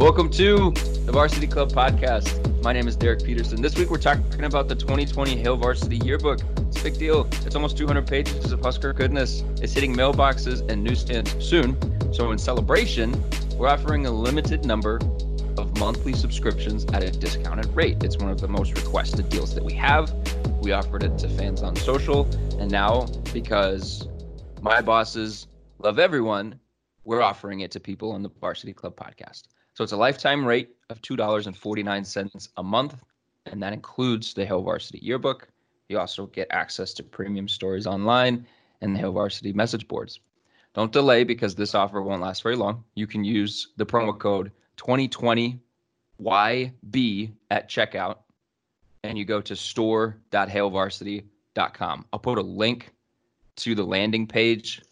Welcome 0.00 0.30
to 0.30 0.70
the 1.04 1.12
Varsity 1.12 1.46
Club 1.46 1.72
podcast. 1.72 2.62
My 2.62 2.72
name 2.72 2.88
is 2.88 2.96
Derek 2.96 3.22
Peterson. 3.22 3.60
This 3.60 3.76
week 3.76 3.90
we're 3.90 3.98
talking 3.98 4.44
about 4.44 4.66
the 4.66 4.74
2020 4.74 5.36
Hail 5.36 5.58
Varsity 5.58 5.98
Yearbook. 5.98 6.40
It's 6.56 6.80
a 6.80 6.84
big 6.84 6.98
deal. 6.98 7.28
It's 7.44 7.54
almost 7.54 7.76
200 7.76 8.06
pages 8.06 8.50
of 8.50 8.62
Husker 8.62 8.94
goodness. 8.94 9.44
It's 9.60 9.74
hitting 9.74 9.94
mailboxes 9.94 10.66
and 10.70 10.82
newsstands 10.82 11.36
soon. 11.46 11.76
So 12.14 12.32
in 12.32 12.38
celebration, 12.38 13.22
we're 13.58 13.68
offering 13.68 14.06
a 14.06 14.10
limited 14.10 14.64
number 14.64 15.00
of 15.58 15.76
monthly 15.78 16.14
subscriptions 16.14 16.86
at 16.94 17.04
a 17.04 17.10
discounted 17.10 17.66
rate. 17.76 18.02
It's 18.02 18.16
one 18.16 18.30
of 18.30 18.40
the 18.40 18.48
most 18.48 18.74
requested 18.78 19.28
deals 19.28 19.54
that 19.54 19.62
we 19.62 19.74
have. 19.74 20.10
We 20.62 20.72
offered 20.72 21.02
it 21.02 21.18
to 21.18 21.28
fans 21.28 21.62
on 21.62 21.76
social, 21.76 22.24
and 22.58 22.70
now 22.70 23.04
because 23.34 24.08
my 24.62 24.80
bosses 24.80 25.46
love 25.78 25.98
everyone, 25.98 26.58
we're 27.04 27.20
offering 27.20 27.60
it 27.60 27.70
to 27.72 27.80
people 27.80 28.12
on 28.12 28.22
the 28.22 28.30
Varsity 28.40 28.72
Club 28.72 28.96
podcast. 28.96 29.42
So 29.74 29.84
it's 29.84 29.92
a 29.92 29.96
lifetime 29.96 30.44
rate 30.44 30.70
of 30.90 31.00
$2.49 31.02 32.48
a 32.56 32.62
month, 32.62 33.02
and 33.46 33.62
that 33.62 33.72
includes 33.72 34.34
the 34.34 34.44
Hail 34.44 34.62
Varsity 34.62 34.98
Yearbook. 35.02 35.48
You 35.88 35.98
also 35.98 36.26
get 36.26 36.48
access 36.50 36.92
to 36.94 37.02
premium 37.02 37.48
stories 37.48 37.86
online 37.86 38.46
and 38.80 38.94
the 38.94 39.00
Hail 39.00 39.12
Varsity 39.12 39.52
message 39.52 39.88
boards. 39.88 40.20
Don't 40.74 40.92
delay 40.92 41.24
because 41.24 41.54
this 41.54 41.74
offer 41.74 42.00
won't 42.00 42.22
last 42.22 42.42
very 42.42 42.56
long. 42.56 42.84
You 42.94 43.06
can 43.06 43.24
use 43.24 43.68
the 43.76 43.86
promo 43.86 44.18
code 44.18 44.52
2020YB 44.76 47.32
at 47.50 47.68
checkout, 47.68 48.18
and 49.02 49.18
you 49.18 49.24
go 49.24 49.40
to 49.40 49.56
store.hailvarsity.com. 49.56 52.04
I'll 52.12 52.20
put 52.20 52.38
a 52.38 52.42
link 52.42 52.92
to 53.56 53.74
the 53.74 53.84
landing 53.84 54.26
page 54.26 54.82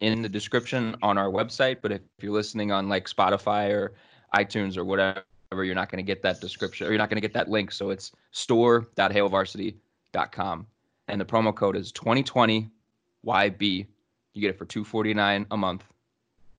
in 0.00 0.22
the 0.22 0.28
description 0.28 0.96
on 1.02 1.18
our 1.18 1.28
website, 1.28 1.78
but 1.82 1.92
if 1.92 2.00
you're 2.20 2.32
listening 2.32 2.72
on 2.72 2.88
like 2.88 3.08
Spotify 3.08 3.70
or 3.70 3.94
iTunes 4.34 4.76
or 4.76 4.84
whatever, 4.84 5.24
you're 5.52 5.74
not 5.74 5.90
going 5.90 5.98
to 5.98 6.06
get 6.06 6.22
that 6.22 6.40
description 6.40 6.86
or 6.86 6.90
you're 6.90 6.98
not 6.98 7.08
going 7.08 7.16
to 7.16 7.22
get 7.22 7.32
that 7.34 7.48
link. 7.48 7.72
So 7.72 7.90
it's 7.90 8.12
store.hailvarsity.com. 8.32 10.66
And 11.08 11.20
the 11.20 11.24
promo 11.24 11.54
code 11.54 11.76
is 11.76 11.92
2020YB. 11.92 13.86
You 14.34 14.40
get 14.40 14.50
it 14.50 14.58
for 14.58 14.64
249 14.64 15.46
a 15.50 15.56
month. 15.56 15.84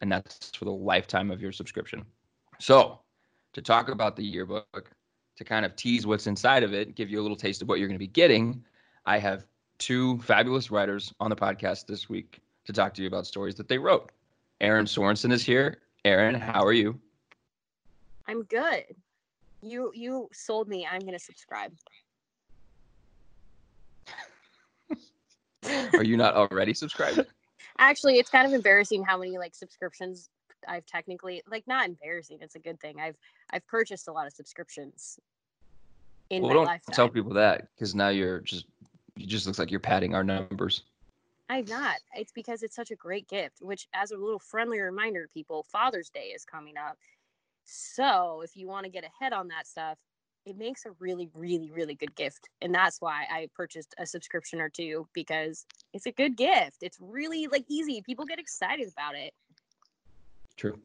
And 0.01 0.11
that's 0.11 0.51
for 0.55 0.65
the 0.65 0.71
lifetime 0.71 1.31
of 1.31 1.41
your 1.41 1.51
subscription. 1.51 2.05
So 2.59 2.99
to 3.53 3.61
talk 3.61 3.89
about 3.89 4.15
the 4.15 4.23
yearbook, 4.23 4.91
to 5.35 5.44
kind 5.44 5.66
of 5.66 5.75
tease 5.75 6.07
what's 6.07 6.27
inside 6.27 6.63
of 6.63 6.73
it, 6.73 6.95
give 6.95 7.09
you 7.09 7.19
a 7.19 7.23
little 7.23 7.38
taste 7.38 7.61
of 7.61 7.67
what 7.67 7.79
you're 7.79 7.88
going 7.88 7.95
to 7.95 8.00
be 8.00 8.07
getting, 8.07 8.63
I 9.06 9.19
have 9.19 9.45
two 9.77 10.17
fabulous 10.19 10.72
writers 10.72 11.13
on 11.19 11.29
the 11.29 11.35
podcast 11.35 11.85
this 11.85 12.09
week 12.09 12.39
to 12.66 12.73
talk 12.73 12.94
to 12.95 13.01
you 13.01 13.07
about 13.07 13.27
stories 13.27 13.56
that 13.56 13.67
they 13.67 13.77
wrote. 13.77 14.11
Aaron 14.59 14.85
Sorensen 14.85 15.31
is 15.31 15.45
here. 15.45 15.77
Aaron, 16.06 16.35
how 16.35 16.63
are 16.63 16.73
you? 16.73 17.00
I'm 18.27 18.43
good. 18.43 18.83
You 19.61 19.91
you 19.93 20.29
sold 20.33 20.67
me. 20.67 20.88
I'm 20.89 21.01
gonna 21.01 21.19
subscribe. 21.19 21.73
Are 25.93 26.03
you 26.03 26.17
not 26.17 26.35
already 26.35 26.73
subscribed? 26.73 27.25
Actually, 27.79 28.17
it's 28.17 28.29
kind 28.29 28.47
of 28.47 28.53
embarrassing 28.53 29.03
how 29.03 29.17
many 29.17 29.38
like 29.38 29.55
subscriptions 29.55 30.29
I've 30.67 30.85
technically 30.85 31.41
like 31.49 31.67
not 31.67 31.88
embarrassing. 31.88 32.39
It's 32.41 32.55
a 32.55 32.59
good 32.59 32.79
thing. 32.79 32.99
I've 32.99 33.17
I've 33.51 33.65
purchased 33.67 34.07
a 34.07 34.11
lot 34.11 34.27
of 34.27 34.33
subscriptions 34.33 35.19
in 36.29 36.41
well, 36.41 36.49
my 36.49 36.55
don't 36.55 36.65
lifetime. 36.65 36.94
tell 36.94 37.09
people 37.09 37.33
that 37.33 37.67
because 37.75 37.95
now 37.95 38.09
you're 38.09 38.41
just 38.41 38.65
you 39.15 39.25
just 39.25 39.45
looks 39.45 39.59
like 39.59 39.71
you're 39.71 39.79
padding 39.79 40.13
our 40.15 40.23
numbers. 40.23 40.83
I'm 41.49 41.65
not. 41.65 41.97
It's 42.13 42.31
because 42.33 42.61
it's 42.61 42.75
such 42.75 42.91
a 42.91 42.95
great 42.95 43.27
gift. 43.27 43.61
Which, 43.61 43.88
as 43.94 44.11
a 44.11 44.17
little 44.17 44.39
friendly 44.39 44.79
reminder 44.79 45.29
people, 45.33 45.63
Father's 45.63 46.09
Day 46.09 46.31
is 46.35 46.44
coming 46.44 46.75
up. 46.77 46.97
So 47.67 48.41
if 48.44 48.55
you 48.55 48.67
want 48.67 48.85
to 48.85 48.89
get 48.89 49.03
ahead 49.03 49.33
on 49.33 49.50
that 49.50 49.67
stuff, 49.67 49.97
it 50.45 50.57
makes 50.57 50.85
a 50.85 50.91
really, 51.00 51.29
really, 51.33 51.69
really 51.72 51.95
good 51.95 52.16
gift. 52.16 52.47
And 52.61 52.73
that's 52.73 53.01
why 53.01 53.25
I 53.29 53.50
purchased 53.53 53.94
a 54.00 54.05
subscription 54.05 54.61
or 54.61 54.69
two 54.69 55.05
because 55.13 55.66
it's 55.94 56.06
a 56.06 56.11
good 56.11 56.38
gift. 56.38 56.77
It's 56.81 56.97
really 57.01 57.47
like 57.47 57.66
easy. 57.67 58.01
People 58.01 58.25
get 58.25 58.39
excited 58.39 58.88
about 58.88 59.16
it. 59.16 59.33
True. 60.56 60.79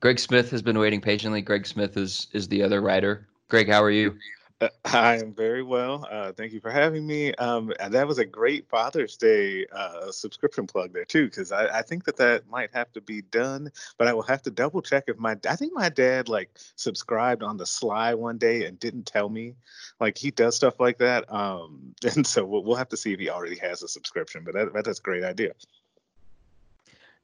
Greg 0.00 0.18
Smith 0.18 0.50
has 0.50 0.60
been 0.60 0.78
waiting 0.78 1.00
patiently. 1.00 1.40
Greg 1.40 1.66
Smith 1.66 1.96
is 1.96 2.28
is 2.32 2.46
the 2.48 2.62
other 2.62 2.82
writer. 2.82 3.26
Greg, 3.48 3.68
how 3.68 3.82
are 3.82 3.90
you? 3.90 4.16
I 4.84 5.16
am 5.16 5.32
very 5.32 5.62
well. 5.62 6.06
Uh, 6.10 6.32
thank 6.32 6.52
you 6.52 6.60
for 6.60 6.70
having 6.70 7.06
me. 7.06 7.32
Um, 7.34 7.72
and 7.80 7.94
that 7.94 8.06
was 8.06 8.18
a 8.18 8.24
great 8.24 8.68
Father's 8.68 9.16
Day 9.16 9.66
uh, 9.72 10.10
subscription 10.12 10.66
plug 10.66 10.92
there 10.92 11.04
too, 11.04 11.26
because 11.26 11.52
I, 11.52 11.78
I 11.78 11.82
think 11.82 12.04
that 12.04 12.16
that 12.18 12.48
might 12.48 12.70
have 12.74 12.92
to 12.92 13.00
be 13.00 13.22
done, 13.22 13.70
but 13.96 14.06
I 14.06 14.12
will 14.12 14.22
have 14.22 14.42
to 14.42 14.50
double 14.50 14.82
check 14.82 15.04
if 15.06 15.18
my 15.18 15.36
I 15.48 15.56
think 15.56 15.72
my 15.74 15.88
dad 15.88 16.28
like 16.28 16.50
subscribed 16.76 17.42
on 17.42 17.56
the 17.56 17.66
sly 17.66 18.14
one 18.14 18.38
day 18.38 18.66
and 18.66 18.78
didn't 18.78 19.06
tell 19.06 19.28
me. 19.28 19.54
Like 19.98 20.18
he 20.18 20.30
does 20.30 20.56
stuff 20.56 20.78
like 20.78 20.98
that, 20.98 21.32
um, 21.32 21.94
and 22.14 22.26
so 22.26 22.44
we'll, 22.44 22.62
we'll 22.64 22.76
have 22.76 22.88
to 22.90 22.96
see 22.96 23.12
if 23.12 23.20
he 23.20 23.30
already 23.30 23.58
has 23.58 23.82
a 23.82 23.88
subscription. 23.88 24.44
But 24.44 24.54
that, 24.54 24.84
that's 24.84 24.98
a 24.98 25.02
great 25.02 25.24
idea. 25.24 25.52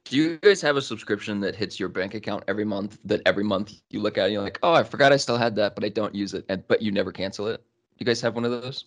Do 0.09 0.15
you 0.15 0.37
guys 0.37 0.61
have 0.61 0.77
a 0.77 0.81
subscription 0.81 1.41
that 1.41 1.53
hits 1.53 1.79
your 1.79 1.89
bank 1.89 2.13
account 2.13 2.45
every 2.47 2.63
month? 2.63 2.97
That 3.03 3.21
every 3.25 3.43
month 3.43 3.73
you 3.89 3.99
look 3.99 4.17
at 4.17 4.25
and 4.25 4.33
you're 4.33 4.41
like, 4.41 4.57
oh, 4.63 4.73
I 4.73 4.83
forgot 4.83 5.11
I 5.11 5.17
still 5.17 5.37
had 5.37 5.55
that, 5.57 5.75
but 5.75 5.83
I 5.83 5.89
don't 5.89 6.15
use 6.15 6.33
it, 6.33 6.45
and 6.47 6.65
but 6.67 6.81
you 6.81 6.91
never 6.91 7.11
cancel 7.11 7.47
it. 7.47 7.61
You 7.97 8.05
guys 8.05 8.21
have 8.21 8.33
one 8.33 8.45
of 8.45 8.51
those? 8.51 8.85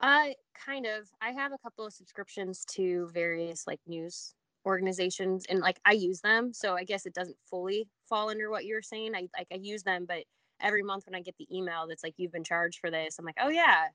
I 0.00 0.34
kind 0.54 0.84
of. 0.84 1.10
I 1.22 1.30
have 1.30 1.52
a 1.52 1.58
couple 1.58 1.86
of 1.86 1.92
subscriptions 1.94 2.66
to 2.72 3.08
various 3.14 3.66
like 3.66 3.80
news 3.86 4.34
organizations, 4.66 5.46
and 5.48 5.60
like 5.60 5.80
I 5.86 5.92
use 5.92 6.20
them. 6.20 6.52
So 6.52 6.74
I 6.74 6.84
guess 6.84 7.06
it 7.06 7.14
doesn't 7.14 7.38
fully 7.46 7.88
fall 8.06 8.28
under 8.28 8.50
what 8.50 8.66
you're 8.66 8.82
saying. 8.82 9.14
I 9.14 9.28
like 9.36 9.48
I 9.50 9.56
use 9.56 9.82
them, 9.82 10.04
but 10.06 10.24
every 10.60 10.82
month 10.82 11.06
when 11.06 11.14
I 11.14 11.20
get 11.20 11.36
the 11.38 11.48
email 11.56 11.86
that's 11.86 12.04
like 12.04 12.14
you've 12.18 12.32
been 12.32 12.44
charged 12.44 12.78
for 12.78 12.90
this, 12.90 13.18
I'm 13.18 13.24
like, 13.24 13.38
oh 13.40 13.48
yeah. 13.48 13.86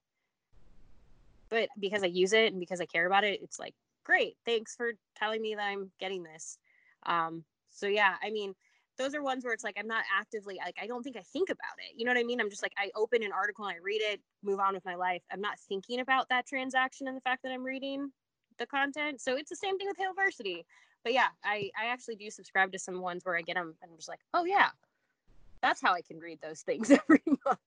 But 1.49 1.69
because 1.79 2.01
I 2.01 2.07
use 2.07 2.33
it 2.33 2.51
and 2.51 2.59
because 2.59 2.81
I 2.81 2.85
care 2.85 3.05
about 3.05 3.23
it, 3.23 3.41
it's 3.43 3.59
like 3.59 3.75
great. 4.09 4.37
Thanks 4.43 4.75
for 4.75 4.93
telling 5.15 5.39
me 5.39 5.53
that 5.53 5.67
I'm 5.67 5.91
getting 5.99 6.23
this. 6.23 6.57
Um, 7.05 7.43
so 7.69 7.85
yeah, 7.85 8.15
I 8.23 8.31
mean, 8.31 8.55
those 8.97 9.13
are 9.13 9.21
ones 9.21 9.45
where 9.45 9.53
it's 9.53 9.63
like 9.63 9.77
I'm 9.77 9.87
not 9.87 10.03
actively 10.19 10.57
like 10.65 10.75
I 10.81 10.87
don't 10.87 11.03
think 11.03 11.15
I 11.15 11.21
think 11.21 11.49
about 11.49 11.77
it. 11.77 11.93
You 11.95 12.05
know 12.05 12.11
what 12.11 12.19
I 12.19 12.23
mean? 12.23 12.41
I'm 12.41 12.49
just 12.49 12.63
like 12.63 12.73
I 12.75 12.89
open 12.95 13.21
an 13.21 13.31
article 13.31 13.65
and 13.65 13.75
I 13.75 13.77
read 13.77 14.01
it, 14.01 14.19
move 14.43 14.59
on 14.59 14.73
with 14.73 14.83
my 14.83 14.95
life. 14.95 15.21
I'm 15.31 15.41
not 15.41 15.59
thinking 15.59 15.99
about 15.99 16.27
that 16.29 16.47
transaction 16.47 17.07
and 17.07 17.15
the 17.15 17.21
fact 17.21 17.43
that 17.43 17.51
I'm 17.51 17.63
reading 17.63 18.11
the 18.57 18.65
content. 18.65 19.21
So 19.21 19.37
it's 19.37 19.49
the 19.51 19.55
same 19.55 19.77
thing 19.77 19.87
with 19.87 19.97
Hail 19.97 20.13
Varsity. 20.15 20.65
But 21.03 21.13
yeah, 21.13 21.27
I 21.44 21.69
I 21.79 21.85
actually 21.85 22.15
do 22.15 22.31
subscribe 22.31 22.71
to 22.71 22.79
some 22.79 23.01
ones 23.01 23.23
where 23.23 23.38
I 23.38 23.41
get 23.41 23.55
them 23.55 23.75
and 23.81 23.91
I'm 23.91 23.97
just 23.97 24.09
like, 24.09 24.21
oh 24.33 24.44
yeah, 24.44 24.69
that's 25.62 25.81
how 25.83 25.94
I 25.94 26.01
can 26.01 26.17
read 26.17 26.41
those 26.41 26.62
things 26.62 26.89
every 26.91 27.21
month. 27.45 27.59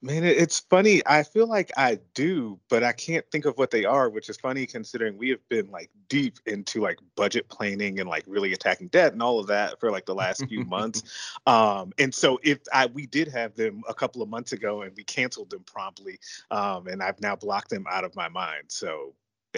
Man, 0.00 0.22
it's 0.22 0.60
funny. 0.60 1.02
I 1.06 1.24
feel 1.24 1.48
like 1.48 1.72
I 1.76 1.98
do, 2.14 2.60
but 2.68 2.84
I 2.84 2.92
can't 2.92 3.28
think 3.32 3.46
of 3.46 3.58
what 3.58 3.72
they 3.72 3.84
are, 3.84 4.08
which 4.08 4.28
is 4.28 4.36
funny 4.36 4.64
considering 4.64 5.18
we 5.18 5.28
have 5.30 5.46
been 5.48 5.72
like 5.72 5.90
deep 6.08 6.38
into 6.46 6.80
like 6.80 7.00
budget 7.16 7.48
planning 7.48 7.98
and 7.98 8.08
like 8.08 8.22
really 8.28 8.52
attacking 8.52 8.88
debt 8.88 9.12
and 9.12 9.20
all 9.20 9.40
of 9.40 9.48
that 9.48 9.80
for 9.80 9.90
like 9.90 10.06
the 10.06 10.14
last 10.14 10.46
few 10.48 10.64
months. 10.64 11.02
Um, 11.46 11.92
and 11.98 12.14
so 12.14 12.38
if 12.42 12.58
I 12.74 12.86
we 12.86 13.06
did 13.06 13.28
have 13.28 13.54
them 13.54 13.82
a 13.88 13.94
couple 13.94 14.20
of 14.20 14.28
months 14.28 14.52
ago 14.52 14.82
and 14.82 14.94
we 14.94 15.02
canceled 15.04 15.48
them 15.48 15.64
promptly, 15.64 16.18
um, 16.50 16.86
and 16.88 17.02
I've 17.02 17.20
now 17.20 17.36
blocked 17.36 17.70
them 17.70 17.86
out 17.90 18.04
of 18.04 18.14
my 18.14 18.28
mind. 18.28 18.64
So 18.68 19.14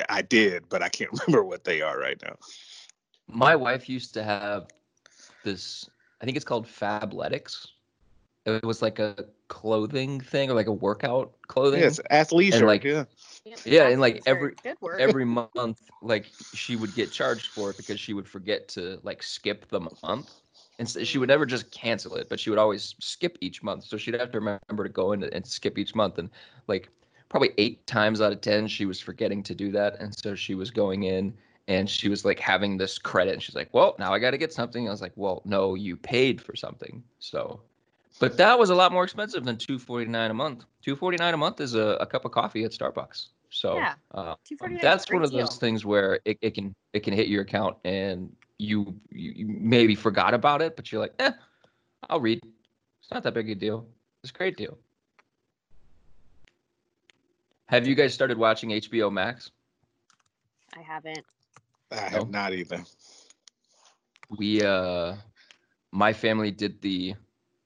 I 0.08 0.22
did, 0.22 0.68
but 0.68 0.82
I 0.82 0.88
can't 0.88 1.10
remember 1.26 1.44
what 1.44 1.64
they 1.64 1.82
are 1.82 1.98
right 1.98 2.20
now. 2.22 2.36
My 3.26 3.56
wife 3.56 3.88
used 3.88 4.14
to 4.14 4.22
have 4.22 4.68
this. 5.44 5.88
I 6.20 6.24
think 6.24 6.36
it's 6.36 6.44
called 6.44 6.66
Fabletics, 6.66 7.66
It 8.46 8.64
was 8.64 8.80
like 8.82 8.98
a 8.98 9.26
clothing 9.48 10.20
thing 10.20 10.50
or 10.50 10.54
like 10.54 10.66
a 10.66 10.72
workout 10.72 11.34
clothing. 11.48 11.80
Yes, 11.80 12.00
athleisure. 12.10 12.56
And, 12.56 12.66
like, 12.66 12.84
yeah. 12.84 13.04
Yeah, 13.64 13.88
and 13.88 14.00
like 14.00 14.22
every 14.26 14.54
every 14.98 15.24
month, 15.24 15.80
like 16.02 16.32
she 16.54 16.76
would 16.76 16.94
get 16.94 17.12
charged 17.12 17.48
for 17.48 17.70
it 17.70 17.76
because 17.76 18.00
she 18.00 18.12
would 18.14 18.28
forget 18.28 18.68
to 18.68 18.98
like 19.02 19.22
skip 19.22 19.68
the 19.68 19.80
month, 20.02 20.42
and 20.78 20.88
so 20.88 21.04
she 21.04 21.18
would 21.18 21.28
never 21.28 21.46
just 21.46 21.70
cancel 21.70 22.14
it, 22.16 22.28
but 22.28 22.38
she 22.40 22.50
would 22.50 22.58
always 22.58 22.94
skip 23.00 23.36
each 23.40 23.62
month. 23.62 23.84
So 23.84 23.96
she'd 23.96 24.14
have 24.14 24.30
to 24.32 24.38
remember 24.38 24.84
to 24.84 24.88
go 24.88 25.12
in 25.12 25.22
and 25.24 25.46
skip 25.46 25.78
each 25.78 25.94
month, 25.94 26.18
and 26.18 26.30
like 26.66 26.88
probably 27.28 27.50
eight 27.58 27.86
times 27.86 28.20
out 28.20 28.32
of 28.32 28.40
ten, 28.40 28.66
she 28.66 28.86
was 28.86 29.00
forgetting 29.00 29.42
to 29.44 29.54
do 29.54 29.70
that, 29.72 29.98
and 30.00 30.14
so 30.18 30.34
she 30.34 30.54
was 30.54 30.70
going 30.70 31.04
in 31.04 31.36
and 31.68 31.88
she 31.88 32.08
was 32.08 32.24
like 32.24 32.38
having 32.40 32.76
this 32.76 32.98
credit, 32.98 33.32
and 33.34 33.42
she's 33.42 33.54
like, 33.54 33.72
"Well, 33.74 33.96
now 33.98 34.12
I 34.12 34.18
got 34.18 34.32
to 34.32 34.38
get 34.38 34.52
something." 34.52 34.88
I 34.88 34.90
was 34.90 35.02
like, 35.02 35.12
"Well, 35.16 35.42
no, 35.44 35.74
you 35.74 35.96
paid 35.96 36.40
for 36.40 36.56
something, 36.56 37.02
so." 37.18 37.60
But 38.20 38.36
that 38.36 38.58
was 38.58 38.68
a 38.70 38.74
lot 38.74 38.92
more 38.92 39.02
expensive 39.02 39.44
than 39.44 39.56
two 39.56 39.78
forty 39.78 40.04
nine 40.06 40.30
a 40.30 40.34
month. 40.34 40.64
Two 40.82 40.94
forty 40.94 41.16
nine 41.16 41.34
a 41.34 41.38
month 41.38 41.60
is 41.60 41.74
a, 41.74 41.96
a 42.00 42.06
cup 42.06 42.24
of 42.24 42.32
coffee 42.32 42.64
at 42.64 42.70
Starbucks. 42.70 43.28
So 43.50 43.74
Yeah, 43.76 43.94
uh, 44.14 44.34
$2.49 44.48 44.70
is 44.70 44.76
a 44.76 44.80
that's 44.82 45.10
one 45.10 45.24
of 45.24 45.32
those 45.32 45.48
deal. 45.48 45.58
things 45.58 45.84
where 45.84 46.20
it, 46.24 46.38
it 46.42 46.54
can 46.54 46.74
it 46.92 47.00
can 47.00 47.14
hit 47.14 47.26
your 47.28 47.42
account 47.42 47.76
and 47.84 48.30
you, 48.58 48.94
you 49.10 49.32
you 49.34 49.46
maybe 49.48 49.94
forgot 49.94 50.34
about 50.34 50.60
it, 50.62 50.76
but 50.76 50.92
you're 50.92 51.00
like, 51.00 51.14
eh, 51.18 51.32
I'll 52.08 52.20
read. 52.20 52.40
It's 53.02 53.10
not 53.10 53.22
that 53.24 53.32
big 53.34 53.48
a 53.50 53.54
deal. 53.54 53.88
It's 54.22 54.30
a 54.30 54.34
great 54.34 54.56
deal. 54.56 54.78
Have 57.68 57.86
you 57.88 57.94
guys 57.94 58.12
started 58.12 58.36
watching 58.36 58.70
HBO 58.70 59.10
Max? 59.10 59.50
I 60.76 60.82
haven't. 60.82 61.24
I 61.90 61.96
have 61.96 62.12
No. 62.12 62.24
not 62.30 62.52
either. 62.52 62.84
we 64.38 64.62
uh 64.62 65.16
my 65.90 66.12
family 66.12 66.50
did 66.52 66.80
the 66.82 67.14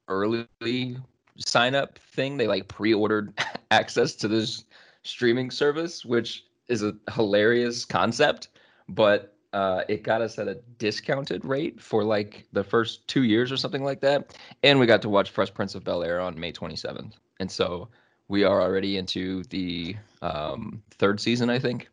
early 0.08 0.96
sign 1.38 1.74
up 1.74 1.98
thing 1.98 2.36
they 2.36 2.46
like 2.46 2.68
pre-ordered 2.68 3.32
access 3.70 4.14
to 4.14 4.28
this 4.28 4.64
streaming 5.02 5.50
service 5.50 6.04
which 6.04 6.44
is 6.68 6.82
a 6.82 6.94
hilarious 7.12 7.84
concept 7.84 8.48
but 8.88 9.34
uh 9.52 9.82
it 9.88 10.02
got 10.02 10.20
us 10.20 10.38
at 10.38 10.48
a 10.48 10.54
discounted 10.78 11.44
rate 11.44 11.80
for 11.80 12.04
like 12.04 12.46
the 12.52 12.62
first 12.62 13.06
two 13.08 13.24
years 13.24 13.50
or 13.50 13.56
something 13.56 13.82
like 13.82 14.00
that 14.00 14.36
and 14.62 14.78
we 14.78 14.86
got 14.86 15.02
to 15.02 15.08
watch 15.08 15.30
fresh 15.30 15.52
prince 15.52 15.74
of 15.74 15.84
bel 15.84 16.02
air 16.02 16.20
on 16.20 16.38
may 16.38 16.52
27th 16.52 17.14
and 17.40 17.50
so 17.50 17.88
we 18.28 18.44
are 18.44 18.62
already 18.62 18.96
into 18.96 19.42
the 19.44 19.96
um 20.22 20.82
third 20.92 21.20
season 21.20 21.50
i 21.50 21.58
think 21.58 21.88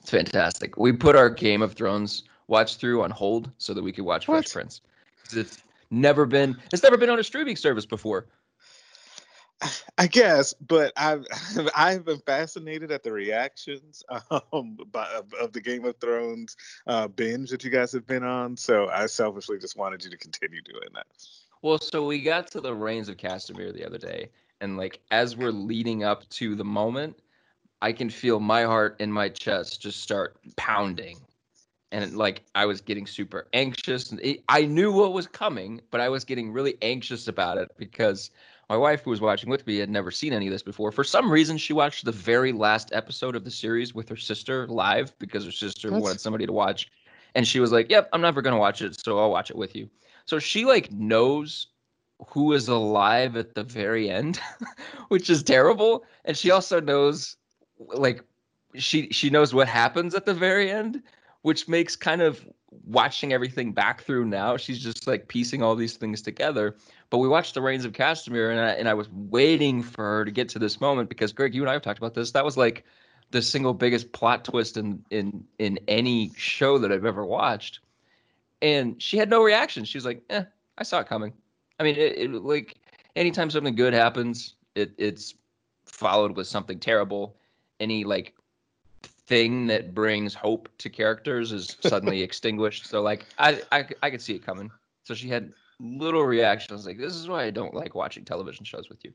it's 0.00 0.10
fantastic 0.10 0.76
we 0.76 0.92
put 0.92 1.16
our 1.16 1.30
game 1.30 1.62
of 1.62 1.72
thrones 1.72 2.24
watch 2.52 2.76
through 2.76 3.02
on 3.02 3.10
hold 3.10 3.50
so 3.58 3.72
that 3.74 3.82
we 3.82 3.90
could 3.90 4.04
watch 4.04 4.28
What? 4.28 4.44
Fresh 4.44 4.52
Prince. 4.52 4.80
It's 5.32 5.62
never 5.92 6.26
been 6.26 6.56
it's 6.72 6.82
never 6.82 6.96
been 6.96 7.10
on 7.10 7.18
a 7.18 7.24
streaming 7.24 7.56
service 7.56 7.86
before. 7.86 8.26
I 9.96 10.06
guess, 10.08 10.54
but 10.54 10.92
I've 10.96 11.24
I've 11.76 12.04
been 12.04 12.18
fascinated 12.18 12.90
at 12.90 13.02
the 13.02 13.12
reactions 13.12 14.02
um, 14.52 14.76
by, 14.90 15.06
of, 15.16 15.32
of 15.34 15.52
the 15.52 15.60
Game 15.60 15.84
of 15.84 15.96
Thrones 15.98 16.56
uh, 16.86 17.08
binge 17.08 17.50
that 17.50 17.62
you 17.64 17.70
guys 17.70 17.92
have 17.92 18.06
been 18.06 18.24
on. 18.24 18.56
So 18.56 18.88
I 18.88 19.06
selfishly 19.06 19.58
just 19.58 19.76
wanted 19.76 20.02
you 20.04 20.10
to 20.10 20.16
continue 20.16 20.62
doing 20.62 20.88
that. 20.94 21.06
Well, 21.62 21.78
so 21.78 22.04
we 22.04 22.20
got 22.20 22.50
to 22.52 22.60
the 22.60 22.74
Rains 22.74 23.08
of 23.08 23.16
Castamere 23.16 23.72
the 23.72 23.86
other 23.86 23.98
day, 23.98 24.30
and 24.60 24.76
like 24.76 25.00
as 25.10 25.36
we're 25.36 25.52
leading 25.52 26.02
up 26.02 26.28
to 26.30 26.56
the 26.56 26.64
moment, 26.64 27.20
I 27.80 27.92
can 27.92 28.10
feel 28.10 28.40
my 28.40 28.64
heart 28.64 28.96
in 29.00 29.12
my 29.12 29.28
chest 29.28 29.80
just 29.80 30.00
start 30.00 30.36
pounding. 30.56 31.18
And 31.92 32.16
like 32.16 32.42
I 32.54 32.64
was 32.66 32.80
getting 32.80 33.06
super 33.06 33.46
anxious, 33.52 34.10
and 34.10 34.20
it, 34.20 34.42
I 34.48 34.64
knew 34.64 34.90
what 34.90 35.12
was 35.12 35.26
coming, 35.26 35.80
but 35.90 36.00
I 36.00 36.08
was 36.08 36.24
getting 36.24 36.50
really 36.50 36.76
anxious 36.82 37.28
about 37.28 37.58
it 37.58 37.70
because 37.76 38.30
my 38.70 38.76
wife, 38.78 39.02
who 39.02 39.10
was 39.10 39.20
watching 39.20 39.50
with 39.50 39.66
me, 39.66 39.76
had 39.76 39.90
never 39.90 40.10
seen 40.10 40.32
any 40.32 40.46
of 40.46 40.52
this 40.52 40.62
before. 40.62 40.90
For 40.90 41.04
some 41.04 41.30
reason, 41.30 41.58
she 41.58 41.74
watched 41.74 42.06
the 42.06 42.12
very 42.12 42.50
last 42.52 42.90
episode 42.94 43.36
of 43.36 43.44
the 43.44 43.50
series 43.50 43.94
with 43.94 44.08
her 44.08 44.16
sister 44.16 44.66
live 44.68 45.16
because 45.18 45.44
her 45.44 45.52
sister 45.52 45.90
That's- 45.90 46.02
wanted 46.02 46.20
somebody 46.20 46.46
to 46.46 46.52
watch, 46.52 46.90
and 47.34 47.46
she 47.46 47.60
was 47.60 47.70
like, 47.72 47.90
"Yep, 47.90 48.08
I'm 48.14 48.22
never 48.22 48.40
gonna 48.40 48.58
watch 48.58 48.80
it, 48.80 48.98
so 48.98 49.18
I'll 49.18 49.30
watch 49.30 49.50
it 49.50 49.56
with 49.56 49.76
you." 49.76 49.90
So 50.24 50.38
she 50.38 50.64
like 50.64 50.90
knows 50.90 51.66
who 52.28 52.52
is 52.52 52.68
alive 52.68 53.36
at 53.36 53.54
the 53.54 53.64
very 53.64 54.08
end, 54.08 54.40
which 55.08 55.28
is 55.28 55.42
terrible. 55.42 56.04
And 56.24 56.36
she 56.36 56.50
also 56.50 56.80
knows 56.80 57.36
like 57.78 58.22
she 58.76 59.08
she 59.10 59.28
knows 59.28 59.52
what 59.52 59.68
happens 59.68 60.14
at 60.14 60.24
the 60.24 60.34
very 60.34 60.70
end, 60.70 61.02
which 61.42 61.68
makes 61.68 61.96
kind 61.96 62.22
of 62.22 62.46
watching 62.86 63.32
everything 63.32 63.72
back 63.72 64.02
through 64.02 64.24
now. 64.24 64.56
She's 64.56 64.78
just 64.78 65.06
like 65.06 65.28
piecing 65.28 65.62
all 65.62 65.76
these 65.76 65.96
things 65.96 66.22
together. 66.22 66.76
But 67.10 67.18
we 67.18 67.28
watched 67.28 67.54
the 67.54 67.62
Rains 67.62 67.84
of 67.84 67.92
Castamere, 67.92 68.50
and 68.50 68.60
I, 68.60 68.70
and 68.70 68.88
I 68.88 68.94
was 68.94 69.08
waiting 69.10 69.82
for 69.82 70.02
her 70.02 70.24
to 70.24 70.30
get 70.30 70.48
to 70.50 70.58
this 70.58 70.80
moment 70.80 71.08
because 71.08 71.32
Greg, 71.32 71.54
you 71.54 71.62
and 71.62 71.70
I 71.70 71.74
have 71.74 71.82
talked 71.82 71.98
about 71.98 72.14
this. 72.14 72.30
That 72.32 72.44
was 72.44 72.56
like 72.56 72.84
the 73.30 73.42
single 73.42 73.74
biggest 73.74 74.12
plot 74.12 74.44
twist 74.44 74.76
in 74.76 75.04
in 75.10 75.44
in 75.58 75.78
any 75.88 76.30
show 76.36 76.78
that 76.78 76.92
I've 76.92 77.04
ever 77.04 77.26
watched. 77.26 77.80
And 78.62 79.00
she 79.02 79.18
had 79.18 79.28
no 79.28 79.42
reaction. 79.42 79.84
She 79.84 79.98
was 79.98 80.04
like, 80.04 80.22
"Eh, 80.30 80.44
I 80.78 80.82
saw 80.84 81.00
it 81.00 81.08
coming." 81.08 81.32
I 81.78 81.82
mean, 81.82 81.96
it, 81.96 82.18
it 82.18 82.30
like 82.30 82.76
anytime 83.16 83.50
something 83.50 83.74
good 83.74 83.92
happens, 83.92 84.54
it 84.74 84.92
it's 84.96 85.34
followed 85.84 86.36
with 86.36 86.46
something 86.46 86.78
terrible. 86.78 87.36
Any 87.80 88.04
like 88.04 88.34
thing 89.26 89.66
that 89.68 89.94
brings 89.94 90.34
hope 90.34 90.68
to 90.78 90.90
characters 90.90 91.52
is 91.52 91.76
suddenly 91.80 92.22
extinguished. 92.28 92.86
So 92.86 93.02
like 93.02 93.26
I, 93.38 93.60
I 93.70 93.86
I 94.02 94.10
could 94.10 94.22
see 94.22 94.34
it 94.34 94.44
coming. 94.44 94.70
So 95.04 95.14
she 95.14 95.28
had 95.28 95.52
little 95.80 96.24
reaction. 96.24 96.72
I 96.72 96.76
was 96.76 96.86
like, 96.86 96.98
this 96.98 97.14
is 97.14 97.28
why 97.28 97.44
I 97.44 97.50
don't 97.50 97.74
like 97.74 97.94
watching 97.94 98.24
television 98.24 98.64
shows 98.64 98.88
with 98.88 99.04
you. 99.04 99.12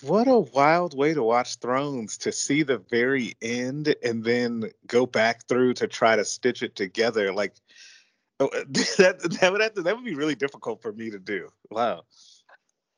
What 0.00 0.26
a 0.26 0.38
wild 0.38 0.96
way 0.96 1.14
to 1.14 1.22
watch 1.22 1.56
Thrones 1.56 2.18
to 2.18 2.32
see 2.32 2.62
the 2.62 2.78
very 2.78 3.36
end 3.40 3.94
and 4.02 4.24
then 4.24 4.70
go 4.86 5.06
back 5.06 5.46
through 5.46 5.74
to 5.74 5.86
try 5.86 6.16
to 6.16 6.24
stitch 6.24 6.62
it 6.62 6.74
together. 6.74 7.32
Like 7.32 7.54
oh, 8.40 8.50
that 8.98 9.20
that 9.40 9.52
would 9.52 9.60
have 9.60 9.74
to, 9.74 9.82
that 9.82 9.94
would 9.94 10.04
be 10.04 10.14
really 10.14 10.34
difficult 10.34 10.82
for 10.82 10.92
me 10.92 11.10
to 11.10 11.18
do. 11.18 11.48
Wow. 11.70 12.04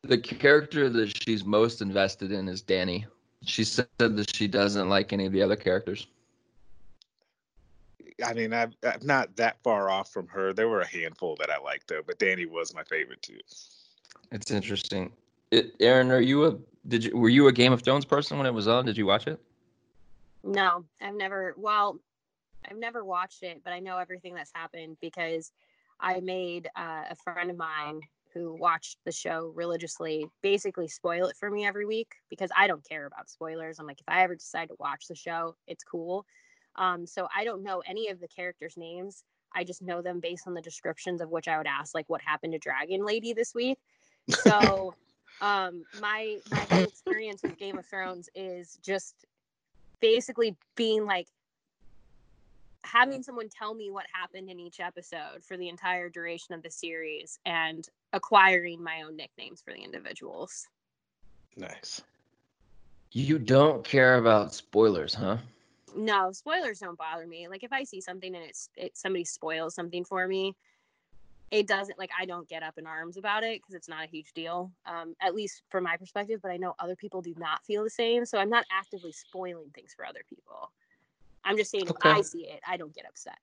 The 0.02 0.18
character 0.18 0.88
that 0.88 1.22
she's 1.22 1.44
most 1.44 1.82
invested 1.82 2.32
in 2.32 2.48
is 2.48 2.62
Danny. 2.62 3.06
She 3.44 3.64
said 3.64 3.86
that 3.98 4.34
she 4.34 4.48
doesn't 4.48 4.88
like 4.88 5.12
any 5.12 5.26
of 5.26 5.32
the 5.32 5.42
other 5.42 5.56
characters. 5.56 6.06
I 8.24 8.32
mean, 8.32 8.52
I'm, 8.52 8.72
I'm 8.82 9.00
not 9.02 9.36
that 9.36 9.62
far 9.62 9.90
off 9.90 10.12
from 10.12 10.26
her. 10.28 10.52
There 10.52 10.68
were 10.68 10.80
a 10.80 10.86
handful 10.86 11.36
that 11.36 11.50
I 11.50 11.58
liked 11.58 11.88
though, 11.88 12.02
but 12.06 12.18
Danny 12.18 12.46
was 12.46 12.74
my 12.74 12.82
favorite 12.84 13.22
too. 13.22 13.38
It's 14.32 14.50
interesting. 14.50 15.12
It, 15.50 15.74
Aaron, 15.80 16.10
are 16.10 16.20
you 16.20 16.46
a 16.46 16.56
did 16.88 17.04
you 17.04 17.16
were 17.16 17.28
you 17.28 17.48
a 17.48 17.52
Game 17.52 17.72
of 17.72 17.82
Thrones 17.82 18.04
person 18.04 18.38
when 18.38 18.46
it 18.46 18.54
was 18.54 18.68
on? 18.68 18.86
Did 18.86 18.96
you 18.96 19.06
watch 19.06 19.26
it? 19.26 19.40
No, 20.42 20.84
I've 21.00 21.14
never. 21.14 21.54
Well, 21.56 21.98
I've 22.68 22.78
never 22.78 23.04
watched 23.04 23.42
it, 23.42 23.62
but 23.64 23.72
I 23.72 23.80
know 23.80 23.98
everything 23.98 24.34
that's 24.34 24.52
happened 24.54 24.96
because 25.00 25.52
I 26.00 26.20
made 26.20 26.68
uh, 26.76 27.04
a 27.10 27.16
friend 27.16 27.50
of 27.50 27.56
mine 27.56 28.00
who 28.32 28.54
watched 28.54 28.98
the 29.04 29.12
show 29.12 29.52
religiously 29.54 30.26
basically 30.42 30.88
spoil 30.88 31.26
it 31.26 31.36
for 31.36 31.50
me 31.50 31.64
every 31.66 31.86
week 31.86 32.16
because 32.28 32.50
I 32.56 32.66
don't 32.66 32.86
care 32.86 33.06
about 33.06 33.30
spoilers. 33.30 33.78
I'm 33.78 33.86
like, 33.86 34.00
if 34.00 34.08
I 34.08 34.22
ever 34.22 34.34
decide 34.34 34.68
to 34.68 34.76
watch 34.78 35.06
the 35.08 35.14
show, 35.14 35.56
it's 35.66 35.82
cool. 35.82 36.26
Um, 36.76 37.06
so 37.06 37.28
I 37.34 37.44
don't 37.44 37.62
know 37.62 37.82
any 37.86 38.08
of 38.08 38.20
the 38.20 38.28
characters' 38.28 38.76
names. 38.76 39.24
I 39.54 39.64
just 39.64 39.82
know 39.82 40.02
them 40.02 40.20
based 40.20 40.46
on 40.46 40.54
the 40.54 40.60
descriptions 40.60 41.20
of 41.20 41.30
which 41.30 41.48
I 41.48 41.58
would 41.58 41.66
ask, 41.66 41.94
like, 41.94 42.08
what 42.08 42.20
happened 42.20 42.52
to 42.52 42.58
Dragon 42.58 43.04
Lady 43.04 43.32
this 43.32 43.54
week. 43.54 43.78
So 44.30 44.94
um 45.40 45.84
my 46.00 46.38
my 46.50 46.60
whole 46.70 46.86
experience 46.86 47.42
with 47.42 47.58
Game 47.58 47.78
of 47.78 47.86
Thrones 47.86 48.28
is 48.34 48.78
just 48.82 49.26
basically 50.00 50.56
being 50.76 51.04
like 51.04 51.28
having 52.84 53.22
someone 53.22 53.48
tell 53.48 53.74
me 53.74 53.90
what 53.90 54.06
happened 54.12 54.48
in 54.48 54.60
each 54.60 54.80
episode 54.80 55.42
for 55.42 55.56
the 55.56 55.68
entire 55.68 56.08
duration 56.08 56.54
of 56.54 56.62
the 56.62 56.70
series 56.70 57.38
and 57.44 57.88
acquiring 58.12 58.82
my 58.82 59.02
own 59.02 59.16
nicknames 59.16 59.60
for 59.60 59.72
the 59.72 59.82
individuals. 59.82 60.68
Nice. 61.56 62.02
You 63.12 63.38
don't 63.38 63.84
care 63.84 64.18
about 64.18 64.54
spoilers, 64.54 65.14
huh? 65.14 65.38
No, 65.94 66.32
spoilers 66.32 66.80
don't 66.80 66.98
bother 66.98 67.26
me. 67.26 67.48
Like 67.48 67.62
if 67.64 67.72
I 67.72 67.84
see 67.84 68.00
something 68.00 68.34
and 68.34 68.44
it's 68.44 68.70
it 68.76 68.96
somebody 68.96 69.24
spoils 69.24 69.74
something 69.74 70.04
for 70.04 70.26
me, 70.26 70.54
it 71.50 71.66
doesn't 71.68 71.98
like 71.98 72.10
I 72.18 72.26
don't 72.26 72.48
get 72.48 72.62
up 72.62 72.76
in 72.78 72.86
arms 72.86 73.16
about 73.16 73.44
it 73.44 73.60
because 73.60 73.74
it's 73.74 73.88
not 73.88 74.04
a 74.04 74.08
huge 74.08 74.32
deal. 74.34 74.72
Um, 74.84 75.14
at 75.20 75.34
least 75.34 75.62
from 75.70 75.84
my 75.84 75.96
perspective, 75.96 76.40
but 76.42 76.50
I 76.50 76.56
know 76.56 76.74
other 76.78 76.96
people 76.96 77.22
do 77.22 77.34
not 77.38 77.64
feel 77.64 77.84
the 77.84 77.90
same. 77.90 78.26
So 78.26 78.38
I'm 78.38 78.50
not 78.50 78.64
actively 78.70 79.12
spoiling 79.12 79.70
things 79.74 79.94
for 79.94 80.04
other 80.04 80.22
people. 80.28 80.72
I'm 81.44 81.56
just 81.56 81.70
saying 81.70 81.88
Okay. 81.88 82.10
if 82.10 82.18
I 82.18 82.22
see 82.22 82.46
it, 82.48 82.60
I 82.66 82.76
don't 82.76 82.94
get 82.94 83.06
upset. 83.06 83.38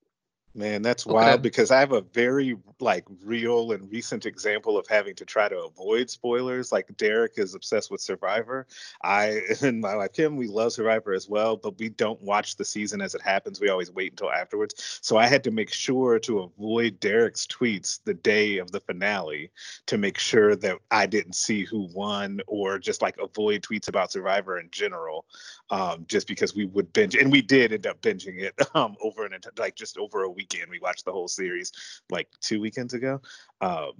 Man, 0.55 0.83
that's 0.83 1.07
Okay. 1.07 1.13
wild 1.15 1.41
because 1.41 1.71
I 1.71 1.79
have 1.79 1.93
a 1.93 2.01
very 2.01 2.55
like 2.79 3.05
real 3.23 3.71
and 3.71 3.89
recent 3.91 4.27
example 4.27 4.77
of 4.77 4.85
having 4.87 5.15
to 5.15 5.25
try 5.25 5.49
to 5.49 5.57
avoid 5.63 6.11
spoilers. 6.11 6.71
Like 6.71 6.95
Derek 6.97 7.33
is 7.37 7.55
obsessed 7.55 7.89
with 7.89 8.01
Survivor. 8.01 8.67
I 9.03 9.41
and 9.63 9.81
my 9.81 9.95
wife 9.95 10.13
Kim, 10.13 10.35
we 10.35 10.47
love 10.47 10.71
Survivor 10.73 11.11
as 11.13 11.27
well, 11.27 11.57
but 11.57 11.79
we 11.79 11.89
don't 11.89 12.21
watch 12.21 12.55
the 12.55 12.65
season 12.65 13.01
as 13.01 13.15
it 13.15 13.21
happens. 13.23 13.59
We 13.59 13.69
always 13.69 13.91
wait 13.91 14.11
until 14.11 14.31
afterwards. 14.31 14.99
So 15.01 15.17
I 15.17 15.25
had 15.25 15.43
to 15.45 15.51
make 15.51 15.73
sure 15.73 16.19
to 16.19 16.41
avoid 16.41 16.99
Derek's 16.99 17.47
tweets 17.47 17.99
the 18.03 18.13
day 18.13 18.59
of 18.59 18.71
the 18.71 18.79
finale 18.79 19.51
to 19.87 19.97
make 19.97 20.19
sure 20.19 20.55
that 20.57 20.77
I 20.91 21.07
didn't 21.07 21.33
see 21.35 21.63
who 21.63 21.89
won 21.93 22.41
or 22.45 22.77
just 22.77 23.01
like 23.01 23.17
avoid 23.17 23.63
tweets 23.63 23.87
about 23.87 24.11
Survivor 24.11 24.59
in 24.59 24.69
general. 24.71 25.25
Um, 25.69 26.05
just 26.07 26.27
because 26.27 26.53
we 26.53 26.65
would 26.65 26.93
binge 26.93 27.15
and 27.15 27.31
we 27.31 27.41
did 27.41 27.73
end 27.73 27.87
up 27.87 27.99
binging 28.01 28.39
it 28.39 28.53
um 28.75 28.95
over 29.01 29.25
an 29.25 29.31
enti- 29.31 29.57
like 29.57 29.75
just 29.75 29.97
over 29.97 30.23
a 30.23 30.29
weekend. 30.43 30.69
We 30.69 30.79
watched 30.79 31.05
the 31.05 31.11
whole 31.11 31.27
series 31.27 31.71
like 32.09 32.27
two 32.41 32.59
weekends 32.59 32.93
ago. 32.93 33.21
Um, 33.61 33.93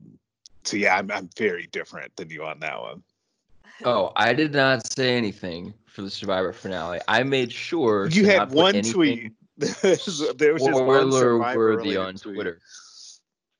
so 0.64 0.78
yeah, 0.78 0.98
I'm 0.98 1.12
I'm 1.12 1.30
very 1.38 1.68
different 1.68 2.16
than 2.16 2.30
you 2.30 2.44
on 2.44 2.60
that 2.60 2.80
one. 2.80 3.04
Oh, 3.86 4.12
I 4.16 4.34
did 4.34 4.54
not 4.54 4.92
say 4.94 5.16
anything 5.18 5.74
for 5.86 6.04
the 6.04 6.10
Survivor 6.10 6.54
finale. 6.54 7.00
I 7.08 7.24
made 7.24 7.52
sure 7.52 8.08
You 8.08 8.24
to 8.24 8.30
had 8.30 8.52
one 8.52 8.82
tweet. 8.82 9.34
there 9.58 9.74
was 9.74 10.06
just 10.06 10.42
one 10.62 11.12
spoiler 11.12 11.38
worthy 11.38 11.98
on 11.98 12.16
tweet. 12.16 12.36
Twitter. 12.36 12.60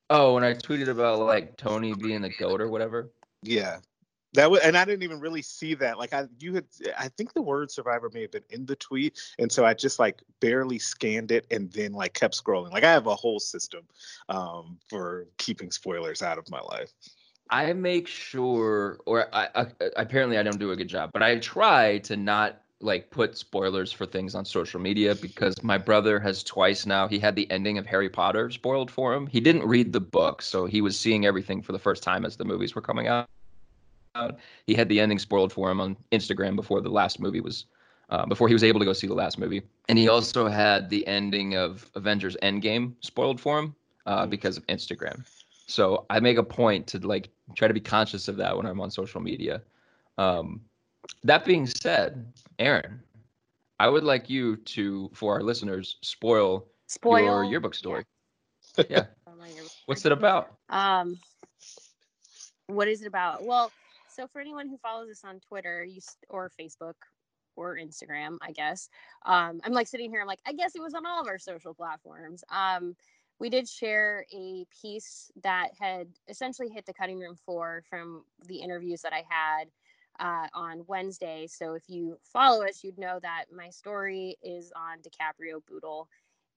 Oh, 0.10 0.36
when 0.36 0.44
I 0.44 0.54
tweeted 0.54 0.90
about 0.90 1.20
like 1.20 1.58
Tony 1.58 1.94
being 1.94 2.22
the 2.22 2.30
goat 2.30 2.62
or 2.62 2.68
whatever. 2.68 3.12
Yeah. 3.42 3.80
That 4.34 4.50
was, 4.50 4.62
and 4.62 4.76
I 4.76 4.86
didn't 4.86 5.04
even 5.04 5.20
really 5.20 5.42
see 5.42 5.76
that. 5.76 5.98
Like 6.00 6.14
I, 6.14 6.28
you 6.40 6.56
had, 6.56 6.66
I 6.98 7.08
think 7.10 7.34
the 7.34 7.42
word 7.42 7.70
"survivor" 7.70 8.10
may 8.14 8.22
have 8.22 8.32
been 8.32 8.44
in 8.50 8.66
the 8.66 8.76
tweet, 8.76 9.20
and 9.38 9.52
so 9.52 9.64
I 9.66 9.74
just 9.74 10.00
like 10.00 10.22
barely 10.40 10.80
scanned 10.80 11.32
it 11.32 11.46
and 11.52 11.72
then 11.72 11.94
like 11.94 12.14
kept 12.14 12.42
scrolling. 12.42 12.72
Like 12.72 12.84
I 12.84 12.92
have 12.92 13.08
a 13.08 13.16
whole 13.16 13.40
system 13.40 13.84
um, 14.30 14.80
for 14.90 15.28
keeping 15.38 15.72
spoilers 15.72 16.22
out 16.22 16.38
of 16.38 16.50
my 16.50 16.62
life. 16.62 16.92
I 17.50 17.74
make 17.74 18.08
sure, 18.08 18.98
or 19.06 19.28
I, 19.34 19.50
I 19.54 19.66
apparently 19.98 20.38
I 20.38 20.44
don't 20.44 20.60
do 20.60 20.72
a 20.72 20.76
good 20.76 20.88
job, 20.88 21.12
but 21.14 21.22
I 21.22 21.38
try 21.38 22.00
to 22.00 22.18
not 22.18 22.62
like 22.80 23.12
put 23.12 23.38
spoilers 23.38 23.92
for 23.92 24.06
things 24.06 24.36
on 24.36 24.44
social 24.44 24.80
media 24.80 25.16
because 25.16 25.54
my 25.64 25.78
brother 25.78 26.20
has 26.20 26.44
twice 26.44 26.86
now. 26.86 27.08
He 27.08 27.20
had 27.20 27.36
the 27.36 27.50
ending 27.52 27.78
of 27.78 27.86
Harry 27.86 28.10
Potter 28.10 28.50
spoiled 28.50 28.90
for 28.90 29.14
him. 29.14 29.28
He 29.28 29.40
didn't 29.40 29.66
read 29.66 29.94
the 29.94 30.02
book, 30.02 30.42
so 30.42 30.66
he 30.66 30.82
was 30.82 31.00
seeing 31.00 31.26
everything 31.26 31.62
for 31.62 31.72
the 31.72 31.80
first 31.80 32.02
time 32.02 32.26
as 32.26 32.36
the 32.36 32.46
movies 32.46 32.76
were 32.76 32.82
coming 32.82 33.08
out. 33.08 33.28
He 34.68 34.74
had 34.74 34.90
the 34.90 35.00
ending 35.00 35.20
spoiled 35.20 35.52
for 35.52 35.72
him 35.72 35.82
on 35.82 35.98
Instagram 36.12 36.56
before 36.56 36.82
the 36.82 36.90
last 36.90 37.20
movie 37.20 37.42
was, 37.42 37.66
uh, 38.10 38.26
before 38.26 38.48
he 38.48 38.54
was 38.54 38.64
able 38.64 38.80
to 38.80 38.86
go 38.86 38.94
see 38.94 39.08
the 39.08 39.14
last 39.14 39.40
movie. 39.40 39.62
And 39.90 39.98
he 39.98 40.08
also 40.08 40.48
had 40.48 40.90
the 40.90 41.06
ending 41.08 41.56
of 41.56 41.90
Avengers 41.96 42.38
Endgame 42.44 42.94
spoiled 43.02 43.40
for 43.40 43.60
him 43.60 43.76
uh, 44.06 44.26
because 44.26 44.58
of 44.58 44.66
Instagram. 44.68 45.26
So 45.66 46.06
I 46.10 46.20
make 46.20 46.38
a 46.38 46.44
point 46.44 46.88
to 46.88 47.00
like 47.00 47.30
try 47.56 47.68
to 47.68 47.74
be 47.74 47.80
conscious 47.80 48.28
of 48.28 48.38
that 48.38 48.56
when 48.56 48.66
I'm 48.66 48.80
on 48.82 48.92
social 48.92 49.22
media. 49.22 49.62
Um, 50.18 50.62
that 51.24 51.46
being 51.46 51.66
said, 51.66 52.32
Aaron, 52.60 53.02
I 53.80 53.90
would 53.90 54.04
like 54.04 54.30
you 54.30 54.58
to, 54.58 55.10
for 55.14 55.34
our 55.34 55.42
listeners, 55.42 55.98
spoil, 56.02 56.68
Spoil 56.88 57.24
your 57.24 57.44
yearbook 57.46 57.74
story. 57.74 58.06
Yeah. 58.90 59.06
My 59.40 59.48
yearbook. 59.48 59.72
What's 59.88 60.06
it 60.06 60.12
about? 60.12 60.54
Um, 60.70 61.20
what 62.68 62.88
is 62.88 63.02
it 63.02 63.08
about? 63.08 63.44
Well, 63.44 63.72
so 64.14 64.28
for 64.28 64.42
anyone 64.42 64.68
who 64.68 64.78
follows 64.78 65.10
us 65.10 65.24
on 65.24 65.40
Twitter, 65.40 65.84
you 65.84 66.02
or 66.30 66.52
Facebook 66.60 66.96
or 67.56 67.78
Instagram, 67.78 68.38
I 68.42 68.52
guess. 68.52 68.90
Um, 69.26 69.62
I'm 69.64 69.74
like 69.74 69.88
sitting 69.88 70.10
here. 70.10 70.22
I'm 70.22 70.28
like, 70.28 70.42
I 70.46 70.54
guess 70.54 70.76
it 70.76 70.82
was 70.82 70.94
on 70.94 71.06
all 71.06 71.22
of 71.22 71.28
our 71.28 71.40
social 71.40 71.74
platforms. 71.74 72.44
Um, 72.50 72.96
we 73.40 73.50
did 73.50 73.68
share 73.68 74.26
a 74.34 74.66
piece 74.82 75.32
that 75.44 75.70
had 75.80 76.08
essentially 76.28 76.70
hit 76.70 76.86
the 76.86 76.94
cutting 76.94 77.20
room 77.20 77.36
floor 77.36 77.84
from 77.90 78.24
the 78.48 78.58
interviews 78.58 79.02
that 79.02 79.14
I 79.14 79.24
had 79.30 79.68
uh, 80.20 80.48
on 80.54 80.84
Wednesday. 80.88 81.48
So 81.48 81.74
if 81.74 81.84
you 81.88 82.18
follow 82.24 82.64
us, 82.64 82.84
you'd 82.84 83.00
know 83.00 83.20
that 83.22 83.46
my 83.56 83.70
story 83.70 84.38
is 84.42 84.72
on 84.76 85.00
DiCaprio 85.00 85.62
Bootle, 85.68 86.08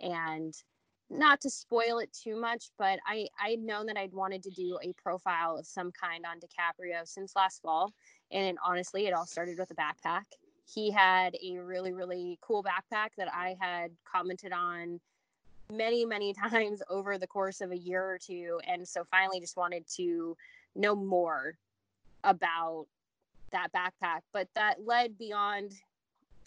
and 0.01 0.55
not 1.11 1.41
to 1.43 1.51
spoil 1.51 1.99
it 1.99 2.13
too 2.13 2.39
much, 2.39 2.71
but 2.79 2.99
I 3.07 3.29
I'd 3.41 3.61
known 3.61 3.87
that 3.87 3.97
I'd 3.97 4.13
wanted 4.13 4.43
to 4.45 4.51
do 4.51 4.79
a 4.83 4.93
profile 4.95 5.57
of 5.57 5.67
some 5.67 5.93
kind 5.93 6.25
on 6.27 6.39
DiCaprio 6.39 7.07
since 7.07 7.37
last 7.37 7.63
fall, 7.63 7.93
and 8.31 8.59
honestly, 8.65 9.07
it 9.07 9.13
all 9.13 9.27
started 9.27 9.59
with 9.59 9.71
a 9.71 9.75
backpack. 9.75 10.25
He 10.67 10.91
had 10.91 11.37
a 11.43 11.59
really 11.59 11.93
really 11.93 12.39
cool 12.41 12.65
backpack 12.65 13.11
that 13.19 13.33
I 13.33 13.57
had 13.61 13.93
commented 14.11 14.53
on 14.53 15.01
many 15.73 16.05
many 16.05 16.33
times 16.51 16.83
over 16.91 17.19
the 17.19 17.27
course 17.27 17.61
of 17.61 17.71
a 17.71 17.79
year 17.79 18.05
or 18.05 18.19
two, 18.19 18.61
and 18.67 18.87
so 18.87 19.05
finally 19.05 19.41
just 19.41 19.57
wanted 19.57 19.87
to 19.97 20.37
know 20.75 20.97
more 20.97 21.57
about 22.25 22.87
that 23.53 23.69
backpack. 23.73 24.21
But 24.33 24.49
that 24.55 24.85
led 24.85 25.17
beyond 25.17 25.73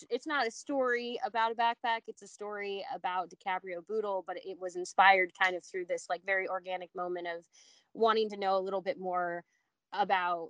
it's 0.10 0.28
not 0.28 0.48
a 0.48 0.52
story 0.52 1.20
about 1.26 1.52
a 1.52 1.56
backpack 1.56 2.02
it's 2.08 2.22
a 2.22 2.28
story 2.28 2.86
about 2.94 3.30
DiCaprio 3.30 3.86
Bootle 3.88 4.24
but 4.26 4.38
it 4.46 4.60
was 4.60 4.76
inspired 4.76 5.32
kind 5.42 5.56
of 5.56 5.64
through 5.64 5.86
this 5.86 6.08
like 6.10 6.26
very 6.26 6.48
organic 6.48 6.90
moment 6.96 7.28
of 7.28 7.46
wanting 7.94 8.30
to 8.30 8.38
know 8.38 8.58
a 8.58 8.62
little 8.62 8.82
bit 8.82 9.00
more 9.00 9.44
about 9.94 10.50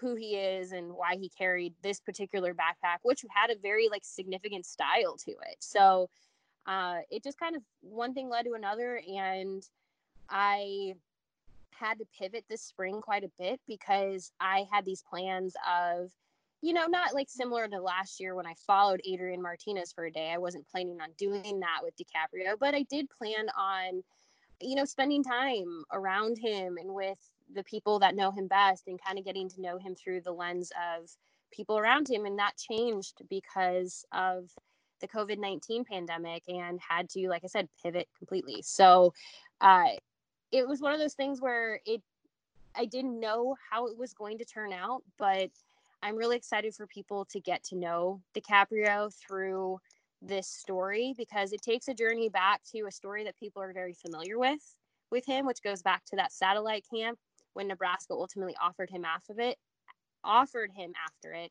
who 0.00 0.14
he 0.14 0.36
is 0.36 0.72
and 0.72 0.92
why 0.92 1.16
he 1.16 1.28
carried 1.28 1.74
this 1.82 2.00
particular 2.00 2.54
backpack 2.54 2.98
which 3.02 3.24
had 3.30 3.50
a 3.50 3.58
very 3.58 3.88
like 3.90 4.02
significant 4.04 4.64
style 4.64 5.16
to 5.16 5.32
it. 5.32 5.56
So 5.60 6.08
uh 6.66 6.98
it 7.10 7.22
just 7.22 7.38
kind 7.38 7.56
of 7.56 7.62
one 7.80 8.14
thing 8.14 8.28
led 8.28 8.44
to 8.44 8.54
another 8.54 9.02
and 9.06 9.62
I 10.28 10.94
had 11.72 11.98
to 11.98 12.04
pivot 12.18 12.44
this 12.48 12.62
spring 12.62 13.00
quite 13.00 13.24
a 13.24 13.30
bit 13.38 13.60
because 13.66 14.32
I 14.40 14.66
had 14.70 14.84
these 14.84 15.02
plans 15.02 15.54
of 15.68 16.10
you 16.62 16.74
know, 16.74 16.86
not 16.86 17.14
like 17.14 17.28
similar 17.30 17.66
to 17.68 17.80
last 17.80 18.20
year 18.20 18.34
when 18.34 18.46
I 18.46 18.54
followed 18.66 19.00
Adrian 19.04 19.40
Martinez 19.40 19.92
for 19.92 20.04
a 20.04 20.12
day. 20.12 20.30
I 20.32 20.38
wasn't 20.38 20.68
planning 20.68 21.00
on 21.00 21.08
doing 21.16 21.60
that 21.60 21.80
with 21.82 21.94
DiCaprio, 21.96 22.58
but 22.58 22.74
I 22.74 22.82
did 22.82 23.08
plan 23.10 23.48
on, 23.58 24.02
you 24.60 24.74
know, 24.74 24.84
spending 24.84 25.24
time 25.24 25.84
around 25.92 26.38
him 26.38 26.76
and 26.76 26.94
with 26.94 27.18
the 27.54 27.64
people 27.64 27.98
that 28.00 28.14
know 28.14 28.30
him 28.30 28.46
best 28.46 28.88
and 28.88 29.00
kind 29.02 29.18
of 29.18 29.24
getting 29.24 29.48
to 29.48 29.60
know 29.60 29.78
him 29.78 29.94
through 29.94 30.20
the 30.20 30.32
lens 30.32 30.70
of 30.92 31.10
people 31.50 31.78
around 31.78 32.08
him. 32.08 32.26
And 32.26 32.38
that 32.38 32.56
changed 32.56 33.22
because 33.30 34.04
of 34.12 34.50
the 35.00 35.08
COVID 35.08 35.38
19 35.38 35.84
pandemic 35.84 36.42
and 36.46 36.78
had 36.86 37.08
to, 37.10 37.28
like 37.28 37.42
I 37.42 37.48
said, 37.48 37.68
pivot 37.82 38.06
completely. 38.18 38.60
So 38.60 39.14
uh, 39.62 39.88
it 40.52 40.68
was 40.68 40.82
one 40.82 40.92
of 40.92 41.00
those 41.00 41.14
things 41.14 41.40
where 41.40 41.80
it, 41.86 42.02
I 42.76 42.84
didn't 42.84 43.18
know 43.18 43.56
how 43.70 43.86
it 43.86 43.96
was 43.96 44.12
going 44.12 44.36
to 44.38 44.44
turn 44.44 44.74
out, 44.74 45.02
but 45.18 45.50
I'm 46.02 46.16
really 46.16 46.36
excited 46.36 46.74
for 46.74 46.86
people 46.86 47.26
to 47.26 47.40
get 47.40 47.62
to 47.64 47.76
know 47.76 48.22
DiCaprio 48.34 49.12
through 49.14 49.78
this 50.22 50.48
story 50.48 51.14
because 51.16 51.52
it 51.52 51.62
takes 51.62 51.88
a 51.88 51.94
journey 51.94 52.28
back 52.28 52.62
to 52.72 52.86
a 52.86 52.90
story 52.90 53.24
that 53.24 53.38
people 53.38 53.62
are 53.62 53.72
very 53.72 53.94
familiar 53.94 54.38
with 54.38 54.60
with 55.10 55.26
him, 55.26 55.46
which 55.46 55.62
goes 55.62 55.82
back 55.82 56.04
to 56.06 56.16
that 56.16 56.32
satellite 56.32 56.84
camp 56.92 57.18
when 57.54 57.68
Nebraska 57.68 58.14
ultimately 58.14 58.54
offered 58.62 58.88
him 58.90 59.04
after 59.04 59.34
it, 59.40 59.58
offered 60.24 60.70
him 60.74 60.92
after 61.04 61.32
it. 61.32 61.50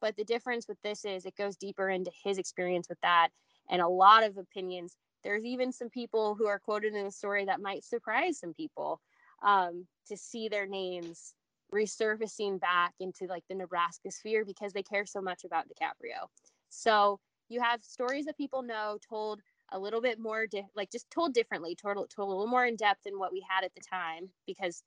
But 0.00 0.16
the 0.16 0.24
difference 0.24 0.68
with 0.68 0.80
this 0.82 1.04
is 1.04 1.26
it 1.26 1.36
goes 1.36 1.56
deeper 1.56 1.88
into 1.90 2.12
his 2.24 2.38
experience 2.38 2.88
with 2.88 3.00
that 3.02 3.28
and 3.70 3.82
a 3.82 3.88
lot 3.88 4.22
of 4.22 4.36
opinions. 4.36 4.96
There's 5.24 5.44
even 5.44 5.72
some 5.72 5.88
people 5.88 6.36
who 6.36 6.46
are 6.46 6.60
quoted 6.60 6.94
in 6.94 7.04
the 7.04 7.10
story 7.10 7.44
that 7.46 7.60
might 7.60 7.84
surprise 7.84 8.38
some 8.38 8.54
people 8.54 9.00
um, 9.42 9.86
to 10.06 10.16
see 10.16 10.48
their 10.48 10.66
names 10.66 11.34
resurfacing 11.72 12.60
back 12.60 12.94
into 13.00 13.26
like 13.26 13.44
the 13.48 13.54
Nebraska 13.54 14.10
sphere 14.10 14.44
because 14.44 14.72
they 14.72 14.82
care 14.82 15.06
so 15.06 15.20
much 15.20 15.44
about 15.44 15.66
DiCaprio. 15.68 16.28
So 16.70 17.20
you 17.48 17.60
have 17.60 17.82
stories 17.82 18.26
that 18.26 18.36
people 18.36 18.62
know 18.62 18.98
told 19.06 19.40
a 19.70 19.78
little 19.78 20.00
bit 20.00 20.18
more, 20.18 20.46
di- 20.46 20.66
like 20.74 20.90
just 20.90 21.10
told 21.10 21.34
differently, 21.34 21.74
told, 21.74 21.96
told 22.10 22.28
a 22.28 22.30
little 22.30 22.46
more 22.46 22.64
in 22.66 22.76
depth 22.76 23.04
than 23.04 23.18
what 23.18 23.32
we 23.32 23.44
had 23.48 23.64
at 23.64 23.74
the 23.74 23.80
time 23.80 24.30
because 24.46 24.82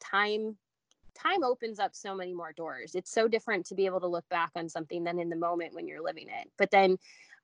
time 0.00 0.56
time 1.14 1.42
opens 1.42 1.78
up 1.78 1.94
so 1.94 2.14
many 2.14 2.34
more 2.34 2.52
doors. 2.52 2.94
It's 2.94 3.10
so 3.10 3.26
different 3.26 3.64
to 3.66 3.74
be 3.74 3.86
able 3.86 4.00
to 4.00 4.06
look 4.06 4.28
back 4.28 4.50
on 4.54 4.68
something 4.68 5.02
than 5.02 5.18
in 5.18 5.30
the 5.30 5.36
moment 5.36 5.74
when 5.74 5.86
you're 5.86 6.02
living 6.02 6.28
it. 6.28 6.50
But 6.58 6.70
then 6.70 6.98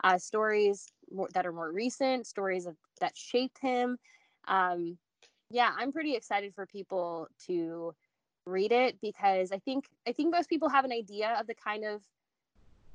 uh, 0.05 0.19
stories 0.19 0.87
more, 1.11 1.29
that 1.33 1.47
are 1.47 1.53
more 1.53 1.73
recent, 1.73 2.27
stories 2.27 2.67
of, 2.67 2.77
that 3.01 3.17
shaped 3.17 3.59
him. 3.59 3.99
Um, 4.47 4.99
yeah, 5.51 5.71
I'm 5.77 5.93
pretty 5.93 6.15
excited 6.15 6.55
for 6.55 6.67
people 6.67 7.29
to 7.47 7.95
read 8.47 8.73
it 8.73 9.01
because 9.01 9.53
I 9.53 9.59
think 9.59 9.87
I 10.07 10.13
think 10.13 10.33
most 10.33 10.49
people 10.49 10.69
have 10.69 10.85
an 10.85 10.93
idea 10.93 11.37
of 11.39 11.47
the 11.47 11.55
kind 11.55 11.85
of 11.85 12.03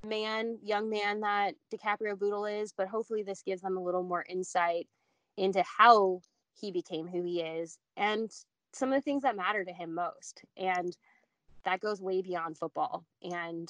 man, 0.06 0.58
young 0.63 0.89
man 0.89 1.22
that 1.22 1.56
DiCaprio 1.74 2.18
Bootle 2.18 2.46
is, 2.46 2.74
but 2.75 2.88
hopefully 2.88 3.24
this 3.24 3.42
gives 3.42 3.62
them 3.62 3.77
a 3.77 3.84
little 3.84 4.04
more 4.04 4.25
insight 4.27 4.88
into 5.38 5.63
how 5.63 6.22
he 6.60 6.72
became 6.72 7.08
who 7.08 7.24
he 7.24 7.42
is 7.42 7.77
and 7.96 8.32
some 8.74 8.89
of 8.89 8.96
the 8.96 9.01
things 9.01 9.24
that 9.24 9.36
matter 9.36 9.63
to 9.63 9.74
him 9.74 9.94
most. 9.94 10.42
And 10.56 10.96
that 11.63 11.80
goes 11.80 12.01
way 12.01 12.22
beyond 12.22 12.58
football. 12.58 13.06
And 13.22 13.70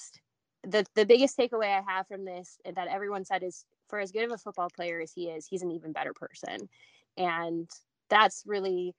the 0.63 0.85
the 0.95 1.05
biggest 1.05 1.37
takeaway 1.37 1.77
I 1.77 1.83
have 1.87 2.07
from 2.07 2.25
this 2.25 2.57
and 2.65 2.75
that 2.75 2.87
everyone 2.87 3.25
said 3.25 3.43
is 3.43 3.65
for 3.87 3.99
as 3.99 4.11
good 4.11 4.23
of 4.23 4.31
a 4.31 4.37
football 4.37 4.69
player 4.69 5.01
as 5.01 5.13
he 5.13 5.29
is, 5.29 5.47
he's 5.47 5.61
an 5.61 5.71
even 5.71 5.93
better 5.93 6.13
person. 6.13 6.69
And 7.17 7.69
that's 8.09 8.43
really 8.45 8.95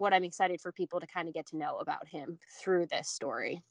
what 0.00 0.12
I'm 0.12 0.24
excited 0.24 0.60
for 0.60 0.72
people 0.72 0.98
to 1.00 1.06
kind 1.06 1.28
of 1.28 1.34
get 1.34 1.46
to 1.48 1.56
know 1.56 1.76
about 1.76 2.08
him 2.08 2.38
through 2.60 2.86
this 2.86 3.08
story. 3.08 3.62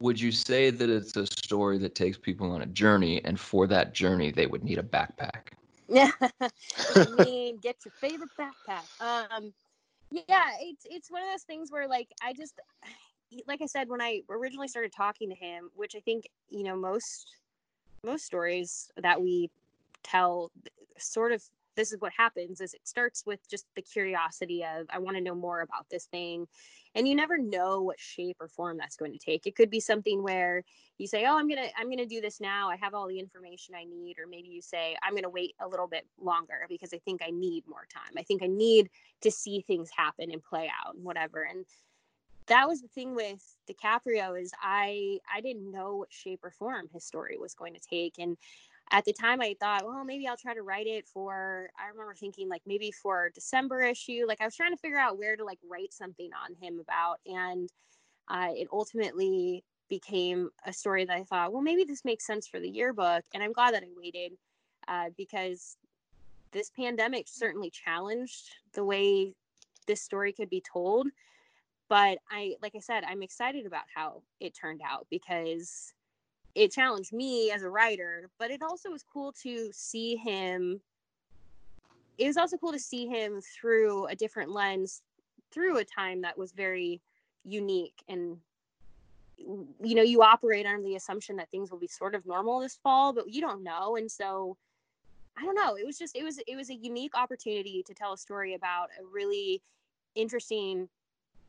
Would 0.00 0.20
you 0.20 0.32
say 0.32 0.70
that 0.70 0.90
it's 0.90 1.16
a 1.16 1.26
story 1.26 1.78
that 1.78 1.94
takes 1.94 2.18
people 2.18 2.50
on 2.52 2.62
a 2.62 2.66
journey, 2.66 3.24
and 3.24 3.38
for 3.38 3.66
that 3.68 3.94
journey, 3.94 4.30
they 4.30 4.46
would 4.46 4.64
need 4.64 4.78
a 4.78 4.82
backpack? 4.82 5.52
Yeah, 5.88 6.10
I 6.40 7.06
mean, 7.24 7.58
get 7.58 7.76
your 7.84 7.92
favorite 7.92 8.30
backpack. 8.38 8.84
Um, 9.00 9.52
yeah, 10.10 10.50
it's 10.60 10.86
it's 10.88 11.10
one 11.10 11.22
of 11.22 11.28
those 11.28 11.42
things 11.42 11.70
where 11.70 11.88
like 11.88 12.08
I 12.22 12.32
just, 12.32 12.60
like 13.46 13.62
I 13.62 13.66
said 13.66 13.88
when 13.88 14.02
I 14.02 14.22
originally 14.28 14.68
started 14.68 14.92
talking 14.92 15.30
to 15.30 15.34
him, 15.34 15.70
which 15.74 15.94
I 15.96 16.00
think 16.00 16.28
you 16.50 16.64
know 16.64 16.76
most 16.76 17.26
most 18.04 18.24
stories 18.24 18.90
that 18.98 19.20
we 19.20 19.50
tell 20.02 20.50
sort 20.98 21.32
of 21.32 21.42
this 21.76 21.92
is 21.92 22.00
what 22.00 22.12
happens 22.16 22.60
is 22.60 22.74
it 22.74 22.86
starts 22.86 23.24
with 23.26 23.48
just 23.48 23.66
the 23.76 23.82
curiosity 23.82 24.64
of 24.64 24.86
i 24.90 24.98
want 24.98 25.16
to 25.16 25.22
know 25.22 25.34
more 25.34 25.60
about 25.60 25.86
this 25.90 26.06
thing. 26.06 26.46
And 26.94 27.06
you 27.06 27.14
never 27.14 27.36
know 27.36 27.82
what 27.82 28.00
shape 28.00 28.38
or 28.40 28.48
form 28.48 28.78
that's 28.78 28.96
going 28.96 29.12
to 29.12 29.18
take. 29.18 29.46
It 29.46 29.54
could 29.54 29.68
be 29.68 29.80
something 29.80 30.22
where 30.22 30.64
you 30.96 31.06
say 31.06 31.26
oh 31.26 31.36
i'm 31.36 31.46
gonna 31.46 31.68
i'm 31.78 31.90
gonna 31.90 32.06
do 32.06 32.22
this 32.22 32.40
now. 32.40 32.70
I 32.70 32.76
have 32.76 32.94
all 32.94 33.06
the 33.06 33.18
information 33.18 33.74
i 33.74 33.84
need. 33.84 34.18
Or 34.18 34.26
maybe 34.26 34.48
you 34.48 34.62
say 34.62 34.96
i'm 35.02 35.14
gonna 35.14 35.28
wait 35.28 35.54
a 35.60 35.68
little 35.68 35.86
bit 35.86 36.06
longer 36.18 36.64
because 36.68 36.94
i 36.94 36.98
think 36.98 37.20
i 37.22 37.30
need 37.30 37.64
more 37.68 37.86
time. 37.92 38.14
I 38.16 38.22
think 38.22 38.42
i 38.42 38.46
need 38.46 38.88
to 39.20 39.30
see 39.30 39.60
things 39.60 39.90
happen 39.94 40.30
and 40.30 40.42
play 40.42 40.70
out 40.84 40.94
and 40.94 41.04
whatever. 41.04 41.42
And 41.42 41.66
that 42.46 42.66
was 42.66 42.80
the 42.80 42.88
thing 42.88 43.14
with 43.14 43.42
DiCaprio 43.68 44.40
is 44.40 44.52
I 44.62 45.18
I 45.32 45.40
didn't 45.42 45.70
know 45.70 45.96
what 45.96 46.12
shape 46.12 46.40
or 46.42 46.50
form 46.50 46.88
his 46.92 47.04
story 47.04 47.36
was 47.38 47.54
going 47.54 47.74
to 47.74 47.80
take. 47.80 48.14
And 48.18 48.38
at 48.92 49.04
the 49.04 49.12
time 49.12 49.40
I 49.40 49.56
thought, 49.58 49.84
well, 49.84 50.04
maybe 50.04 50.28
I'll 50.28 50.36
try 50.36 50.54
to 50.54 50.62
write 50.62 50.86
it 50.86 51.06
for, 51.06 51.70
I 51.78 51.88
remember 51.88 52.14
thinking 52.14 52.48
like 52.48 52.62
maybe 52.66 52.92
for 52.92 53.30
December 53.34 53.82
issue. 53.82 54.24
Like 54.28 54.40
I 54.40 54.44
was 54.44 54.54
trying 54.54 54.72
to 54.72 54.76
figure 54.76 54.98
out 54.98 55.18
where 55.18 55.36
to 55.36 55.44
like 55.44 55.58
write 55.68 55.92
something 55.92 56.30
on 56.32 56.54
him 56.54 56.78
about. 56.78 57.18
And 57.26 57.68
uh, 58.28 58.50
it 58.54 58.68
ultimately 58.72 59.64
became 59.88 60.50
a 60.64 60.72
story 60.72 61.04
that 61.04 61.16
I 61.16 61.24
thought, 61.24 61.52
well, 61.52 61.62
maybe 61.62 61.84
this 61.84 62.04
makes 62.04 62.26
sense 62.26 62.46
for 62.46 62.60
the 62.60 62.68
yearbook. 62.68 63.24
And 63.34 63.42
I'm 63.42 63.52
glad 63.52 63.74
that 63.74 63.82
I 63.82 63.88
waited 63.96 64.32
uh, 64.86 65.10
because 65.16 65.76
this 66.52 66.70
pandemic 66.70 67.26
certainly 67.28 67.70
challenged 67.70 68.50
the 68.72 68.84
way 68.84 69.34
this 69.86 70.00
story 70.00 70.32
could 70.32 70.48
be 70.48 70.62
told. 70.72 71.08
But 71.88 72.18
I, 72.30 72.54
like 72.62 72.74
I 72.76 72.80
said, 72.80 73.04
I'm 73.04 73.22
excited 73.22 73.66
about 73.66 73.84
how 73.94 74.22
it 74.40 74.54
turned 74.54 74.80
out 74.88 75.06
because 75.10 75.92
it 76.56 76.72
challenged 76.72 77.12
me 77.12 77.50
as 77.50 77.62
a 77.62 77.68
writer, 77.68 78.30
but 78.38 78.50
it 78.50 78.62
also 78.62 78.90
was 78.90 79.04
cool 79.04 79.30
to 79.42 79.68
see 79.72 80.16
him. 80.16 80.80
It 82.16 82.26
was 82.26 82.38
also 82.38 82.56
cool 82.56 82.72
to 82.72 82.78
see 82.78 83.06
him 83.06 83.42
through 83.42 84.06
a 84.06 84.16
different 84.16 84.50
lens, 84.50 85.02
through 85.52 85.76
a 85.76 85.84
time 85.84 86.22
that 86.22 86.38
was 86.38 86.52
very 86.52 87.02
unique. 87.44 88.02
And, 88.08 88.38
you 89.36 89.94
know, 89.94 90.02
you 90.02 90.22
operate 90.22 90.64
under 90.64 90.82
the 90.82 90.96
assumption 90.96 91.36
that 91.36 91.50
things 91.50 91.70
will 91.70 91.78
be 91.78 91.88
sort 91.88 92.14
of 92.14 92.24
normal 92.24 92.60
this 92.60 92.78
fall, 92.82 93.12
but 93.12 93.30
you 93.30 93.42
don't 93.42 93.62
know. 93.62 93.96
And 93.96 94.10
so, 94.10 94.56
I 95.36 95.44
don't 95.44 95.54
know. 95.54 95.76
It 95.76 95.84
was 95.84 95.98
just, 95.98 96.16
it 96.16 96.24
was, 96.24 96.38
it 96.46 96.56
was 96.56 96.70
a 96.70 96.74
unique 96.74 97.14
opportunity 97.14 97.82
to 97.86 97.92
tell 97.92 98.14
a 98.14 98.18
story 98.18 98.54
about 98.54 98.88
a 98.98 99.04
really 99.04 99.60
interesting 100.14 100.88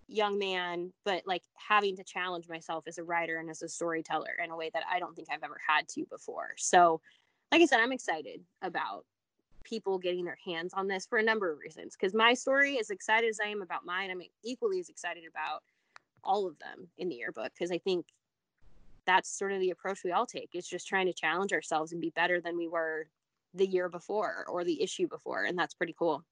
young 0.08 0.38
man, 0.38 0.92
but 1.04 1.24
like 1.26 1.44
having 1.56 1.96
to 1.98 2.04
challenge 2.04 2.48
myself 2.48 2.86
as 2.88 2.98
a 2.98 3.04
writer 3.04 3.38
and 3.38 3.50
as 3.50 3.62
a 3.62 3.70
storyteller 3.70 4.38
in 4.44 4.52
a 4.52 4.56
way 4.56 4.70
that 4.74 4.84
I 4.90 5.00
don't 5.00 5.16
think 5.16 5.28
I've 5.32 5.44
ever 5.44 5.60
had 5.66 5.88
to 5.90 6.06
before. 6.06 6.54
So, 6.58 7.02
like 7.52 7.62
I 7.62 7.66
said, 7.66 7.80
I'm 7.80 7.92
excited 7.92 8.42
about 8.62 9.06
people 9.64 9.98
getting 9.98 10.24
their 10.24 10.38
hands 10.44 10.74
on 10.74 10.88
this 10.88 11.06
for 11.06 11.18
a 11.18 11.24
number 11.24 11.52
of 11.52 11.60
reasons. 11.60 11.96
Because 11.96 12.14
my 12.14 12.34
story, 12.34 12.80
as 12.80 12.90
excited 12.90 13.30
as 13.30 13.40
I 13.44 13.48
am 13.48 13.62
about 13.62 13.86
mine, 13.86 14.10
I'm 14.10 14.22
equally 14.44 14.80
as 14.80 14.90
excited 14.90 15.24
about 15.30 15.64
all 16.24 16.48
of 16.48 16.58
them 16.60 16.88
in 16.98 17.10
the 17.10 17.16
yearbook 17.16 17.52
because 17.54 17.72
I 17.72 17.78
think 17.78 18.06
that's 19.06 19.30
sort 19.30 19.54
of 19.54 19.60
the 19.60 19.72
approach 19.72 20.04
we 20.04 20.12
all 20.12 20.26
take. 20.26 20.50
It's 20.54 20.70
just 20.70 20.88
trying 20.88 21.06
to 21.08 21.14
challenge 21.14 21.54
ourselves 21.54 21.92
and 21.92 22.02
be 22.02 22.10
better 22.12 22.42
than 22.42 22.58
we 22.58 22.68
were 22.68 23.08
the 23.54 23.66
year 23.66 23.90
before 23.90 24.46
or 24.48 24.64
the 24.64 24.82
issue 24.82 25.08
before. 25.08 25.44
And 25.44 25.58
that's 25.58 25.74
pretty 25.74 25.96
cool. 25.98 26.24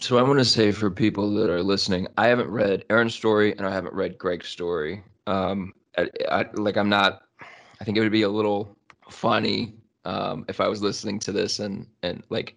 So 0.00 0.18
I 0.18 0.22
want 0.22 0.38
to 0.40 0.44
say 0.44 0.72
for 0.72 0.90
people 0.90 1.32
that 1.34 1.50
are 1.50 1.62
listening, 1.62 2.08
I 2.18 2.26
haven't 2.26 2.50
read 2.50 2.84
Aaron's 2.90 3.14
story 3.14 3.56
and 3.56 3.66
I 3.66 3.70
haven't 3.70 3.94
read 3.94 4.18
Greg's 4.18 4.48
story. 4.48 5.02
Um, 5.26 5.72
I, 5.96 6.08
I, 6.30 6.46
like 6.54 6.76
I'm 6.76 6.88
not. 6.88 7.22
I 7.80 7.84
think 7.84 7.96
it 7.96 8.00
would 8.00 8.12
be 8.12 8.22
a 8.22 8.28
little 8.28 8.76
funny 9.08 9.74
um, 10.04 10.44
if 10.48 10.60
I 10.60 10.68
was 10.68 10.82
listening 10.82 11.18
to 11.20 11.32
this 11.32 11.58
and 11.60 11.86
and 12.02 12.22
like 12.28 12.56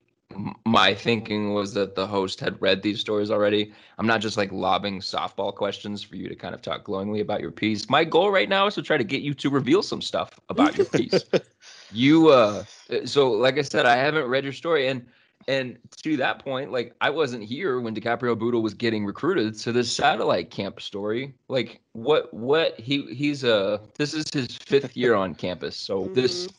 my 0.66 0.94
thinking 0.94 1.54
was 1.54 1.74
that 1.74 1.96
the 1.96 2.06
host 2.06 2.40
had 2.40 2.62
read 2.62 2.82
these 2.82 3.00
stories 3.00 3.32
already. 3.32 3.74
I'm 3.98 4.08
not 4.08 4.22
just 4.22 4.38
like 4.38 4.52
lobbing 4.52 5.00
softball 5.00 5.54
questions 5.56 6.04
for 6.04 6.16
you 6.16 6.28
to 6.28 6.36
kind 6.36 6.54
of 6.54 6.62
talk 6.62 6.84
glowingly 6.84 7.22
about 7.22 7.42
your 7.42 7.52
piece. 7.52 7.90
My 7.90 8.04
goal 8.04 8.32
right 8.32 8.50
now 8.50 8.68
is 8.68 8.76
to 8.76 8.82
try 8.82 8.98
to 8.98 9.04
get 9.04 9.22
you 9.22 9.34
to 9.36 9.50
reveal 9.50 9.82
some 9.82 10.02
stuff 10.02 10.40
about 10.50 10.78
your 10.78 10.86
piece. 10.88 11.24
you 11.92 12.30
uh 12.30 12.64
so 13.06 13.32
like 13.32 13.58
I 13.58 13.62
said, 13.62 13.86
I 13.86 13.96
haven't 13.96 14.26
read 14.26 14.44
your 14.44 14.54
story 14.54 14.88
and 14.88 15.06
and 15.48 15.78
to 16.04 16.18
that 16.18 16.40
point, 16.40 16.72
like 16.72 16.94
I 17.00 17.10
wasn't 17.10 17.44
here 17.44 17.80
when 17.80 17.96
DiCaprio 17.96 18.38
Bootle 18.38 18.62
was 18.62 18.74
getting 18.74 19.06
recruited. 19.06 19.58
So 19.58 19.72
this 19.72 19.92
satellite 19.92 20.52
camp 20.52 20.82
story, 20.82 21.34
like 21.48 21.80
what 21.94 22.34
what 22.34 22.80
he 22.80 23.14
he's 23.14 23.44
a 23.44 23.80
this 23.96 24.14
is 24.14 24.30
his 24.32 24.58
fifth 24.58 24.98
year 24.98 25.16
on 25.16 25.34
campus. 25.34 25.76
So 25.76 26.02
mm-hmm. 26.04 26.14
this 26.14 26.50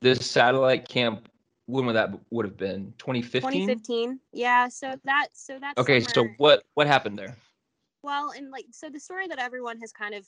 this 0.00 0.28
satellite 0.30 0.88
camp 0.88 1.28
when 1.66 1.84
would 1.84 1.92
that 1.94 2.10
would 2.30 2.46
have 2.46 2.56
been 2.56 2.94
2015 2.96 3.66
2015 3.66 4.18
yeah 4.32 4.68
so 4.68 4.94
that 5.04 5.28
so 5.34 5.58
that's 5.60 5.78
okay 5.78 6.00
summer, 6.00 6.28
so 6.28 6.34
what 6.38 6.64
what 6.74 6.86
happened 6.86 7.18
there 7.18 7.36
well 8.02 8.32
and 8.34 8.50
like 8.50 8.64
so 8.70 8.88
the 8.88 8.98
story 8.98 9.28
that 9.28 9.38
everyone 9.38 9.78
has 9.78 9.92
kind 9.92 10.14
of 10.14 10.26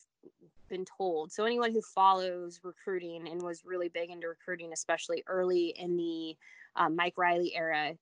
been 0.70 0.84
told 0.84 1.30
so 1.30 1.44
anyone 1.44 1.72
who 1.72 1.82
follows 1.82 2.60
recruiting 2.62 3.28
and 3.28 3.42
was 3.42 3.64
really 3.64 3.88
big 3.88 4.08
into 4.08 4.28
recruiting 4.28 4.72
especially 4.72 5.22
early 5.26 5.74
in 5.78 5.96
the 5.96 6.34
um, 6.76 6.96
Mike 6.96 7.18
Riley 7.18 7.54
era 7.54 7.92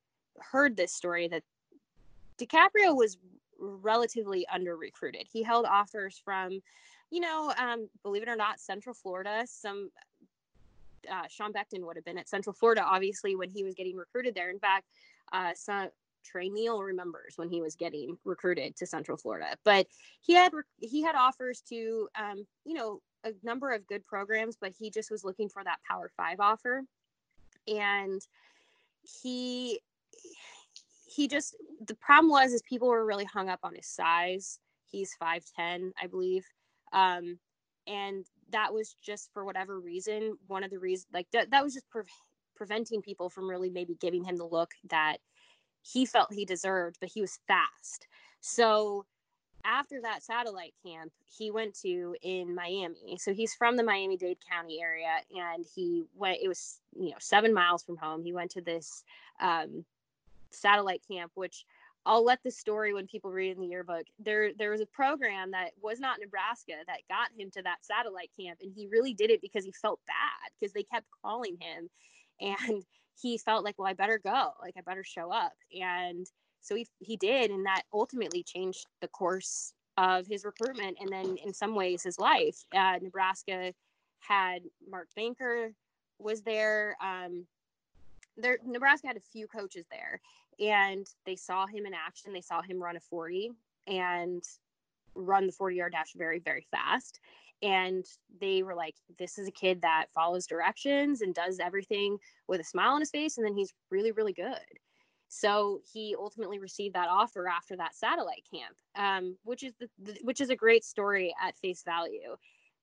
heard 0.41 0.77
this 0.77 0.93
story 0.93 1.29
that 1.29 1.43
DiCaprio 2.39 2.97
was 2.97 3.19
relatively 3.59 4.47
under 4.53 4.77
recruited. 4.77 5.27
He 5.31 5.43
held 5.43 5.67
offers 5.67 6.21
from, 6.25 6.61
you 7.11 7.21
know, 7.21 7.53
um, 7.59 7.89
believe 8.03 8.23
it 8.23 8.29
or 8.29 8.37
not, 8.37 8.61
Central 8.61 8.95
Florida. 8.95 9.43
Some 9.47 9.91
uh, 11.11 11.27
Sean 11.29 11.53
Beckton 11.53 11.85
would 11.87 11.97
have 11.97 12.05
been 12.05 12.19
at 12.19 12.29
Central 12.29 12.53
Florida, 12.53 12.83
obviously, 12.83 13.37
when 13.37 13.51
he 13.51 13.65
was 13.65 13.75
getting 13.75 13.97
recruited 13.97 14.35
there. 14.35 14.51
In 14.51 14.59
fact, 14.59 14.87
uh, 15.33 15.53
some, 15.55 15.89
Trey 16.31 16.49
Neal 16.49 16.83
remembers 16.83 17.35
when 17.37 17.49
he 17.49 17.61
was 17.61 17.75
getting 17.75 18.19
recruited 18.25 18.77
to 18.77 18.87
Central 18.87 19.17
Florida. 19.17 19.57
But 19.65 19.87
he 20.21 20.35
had 20.35 20.53
he 20.79 21.03
had 21.03 21.15
offers 21.15 21.63
to, 21.69 22.09
um, 22.19 22.47
you 22.65 22.75
know, 22.75 23.01
a 23.25 23.33
number 23.43 23.71
of 23.71 23.87
good 23.87 24.05
programs, 24.07 24.57
but 24.61 24.73
he 24.79 24.91
just 24.91 25.11
was 25.11 25.25
looking 25.25 25.49
for 25.49 25.65
that 25.65 25.79
Power 25.89 26.11
Five 26.17 26.41
offer, 26.41 26.83
and 27.67 28.21
he 29.23 29.81
he 31.07 31.27
just 31.27 31.57
the 31.87 31.95
problem 31.95 32.31
was 32.31 32.53
is 32.53 32.63
people 32.63 32.89
were 32.89 33.07
really 33.07 33.25
hung 33.25 33.49
up 33.49 33.61
on 33.63 33.75
his 33.75 33.87
size 33.87 34.59
he's 34.91 35.17
5'10 35.21 35.91
i 36.01 36.07
believe 36.07 36.47
um 36.93 37.39
and 37.87 38.27
that 38.51 38.73
was 38.73 38.95
just 39.03 39.31
for 39.33 39.45
whatever 39.45 39.81
reason 39.81 40.37
one 40.47 40.63
of 40.63 40.71
the 40.71 40.79
reasons 40.79 41.09
like 41.13 41.27
that, 41.33 41.51
that 41.51 41.65
was 41.65 41.75
just 41.75 41.89
pre- 41.91 42.03
preventing 42.55 43.01
people 43.03 43.31
from 43.31 43.49
really 43.49 43.71
maybe 43.71 43.97
giving 44.01 44.25
him 44.25 44.37
the 44.37 44.45
look 44.45 44.71
that 44.91 45.19
he 45.91 46.05
felt 46.05 46.33
he 46.33 46.45
deserved 46.45 46.97
but 47.01 47.09
he 47.09 47.21
was 47.21 47.39
fast 47.47 48.07
so 48.41 49.05
after 49.65 50.01
that 50.01 50.23
satellite 50.23 50.75
camp 50.85 51.13
he 51.27 51.51
went 51.51 51.75
to 51.83 52.17
in 52.23 52.55
Miami. 52.55 53.19
So 53.19 53.33
he's 53.33 53.55
from 53.55 53.77
the 53.77 53.83
Miami-Dade 53.83 54.39
County 54.51 54.81
area 54.81 55.17
and 55.35 55.65
he 55.75 56.05
went 56.15 56.39
it 56.43 56.49
was, 56.49 56.81
you 56.99 57.11
know, 57.11 57.17
7 57.19 57.53
miles 57.53 57.83
from 57.83 57.97
home. 57.97 58.23
He 58.23 58.33
went 58.33 58.51
to 58.53 58.61
this 58.61 59.05
um, 59.41 59.85
satellite 60.51 61.03
camp 61.09 61.33
which 61.35 61.65
I'll 62.07 62.25
let 62.25 62.43
the 62.43 62.51
story 62.51 62.95
when 62.95 63.07
people 63.07 63.31
read 63.31 63.55
in 63.55 63.61
the 63.61 63.69
yearbook. 63.69 64.07
There 64.19 64.53
there 64.55 64.71
was 64.71 64.81
a 64.81 64.87
program 64.87 65.51
that 65.51 65.73
was 65.83 66.01
not 66.01 66.19
Nebraska 66.21 66.75
that 66.87 67.01
got 67.09 67.29
him 67.39 67.51
to 67.51 67.63
that 67.63 67.85
satellite 67.85 68.31
camp 68.41 68.61
and 68.63 68.73
he 68.75 68.87
really 68.87 69.15
did 69.15 69.31
it 69.31 69.43
because 69.43 69.65
he 69.65 69.73
felt 69.73 70.01
bad 70.07 70.53
because 70.59 70.73
they 70.73 70.85
kept 70.85 71.07
calling 71.23 71.59
him 71.61 71.91
and 72.41 72.85
he 73.21 73.39
felt 73.39 73.65
like, 73.65 73.79
well, 73.79 73.89
I 73.89 73.95
better 73.95 74.19
go. 74.19 74.53
Like 74.61 74.75
I 74.77 74.81
better 74.81 75.05
show 75.05 75.33
up. 75.33 75.55
And 75.81 76.27
so 76.61 76.75
he, 76.75 76.87
he 77.01 77.17
did 77.17 77.51
and 77.51 77.65
that 77.67 77.83
ultimately 77.93 78.43
changed 78.43 78.87
the 79.01 79.09
course 79.09 79.73
of 79.97 80.27
his 80.27 80.45
recruitment 80.45 80.97
and 81.01 81.11
then 81.11 81.37
in 81.45 81.53
some 81.53 81.75
ways 81.75 82.03
his 82.03 82.19
life 82.19 82.65
uh, 82.75 82.99
nebraska 83.01 83.73
had 84.21 84.63
mark 84.89 85.09
banker 85.17 85.73
was 86.19 86.43
there 86.43 86.97
um, 87.03 87.47
there 88.37 88.59
nebraska 88.65 89.07
had 89.07 89.17
a 89.17 89.21
few 89.21 89.47
coaches 89.47 89.87
there 89.91 90.21
and 90.61 91.07
they 91.25 91.37
saw 91.37 91.67
him 91.67 91.87
in 91.87 91.95
action 91.95 92.33
they 92.33 92.41
saw 92.41 92.63
him 92.63 92.83
run 92.83 92.97
a 92.97 93.01
40 93.01 93.51
and 93.87 94.43
run 95.15 95.47
the 95.47 95.53
40 95.53 95.77
yard 95.77 95.93
dash 95.93 96.13
very 96.15 96.39
very 96.39 96.67
fast 96.71 97.21
and 97.63 98.05
they 98.41 98.63
were 98.63 98.75
like 98.75 98.95
this 99.19 99.39
is 99.39 99.49
a 99.49 99.53
kid 99.53 99.83
that 99.83 100.07
follows 100.15 100.47
directions 100.47 101.21
and 101.23 101.35
does 101.35 101.59
everything 101.59 102.17
with 102.47 102.61
a 102.61 102.65
smile 102.65 102.93
on 102.95 103.01
his 103.01 103.11
face 103.11 103.37
and 103.37 103.47
then 103.47 103.55
he's 103.55 103.73
really 103.91 104.13
really 104.13 104.33
good. 104.33 104.59
So 105.31 105.81
he 105.93 106.17
ultimately 106.19 106.59
received 106.59 106.95
that 106.95 107.09
offer 107.11 107.49
after 107.49 107.77
that 107.77 107.95
satellite 107.95 108.47
camp 108.53 108.77
um, 108.97 109.37
which 109.45 109.63
is 109.63 109.73
the, 109.81 109.89
the, 110.03 110.19
which 110.23 110.41
is 110.41 110.51
a 110.51 110.57
great 110.57 110.85
story 110.85 111.35
at 111.43 111.57
face 111.57 111.83
value. 111.85 112.37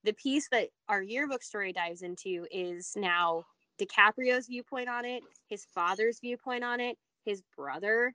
The 0.03 0.13
piece 0.13 0.47
that 0.49 0.69
our 0.87 1.01
yearbook 1.01 1.41
story 1.41 1.73
dives 1.73 2.03
into 2.03 2.45
is 2.51 2.93
now 2.95 3.43
DiCaprio's 3.79 4.47
viewpoint 4.47 4.87
on 4.87 5.03
it, 5.05 5.23
his 5.49 5.65
father's 5.73 6.19
viewpoint 6.19 6.63
on 6.63 6.79
it, 6.79 6.97
his 7.25 7.41
brother, 7.57 8.13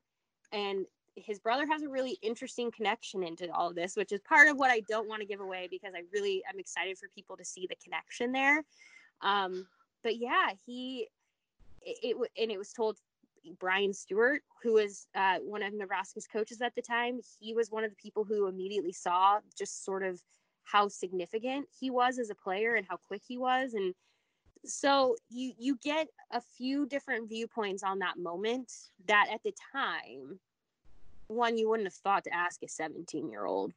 and 0.53 0.87
his 1.25 1.39
brother 1.39 1.67
has 1.67 1.83
a 1.83 1.89
really 1.89 2.19
interesting 2.23 2.71
connection 2.71 3.23
into 3.23 3.53
all 3.53 3.69
of 3.69 3.75
this, 3.75 3.97
which 3.97 4.13
is 4.13 4.21
part 4.21 4.49
of 4.49 4.57
what 4.57 4.71
I 4.71 4.81
don't 4.81 5.09
want 5.09 5.21
to 5.21 5.27
give 5.27 5.41
away 5.41 5.69
because 5.71 5.93
I 5.95 6.03
really 6.13 6.43
I'm 6.51 6.59
excited 6.59 6.99
for 6.99 7.09
people 7.09 7.37
to 7.37 7.45
see 7.45 7.67
the 7.69 7.77
connection 7.83 8.33
there. 8.33 8.65
Um, 9.23 9.67
but 10.03 10.17
yeah, 10.17 10.51
he 10.67 11.09
it, 11.83 11.99
it 12.03 12.43
and 12.43 12.51
it 12.51 12.59
was 12.59 12.73
told 12.73 12.99
Brian 13.59 13.93
Stewart, 13.93 14.43
who 14.63 14.75
was 14.75 15.07
uh, 15.15 15.39
one 15.39 15.63
of 15.63 15.73
Nebraska's 15.73 16.27
coaches 16.27 16.61
at 16.61 16.75
the 16.75 16.83
time, 16.83 17.21
he 17.39 17.55
was 17.55 17.71
one 17.71 17.85
of 17.85 17.91
the 17.91 17.97
people 17.97 18.25
who 18.25 18.47
immediately 18.47 18.93
saw 18.93 19.39
just 19.57 19.85
sort 19.85 20.03
of 20.03 20.21
how 20.65 20.89
significant 20.89 21.67
he 21.79 21.91
was 21.91 22.19
as 22.19 22.31
a 22.31 22.35
player 22.35 22.75
and 22.75 22.87
how 22.89 22.97
quick 22.97 23.23
he 23.27 23.39
was 23.39 23.75
and 23.75 23.95
so 24.65 25.17
you 25.29 25.53
you 25.59 25.77
get 25.83 26.09
a 26.33 26.41
few 26.41 26.87
different 26.87 27.29
viewpoints 27.29 27.83
on 27.83 27.99
that 27.99 28.19
moment 28.19 28.71
that 29.07 29.27
at 29.33 29.43
the 29.43 29.53
time 29.73 30.39
one 31.31 31.57
you 31.57 31.69
wouldn't 31.69 31.87
have 31.87 31.95
thought 31.95 32.25
to 32.25 32.35
ask 32.35 32.63
a 32.63 32.69
17 32.69 33.31
year 33.31 33.47
old 33.47 33.73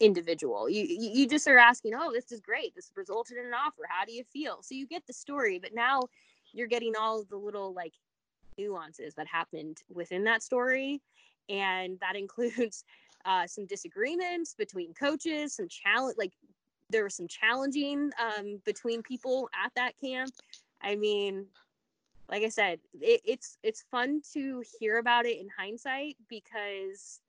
individual. 0.00 0.68
You 0.68 0.84
you 0.84 1.28
just 1.28 1.46
are 1.48 1.58
asking 1.58 1.92
oh 1.94 2.12
this 2.12 2.32
is 2.32 2.40
great. 2.40 2.74
This 2.74 2.90
resulted 2.96 3.38
in 3.38 3.46
an 3.46 3.54
offer. 3.54 3.82
How 3.88 4.04
do 4.04 4.12
you 4.12 4.24
feel? 4.24 4.58
So 4.62 4.74
you 4.74 4.86
get 4.86 5.06
the 5.06 5.12
story 5.12 5.58
but 5.58 5.74
now 5.74 6.02
you're 6.52 6.66
getting 6.66 6.94
all 6.98 7.24
the 7.24 7.36
little 7.36 7.72
like 7.72 7.92
nuances 8.58 9.14
that 9.14 9.26
happened 9.26 9.82
within 9.92 10.24
that 10.24 10.42
story. 10.42 11.00
And 11.48 11.98
that 12.00 12.16
includes 12.22 12.84
uh, 13.24 13.46
some 13.46 13.66
disagreements 13.66 14.54
between 14.54 14.94
coaches 14.94 15.54
some 15.54 15.68
challenge 15.68 16.16
like 16.16 16.32
there 16.90 17.04
was 17.04 17.14
some 17.14 17.26
challenging 17.28 18.12
um, 18.20 18.60
between 18.64 19.02
people 19.02 19.48
at 19.64 19.72
that 19.74 19.92
camp. 20.00 20.30
I 20.80 20.94
mean, 20.94 21.46
like 22.28 22.42
I 22.42 22.48
said, 22.48 22.80
it, 23.00 23.20
it's 23.24 23.58
it's 23.62 23.82
fun 23.90 24.20
to 24.32 24.62
hear 24.78 24.98
about 24.98 25.26
it 25.26 25.38
in 25.38 25.48
hindsight 25.56 26.16
because 26.28 27.20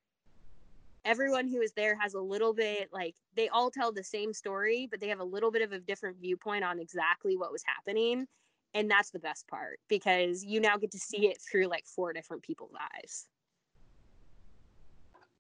everyone 1.06 1.48
who 1.48 1.62
is 1.62 1.72
there 1.72 1.98
has 1.98 2.16
a 2.16 2.20
little 2.20 2.54
bit 2.54 2.90
like 2.92 3.16
they 3.36 3.48
all 3.50 3.70
tell 3.70 3.92
the 3.92 4.04
same 4.04 4.34
story, 4.34 4.88
but 4.90 5.00
they 5.00 5.08
have 5.08 5.20
a 5.20 5.26
little 5.26 5.52
bit 5.52 5.62
of 5.62 5.72
a 5.72 5.80
different 5.80 6.18
viewpoint 6.18 6.64
on 6.64 6.80
exactly 6.80 7.38
what 7.38 7.52
was 7.52 7.64
happening. 7.66 8.28
And 8.74 8.92
that's 8.92 9.12
the 9.12 9.20
best 9.20 9.48
part 9.48 9.80
because 9.88 10.44
you 10.44 10.60
now 10.60 10.78
get 10.78 10.92
to 10.92 11.00
see 11.00 11.28
it 11.28 11.40
through 11.40 11.68
like 11.68 11.86
four 11.86 12.12
different 12.12 12.44
people's 12.44 12.74
eyes. 12.96 13.28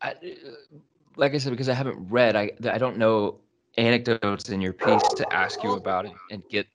I, 0.01 0.15
like 1.17 1.33
I 1.33 1.37
said, 1.39 1.49
because 1.49 1.69
I 1.69 1.73
haven't 1.73 2.09
read, 2.09 2.35
I 2.35 2.51
I 2.71 2.77
don't 2.77 2.97
know 2.97 3.39
anecdotes 3.77 4.49
in 4.49 4.61
your 4.61 4.73
piece 4.73 5.07
to 5.15 5.33
ask 5.33 5.63
you 5.63 5.73
about 5.73 6.05
it 6.05 6.13
and 6.31 6.41
get 6.49 6.67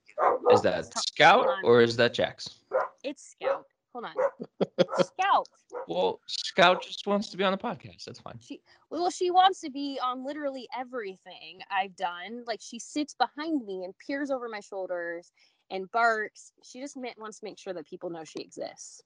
is 0.53 0.63
that 0.63 0.97
scout 0.99 1.49
or 1.65 1.81
is 1.81 1.97
that 1.97 2.15
jax 2.15 2.62
it's 3.03 3.35
scout. 3.41 3.67
Hold 3.93 4.07
on. 4.07 4.15
Scout. 5.05 5.49
Well 5.87 6.21
scout 6.27 6.83
just 6.83 7.07
wants 7.07 7.29
to 7.31 7.37
be 7.37 7.45
on 7.45 7.53
the 7.53 7.59
podcast. 7.59 8.05
That's 8.05 8.21
fine. 8.21 8.39
She 8.41 8.61
well 8.91 9.11
she 9.11 9.31
wants 9.31 9.61
to 9.61 9.71
be 9.71 9.99
on 10.03 10.25
literally 10.25 10.67
everything 10.79 11.61
i've 11.71 11.95
done. 11.97 12.45
Like 12.47 12.61
she 12.63 12.79
sits 12.79 13.15
behind 13.15 13.67
me 13.67 13.85
and 13.85 13.95
peers 13.99 14.31
over 14.31 14.49
my 14.49 14.61
shoulders 14.61 15.33
and 15.71 15.91
barks. 15.93 16.53
She 16.63 16.81
just 16.81 16.97
wants 17.19 17.41
to 17.41 17.45
make 17.45 17.59
sure 17.59 17.75
that 17.75 17.87
people 17.87 18.11
know 18.11 18.25
she 18.25 18.41
exists. 18.41 19.03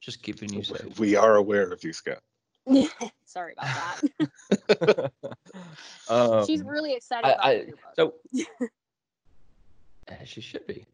Just 0.00 0.22
keeping 0.22 0.52
you 0.52 0.64
safe. 0.64 0.98
We 0.98 1.16
are 1.16 1.36
aware 1.36 1.70
of 1.70 1.84
you 1.84 1.92
scout. 1.92 2.22
Sorry 3.24 3.54
about 3.58 4.02
that. 4.50 5.12
um, 6.08 6.46
She's 6.46 6.62
really 6.62 6.94
excited 6.94 7.28
I, 7.40 7.50
I, 7.50 7.66
So 7.96 8.14
she 10.24 10.40
should 10.40 10.66
be. 10.66 10.84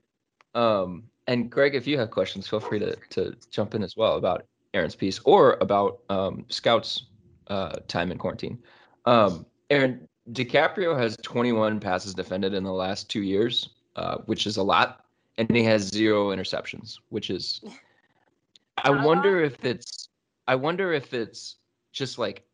Um, 0.58 1.04
and 1.28 1.48
Greg, 1.48 1.76
if 1.76 1.86
you 1.86 1.98
have 1.98 2.10
questions, 2.10 2.48
feel 2.48 2.58
free 2.58 2.80
to 2.80 2.96
to 3.10 3.36
jump 3.50 3.74
in 3.74 3.82
as 3.84 3.96
well 3.96 4.16
about 4.16 4.44
Aaron's 4.74 4.96
piece 4.96 5.20
or 5.24 5.56
about 5.60 6.00
um, 6.08 6.44
Scout's 6.48 7.04
uh, 7.46 7.76
time 7.86 8.10
in 8.10 8.18
quarantine. 8.18 8.58
Um, 9.06 9.46
Aaron 9.70 10.08
DiCaprio 10.32 10.98
has 10.98 11.16
21 11.18 11.78
passes 11.80 12.12
defended 12.12 12.54
in 12.54 12.64
the 12.64 12.72
last 12.72 13.08
two 13.08 13.22
years, 13.22 13.70
uh, 13.96 14.18
which 14.26 14.46
is 14.46 14.56
a 14.56 14.62
lot, 14.62 15.04
and 15.38 15.48
he 15.48 15.62
has 15.62 15.82
zero 15.82 16.30
interceptions, 16.30 16.98
which 17.10 17.30
is. 17.30 17.60
I 18.84 18.90
wonder 18.90 19.40
if 19.40 19.64
it's. 19.64 20.08
I 20.46 20.54
wonder 20.54 20.92
if 20.92 21.12
it's 21.14 21.56
just 21.92 22.18
like 22.18 22.44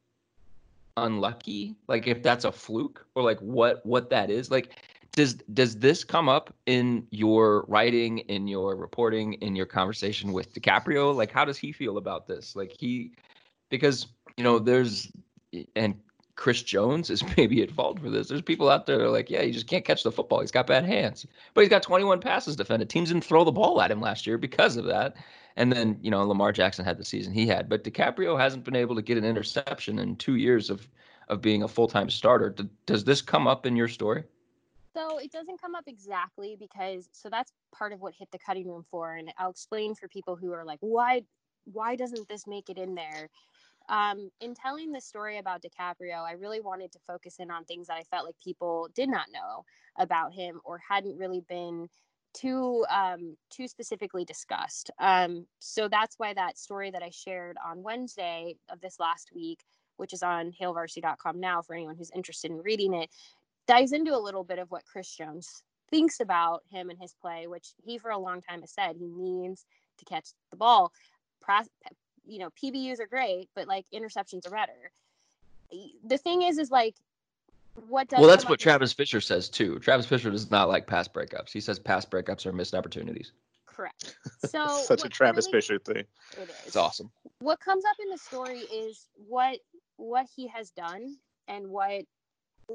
unlucky 0.96 1.74
like 1.88 2.06
if 2.06 2.22
that's 2.22 2.44
a 2.44 2.52
fluke 2.52 3.04
or 3.16 3.22
like 3.22 3.38
what 3.40 3.84
what 3.84 4.08
that 4.10 4.30
is 4.30 4.48
like 4.50 4.78
does 5.14 5.34
does 5.34 5.78
this 5.78 6.04
come 6.04 6.28
up 6.28 6.54
in 6.66 7.06
your 7.10 7.64
writing 7.68 8.18
in 8.18 8.48
your 8.48 8.76
reporting 8.76 9.34
in 9.34 9.54
your 9.54 9.66
conversation 9.66 10.32
with 10.32 10.52
DiCaprio 10.54 11.14
like 11.14 11.30
how 11.30 11.44
does 11.44 11.58
he 11.58 11.72
feel 11.72 11.98
about 11.98 12.26
this 12.26 12.56
like 12.56 12.72
he 12.78 13.12
because 13.70 14.08
you 14.36 14.44
know 14.44 14.58
there's 14.58 15.10
and 15.76 15.94
Chris 16.36 16.62
Jones 16.62 17.10
is 17.10 17.22
maybe 17.36 17.62
at 17.62 17.70
fault 17.70 18.00
for 18.00 18.10
this. 18.10 18.28
There's 18.28 18.42
people 18.42 18.68
out 18.68 18.86
there 18.86 18.98
that 18.98 19.04
are 19.04 19.10
like, 19.10 19.30
yeah, 19.30 19.42
he 19.42 19.52
just 19.52 19.68
can't 19.68 19.84
catch 19.84 20.02
the 20.02 20.10
football. 20.10 20.40
He's 20.40 20.50
got 20.50 20.66
bad 20.66 20.84
hands, 20.84 21.26
but 21.54 21.60
he's 21.60 21.70
got 21.70 21.82
21 21.82 22.20
passes 22.20 22.56
defended. 22.56 22.90
Teams 22.90 23.10
didn't 23.10 23.24
throw 23.24 23.44
the 23.44 23.52
ball 23.52 23.80
at 23.80 23.90
him 23.90 24.00
last 24.00 24.26
year 24.26 24.36
because 24.36 24.76
of 24.76 24.84
that. 24.86 25.14
And 25.56 25.72
then, 25.72 25.96
you 26.02 26.10
know, 26.10 26.24
Lamar 26.24 26.50
Jackson 26.50 26.84
had 26.84 26.98
the 26.98 27.04
season 27.04 27.32
he 27.32 27.46
had, 27.46 27.68
but 27.68 27.84
DiCaprio 27.84 28.36
hasn't 28.36 28.64
been 28.64 28.74
able 28.74 28.96
to 28.96 29.02
get 29.02 29.16
an 29.16 29.24
interception 29.24 30.00
in 30.00 30.16
two 30.16 30.34
years 30.34 30.70
of 30.70 30.88
of 31.28 31.40
being 31.40 31.62
a 31.62 31.68
full 31.68 31.88
time 31.88 32.10
starter. 32.10 32.54
does 32.84 33.04
this 33.04 33.22
come 33.22 33.46
up 33.46 33.64
in 33.64 33.76
your 33.76 33.88
story? 33.88 34.24
So 34.94 35.18
it 35.18 35.32
doesn't 35.32 35.60
come 35.60 35.74
up 35.74 35.84
exactly 35.86 36.56
because 36.58 37.08
so 37.12 37.28
that's 37.28 37.52
part 37.76 37.92
of 37.92 38.00
what 38.00 38.14
hit 38.14 38.28
the 38.30 38.38
cutting 38.38 38.68
room 38.68 38.84
floor, 38.90 39.16
and 39.16 39.32
I'll 39.38 39.50
explain 39.50 39.94
for 39.94 40.08
people 40.08 40.36
who 40.36 40.52
are 40.52 40.64
like, 40.64 40.78
why 40.80 41.22
why 41.64 41.96
doesn't 41.96 42.28
this 42.28 42.46
make 42.46 42.70
it 42.70 42.78
in 42.78 42.94
there? 42.94 43.28
Um, 43.88 44.30
in 44.40 44.54
telling 44.54 44.92
the 44.92 45.00
story 45.00 45.38
about 45.38 45.62
DiCaprio, 45.62 46.22
I 46.26 46.32
really 46.32 46.60
wanted 46.60 46.92
to 46.92 46.98
focus 47.06 47.36
in 47.38 47.50
on 47.50 47.64
things 47.64 47.86
that 47.88 47.98
I 47.98 48.04
felt 48.04 48.24
like 48.24 48.36
people 48.42 48.88
did 48.94 49.08
not 49.08 49.26
know 49.32 49.64
about 49.98 50.32
him 50.32 50.60
or 50.64 50.78
hadn't 50.78 51.18
really 51.18 51.42
been 51.48 51.88
too 52.32 52.84
um, 52.90 53.36
too 53.50 53.68
specifically 53.68 54.24
discussed. 54.24 54.90
Um, 54.98 55.46
so 55.58 55.88
that's 55.88 56.18
why 56.18 56.34
that 56.34 56.58
story 56.58 56.90
that 56.90 57.02
I 57.02 57.10
shared 57.10 57.56
on 57.64 57.82
Wednesday 57.82 58.56
of 58.70 58.80
this 58.80 58.98
last 58.98 59.30
week, 59.34 59.60
which 59.96 60.12
is 60.12 60.22
on 60.22 60.52
hailvarsity.com 60.52 61.38
now 61.40 61.62
for 61.62 61.74
anyone 61.74 61.96
who's 61.96 62.10
interested 62.14 62.50
in 62.50 62.58
reading 62.62 62.94
it, 62.94 63.10
dives 63.66 63.92
into 63.92 64.14
a 64.14 64.18
little 64.18 64.44
bit 64.44 64.58
of 64.58 64.70
what 64.70 64.84
Chris 64.84 65.10
Jones 65.14 65.62
thinks 65.90 66.20
about 66.20 66.62
him 66.70 66.90
and 66.90 66.98
his 66.98 67.14
play, 67.20 67.46
which 67.46 67.72
he 67.84 67.98
for 67.98 68.10
a 68.10 68.18
long 68.18 68.40
time 68.42 68.60
has 68.60 68.70
said 68.70 68.96
he 68.96 69.06
needs 69.06 69.64
to 69.98 70.04
catch 70.04 70.30
the 70.50 70.56
ball. 70.56 70.92
You 72.26 72.38
know, 72.38 72.50
PBUs 72.62 73.00
are 73.00 73.06
great, 73.06 73.48
but 73.54 73.68
like 73.68 73.84
interceptions 73.94 74.46
are 74.46 74.50
better. 74.50 74.90
The 76.04 76.18
thing 76.18 76.42
is, 76.42 76.58
is 76.58 76.70
like 76.70 76.94
what 77.88 78.08
does 78.08 78.20
well 78.20 78.28
that's 78.28 78.48
what 78.48 78.60
travis 78.60 78.92
fisher 78.92 79.20
says 79.20 79.48
too. 79.48 79.78
Travis 79.80 80.06
fisher 80.06 80.30
does 80.30 80.50
not 80.50 80.68
like 80.68 80.86
pass 80.86 81.08
breakups. 81.08 81.50
He 81.50 81.60
says 81.60 81.78
pass 81.78 82.04
breakups 82.04 82.46
are 82.46 82.52
missed 82.52 82.74
opportunities. 82.74 83.32
Correct. 83.66 84.16
So 84.46 84.66
such 84.68 85.04
a 85.04 85.08
travis 85.08 85.46
really, 85.46 85.58
fisher 85.58 85.78
thing. 85.78 85.96
it 85.96 86.50
is. 86.50 86.50
It's 86.66 86.76
awesome. 86.76 87.10
What 87.40 87.60
comes 87.60 87.84
up 87.86 87.96
in 88.02 88.10
the 88.10 88.18
story 88.18 88.60
is 88.60 89.08
what 89.26 89.58
what 89.96 90.26
he 90.36 90.46
has 90.48 90.70
done 90.70 91.16
and 91.48 91.68
what 91.68 92.02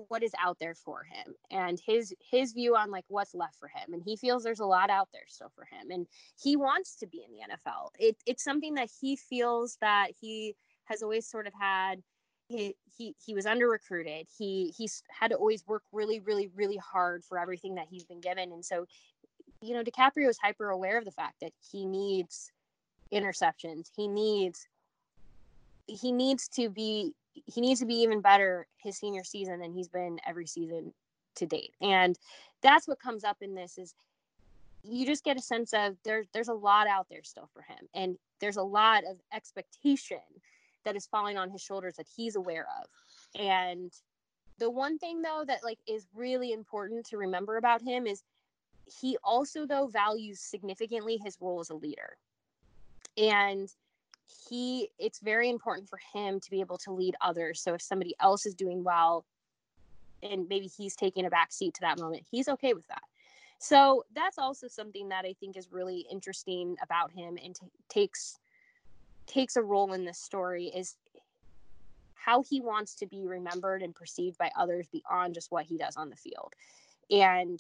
what 0.08 0.23
is 0.23 0.32
out 0.39 0.58
there 0.60 0.75
for 0.75 1.04
him 1.04 1.34
and 1.52 1.80
his 1.86 2.13
his 2.19 2.54
view 2.54 2.75
on 2.75 2.91
like 2.91 3.06
what's 3.08 3.34
left 3.34 3.56
for 3.56 3.67
him 3.67 3.93
and 3.93 4.04
he 4.04 4.15
feels 4.15 4.43
there's 4.43 4.60
a 4.60 4.65
lot 4.65 4.89
out 4.89 5.10
there 5.13 5.23
still 5.28 5.52
for 5.56 5.65
him 5.65 5.89
and 5.91 6.08
he 6.41 6.56
wants 6.56 6.95
to 6.95 7.08
be 7.08 7.23
in 7.25 7.32
the 7.32 7.56
NFL 7.56 7.89
it, 7.97 8.15
it's 8.25 8.43
something 8.43 8.75
that 8.75 8.89
he 9.02 9.15
feels 9.15 9.78
that 9.82 10.12
he 10.19 10.56
has 10.86 11.02
always 11.02 11.28
sort 11.28 11.47
of 11.47 11.54
had 11.60 12.02
he 12.49 12.75
he 12.97 13.15
he 13.23 13.34
was 13.34 13.45
under 13.45 13.69
recruited. 13.69 14.28
He 14.38 14.73
he's 14.75 15.04
had 15.10 15.30
to 15.30 15.38
always 15.38 15.65
work 15.67 15.84
really 15.93 16.19
really 16.19 16.49
really 16.56 16.78
hard 16.78 17.23
for 17.23 17.39
everything 17.39 17.75
that 17.75 17.88
he's 17.89 18.04
been 18.04 18.19
given, 18.19 18.52
and 18.52 18.65
so 18.65 18.86
you 19.62 19.73
know 19.73 19.84
DiCaprio 19.84 20.28
is 20.28 20.38
hyper 20.38 20.69
aware 20.69 20.97
of 20.97 21.06
the 21.06 21.12
fact 21.12 21.36
that 21.41 21.54
he 21.71 21.86
needs 21.86 22.52
interceptions. 23.13 23.89
He 23.95 24.08
needs 24.08 24.67
he 25.88 26.12
needs 26.12 26.47
to 26.49 26.69
be 26.69 27.13
he 27.34 27.62
needs 27.62 27.80
to 27.80 27.86
be 27.86 27.96
even 27.96 28.22
better 28.22 28.68
his 28.78 28.98
senior 28.98 29.24
season 29.24 29.60
than 29.60 29.72
he's 29.72 29.89
been 29.89 30.20
every 30.28 30.48
season 30.48 30.94
to 31.36 31.46
date, 31.46 31.74
and 31.82 32.18
that's 32.62 32.88
what 32.88 33.00
comes 33.00 33.24
up 33.24 33.38
in 33.42 33.56
this 33.56 33.78
is 33.78 33.94
you 34.84 35.06
just 35.06 35.24
get 35.24 35.38
a 35.38 35.42
sense 35.42 35.74
of 35.74 35.98
there's 36.04 36.28
there's 36.34 36.48
a 36.48 36.54
lot 36.54 36.88
out 36.88 37.08
there 37.10 37.24
still 37.24 37.50
for 37.54 37.62
him. 37.62 37.88
And 37.94 38.18
there's 38.39 38.58
a 38.58 38.63
lot 38.63 39.04
of 39.04 39.18
expectation 39.34 40.20
that 40.86 40.96
is 40.96 41.08
falling 41.08 41.38
on 41.38 41.50
his 41.50 41.62
shoulders 41.62 41.96
that 41.98 42.08
he's 42.15 42.36
aware 42.36 42.68
of. 42.82 42.89
And 43.39 43.92
the 44.58 44.70
one 44.70 44.98
thing 44.98 45.22
though 45.22 45.44
that 45.48 45.63
like 45.63 45.80
is 45.88 46.08
really 46.13 46.52
important 46.52 47.06
to 47.08 47.18
remember 47.18 47.58
about 47.58 47.82
him 47.82 48.08
is 48.08 48.24
he 48.86 49.18
also 49.24 49.65
though 49.65 49.88
values 49.88 50.39
significantly 50.39 51.20
his 51.24 51.38
role 51.42 51.60
as 51.60 51.70
a 51.70 51.76
leader. 51.76 52.18
And 53.18 53.70
he 54.50 54.89
it's 55.00 55.20
very 55.20 55.50
important 55.50 55.89
for 55.89 56.00
him 56.13 56.39
to 56.39 56.52
be 56.52 56.60
able 56.60 56.78
to 56.80 56.92
lead 56.92 57.15
others. 57.22 57.62
So 57.62 57.74
if 57.74 57.82
somebody 57.82 58.15
else 58.20 58.46
is 58.46 58.54
doing 58.54 58.84
well 58.84 59.26
and 60.22 60.48
maybe 60.50 60.68
he's 60.68 60.96
taking 60.96 61.26
a 61.26 61.30
back 61.30 61.52
seat 61.52 61.74
to 61.76 61.82
that 61.82 62.00
moment 62.00 62.24
he's 62.30 62.48
okay 62.50 62.74
with 62.74 62.88
that. 62.88 63.04
So 63.62 64.04
that's 64.15 64.38
also 64.38 64.68
something 64.68 65.10
that 65.10 65.26
i 65.26 65.34
think 65.39 65.58
is 65.58 65.72
really 65.72 66.06
interesting 66.12 66.76
about 66.82 67.12
him 67.12 67.38
and 67.44 67.56
t- 67.56 67.68
takes 67.89 68.38
takes 69.28 69.56
a 69.56 69.62
role 69.62 69.94
in 69.94 70.06
this 70.06 70.20
story 70.20 70.65
is 70.68 70.96
how 72.15 72.44
he 72.44 72.60
wants 72.60 72.96
to 72.96 73.08
be 73.08 73.26
remembered 73.26 73.82
and 73.82 73.96
perceived 73.96 74.38
by 74.38 74.52
others 74.58 74.88
beyond 74.92 75.34
just 75.34 75.52
what 75.52 75.65
he 75.65 75.78
does 75.78 75.96
on 75.96 76.10
the 76.10 76.15
field. 76.15 76.54
And 77.10 77.60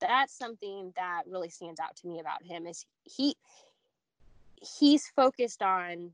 that's 0.00 0.36
something 0.36 0.92
that 0.96 1.22
really 1.26 1.50
stands 1.50 1.78
out 1.78 1.94
to 1.96 2.08
me 2.08 2.18
about 2.18 2.42
him 2.42 2.66
is 2.66 2.86
he 3.04 3.36
he's 4.60 5.08
focused 5.08 5.62
on 5.62 6.12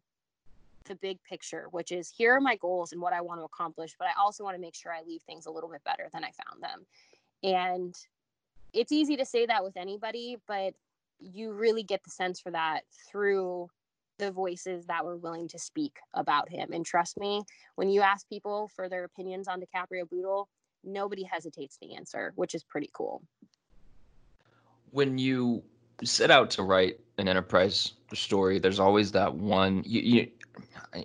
the 0.85 0.95
big 0.97 1.23
picture, 1.23 1.67
which 1.71 1.91
is 1.93 2.09
here 2.09 2.35
are 2.35 2.41
my 2.41 2.57
goals 2.57 2.93
and 2.93 3.01
what 3.01 3.13
I 3.13 3.21
want 3.21 3.41
to 3.41 3.45
accomplish, 3.45 3.95
but 3.99 4.09
I 4.09 4.21
also 4.21 4.45
want 4.45 4.55
to 4.55 4.61
make 4.61 4.75
sure 4.75 4.93
I 4.93 5.03
leave 5.03 5.23
things 5.23 5.47
a 5.47 5.51
little 5.51 5.69
bit 5.69 5.83
better 5.85 6.09
than 6.13 6.25
I 6.25 6.31
found 6.31 6.63
them. 6.63 6.87
And 7.43 7.95
it's 8.73 8.93
easy 8.93 9.17
to 9.17 9.25
say 9.25 9.47
that 9.47 9.65
with 9.65 9.77
anybody, 9.77 10.37
but 10.47 10.75
you 11.19 11.53
really 11.53 11.83
get 11.83 12.05
the 12.05 12.11
sense 12.11 12.41
for 12.41 12.51
that 12.53 12.83
through 13.11 13.69
the 14.19 14.31
voices 14.31 14.87
that 14.87 15.05
were 15.05 15.17
willing 15.17 15.49
to 15.49 15.59
speak 15.59 15.99
about 16.15 16.49
him. 16.49 16.71
And 16.73 16.87
trust 16.87 17.19
me, 17.19 17.43
when 17.75 17.91
you 17.91 18.01
ask 18.01 18.29
people 18.29 18.71
for 18.75 18.89
their 18.89 19.05
opinions 19.05 19.49
on 19.49 19.61
DiCaprio 19.61 20.09
Bootle, 20.09 20.49
nobody 20.85 21.25
hesitates 21.25 21.77
to 21.79 21.93
answer, 21.93 22.33
which 22.37 22.55
is 22.55 22.63
pretty 22.63 22.91
cool. 22.93 23.23
When 24.91 25.19
you 25.19 25.65
set 26.05 26.31
out 26.31 26.51
to 26.51 26.63
write 26.63 27.01
an 27.19 27.29
enterprise 27.29 27.93
story, 28.13 28.59
there's 28.59 28.81
always 28.81 29.13
that 29.13 29.35
one 29.35 29.83
you, 29.87 30.01
you 30.01 30.29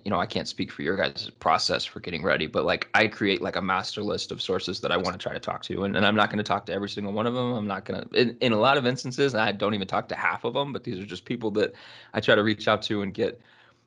you 0.04 0.10
know, 0.10 0.18
I 0.18 0.26
can't 0.26 0.48
speak 0.48 0.72
for 0.72 0.82
your 0.82 0.96
guys' 0.96 1.30
process 1.38 1.84
for 1.84 2.00
getting 2.00 2.22
ready, 2.22 2.46
but 2.46 2.64
like 2.64 2.88
I 2.94 3.06
create 3.06 3.42
like 3.42 3.56
a 3.56 3.62
master 3.62 4.02
list 4.02 4.32
of 4.32 4.40
sources 4.40 4.80
that 4.80 4.92
I 4.92 4.96
want 4.96 5.12
to 5.12 5.18
try 5.18 5.32
to 5.32 5.40
talk 5.40 5.62
to. 5.64 5.84
And, 5.84 5.96
and 5.96 6.06
I'm 6.06 6.14
not 6.14 6.30
going 6.30 6.38
to 6.38 6.44
talk 6.44 6.66
to 6.66 6.72
every 6.72 6.88
single 6.88 7.12
one 7.12 7.26
of 7.26 7.34
them. 7.34 7.52
I'm 7.52 7.66
not 7.66 7.84
going 7.84 8.02
to, 8.02 8.18
in, 8.18 8.36
in 8.40 8.52
a 8.52 8.58
lot 8.58 8.78
of 8.78 8.86
instances, 8.86 9.34
I 9.34 9.52
don't 9.52 9.74
even 9.74 9.86
talk 9.86 10.08
to 10.08 10.14
half 10.14 10.44
of 10.44 10.54
them, 10.54 10.72
but 10.72 10.84
these 10.84 10.98
are 10.98 11.04
just 11.04 11.24
people 11.24 11.50
that 11.52 11.74
I 12.14 12.20
try 12.20 12.34
to 12.34 12.42
reach 12.42 12.68
out 12.68 12.82
to 12.82 13.02
and 13.02 13.12
get 13.12 13.40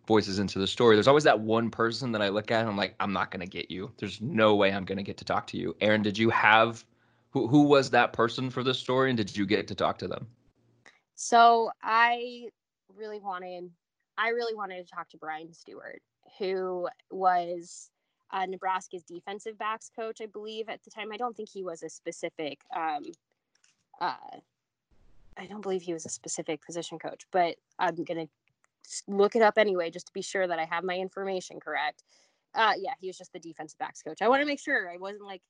voices 0.08 0.40
into 0.40 0.60
the 0.60 0.68
story. 0.68 0.96
There's 0.96 1.08
always 1.08 1.24
that 1.24 1.40
one 1.40 1.72
person 1.72 2.12
that 2.12 2.22
I 2.22 2.30
look 2.30 2.52
at 2.52 2.62
and 2.62 2.70
I'm 2.70 2.78
like, 2.78 2.96
I'm 3.00 3.14
not 3.14 3.32
going 3.32 3.42
to 3.42 3.48
get 3.48 3.72
you. 3.72 3.92
There's 3.98 4.22
no 4.22 4.56
way 4.56 4.72
I'm 4.72 4.86
going 4.86 4.98
to 4.98 5.04
get 5.04 5.18
to 5.18 5.26
talk 5.26 5.48
to 5.48 5.58
you. 5.58 5.76
Aaron, 5.82 6.04
did 6.04 6.18
you 6.18 6.30
have, 6.30 6.86
who, 7.32 7.48
who 7.48 7.64
was 7.64 7.90
that 7.90 8.14
person 8.14 8.50
for 8.50 8.64
this 8.64 8.78
story 8.78 9.10
and 9.10 9.18
did 9.18 9.36
you 9.36 9.46
get 9.46 9.68
to 9.70 9.76
talk 9.76 9.98
to 10.00 10.08
them? 10.08 10.28
So 11.16 11.72
I 11.82 12.50
really 12.96 13.20
wanted, 13.20 13.72
I 14.18 14.30
really 14.30 14.54
wanted 14.54 14.86
to 14.86 14.94
talk 14.94 15.10
to 15.10 15.18
Brian 15.18 15.54
Stewart, 15.54 16.02
who 16.38 16.88
was 17.10 17.90
uh, 18.32 18.46
Nebraska's 18.46 19.04
defensive 19.04 19.58
backs 19.58 19.90
coach, 19.96 20.20
I 20.22 20.26
believe 20.26 20.68
at 20.68 20.84
the 20.84 20.92
time. 20.92 21.12
I 21.12 21.18
don't 21.18 21.36
think 21.36 21.50
he 21.50 21.64
was 21.64 21.84
a 21.84 21.90
specific, 21.90 22.60
um, 22.76 23.04
uh, 24.02 24.16
I 25.38 25.46
don't 25.48 25.62
believe 25.62 25.82
he 25.82 25.94
was 25.94 26.06
a 26.06 26.10
specific 26.10 26.66
position 26.66 27.00
coach, 27.00 27.24
but 27.32 27.56
I'm 27.80 27.96
gonna 28.04 28.28
look 29.08 29.36
it 29.36 29.42
up 29.42 29.58
anyway 29.58 29.90
just 29.90 30.08
to 30.08 30.14
be 30.14 30.22
sure 30.22 30.48
that 30.48 30.60
I 30.60 30.66
have 30.66 30.84
my 30.84 30.96
information 30.98 31.60
correct. 31.60 32.04
Uh, 32.54 32.74
yeah, 32.78 32.94
he 33.00 33.08
was 33.08 33.18
just 33.18 33.34
the 33.34 33.40
defensive 33.40 33.78
backs 33.80 34.02
coach. 34.02 34.22
I 34.22 34.30
want 34.30 34.42
to 34.42 34.46
make 34.46 34.60
sure 34.60 34.90
I 34.90 34.98
wasn't 34.98 35.26
like 35.26 35.42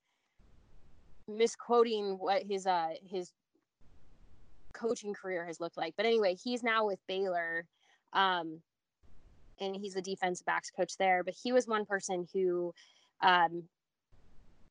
misquoting 1.28 2.18
what 2.20 2.44
his 2.44 2.68
uh 2.68 2.90
his 3.04 3.32
coaching 4.76 5.14
career 5.14 5.46
has 5.46 5.60
looked 5.60 5.78
like. 5.78 5.94
But 5.98 6.06
anyway, 6.06 6.36
he's 6.36 6.64
now 6.64 6.86
with 6.86 7.00
Baylor. 7.08 7.66
Um, 8.14 8.62
and 9.60 9.76
he's 9.76 9.94
the 9.94 10.02
defensive 10.02 10.46
backs 10.46 10.70
coach 10.70 10.98
there. 10.98 11.24
But 11.24 11.34
he 11.42 11.52
was 11.52 11.68
one 11.68 11.86
person 11.86 12.28
who 12.34 12.74
um, 13.22 13.64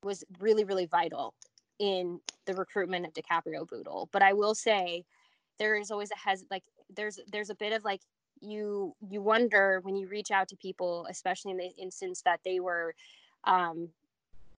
was 0.03 0.23
really, 0.39 0.63
really 0.63 0.85
vital 0.85 1.33
in 1.79 2.19
the 2.45 2.53
recruitment 2.53 3.05
of 3.05 3.13
DiCaprio 3.13 3.67
Bootle. 3.67 4.09
But 4.11 4.21
I 4.21 4.33
will 4.33 4.55
say 4.55 5.03
there 5.57 5.75
is 5.75 5.91
always 5.91 6.11
a 6.11 6.17
has 6.17 6.45
like 6.51 6.63
there's 6.95 7.19
there's 7.31 7.49
a 7.49 7.55
bit 7.55 7.73
of 7.73 7.83
like 7.83 8.01
you 8.41 8.93
you 9.09 9.21
wonder 9.21 9.79
when 9.83 9.95
you 9.95 10.07
reach 10.07 10.31
out 10.31 10.47
to 10.49 10.55
people, 10.57 11.07
especially 11.09 11.51
in 11.51 11.57
the 11.57 11.71
instance 11.77 12.21
that 12.21 12.39
they 12.45 12.59
were 12.59 12.93
um, 13.45 13.89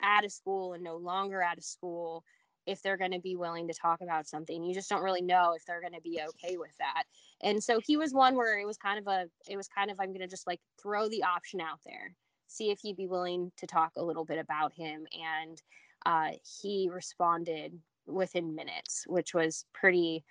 out 0.02 0.26
of 0.26 0.32
school 0.32 0.74
and 0.74 0.84
no 0.84 0.98
longer 0.98 1.42
out 1.42 1.58
of 1.58 1.64
school 1.64 2.24
if 2.68 2.82
they're 2.82 2.98
going 2.98 3.14
to 3.14 3.20
be 3.20 3.36
willing 3.36 3.68
to 3.68 3.74
talk 3.74 4.02
about 4.02 4.28
something. 4.28 4.64
You 4.64 4.76
just 4.76 4.90
don't 4.90 5.04
really 5.04 5.22
know 5.22 5.54
if 5.56 5.66
they're 5.66 5.82
going 5.82 5.94
to 5.94 6.02
be 6.02 6.20
okay 6.30 6.58
with 6.58 6.76
that. 6.78 7.04
And 7.42 7.64
so 7.64 7.80
he 7.80 7.96
was 7.96 8.14
one 8.14 8.36
where 8.36 8.60
it 8.60 8.66
was 8.66 8.78
kind 8.78 9.00
of 9.00 9.08
a, 9.08 9.26
it 9.50 9.56
was 9.56 9.70
kind 9.70 9.90
of, 9.90 10.00
I'm 10.00 10.10
going 10.10 10.20
to 10.20 10.28
just 10.28 10.46
like 10.46 10.60
throw 10.80 11.08
the 11.08 11.24
option 11.24 11.62
out 11.62 11.80
there, 11.86 12.14
see 12.48 12.70
if 12.70 12.80
he'd 12.80 12.98
be 12.98 13.08
willing 13.08 13.52
to 13.58 13.66
talk 13.66 13.94
a 13.96 14.04
little 14.04 14.26
bit 14.26 14.38
about 14.38 14.74
him. 14.74 15.08
And 15.18 15.62
uh, 16.06 16.32
he 16.62 16.90
responded 16.92 17.80
within 18.06 18.54
minutes, 18.54 19.06
which 19.08 19.34
was 19.34 19.66
pretty, 19.74 20.26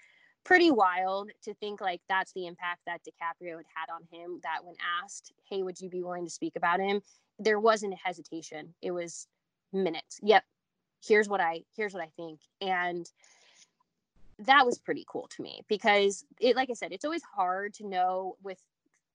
pretty 0.44 0.70
wild 0.70 1.30
to 1.42 1.54
think 1.54 1.80
like 1.80 2.02
that's 2.08 2.32
the 2.34 2.46
impact 2.46 2.80
that 2.86 3.00
DiCaprio 3.00 3.56
had 3.56 3.66
had 3.74 3.92
on 3.92 4.02
him. 4.12 4.40
That 4.42 4.62
when 4.62 4.76
asked, 5.02 5.32
Hey, 5.48 5.62
would 5.62 5.80
you 5.80 5.88
be 5.88 6.02
willing 6.02 6.26
to 6.26 6.30
speak 6.30 6.52
about 6.56 6.80
him? 6.80 7.00
There 7.38 7.60
wasn't 7.60 7.94
a 7.94 7.98
hesitation. 8.02 8.74
It 8.82 8.90
was 8.90 9.26
minutes. 9.72 10.20
Yep, 10.22 10.44
here's 11.06 11.28
what 11.28 11.40
i 11.40 11.62
here's 11.76 11.94
what 11.94 12.02
i 12.02 12.10
think. 12.16 12.40
And 12.60 13.10
that 14.40 14.66
was 14.66 14.78
pretty 14.78 15.04
cool 15.08 15.28
to 15.28 15.42
me 15.42 15.62
because 15.66 16.24
it 16.40 16.56
like 16.56 16.68
i 16.68 16.74
said 16.74 16.92
it's 16.92 17.06
always 17.06 17.22
hard 17.22 17.72
to 17.74 17.86
know 17.86 18.36
with 18.42 18.60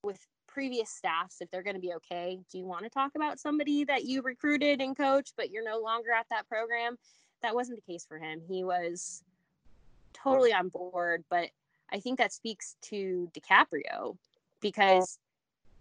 with 0.03 0.19
previous 0.47 0.89
staffs 0.89 1.41
if 1.41 1.49
they're 1.49 1.63
going 1.63 1.75
to 1.75 1.81
be 1.81 1.93
okay. 1.93 2.37
Do 2.51 2.57
you 2.57 2.65
want 2.65 2.83
to 2.83 2.89
talk 2.89 3.11
about 3.15 3.39
somebody 3.39 3.85
that 3.85 4.03
you 4.03 4.21
recruited 4.21 4.81
and 4.81 4.97
coached 4.97 5.33
but 5.37 5.51
you're 5.51 5.63
no 5.63 5.79
longer 5.79 6.11
at 6.11 6.25
that 6.29 6.47
program? 6.49 6.97
That 7.41 7.55
wasn't 7.55 7.77
the 7.77 7.91
case 7.91 8.05
for 8.05 8.19
him. 8.19 8.41
He 8.47 8.63
was 8.63 9.23
totally 10.13 10.53
on 10.53 10.69
board 10.69 11.23
but 11.29 11.49
i 11.91 11.99
think 11.99 12.17
that 12.17 12.33
speaks 12.33 12.75
to 12.81 13.29
DiCaprio 13.33 14.17
because 14.61 15.19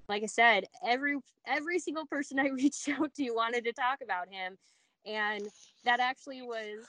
like 0.09 0.23
i 0.23 0.27
said 0.27 0.65
every 0.87 1.17
every 1.47 1.79
single 1.79 2.07
person 2.07 2.39
i 2.39 2.49
reached 2.49 2.89
out 2.89 3.15
to 3.15 3.31
wanted 3.33 3.65
to 3.65 3.73
talk 3.73 4.01
about 4.03 4.29
him 4.29 4.57
and 5.07 5.49
that 5.85 6.01
actually 6.01 6.43
was 6.43 6.87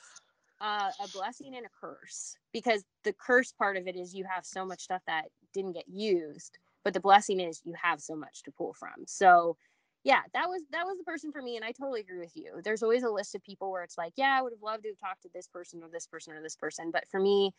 uh, 0.59 0.91
a 1.03 1.07
blessing 1.09 1.55
and 1.55 1.65
a 1.65 1.69
curse 1.69 2.35
because 2.53 2.83
the 3.03 3.13
curse 3.13 3.51
part 3.51 3.77
of 3.77 3.87
it 3.87 3.95
is 3.95 4.13
you 4.13 4.25
have 4.25 4.45
so 4.45 4.65
much 4.65 4.81
stuff 4.81 5.01
that 5.07 5.25
didn't 5.53 5.73
get 5.73 5.87
used 5.87 6.57
but 6.83 6.93
the 6.93 6.99
blessing 6.99 7.39
is 7.39 7.61
you 7.63 7.73
have 7.81 8.01
so 8.01 8.15
much 8.15 8.41
to 8.43 8.51
pull 8.51 8.73
from. 8.73 9.05
So 9.05 9.57
yeah 10.03 10.21
that 10.33 10.49
was 10.49 10.63
that 10.71 10.85
was 10.85 10.97
the 10.97 11.03
person 11.03 11.31
for 11.31 11.43
me 11.43 11.57
and 11.57 11.63
i 11.63 11.71
totally 11.71 12.01
agree 12.01 12.17
with 12.17 12.35
you. 12.35 12.59
There's 12.63 12.81
always 12.81 13.03
a 13.03 13.09
list 13.09 13.35
of 13.35 13.43
people 13.43 13.71
where 13.71 13.83
it's 13.83 13.97
like 13.97 14.13
yeah 14.15 14.35
i 14.37 14.41
would 14.41 14.53
have 14.53 14.63
loved 14.63 14.83
to 14.83 14.89
have 14.89 14.97
talked 14.97 15.21
to 15.23 15.29
this 15.33 15.47
person 15.47 15.83
or 15.83 15.89
this 15.89 16.07
person 16.07 16.33
or 16.33 16.41
this 16.41 16.55
person 16.55 16.89
but 16.91 17.07
for 17.09 17.19
me 17.19 17.53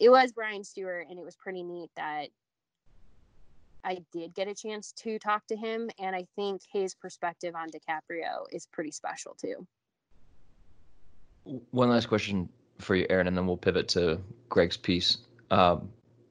it 0.00 0.08
was 0.08 0.30
brian 0.30 0.62
stewart 0.62 1.06
and 1.10 1.18
it 1.18 1.24
was 1.24 1.34
pretty 1.34 1.64
neat 1.64 1.90
that 1.96 2.28
i 3.82 3.98
did 4.12 4.32
get 4.34 4.46
a 4.46 4.54
chance 4.54 4.92
to 4.92 5.18
talk 5.18 5.44
to 5.48 5.56
him 5.56 5.90
and 5.98 6.14
i 6.14 6.24
think 6.36 6.60
his 6.72 6.94
perspective 6.94 7.56
on 7.56 7.68
DiCaprio 7.70 8.44
is 8.52 8.66
pretty 8.66 8.92
special 8.92 9.34
too 9.34 9.66
one 11.44 11.90
last 11.90 12.08
question 12.08 12.48
for 12.78 12.96
you, 12.96 13.06
Aaron, 13.10 13.26
and 13.26 13.36
then 13.36 13.46
we'll 13.46 13.56
pivot 13.56 13.88
to 13.88 14.20
Greg's 14.48 14.76
piece. 14.76 15.18
Um, 15.50 15.90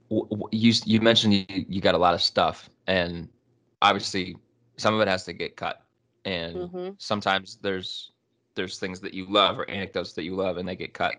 you 0.09 0.73
you 0.85 1.01
mentioned 1.01 1.33
you, 1.33 1.45
you 1.67 1.81
got 1.81 1.95
a 1.95 1.97
lot 1.97 2.13
of 2.13 2.21
stuff, 2.21 2.69
and 2.87 3.27
obviously 3.81 4.37
some 4.77 4.93
of 4.93 5.01
it 5.01 5.07
has 5.07 5.23
to 5.25 5.33
get 5.33 5.55
cut, 5.55 5.83
and 6.25 6.55
mm-hmm. 6.55 6.89
sometimes 6.97 7.59
there's 7.61 8.11
there's 8.55 8.79
things 8.79 8.99
that 9.01 9.13
you 9.13 9.25
love 9.25 9.59
or 9.59 9.69
anecdotes 9.69 10.13
that 10.13 10.23
you 10.23 10.35
love, 10.35 10.57
and 10.57 10.67
they 10.67 10.75
get 10.75 10.93
cut. 10.93 11.15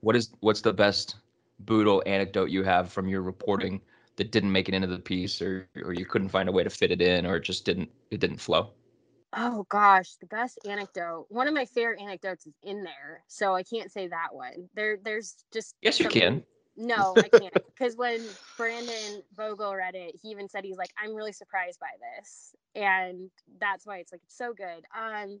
What 0.00 0.16
is 0.16 0.30
what's 0.40 0.60
the 0.60 0.72
best 0.72 1.16
Bootle 1.60 2.02
anecdote 2.06 2.50
you 2.50 2.64
have 2.64 2.90
from 2.90 3.08
your 3.08 3.22
reporting 3.22 3.80
that 4.16 4.32
didn't 4.32 4.50
make 4.50 4.68
it 4.68 4.74
into 4.74 4.88
the 4.88 4.98
piece, 4.98 5.40
or 5.40 5.68
or 5.84 5.92
you 5.92 6.04
couldn't 6.04 6.28
find 6.28 6.48
a 6.48 6.52
way 6.52 6.64
to 6.64 6.70
fit 6.70 6.90
it 6.90 7.00
in, 7.00 7.24
or 7.24 7.36
it 7.36 7.44
just 7.44 7.64
didn't 7.64 7.90
it 8.10 8.18
didn't 8.18 8.38
flow? 8.38 8.70
Oh 9.34 9.64
gosh, 9.70 10.16
the 10.16 10.26
best 10.26 10.58
anecdote. 10.66 11.26
One 11.30 11.48
of 11.48 11.54
my 11.54 11.64
favorite 11.64 12.00
anecdotes 12.00 12.46
is 12.46 12.54
in 12.62 12.84
there, 12.84 13.24
so 13.28 13.54
I 13.54 13.62
can't 13.62 13.90
say 13.90 14.08
that 14.08 14.34
one. 14.34 14.68
There, 14.74 14.98
there's 15.02 15.44
just 15.52 15.74
yes, 15.80 15.98
you 16.00 16.08
can. 16.08 16.44
No, 16.76 17.16
I 17.16 17.28
can't 17.28 17.54
because 17.66 17.96
when 17.96 18.20
Brandon 18.56 19.22
Vogel 19.34 19.74
read 19.74 19.94
it, 19.94 20.16
he 20.22 20.28
even 20.28 20.48
said 20.48 20.64
he's 20.64 20.76
like, 20.76 20.92
"I'm 21.02 21.14
really 21.14 21.32
surprised 21.32 21.80
by 21.80 21.90
this," 22.18 22.54
and 22.74 23.30
that's 23.58 23.86
why 23.86 23.98
it's 23.98 24.12
like 24.12 24.22
it's 24.24 24.36
so 24.36 24.52
good. 24.52 24.84
Um, 24.94 25.40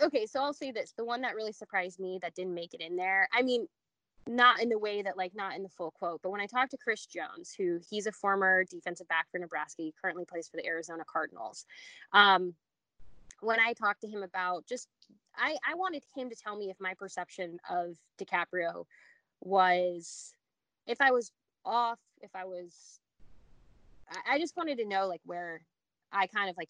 okay, 0.00 0.26
so 0.26 0.40
I'll 0.40 0.52
say 0.52 0.70
this: 0.70 0.92
the 0.96 1.04
one 1.04 1.22
that 1.22 1.34
really 1.34 1.52
surprised 1.52 1.98
me 1.98 2.18
that 2.22 2.34
didn't 2.34 2.54
make 2.54 2.74
it 2.74 2.80
in 2.80 2.96
there. 2.96 3.28
I 3.32 3.42
mean, 3.42 3.66
not 4.30 4.62
in 4.62 4.68
the 4.68 4.78
way 4.78 5.02
that 5.02 5.16
like 5.16 5.34
not 5.34 5.56
in 5.56 5.62
the 5.62 5.68
full 5.68 5.90
quote, 5.90 6.20
but 6.22 6.30
when 6.30 6.40
I 6.40 6.46
talked 6.46 6.70
to 6.70 6.76
Chris 6.76 7.04
Jones, 7.06 7.52
who 7.56 7.80
he's 7.88 8.06
a 8.06 8.12
former 8.12 8.64
defensive 8.64 9.08
back 9.08 9.26
for 9.30 9.38
Nebraska, 9.38 9.82
he 9.82 9.94
currently 10.00 10.24
plays 10.24 10.48
for 10.48 10.56
the 10.56 10.66
Arizona 10.66 11.04
Cardinals. 11.10 11.66
Um, 12.12 12.54
when 13.40 13.58
I 13.58 13.72
talked 13.72 14.02
to 14.02 14.08
him 14.08 14.22
about 14.22 14.66
just, 14.66 14.88
I, 15.36 15.56
I 15.68 15.74
wanted 15.74 16.04
him 16.14 16.30
to 16.30 16.36
tell 16.36 16.56
me 16.56 16.70
if 16.70 16.76
my 16.78 16.94
perception 16.94 17.58
of 17.68 17.96
DiCaprio 18.20 18.84
was, 19.40 20.34
if 20.86 21.00
I 21.00 21.10
was 21.10 21.32
off, 21.64 21.98
if 22.20 22.30
I 22.34 22.44
was, 22.44 23.00
I, 24.08 24.34
I 24.34 24.38
just 24.38 24.56
wanted 24.56 24.78
to 24.78 24.84
know 24.84 25.08
like 25.08 25.22
where 25.24 25.62
I 26.12 26.26
kind 26.26 26.50
of 26.50 26.56
like 26.56 26.68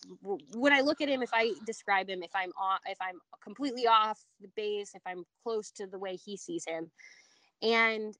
when 0.54 0.72
I 0.72 0.80
look 0.80 1.00
at 1.00 1.08
him, 1.08 1.22
if 1.22 1.30
I 1.32 1.52
describe 1.66 2.08
him, 2.08 2.22
if 2.22 2.34
I'm 2.34 2.52
off, 2.60 2.80
if 2.86 2.98
I'm 3.00 3.18
completely 3.42 3.86
off 3.86 4.22
the 4.40 4.48
base, 4.54 4.92
if 4.94 5.02
I'm 5.06 5.24
close 5.42 5.70
to 5.72 5.86
the 5.86 5.98
way 5.98 6.16
he 6.16 6.36
sees 6.36 6.64
him, 6.66 6.90
and 7.62 8.16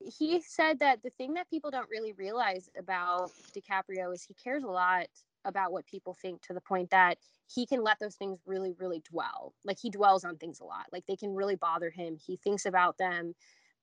he 0.00 0.40
said 0.40 0.78
that 0.80 1.02
the 1.02 1.10
thing 1.10 1.34
that 1.34 1.50
people 1.50 1.70
don't 1.70 1.88
really 1.90 2.12
realize 2.12 2.70
about 2.78 3.30
DiCaprio 3.52 4.14
is 4.14 4.22
he 4.22 4.34
cares 4.34 4.62
a 4.62 4.68
lot 4.68 5.06
about 5.44 5.72
what 5.72 5.86
people 5.86 6.14
think 6.14 6.42
to 6.42 6.52
the 6.52 6.60
point 6.60 6.90
that 6.90 7.18
he 7.52 7.66
can 7.66 7.82
let 7.82 7.98
those 7.98 8.16
things 8.16 8.38
really, 8.46 8.74
really 8.78 9.02
dwell. 9.10 9.54
Like 9.64 9.78
he 9.80 9.90
dwells 9.90 10.24
on 10.24 10.36
things 10.36 10.60
a 10.60 10.64
lot. 10.64 10.86
Like 10.92 11.06
they 11.06 11.16
can 11.16 11.34
really 11.34 11.56
bother 11.56 11.90
him. 11.90 12.16
He 12.24 12.36
thinks 12.36 12.66
about 12.66 12.98
them. 12.98 13.34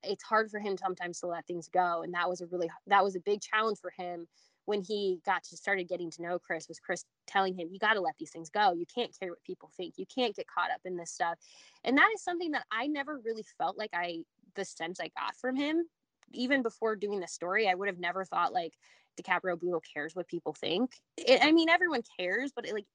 It's 0.03 0.23
hard 0.23 0.51
for 0.51 0.59
him 0.59 0.77
sometimes 0.77 1.19
to 1.21 1.27
let 1.27 1.47
things 1.47 1.67
go. 1.67 2.03
And 2.03 2.13
that 2.13 2.29
was 2.29 2.41
a 2.41 2.45
really 2.47 2.69
that 2.87 3.03
was 3.03 3.15
a 3.15 3.21
big 3.21 3.41
challenge 3.41 3.79
for 3.79 3.91
him 3.97 4.27
when 4.65 4.81
he 4.81 5.19
got 5.25 5.43
to 5.43 5.57
started 5.57 5.87
getting 5.87 6.09
to 6.11 6.21
know 6.21 6.39
Chris 6.39 6.67
was 6.67 6.79
Chris 6.79 7.05
telling 7.27 7.55
him 7.57 7.69
you 7.71 7.79
got 7.79 7.93
to 7.93 8.01
let 8.01 8.15
these 8.19 8.31
things 8.31 8.49
go. 8.49 8.73
You 8.73 8.85
can't 8.93 9.17
care 9.17 9.29
what 9.29 9.43
people 9.43 9.71
think. 9.75 9.95
You 9.97 10.05
can't 10.05 10.35
get 10.35 10.47
caught 10.47 10.71
up 10.71 10.81
in 10.85 10.97
this 10.97 11.11
stuff. 11.11 11.37
And 11.83 11.97
that 11.97 12.09
is 12.13 12.23
something 12.23 12.51
that 12.51 12.65
I 12.71 12.87
never 12.87 13.19
really 13.23 13.45
felt 13.57 13.77
like 13.77 13.91
I 13.93 14.23
the 14.55 14.65
sense 14.65 14.99
I 14.99 15.09
got 15.17 15.35
from 15.35 15.55
him 15.55 15.85
even 16.31 16.61
before 16.63 16.95
doing 16.95 17.19
the 17.19 17.27
story. 17.27 17.67
I 17.67 17.75
would 17.75 17.87
have 17.87 17.99
never 17.99 18.25
thought 18.25 18.53
like 18.53 18.73
DiCaprio 19.21 19.59
Bootle 19.59 19.81
cares 19.93 20.15
what 20.15 20.27
people 20.27 20.53
think. 20.53 20.91
It, 21.17 21.39
I 21.43 21.51
mean 21.51 21.69
everyone 21.69 22.01
cares, 22.19 22.51
but 22.55 22.65
it, 22.65 22.73
like 22.73 22.87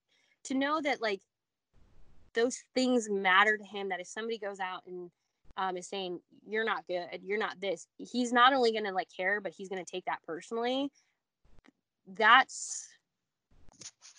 to 0.45 0.55
know 0.55 0.81
that 0.81 1.01
like 1.01 1.21
those 2.35 2.63
things 2.75 3.09
matter 3.11 3.57
to 3.57 3.65
him 3.65 3.89
that 3.89 4.01
if 4.01 4.07
somebody 4.07 4.39
goes 4.39 4.61
out 4.61 4.83
and 4.87 5.11
um, 5.57 5.77
is 5.77 5.87
saying 5.87 6.21
you're 6.49 6.65
not 6.65 6.87
good 6.87 7.21
you're 7.23 7.39
not 7.39 7.61
this 7.61 7.87
he's 7.99 8.33
not 8.33 8.53
only 8.53 8.73
to 8.85 8.93
like 8.93 9.09
care 9.15 9.41
but 9.41 9.53
he's 9.53 9.69
to 9.85 9.91
take 9.91 10.05
that 10.05 10.21
personally 10.27 10.91
that's 12.15 12.89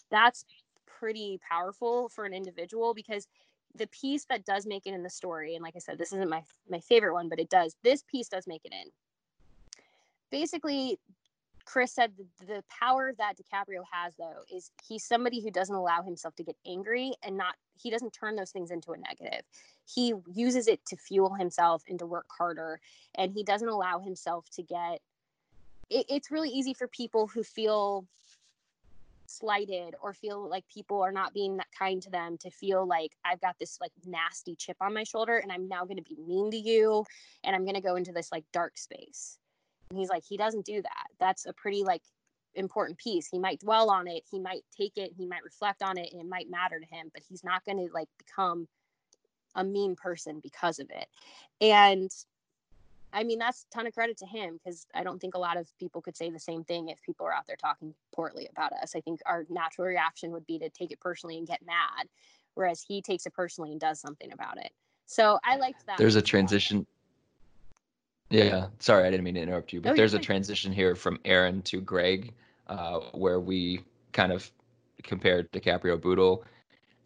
that's 0.09 0.45
pretty 0.85 1.39
powerful 1.49 2.09
for 2.09 2.25
an 2.25 2.33
individual 2.33 2.93
because 2.93 3.27
the 3.75 3.87
piece 3.87 4.25
that 4.25 4.45
does 4.45 4.65
make 4.65 4.85
it 4.85 4.93
in 4.93 5.03
the 5.03 5.09
story 5.09 5.55
and 5.55 5.63
like 5.63 5.75
i 5.75 5.79
said 5.79 5.97
this 5.97 6.13
isn't 6.13 6.29
my 6.29 6.41
my 6.69 6.79
favorite 6.79 7.13
one 7.13 7.29
but 7.29 7.39
it 7.39 7.49
does 7.49 7.75
this 7.83 8.03
piece 8.03 8.27
does 8.27 8.47
make 8.47 8.61
it 8.65 8.73
in. 8.73 8.89
Basically 10.29 10.97
chris 11.65 11.93
said 11.93 12.11
the, 12.17 12.45
the 12.45 12.63
power 12.69 13.13
that 13.17 13.35
dicaprio 13.37 13.83
has 13.91 14.15
though 14.17 14.43
is 14.53 14.71
he's 14.87 15.03
somebody 15.03 15.41
who 15.41 15.51
doesn't 15.51 15.75
allow 15.75 16.01
himself 16.01 16.35
to 16.35 16.43
get 16.43 16.55
angry 16.65 17.13
and 17.23 17.37
not 17.37 17.55
he 17.81 17.89
doesn't 17.89 18.13
turn 18.13 18.35
those 18.35 18.51
things 18.51 18.69
into 18.69 18.91
a 18.91 18.97
negative. 18.97 19.43
He 19.85 20.13
uses 20.31 20.67
it 20.67 20.85
to 20.85 20.95
fuel 20.95 21.33
himself 21.33 21.83
and 21.89 21.97
to 21.99 22.05
work 22.05 22.27
harder 22.29 22.79
and 23.15 23.33
he 23.33 23.43
doesn't 23.43 23.67
allow 23.67 23.99
himself 23.99 24.49
to 24.51 24.63
get 24.63 25.01
it, 25.89 26.05
it's 26.09 26.31
really 26.31 26.49
easy 26.49 26.73
for 26.73 26.87
people 26.87 27.27
who 27.27 27.43
feel 27.43 28.05
slighted 29.31 29.95
or 30.01 30.13
feel 30.13 30.49
like 30.49 30.67
people 30.67 31.01
are 31.01 31.11
not 31.11 31.33
being 31.33 31.57
that 31.57 31.67
kind 31.77 32.01
to 32.03 32.09
them 32.09 32.37
to 32.39 32.49
feel 32.49 32.85
like 32.85 33.11
I've 33.25 33.41
got 33.41 33.57
this 33.59 33.77
like 33.81 33.91
nasty 34.05 34.55
chip 34.55 34.77
on 34.81 34.93
my 34.93 35.03
shoulder 35.03 35.37
and 35.37 35.51
I'm 35.51 35.67
now 35.67 35.83
going 35.85 35.97
to 35.97 36.03
be 36.03 36.17
mean 36.25 36.51
to 36.51 36.57
you 36.57 37.05
and 37.43 37.55
I'm 37.55 37.63
going 37.63 37.75
to 37.75 37.81
go 37.81 37.95
into 37.95 38.11
this 38.11 38.31
like 38.31 38.45
dark 38.51 38.77
space. 38.77 39.37
And 39.89 39.99
he's 39.99 40.09
like, 40.09 40.23
he 40.27 40.37
doesn't 40.37 40.65
do 40.65 40.81
that. 40.81 41.07
That's 41.19 41.45
a 41.45 41.53
pretty 41.53 41.83
like 41.83 42.03
important 42.55 42.97
piece. 42.97 43.27
He 43.27 43.39
might 43.39 43.59
dwell 43.59 43.89
on 43.89 44.07
it, 44.07 44.23
he 44.29 44.39
might 44.39 44.63
take 44.75 44.97
it, 44.97 45.11
he 45.17 45.25
might 45.25 45.43
reflect 45.43 45.81
on 45.81 45.97
it, 45.97 46.09
and 46.11 46.21
it 46.21 46.27
might 46.27 46.49
matter 46.49 46.79
to 46.79 46.95
him, 46.95 47.09
but 47.13 47.23
he's 47.27 47.43
not 47.43 47.63
going 47.65 47.77
to 47.77 47.93
like 47.93 48.09
become 48.17 48.67
a 49.55 49.63
mean 49.63 49.95
person 49.95 50.39
because 50.41 50.79
of 50.79 50.89
it. 50.89 51.07
And 51.59 52.09
I 53.13 53.23
mean, 53.23 53.39
that's 53.39 53.65
a 53.69 53.75
ton 53.75 53.87
of 53.87 53.93
credit 53.93 54.17
to 54.17 54.25
him 54.25 54.57
because 54.57 54.87
I 54.93 55.03
don't 55.03 55.19
think 55.19 55.35
a 55.35 55.39
lot 55.39 55.57
of 55.57 55.67
people 55.77 56.01
could 56.01 56.15
say 56.15 56.29
the 56.29 56.39
same 56.39 56.63
thing 56.63 56.89
if 56.89 57.01
people 57.01 57.25
are 57.25 57.33
out 57.33 57.45
there 57.47 57.55
talking 57.55 57.93
poorly 58.13 58.47
about 58.51 58.71
us. 58.73 58.95
I 58.95 59.01
think 59.01 59.19
our 59.25 59.45
natural 59.49 59.87
reaction 59.87 60.31
would 60.31 60.45
be 60.45 60.59
to 60.59 60.69
take 60.69 60.91
it 60.91 60.99
personally 60.99 61.37
and 61.37 61.47
get 61.47 61.65
mad, 61.65 62.07
whereas 62.55 62.81
he 62.81 63.01
takes 63.01 63.25
it 63.25 63.33
personally 63.33 63.71
and 63.71 63.79
does 63.79 63.99
something 63.99 64.31
about 64.31 64.57
it. 64.57 64.71
So 65.05 65.39
I 65.43 65.57
liked 65.57 65.85
that. 65.87 65.97
There's 65.97 66.15
a 66.15 66.21
transition. 66.21 66.85
Yeah, 68.29 68.67
sorry, 68.79 69.05
I 69.05 69.11
didn't 69.11 69.25
mean 69.25 69.35
to 69.35 69.41
interrupt 69.41 69.73
you, 69.73 69.81
but 69.81 69.97
there's 69.97 70.13
a 70.13 70.19
transition 70.19 70.71
here 70.71 70.95
from 70.95 71.19
Aaron 71.25 71.61
to 71.63 71.81
Greg, 71.81 72.33
uh, 72.67 72.99
where 73.11 73.41
we 73.41 73.81
kind 74.13 74.31
of 74.31 74.49
compared 75.03 75.51
DiCaprio 75.51 75.99
Bootle 75.99 76.45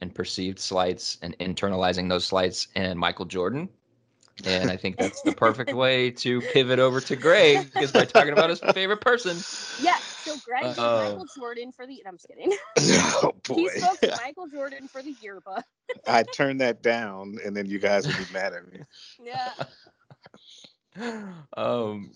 and 0.02 0.14
perceived 0.14 0.60
slights 0.60 1.18
and 1.24 1.36
internalizing 1.40 2.08
those 2.10 2.26
slights 2.26 2.68
and 2.76 3.00
Michael 3.00 3.26
Jordan 3.26 3.70
and 4.44 4.70
I 4.70 4.78
think 4.78 4.98
that's 4.98 5.22
the 5.22 5.32
perfect 5.32 5.74
way 5.74 6.12
to 6.12 6.42
pivot 6.42 6.80
over 6.80 7.00
to 7.02 7.16
Greg 7.16 7.72
because 7.72 7.94
we're 7.94 8.06
talking 8.06 8.34
about 8.34 8.50
his 8.50 8.60
favorite 8.60 9.02
person. 9.02 9.38
Yeah, 9.78 9.96
so 10.24 10.38
Greg 10.46 10.78
uh, 10.78 11.16
Michael 11.16 11.26
Jordan 11.36 11.72
for 11.72 11.86
the. 11.88 12.04
I'm 12.06 12.16
just 12.16 12.28
kidding. 12.28 12.52
Oh 13.24 13.32
boy. 13.48 13.56
He 13.56 13.70
spoke 13.70 14.00
to 14.02 14.14
Michael 14.24 14.48
Jordan 14.48 14.88
for 14.88 15.02
the 15.02 15.16
yearbook. 15.22 15.64
I 16.08 16.24
turned 16.24 16.62
that 16.62 16.82
down, 16.82 17.38
and 17.46 17.56
then 17.56 17.66
you 17.66 17.80
guys 17.80 18.06
would 18.06 18.18
be 18.18 18.34
mad 18.34 18.54
at 18.54 18.72
me. 18.72 18.82
Yeah. 19.24 19.54
um, 21.56 22.12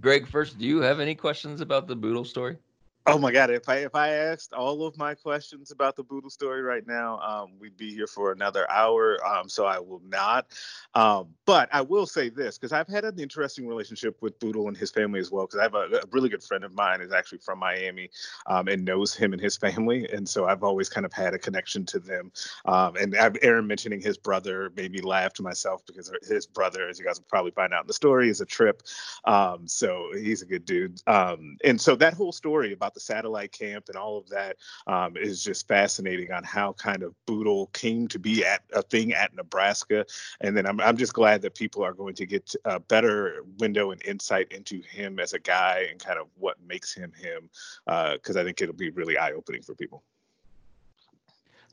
Greg, 0.00 0.26
first, 0.28 0.58
do 0.58 0.64
you 0.64 0.80
have 0.80 1.00
any 1.00 1.14
questions 1.14 1.60
about 1.60 1.86
the 1.88 1.96
Bootle 1.96 2.24
story? 2.24 2.56
Oh 3.04 3.18
my 3.18 3.32
God! 3.32 3.50
If 3.50 3.68
I 3.68 3.78
if 3.78 3.96
I 3.96 4.10
asked 4.10 4.52
all 4.52 4.86
of 4.86 4.96
my 4.96 5.14
questions 5.14 5.72
about 5.72 5.96
the 5.96 6.04
Bootle 6.04 6.30
story 6.30 6.62
right 6.62 6.86
now, 6.86 7.18
um, 7.18 7.58
we'd 7.58 7.76
be 7.76 7.92
here 7.92 8.06
for 8.06 8.30
another 8.30 8.70
hour. 8.70 9.18
Um, 9.26 9.48
so 9.48 9.66
I 9.66 9.80
will 9.80 10.00
not. 10.06 10.46
Um, 10.94 11.30
but 11.44 11.68
I 11.72 11.80
will 11.80 12.06
say 12.06 12.28
this 12.28 12.58
because 12.58 12.72
I've 12.72 12.86
had 12.86 13.04
an 13.04 13.18
interesting 13.18 13.66
relationship 13.66 14.18
with 14.20 14.38
Bootle 14.38 14.68
and 14.68 14.76
his 14.76 14.92
family 14.92 15.18
as 15.18 15.32
well. 15.32 15.46
Because 15.46 15.58
I 15.58 15.62
have 15.64 15.74
a, 15.74 15.96
a, 15.96 16.02
really 16.12 16.28
good 16.28 16.44
friend 16.44 16.62
of 16.62 16.74
mine 16.76 17.00
is 17.00 17.12
actually 17.12 17.38
from 17.38 17.58
Miami 17.58 18.08
um, 18.46 18.68
and 18.68 18.84
knows 18.84 19.16
him 19.16 19.32
and 19.32 19.42
his 19.42 19.56
family, 19.56 20.08
and 20.12 20.28
so 20.28 20.46
I've 20.46 20.62
always 20.62 20.88
kind 20.88 21.04
of 21.04 21.12
had 21.12 21.34
a 21.34 21.40
connection 21.40 21.84
to 21.86 21.98
them. 21.98 22.30
Um, 22.66 22.94
and 22.94 23.16
I've, 23.16 23.36
Aaron 23.42 23.66
mentioning 23.66 24.00
his 24.00 24.16
brother 24.16 24.70
made 24.76 24.92
me 24.92 25.00
laugh 25.00 25.32
to 25.34 25.42
myself 25.42 25.84
because 25.86 26.12
his 26.22 26.46
brother, 26.46 26.88
as 26.88 27.00
you 27.00 27.04
guys 27.04 27.18
will 27.18 27.26
probably 27.28 27.50
find 27.50 27.74
out 27.74 27.82
in 27.82 27.88
the 27.88 27.94
story, 27.94 28.28
is 28.28 28.40
a 28.40 28.46
trip. 28.46 28.82
Um, 29.24 29.66
so 29.66 30.12
he's 30.14 30.42
a 30.42 30.46
good 30.46 30.64
dude. 30.64 31.02
and 31.08 31.80
so 31.80 31.96
that 31.96 32.14
whole 32.14 32.30
story 32.30 32.72
about 32.72 32.91
the 32.94 33.00
satellite 33.00 33.52
camp 33.52 33.88
and 33.88 33.96
all 33.96 34.18
of 34.18 34.28
that 34.28 34.56
um, 34.86 35.16
is 35.16 35.42
just 35.42 35.68
fascinating 35.68 36.32
on 36.32 36.44
how 36.44 36.72
kind 36.74 37.02
of 37.02 37.14
Bootle 37.26 37.66
came 37.72 38.08
to 38.08 38.18
be 38.18 38.44
at 38.44 38.62
a 38.72 38.82
thing 38.82 39.12
at 39.12 39.34
Nebraska. 39.34 40.04
And 40.40 40.56
then 40.56 40.66
I'm, 40.66 40.80
I'm 40.80 40.96
just 40.96 41.14
glad 41.14 41.42
that 41.42 41.54
people 41.54 41.82
are 41.82 41.92
going 41.92 42.14
to 42.14 42.26
get 42.26 42.54
a 42.64 42.80
better 42.80 43.44
window 43.58 43.90
and 43.90 44.02
insight 44.04 44.52
into 44.52 44.82
him 44.82 45.18
as 45.18 45.32
a 45.32 45.38
guy 45.38 45.86
and 45.90 45.98
kind 45.98 46.18
of 46.18 46.28
what 46.38 46.56
makes 46.66 46.94
him 46.94 47.12
him, 47.12 47.50
because 47.84 48.36
uh, 48.36 48.40
I 48.40 48.44
think 48.44 48.60
it'll 48.60 48.74
be 48.74 48.90
really 48.90 49.16
eye 49.18 49.32
opening 49.32 49.62
for 49.62 49.74
people. 49.74 50.02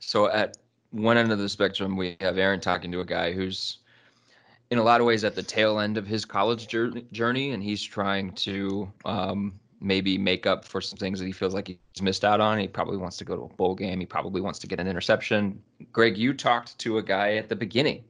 So 0.00 0.30
at 0.30 0.56
one 0.90 1.18
end 1.18 1.30
of 1.30 1.38
the 1.38 1.48
spectrum, 1.48 1.96
we 1.96 2.16
have 2.20 2.38
Aaron 2.38 2.60
talking 2.60 2.90
to 2.92 3.00
a 3.00 3.04
guy 3.04 3.32
who's 3.32 3.78
in 4.70 4.78
a 4.78 4.82
lot 4.82 5.00
of 5.00 5.06
ways 5.06 5.24
at 5.24 5.34
the 5.34 5.42
tail 5.42 5.80
end 5.80 5.96
of 5.96 6.06
his 6.06 6.24
college 6.24 6.68
journey, 6.68 7.50
and 7.50 7.62
he's 7.62 7.82
trying 7.82 8.30
to 8.32 8.90
um, 9.04 9.58
maybe 9.80 10.18
make 10.18 10.46
up 10.46 10.64
for 10.64 10.80
some 10.80 10.98
things 10.98 11.18
that 11.18 11.26
he 11.26 11.32
feels 11.32 11.54
like 11.54 11.68
he's 11.68 12.02
missed 12.02 12.24
out 12.24 12.40
on. 12.40 12.58
He 12.58 12.68
probably 12.68 12.98
wants 12.98 13.16
to 13.18 13.24
go 13.24 13.36
to 13.36 13.42
a 13.42 13.48
bowl 13.48 13.74
game. 13.74 13.98
He 13.98 14.06
probably 14.06 14.40
wants 14.40 14.58
to 14.60 14.66
get 14.66 14.78
an 14.78 14.86
interception. 14.86 15.62
Greg, 15.92 16.16
you 16.18 16.34
talked 16.34 16.78
to 16.78 16.98
a 16.98 17.02
guy 17.02 17.36
at 17.36 17.48
the 17.48 17.56
beginning, 17.56 18.04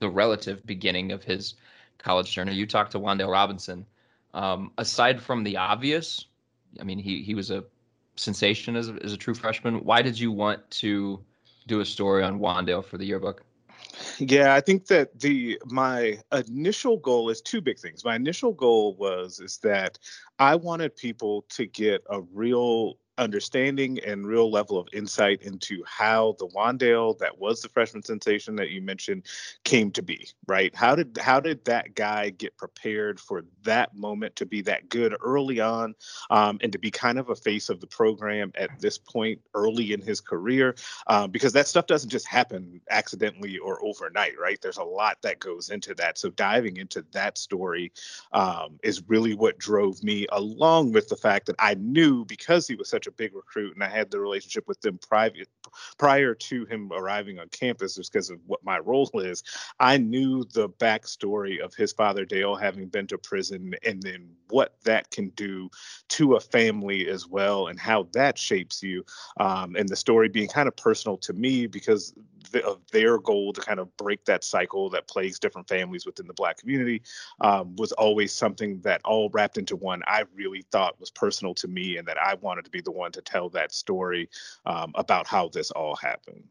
the 0.00 0.10
relative 0.10 0.64
beginning 0.66 1.12
of 1.12 1.24
his 1.24 1.54
college 1.98 2.30
journey. 2.32 2.54
You 2.54 2.66
talked 2.66 2.92
to 2.92 3.00
Wan'Dale 3.00 3.30
Robinson. 3.30 3.86
Um, 4.34 4.72
aside 4.76 5.20
from 5.22 5.42
the 5.42 5.56
obvious, 5.56 6.26
I 6.80 6.84
mean, 6.84 6.98
he 6.98 7.22
he 7.22 7.34
was 7.34 7.50
a 7.50 7.64
sensation 8.16 8.76
as 8.76 8.88
a, 8.88 8.98
as 9.02 9.12
a 9.12 9.16
true 9.16 9.34
freshman. 9.34 9.84
Why 9.84 10.02
did 10.02 10.18
you 10.18 10.30
want 10.30 10.70
to 10.72 11.20
do 11.66 11.80
a 11.80 11.84
story 11.84 12.22
on 12.22 12.38
Wan'Dale 12.38 12.84
for 12.84 12.98
the 12.98 13.06
yearbook? 13.06 13.44
Yeah, 14.18 14.54
I 14.54 14.60
think 14.60 14.86
that 14.86 15.18
the 15.20 15.60
my 15.66 16.18
initial 16.32 16.98
goal 16.98 17.30
is 17.30 17.40
two 17.40 17.60
big 17.60 17.78
things. 17.78 18.04
My 18.04 18.16
initial 18.16 18.52
goal 18.52 18.94
was 18.96 19.40
is 19.40 19.58
that 19.58 19.98
I 20.38 20.56
wanted 20.56 20.96
people 20.96 21.42
to 21.50 21.66
get 21.66 22.02
a 22.10 22.20
real 22.20 22.98
understanding 23.18 23.98
and 24.00 24.26
real 24.26 24.50
level 24.50 24.78
of 24.78 24.88
insight 24.92 25.42
into 25.42 25.82
how 25.84 26.36
the 26.38 26.46
Wan'Dale 26.48 27.18
that 27.18 27.38
was 27.38 27.60
the 27.60 27.68
freshman 27.68 28.02
sensation 28.02 28.56
that 28.56 28.70
you 28.70 28.80
mentioned 28.80 29.24
came 29.64 29.90
to 29.92 30.02
be, 30.02 30.28
right? 30.46 30.74
How 30.74 30.94
did 30.94 31.18
how 31.18 31.40
did 31.40 31.64
that 31.66 31.94
guy 31.94 32.30
get 32.30 32.56
prepared 32.56 33.20
for 33.20 33.44
that 33.64 33.94
moment 33.94 34.36
to 34.36 34.46
be 34.46 34.62
that 34.62 34.88
good 34.88 35.16
early 35.20 35.60
on, 35.60 35.94
um, 36.30 36.58
and 36.62 36.72
to 36.72 36.78
be 36.78 36.90
kind 36.90 37.18
of 37.18 37.28
a 37.28 37.34
face 37.34 37.68
of 37.68 37.80
the 37.80 37.86
program 37.86 38.52
at 38.54 38.70
this 38.80 38.96
point 38.96 39.40
early 39.54 39.92
in 39.92 40.00
his 40.00 40.20
career? 40.20 40.74
Um, 41.08 41.30
because 41.30 41.52
that 41.52 41.68
stuff 41.68 41.86
doesn't 41.86 42.10
just 42.10 42.26
happen 42.26 42.80
accidentally 42.90 43.58
or 43.58 43.84
overnight, 43.84 44.38
right? 44.38 44.58
There's 44.62 44.78
a 44.78 44.84
lot 44.84 45.18
that 45.22 45.40
goes 45.40 45.70
into 45.70 45.94
that. 45.94 46.18
So 46.18 46.30
diving 46.30 46.76
into 46.76 47.04
that 47.12 47.36
story 47.36 47.92
um, 48.32 48.78
is 48.82 49.02
really 49.08 49.34
what 49.34 49.58
drove 49.58 50.02
me, 50.02 50.26
along 50.30 50.92
with 50.92 51.08
the 51.08 51.16
fact 51.16 51.46
that 51.46 51.56
I 51.58 51.74
knew 51.74 52.24
because 52.24 52.68
he 52.68 52.76
was 52.76 52.88
such 52.88 53.07
a 53.08 53.12
big 53.12 53.34
recruit, 53.34 53.74
and 53.74 53.82
I 53.82 53.88
had 53.88 54.10
the 54.10 54.20
relationship 54.20 54.68
with 54.68 54.80
them 54.80 54.98
private 54.98 55.48
prior 55.98 56.34
to 56.34 56.64
him 56.64 56.90
arriving 56.92 57.38
on 57.38 57.48
campus, 57.48 57.96
just 57.96 58.12
because 58.12 58.30
of 58.30 58.38
what 58.46 58.64
my 58.64 58.78
role 58.78 59.10
is. 59.14 59.42
I 59.80 59.98
knew 59.98 60.44
the 60.44 60.68
backstory 60.68 61.60
of 61.60 61.74
his 61.74 61.92
father 61.92 62.24
Dale 62.24 62.54
having 62.54 62.86
been 62.88 63.06
to 63.08 63.18
prison, 63.18 63.74
and 63.84 64.02
then 64.02 64.30
what 64.48 64.76
that 64.84 65.10
can 65.10 65.30
do 65.30 65.70
to 66.08 66.34
a 66.36 66.40
family 66.40 67.08
as 67.08 67.26
well, 67.26 67.66
and 67.66 67.78
how 67.78 68.08
that 68.12 68.38
shapes 68.38 68.82
you. 68.82 69.04
Um, 69.40 69.76
and 69.76 69.88
the 69.88 69.96
story 69.96 70.28
being 70.28 70.48
kind 70.48 70.68
of 70.68 70.76
personal 70.76 71.16
to 71.18 71.32
me 71.32 71.66
because 71.66 72.14
of 72.64 72.80
their 72.92 73.18
goal 73.18 73.52
to 73.52 73.60
kind 73.60 73.80
of 73.80 73.94
break 73.96 74.24
that 74.24 74.44
cycle 74.44 74.88
that 74.90 75.06
plagues 75.06 75.38
different 75.38 75.68
families 75.68 76.06
within 76.06 76.26
the 76.26 76.32
black 76.32 76.58
community 76.58 77.02
um, 77.40 77.74
was 77.76 77.92
always 77.92 78.32
something 78.32 78.80
that 78.80 79.00
all 79.04 79.28
wrapped 79.30 79.58
into 79.58 79.76
one 79.76 80.02
I 80.06 80.24
really 80.34 80.62
thought 80.70 80.98
was 81.00 81.10
personal 81.10 81.54
to 81.54 81.68
me 81.68 81.96
and 81.96 82.06
that 82.08 82.20
I 82.20 82.34
wanted 82.34 82.64
to 82.64 82.70
be 82.70 82.80
the 82.80 82.90
one 82.90 83.12
to 83.12 83.20
tell 83.20 83.48
that 83.50 83.72
story 83.72 84.28
um, 84.66 84.92
about 84.94 85.26
how 85.26 85.48
this 85.48 85.70
all 85.72 85.96
happened. 85.96 86.44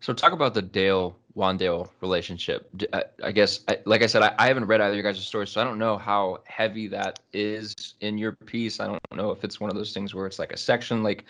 So 0.00 0.12
talk 0.12 0.32
about 0.32 0.52
the 0.52 0.62
Dale 0.62 1.16
Wan'Dale 1.36 1.88
relationship. 2.00 2.68
I, 2.92 3.04
I 3.22 3.30
guess, 3.30 3.60
like 3.84 4.02
I 4.02 4.06
said, 4.06 4.22
I, 4.22 4.34
I, 4.36 4.48
haven't 4.48 4.64
read 4.64 4.80
either 4.80 4.90
of 4.90 4.96
your 4.96 5.04
guys' 5.04 5.24
stories, 5.24 5.50
so 5.50 5.60
I 5.60 5.64
don't 5.64 5.78
know 5.78 5.96
how 5.96 6.40
heavy 6.44 6.88
that 6.88 7.20
is 7.32 7.94
in 8.00 8.18
your 8.18 8.32
piece. 8.32 8.80
I 8.80 8.86
don't 8.86 9.00
know 9.14 9.30
if 9.30 9.44
it's 9.44 9.60
one 9.60 9.70
of 9.70 9.76
those 9.76 9.94
things 9.94 10.12
where 10.12 10.26
it's 10.26 10.38
like 10.40 10.52
a 10.52 10.56
section, 10.56 11.02
like. 11.04 11.24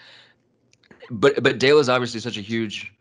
But 1.10 1.42
but 1.42 1.58
Dale 1.58 1.78
is 1.78 1.88
obviously 1.90 2.20
such 2.20 2.38
a 2.38 2.40
huge 2.40 2.94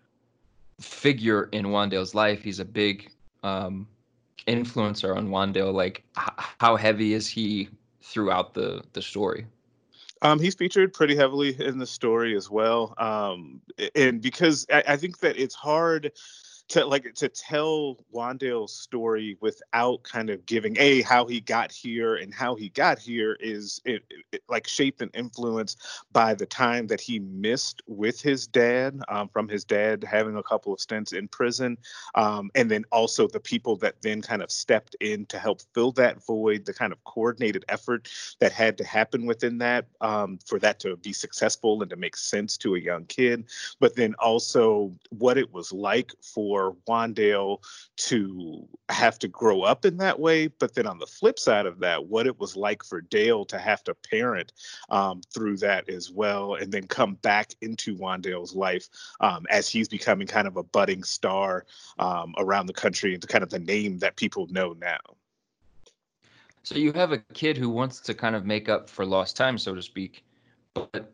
figure 0.81 1.49
in 1.51 1.67
Wan'Dale's 1.67 2.13
life. 2.13 2.43
He's 2.43 2.59
a 2.59 2.65
big 2.65 3.11
um, 3.43 3.87
influencer 4.47 5.15
on 5.15 5.29
Wan'Dale. 5.29 5.73
Like, 5.73 6.03
h- 6.17 6.33
how 6.59 6.75
heavy 6.75 7.13
is 7.13 7.27
he 7.27 7.69
throughout 8.01 8.53
the 8.53 8.83
the 8.93 9.01
story? 9.01 9.45
Um, 10.23 10.39
he's 10.39 10.53
featured 10.53 10.93
pretty 10.93 11.15
heavily 11.15 11.59
in 11.59 11.79
the 11.79 11.85
story 11.85 12.35
as 12.35 12.49
well, 12.49 12.93
um, 12.99 13.61
and 13.95 14.21
because 14.21 14.67
I, 14.71 14.83
I 14.89 14.97
think 14.97 15.19
that 15.19 15.37
it's 15.37 15.55
hard 15.55 16.11
to 16.71 16.85
like 16.85 17.13
to 17.13 17.27
tell 17.27 17.97
Wan'Dale's 18.13 18.73
story 18.73 19.37
without 19.41 20.03
kind 20.03 20.29
of 20.29 20.45
giving 20.45 20.77
a 20.79 21.01
how 21.01 21.25
he 21.25 21.41
got 21.41 21.69
here 21.69 22.15
and 22.15 22.33
how 22.33 22.55
he 22.55 22.69
got 22.69 22.97
here 22.97 23.37
is 23.41 23.81
it, 23.83 24.03
it, 24.31 24.41
like 24.47 24.67
shaped 24.67 25.01
and 25.01 25.11
influenced 25.13 25.81
by 26.13 26.33
the 26.33 26.45
time 26.45 26.87
that 26.87 27.01
he 27.01 27.19
missed 27.19 27.81
with 27.87 28.21
his 28.21 28.47
dad 28.47 29.01
um, 29.09 29.27
from 29.27 29.49
his 29.49 29.65
dad 29.65 30.01
having 30.03 30.37
a 30.37 30.43
couple 30.43 30.73
of 30.73 30.79
stints 30.79 31.11
in 31.11 31.27
prison 31.27 31.77
um, 32.15 32.49
and 32.55 32.71
then 32.71 32.85
also 32.89 33.27
the 33.27 33.39
people 33.39 33.75
that 33.75 34.01
then 34.01 34.21
kind 34.21 34.41
of 34.41 34.49
stepped 34.49 34.95
in 35.01 35.25
to 35.25 35.37
help 35.37 35.61
fill 35.73 35.91
that 35.91 36.25
void 36.25 36.65
the 36.65 36.73
kind 36.73 36.93
of 36.93 37.03
coordinated 37.03 37.65
effort 37.67 38.09
that 38.39 38.53
had 38.53 38.77
to 38.77 38.85
happen 38.85 39.25
within 39.25 39.57
that 39.57 39.87
um, 39.99 40.39
for 40.45 40.57
that 40.57 40.79
to 40.79 40.95
be 40.97 41.11
successful 41.11 41.81
and 41.81 41.89
to 41.89 41.97
make 41.97 42.15
sense 42.15 42.55
to 42.55 42.75
a 42.75 42.79
young 42.79 43.05
kid. 43.05 43.43
But 43.79 43.95
then 43.95 44.15
also 44.19 44.93
what 45.09 45.37
it 45.37 45.51
was 45.51 45.73
like 45.73 46.13
for 46.21 46.60
for 46.61 46.75
Wan'Dale 46.87 47.57
to 47.97 48.67
have 48.89 49.17
to 49.19 49.27
grow 49.27 49.61
up 49.61 49.85
in 49.85 49.97
that 49.97 50.19
way. 50.19 50.47
But 50.47 50.75
then 50.75 50.85
on 50.85 50.99
the 50.99 51.07
flip 51.07 51.39
side 51.39 51.65
of 51.65 51.79
that, 51.79 52.05
what 52.05 52.27
it 52.27 52.39
was 52.39 52.55
like 52.55 52.83
for 52.83 53.01
Dale 53.01 53.45
to 53.45 53.57
have 53.57 53.83
to 53.85 53.95
parent 53.95 54.53
um, 54.89 55.21
through 55.33 55.57
that 55.57 55.89
as 55.89 56.11
well, 56.11 56.55
and 56.55 56.71
then 56.71 56.87
come 56.87 57.15
back 57.15 57.53
into 57.61 57.95
Wan'Dale's 57.95 58.55
life 58.55 58.87
um, 59.19 59.45
as 59.49 59.67
he's 59.69 59.87
becoming 59.87 60.27
kind 60.27 60.47
of 60.47 60.57
a 60.57 60.63
budding 60.63 61.03
star 61.03 61.65
um, 61.99 62.33
around 62.37 62.67
the 62.67 62.73
country 62.73 63.13
and 63.13 63.27
kind 63.27 63.43
of 63.43 63.49
the 63.49 63.59
name 63.59 63.97
that 63.99 64.15
people 64.15 64.47
know 64.47 64.73
now. 64.79 64.99
So 66.63 66.75
you 66.75 66.93
have 66.93 67.11
a 67.11 67.17
kid 67.33 67.57
who 67.57 67.69
wants 67.69 67.99
to 68.01 68.13
kind 68.13 68.35
of 68.35 68.45
make 68.45 68.69
up 68.69 68.87
for 68.87 69.03
lost 69.03 69.35
time, 69.35 69.57
so 69.57 69.73
to 69.73 69.81
speak. 69.81 70.23
But 70.75 71.11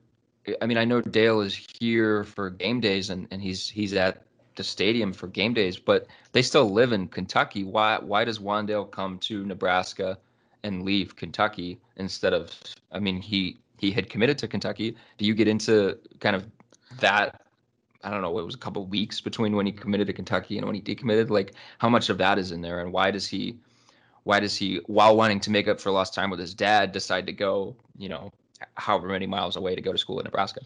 I 0.62 0.66
mean, 0.66 0.78
I 0.78 0.84
know 0.84 1.00
Dale 1.00 1.40
is 1.40 1.56
here 1.80 2.26
for 2.26 2.50
game 2.50 2.82
days 2.82 3.10
and, 3.10 3.28
and 3.32 3.42
he's 3.42 3.70
he's 3.70 3.94
at 3.94 4.27
the 4.58 4.64
stadium 4.64 5.14
for 5.14 5.28
game 5.28 5.54
days, 5.54 5.78
but 5.78 6.08
they 6.34 6.42
still 6.42 6.70
live 6.70 6.92
in 6.92 7.08
Kentucky. 7.08 7.64
Why 7.64 8.00
why 8.00 8.26
does 8.26 8.40
Wan'Dale 8.40 8.92
come 8.92 9.18
to 9.20 9.46
Nebraska 9.46 10.18
and 10.64 10.84
leave 10.84 11.16
Kentucky 11.16 11.80
instead 11.96 12.34
of 12.34 12.52
I 12.92 13.00
mean 13.00 13.22
he 13.22 13.60
he 13.78 13.92
had 13.92 14.10
committed 14.10 14.38
to 14.40 14.48
Kentucky. 14.48 14.96
Do 15.18 15.26
you 15.26 15.34
get 15.34 15.48
into 15.48 15.98
kind 16.20 16.36
of 16.36 16.46
that 17.00 17.42
I 18.04 18.12
don't 18.12 18.22
know, 18.22 18.38
it 18.40 18.46
was 18.46 18.56
a 18.56 18.60
couple 18.60 18.86
weeks 18.86 19.22
between 19.22 19.56
when 19.56 19.66
he 19.66 19.72
committed 19.72 20.08
to 20.08 20.14
Kentucky 20.14 20.58
and 20.58 20.66
when 20.66 20.76
he 20.76 20.82
decommitted. 20.82 21.30
Like 21.30 21.54
how 21.78 21.90
much 21.90 22.10
of 22.10 22.18
that 22.18 22.38
is 22.38 22.52
in 22.52 22.62
there 22.62 22.82
and 22.82 22.92
why 22.92 23.12
does 23.12 23.28
he 23.28 23.58
why 24.24 24.40
does 24.40 24.58
he 24.58 24.82
while 24.88 25.16
wanting 25.16 25.40
to 25.42 25.52
make 25.52 25.68
up 25.68 25.80
for 25.80 25.92
lost 25.92 26.14
time 26.14 26.30
with 26.30 26.40
his 26.40 26.54
dad 26.54 26.92
decide 26.92 27.26
to 27.28 27.34
go, 27.34 27.76
you 27.98 28.10
know, 28.10 28.32
however 28.76 29.08
many 29.08 29.28
miles 29.28 29.56
away 29.56 29.76
to 29.76 29.82
go 29.82 29.92
to 29.92 29.98
school 29.98 30.20
in 30.20 30.26
Nebraska? 30.26 30.62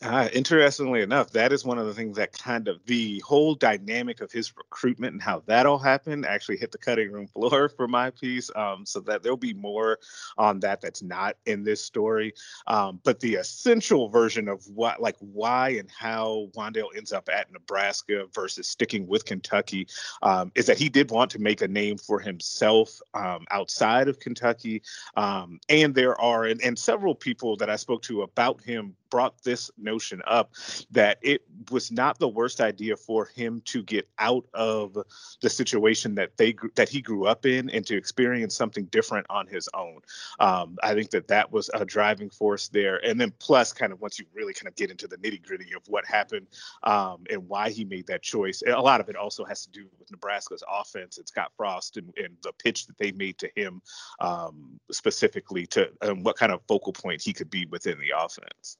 Uh, 0.00 0.28
interestingly 0.32 1.02
enough, 1.02 1.30
that 1.30 1.52
is 1.52 1.66
one 1.66 1.78
of 1.78 1.86
the 1.86 1.92
things 1.92 2.16
that 2.16 2.32
kind 2.32 2.66
of 2.66 2.80
the 2.86 3.20
whole 3.20 3.54
dynamic 3.54 4.22
of 4.22 4.32
his 4.32 4.56
recruitment 4.56 5.12
and 5.12 5.22
how 5.22 5.42
that 5.46 5.66
all 5.66 5.78
happened 5.78 6.24
actually 6.24 6.56
hit 6.56 6.72
the 6.72 6.78
cutting 6.78 7.12
room 7.12 7.26
floor 7.26 7.68
for 7.68 7.86
my 7.86 8.08
piece. 8.08 8.50
Um, 8.56 8.86
so 8.86 9.00
that 9.00 9.22
there'll 9.22 9.36
be 9.36 9.52
more 9.52 9.98
on 10.38 10.60
that 10.60 10.80
that's 10.80 11.02
not 11.02 11.36
in 11.44 11.62
this 11.62 11.84
story. 11.84 12.32
Um, 12.66 13.00
but 13.04 13.20
the 13.20 13.34
essential 13.34 14.08
version 14.08 14.48
of 14.48 14.66
what, 14.66 15.00
like, 15.00 15.16
why 15.20 15.70
and 15.70 15.90
how 15.90 16.48
Wan'Dale 16.56 16.96
ends 16.96 17.12
up 17.12 17.28
at 17.28 17.52
Nebraska 17.52 18.24
versus 18.34 18.66
sticking 18.66 19.06
with 19.06 19.26
Kentucky 19.26 19.86
um, 20.22 20.52
is 20.54 20.66
that 20.66 20.78
he 20.78 20.88
did 20.88 21.10
want 21.10 21.30
to 21.32 21.38
make 21.38 21.60
a 21.60 21.68
name 21.68 21.98
for 21.98 22.18
himself 22.18 22.98
um, 23.12 23.44
outside 23.50 24.08
of 24.08 24.18
Kentucky. 24.20 24.82
Um, 25.16 25.60
and 25.68 25.94
there 25.94 26.18
are, 26.18 26.44
and, 26.44 26.62
and 26.62 26.78
several 26.78 27.14
people 27.14 27.56
that 27.58 27.68
I 27.68 27.76
spoke 27.76 28.02
to 28.04 28.22
about 28.22 28.62
him 28.62 28.96
brought 29.10 29.42
this 29.44 29.70
notion 29.82 30.22
up 30.26 30.52
that 30.90 31.18
it 31.22 31.42
was 31.70 31.90
not 31.90 32.18
the 32.18 32.28
worst 32.28 32.60
idea 32.60 32.96
for 32.96 33.26
him 33.26 33.60
to 33.66 33.82
get 33.82 34.08
out 34.18 34.44
of 34.54 34.96
the 35.40 35.50
situation 35.50 36.14
that 36.14 36.36
they 36.36 36.54
that 36.74 36.88
he 36.88 37.00
grew 37.00 37.26
up 37.26 37.46
in 37.46 37.70
and 37.70 37.86
to 37.86 37.96
experience 37.96 38.54
something 38.54 38.84
different 38.86 39.26
on 39.30 39.46
his 39.46 39.68
own. 39.74 40.00
Um, 40.40 40.78
I 40.82 40.94
think 40.94 41.10
that 41.10 41.28
that 41.28 41.50
was 41.52 41.70
a 41.74 41.84
driving 41.84 42.30
force 42.30 42.68
there, 42.68 43.04
and 43.04 43.20
then 43.20 43.32
plus, 43.38 43.72
kind 43.72 43.92
of 43.92 44.00
once 44.00 44.18
you 44.18 44.26
really 44.34 44.54
kind 44.54 44.68
of 44.68 44.74
get 44.76 44.90
into 44.90 45.06
the 45.06 45.16
nitty 45.18 45.44
gritty 45.44 45.74
of 45.74 45.82
what 45.88 46.04
happened 46.06 46.46
um, 46.82 47.24
and 47.30 47.48
why 47.48 47.70
he 47.70 47.84
made 47.84 48.06
that 48.06 48.22
choice, 48.22 48.62
a 48.66 48.80
lot 48.80 49.00
of 49.00 49.08
it 49.08 49.16
also 49.16 49.44
has 49.44 49.64
to 49.64 49.70
do 49.70 49.86
with 49.98 50.10
Nebraska's 50.10 50.62
offense 50.68 51.18
and 51.18 51.26
Scott 51.26 51.52
Frost 51.56 51.96
and, 51.96 52.12
and 52.16 52.36
the 52.42 52.52
pitch 52.52 52.86
that 52.86 52.98
they 52.98 53.12
made 53.12 53.38
to 53.38 53.50
him 53.56 53.82
um, 54.20 54.78
specifically 54.90 55.66
to 55.66 55.90
what 56.20 56.36
kind 56.36 56.52
of 56.52 56.60
focal 56.68 56.92
point 56.92 57.22
he 57.22 57.32
could 57.32 57.50
be 57.50 57.66
within 57.66 57.98
the 57.98 58.12
offense. 58.16 58.78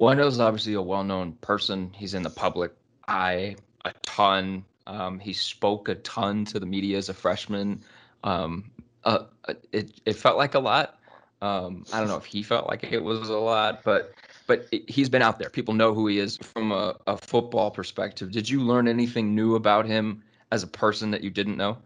Wando 0.00 0.26
is 0.26 0.40
obviously 0.40 0.74
a 0.74 0.82
well-known 0.82 1.32
person. 1.40 1.92
He's 1.94 2.14
in 2.14 2.22
the 2.22 2.30
public 2.30 2.72
eye 3.06 3.56
a 3.84 3.92
ton. 4.02 4.64
Um, 4.86 5.18
he 5.18 5.32
spoke 5.32 5.88
a 5.88 5.94
ton 5.96 6.44
to 6.46 6.58
the 6.58 6.66
media 6.66 6.98
as 6.98 7.08
a 7.08 7.14
freshman. 7.14 7.82
Um, 8.24 8.70
uh, 9.04 9.24
it 9.72 10.00
it 10.04 10.14
felt 10.14 10.36
like 10.36 10.54
a 10.54 10.58
lot. 10.58 10.98
Um, 11.40 11.84
I 11.92 11.98
don't 11.98 12.08
know 12.08 12.16
if 12.16 12.24
he 12.24 12.42
felt 12.42 12.68
like 12.68 12.84
it 12.84 13.02
was 13.02 13.28
a 13.28 13.36
lot, 13.36 13.82
but 13.84 14.12
but 14.46 14.66
it, 14.70 14.88
he's 14.88 15.08
been 15.08 15.22
out 15.22 15.38
there. 15.38 15.50
People 15.50 15.74
know 15.74 15.92
who 15.92 16.06
he 16.06 16.18
is 16.18 16.36
from 16.36 16.72
a, 16.72 16.96
a 17.06 17.16
football 17.16 17.70
perspective. 17.70 18.30
Did 18.30 18.48
you 18.48 18.60
learn 18.60 18.86
anything 18.86 19.34
new 19.34 19.56
about 19.56 19.86
him 19.86 20.22
as 20.52 20.62
a 20.62 20.68
person 20.68 21.10
that 21.10 21.22
you 21.22 21.30
didn't 21.30 21.56
know? 21.56 21.78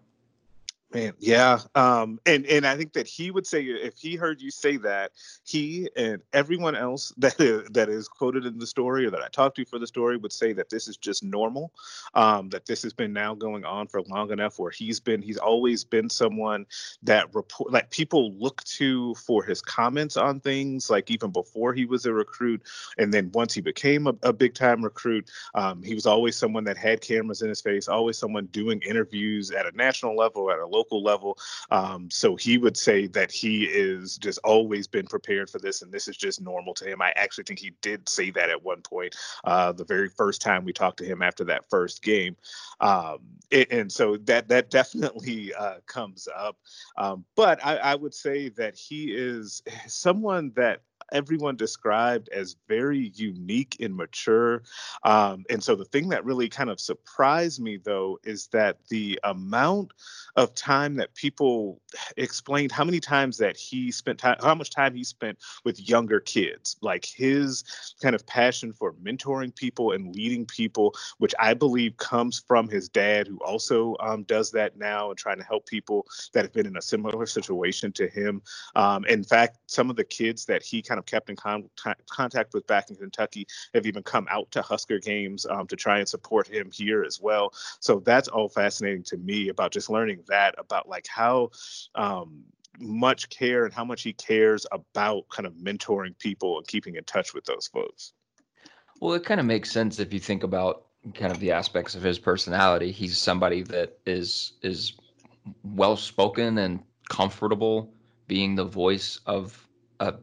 Man, 0.97 1.13
yeah, 1.19 1.59
um, 1.75 2.19
and 2.25 2.47
and 2.47 2.67
I 2.67 2.75
think 2.75 2.95
that 2.95 3.07
he 3.07 3.31
would 3.31 3.47
say 3.47 3.63
if 3.65 3.99
he 3.99 4.17
heard 4.17 4.41
you 4.41 4.51
say 4.51 4.79
that, 4.79 5.13
he 5.45 5.91
and 5.95 6.23
everyone 6.33 6.75
else 6.75 7.13
that 7.19 7.39
is, 7.39 7.69
that 7.73 7.91
is 7.91 8.09
quoted 8.09 8.47
in 8.47 8.59
the 8.59 8.67
story 8.67 9.05
or 9.05 9.11
that 9.11 9.21
I 9.21 9.29
talked 9.29 9.57
to 9.57 9.67
for 9.67 9.79
the 9.79 9.87
story 9.87 10.17
would 10.17 10.33
say 10.33 10.55
that 10.55 10.71
this 10.71 10.89
is 10.89 10.97
just 10.97 11.23
normal, 11.23 11.71
um, 12.15 12.49
that 12.49 12.65
this 12.65 12.83
has 12.83 12.95
been 12.95 13.13
now 13.13 13.35
going 13.35 13.67
on 13.67 13.89
for 13.89 14.01
long 14.05 14.31
enough. 14.31 14.59
Where 14.59 14.71
he's 14.71 14.99
been, 14.99 15.21
he's 15.21 15.37
always 15.37 15.85
been 15.85 16.09
someone 16.09 16.65
that 17.03 17.35
report 17.35 17.71
like 17.71 17.91
people 17.91 18.33
look 18.33 18.65
to 18.65 19.15
for 19.17 19.45
his 19.45 19.61
comments 19.61 20.17
on 20.17 20.41
things, 20.41 20.89
like 20.89 21.11
even 21.11 21.31
before 21.31 21.75
he 21.75 21.85
was 21.85 22.07
a 22.07 22.13
recruit, 22.15 22.63
and 22.97 23.13
then 23.13 23.31
once 23.35 23.53
he 23.53 23.61
became 23.61 24.07
a, 24.07 24.15
a 24.23 24.33
big 24.33 24.55
time 24.55 24.83
recruit, 24.83 25.31
um, 25.55 25.83
he 25.83 25.93
was 25.93 26.07
always 26.07 26.37
someone 26.37 26.65
that 26.65 26.79
had 26.79 27.03
cameras 27.03 27.43
in 27.43 27.51
his 27.51 27.61
face, 27.61 27.87
always 27.87 28.17
someone 28.17 28.47
doing 28.47 28.81
interviews 28.81 29.51
at 29.51 29.67
a 29.67 29.77
national 29.77 30.17
level, 30.17 30.51
at 30.51 30.59
a 30.59 30.67
local 30.67 30.86
level. 30.93 31.39
Um, 31.71 32.11
so 32.11 32.37
he 32.37 32.59
would 32.59 32.77
say 32.77 33.07
that 33.09 33.31
he 33.31 33.65
is 33.65 34.17
just 34.17 34.39
always 34.45 34.87
been 34.87 35.07
prepared 35.07 35.51
for 35.51 35.59
this, 35.59 35.83
and 35.83 35.93
this 35.93 36.09
is 36.09 36.17
just 36.17 36.41
normal 36.41 36.75
to 36.75 36.85
him. 36.85 37.03
I 37.03 37.13
actually 37.17 37.45
think 37.45 37.59
he 37.59 37.73
did 37.83 38.09
say 38.09 38.31
that 38.31 38.51
at 38.51 38.63
one 38.63 38.83
point, 38.83 39.17
uh, 39.45 39.73
the 39.73 39.85
very 39.85 40.09
first 40.09 40.41
time 40.41 40.65
we 40.65 40.73
talked 40.73 40.99
to 40.99 41.05
him 41.05 41.23
after 41.23 41.45
that 41.45 41.69
first 41.69 42.03
game, 42.03 42.37
um, 42.81 43.19
it, 43.51 43.71
and 43.71 43.91
so 43.91 44.17
that 44.19 44.49
that 44.49 44.71
definitely 44.71 45.53
uh, 45.55 45.77
comes 45.87 46.29
up. 46.37 46.57
Um, 46.97 47.25
but 47.35 47.65
I, 47.65 47.77
I 47.77 47.95
would 47.95 48.15
say 48.15 48.49
that 48.51 48.77
he 48.77 49.13
is 49.13 49.63
someone 49.87 50.53
that 50.57 50.81
everyone 51.13 51.57
described 51.57 52.29
as 52.31 52.57
very 52.69 53.13
unique 53.15 53.77
and 53.81 53.95
mature. 53.95 54.63
Um, 55.05 55.45
and 55.51 55.63
so 55.63 55.75
the 55.75 55.85
thing 55.85 56.09
that 56.11 56.25
really 56.25 56.49
kind 56.49 56.71
of 56.71 56.81
surprised 56.81 57.61
me, 57.61 57.77
though, 57.77 58.19
is 58.25 58.49
that 58.49 58.79
the 58.89 59.19
amount 59.25 59.93
of 60.37 60.55
time 60.55 60.97
that 60.97 61.15
people 61.15 61.81
explained 62.17 62.73
how 62.73 62.85
many 62.85 63.01
times 63.01 63.39
that 63.39 63.57
he 63.57 63.91
spent 63.91 64.19
time, 64.19 64.37
how 64.41 64.55
much 64.55 64.71
time 64.71 64.95
he 64.95 65.05
spent 65.05 65.39
with 65.65 65.89
younger 65.89 66.21
kids, 66.21 66.77
like 66.83 67.05
his 67.05 67.65
kind 68.03 68.15
of 68.15 68.27
passion 68.27 68.73
for 68.73 68.93
mentoring 68.95 69.55
people 69.55 69.93
and 69.93 70.15
leading 70.15 70.45
people, 70.45 70.95
which 71.19 71.35
I 71.39 71.55
believe 71.55 71.97
comes 71.97 72.43
from 72.47 72.69
his 72.69 72.89
dad, 72.89 73.27
who 73.27 73.39
also 73.39 73.97
um, 74.01 74.25
does 74.25 74.51
that 74.53 74.77
now 74.77 75.11
and 75.11 75.19
trying 75.19 75.39
to 75.39 75.45
help 75.45 75.67
people 75.67 76.07
that 76.35 76.45
have 76.45 76.53
been 76.53 76.67
in 76.67 76.77
a 76.77 76.83
similar 76.83 77.27
situation 77.27 77.93
to 77.93 78.09
him. 78.09 78.43
Um, 78.75 79.05
in 79.07 79.25
fact, 79.25 79.59
some 79.67 79.91
of 79.91 79.97
the 79.97 80.05
kids 80.05 80.45
that 80.47 80.63
he 80.63 80.83
kind 80.83 80.96
of 80.99 81.07
kept 81.07 81.31
in 81.31 81.37
con- 81.37 81.69
contact 82.11 82.55
with 82.55 82.67
back 82.67 82.91
in 82.91 82.97
Kentucky 82.97 83.47
have 83.75 83.87
even 83.87 84.03
come 84.03 84.27
out 84.31 84.51
to 84.53 84.63
Husker 84.63 84.99
games 84.99 85.47
um, 85.47 85.67
to 85.69 85.77
try 85.77 85.99
and 85.99 86.09
support 86.09 86.47
him 86.47 86.71
here 86.73 87.05
as 87.05 87.21
well. 87.21 87.53
So 87.81 88.01
that's 88.01 88.29
all 88.29 88.49
fascinating 88.49 89.05
to 89.05 89.17
me 89.17 89.49
about 89.49 89.73
just 89.73 89.91
learning 89.91 90.23
that 90.29 90.55
about 90.59 90.89
like 90.89 91.07
how 91.09 91.51
um, 91.95 92.45
much 92.79 93.29
care 93.29 93.65
and 93.65 93.73
how 93.73 93.85
much 93.85 94.03
he 94.03 94.13
cares 94.13 94.67
about 94.73 95.29
kind 95.29 95.47
of 95.47 95.55
mentoring 95.55 96.19
people 96.19 96.59
and 96.59 96.67
keeping 96.67 96.97
in 96.97 97.05
touch 97.05 97.35
with 97.35 97.45
those 97.45 97.67
folks. 97.67 98.13
Well, 99.01 99.15
it 99.15 99.25
kind 99.25 99.41
of 99.41 99.47
makes 99.47 99.71
sense 99.71 99.99
if 99.99 100.13
you 100.13 100.21
think 100.21 100.43
about 100.43 100.87
kind 101.15 101.31
of 101.31 101.39
the 101.41 101.53
aspects 101.53 101.95
of 101.95 102.03
his 102.03 102.19
personality. 102.19 102.91
He's 102.91 103.19
somebody 103.19 103.63
that 103.63 103.99
is 104.07 104.55
is 104.63 104.95
well 105.63 105.97
spoken 105.97 106.59
and 106.59 106.83
comfortable 107.09 107.93
being 108.27 108.55
the 108.55 108.65
voice 108.65 109.21
of 109.27 109.67
a 110.01 110.15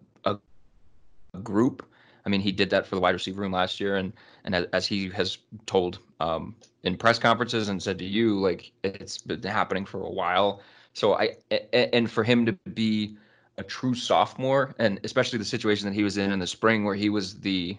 group. 1.41 1.87
I 2.25 2.29
mean, 2.29 2.41
he 2.41 2.51
did 2.51 2.69
that 2.69 2.87
for 2.87 2.95
the 2.95 3.01
wide 3.01 3.13
receiver 3.13 3.41
room 3.41 3.51
last 3.51 3.79
year, 3.79 3.97
and 3.97 4.13
and 4.45 4.67
as 4.73 4.87
he 4.87 5.09
has 5.09 5.37
told 5.65 5.99
um, 6.19 6.55
in 6.83 6.97
press 6.97 7.19
conferences 7.19 7.69
and 7.69 7.81
said 7.81 7.99
to 7.99 8.05
you, 8.05 8.39
like 8.39 8.71
it's 8.83 9.17
been 9.17 9.43
happening 9.43 9.85
for 9.85 10.01
a 10.01 10.09
while. 10.09 10.61
So 10.93 11.15
I 11.15 11.35
and 11.73 12.09
for 12.09 12.23
him 12.23 12.45
to 12.45 12.53
be 12.73 13.17
a 13.57 13.63
true 13.63 13.93
sophomore, 13.93 14.75
and 14.79 14.99
especially 15.03 15.39
the 15.39 15.45
situation 15.45 15.87
that 15.87 15.95
he 15.95 16.03
was 16.03 16.17
in 16.17 16.31
in 16.31 16.39
the 16.39 16.47
spring, 16.47 16.85
where 16.85 16.95
he 16.95 17.09
was 17.09 17.39
the 17.39 17.77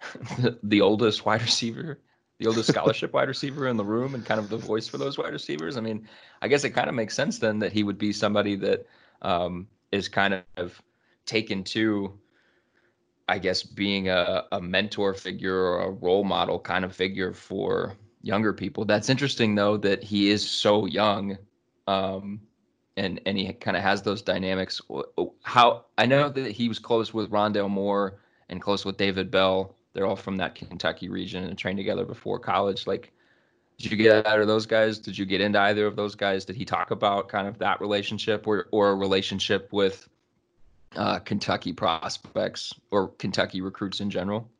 the, 0.62 0.80
oldest 0.80 1.24
wide 1.24 1.42
receiver, 1.42 2.00
the 2.38 2.46
oldest 2.46 2.70
scholarship 2.70 3.12
wide 3.12 3.28
receiver 3.28 3.68
in 3.68 3.76
the 3.76 3.84
room, 3.84 4.14
and 4.14 4.24
kind 4.24 4.40
of 4.40 4.48
the 4.48 4.56
voice 4.56 4.88
for 4.88 4.98
those 4.98 5.18
wide 5.18 5.32
receivers. 5.32 5.76
I 5.76 5.80
mean, 5.80 6.08
I 6.40 6.48
guess 6.48 6.64
it 6.64 6.70
kind 6.70 6.88
of 6.88 6.94
makes 6.94 7.14
sense 7.14 7.38
then 7.38 7.58
that 7.60 7.72
he 7.72 7.84
would 7.84 7.98
be 7.98 8.12
somebody 8.12 8.56
that 8.56 8.86
um, 9.22 9.68
is 9.92 10.08
kind 10.08 10.42
of 10.56 10.82
taken 11.24 11.62
to 11.62 12.18
I 13.32 13.38
guess 13.38 13.62
being 13.62 14.10
a, 14.10 14.44
a 14.52 14.60
mentor 14.60 15.14
figure 15.14 15.56
or 15.56 15.84
a 15.84 15.90
role 15.90 16.22
model 16.22 16.60
kind 16.60 16.84
of 16.84 16.94
figure 16.94 17.32
for 17.32 17.96
younger 18.20 18.52
people. 18.52 18.84
That's 18.84 19.08
interesting 19.08 19.54
though 19.54 19.78
that 19.78 20.04
he 20.04 20.28
is 20.28 20.46
so 20.46 20.84
young, 20.84 21.38
um, 21.86 22.42
and 22.98 23.22
and 23.24 23.38
he 23.38 23.50
kind 23.54 23.74
of 23.74 23.82
has 23.82 24.02
those 24.02 24.20
dynamics. 24.20 24.82
How 25.44 25.86
I 25.96 26.04
know 26.04 26.28
that 26.28 26.52
he 26.52 26.68
was 26.68 26.78
close 26.78 27.14
with 27.14 27.30
Rondale 27.30 27.70
Moore 27.70 28.18
and 28.50 28.60
close 28.60 28.84
with 28.84 28.98
David 28.98 29.30
Bell. 29.30 29.76
They're 29.94 30.06
all 30.06 30.14
from 30.14 30.36
that 30.36 30.54
Kentucky 30.54 31.08
region 31.08 31.44
and 31.44 31.56
trained 31.56 31.78
together 31.78 32.04
before 32.04 32.38
college. 32.38 32.86
Like, 32.86 33.14
did 33.78 33.92
you 33.92 33.96
get 33.96 34.26
out 34.26 34.40
of 34.40 34.46
those 34.46 34.66
guys? 34.66 34.98
Did 34.98 35.16
you 35.16 35.24
get 35.24 35.40
into 35.40 35.58
either 35.58 35.86
of 35.86 35.96
those 35.96 36.14
guys? 36.14 36.44
Did 36.44 36.56
he 36.56 36.66
talk 36.66 36.90
about 36.90 37.30
kind 37.30 37.48
of 37.48 37.56
that 37.60 37.80
relationship 37.80 38.46
or 38.46 38.68
or 38.72 38.90
a 38.90 38.94
relationship 38.94 39.72
with 39.72 40.06
uh, 40.96 41.18
Kentucky 41.20 41.72
prospects 41.72 42.72
or 42.90 43.08
Kentucky 43.08 43.60
recruits 43.60 44.00
in 44.00 44.10
general? 44.10 44.50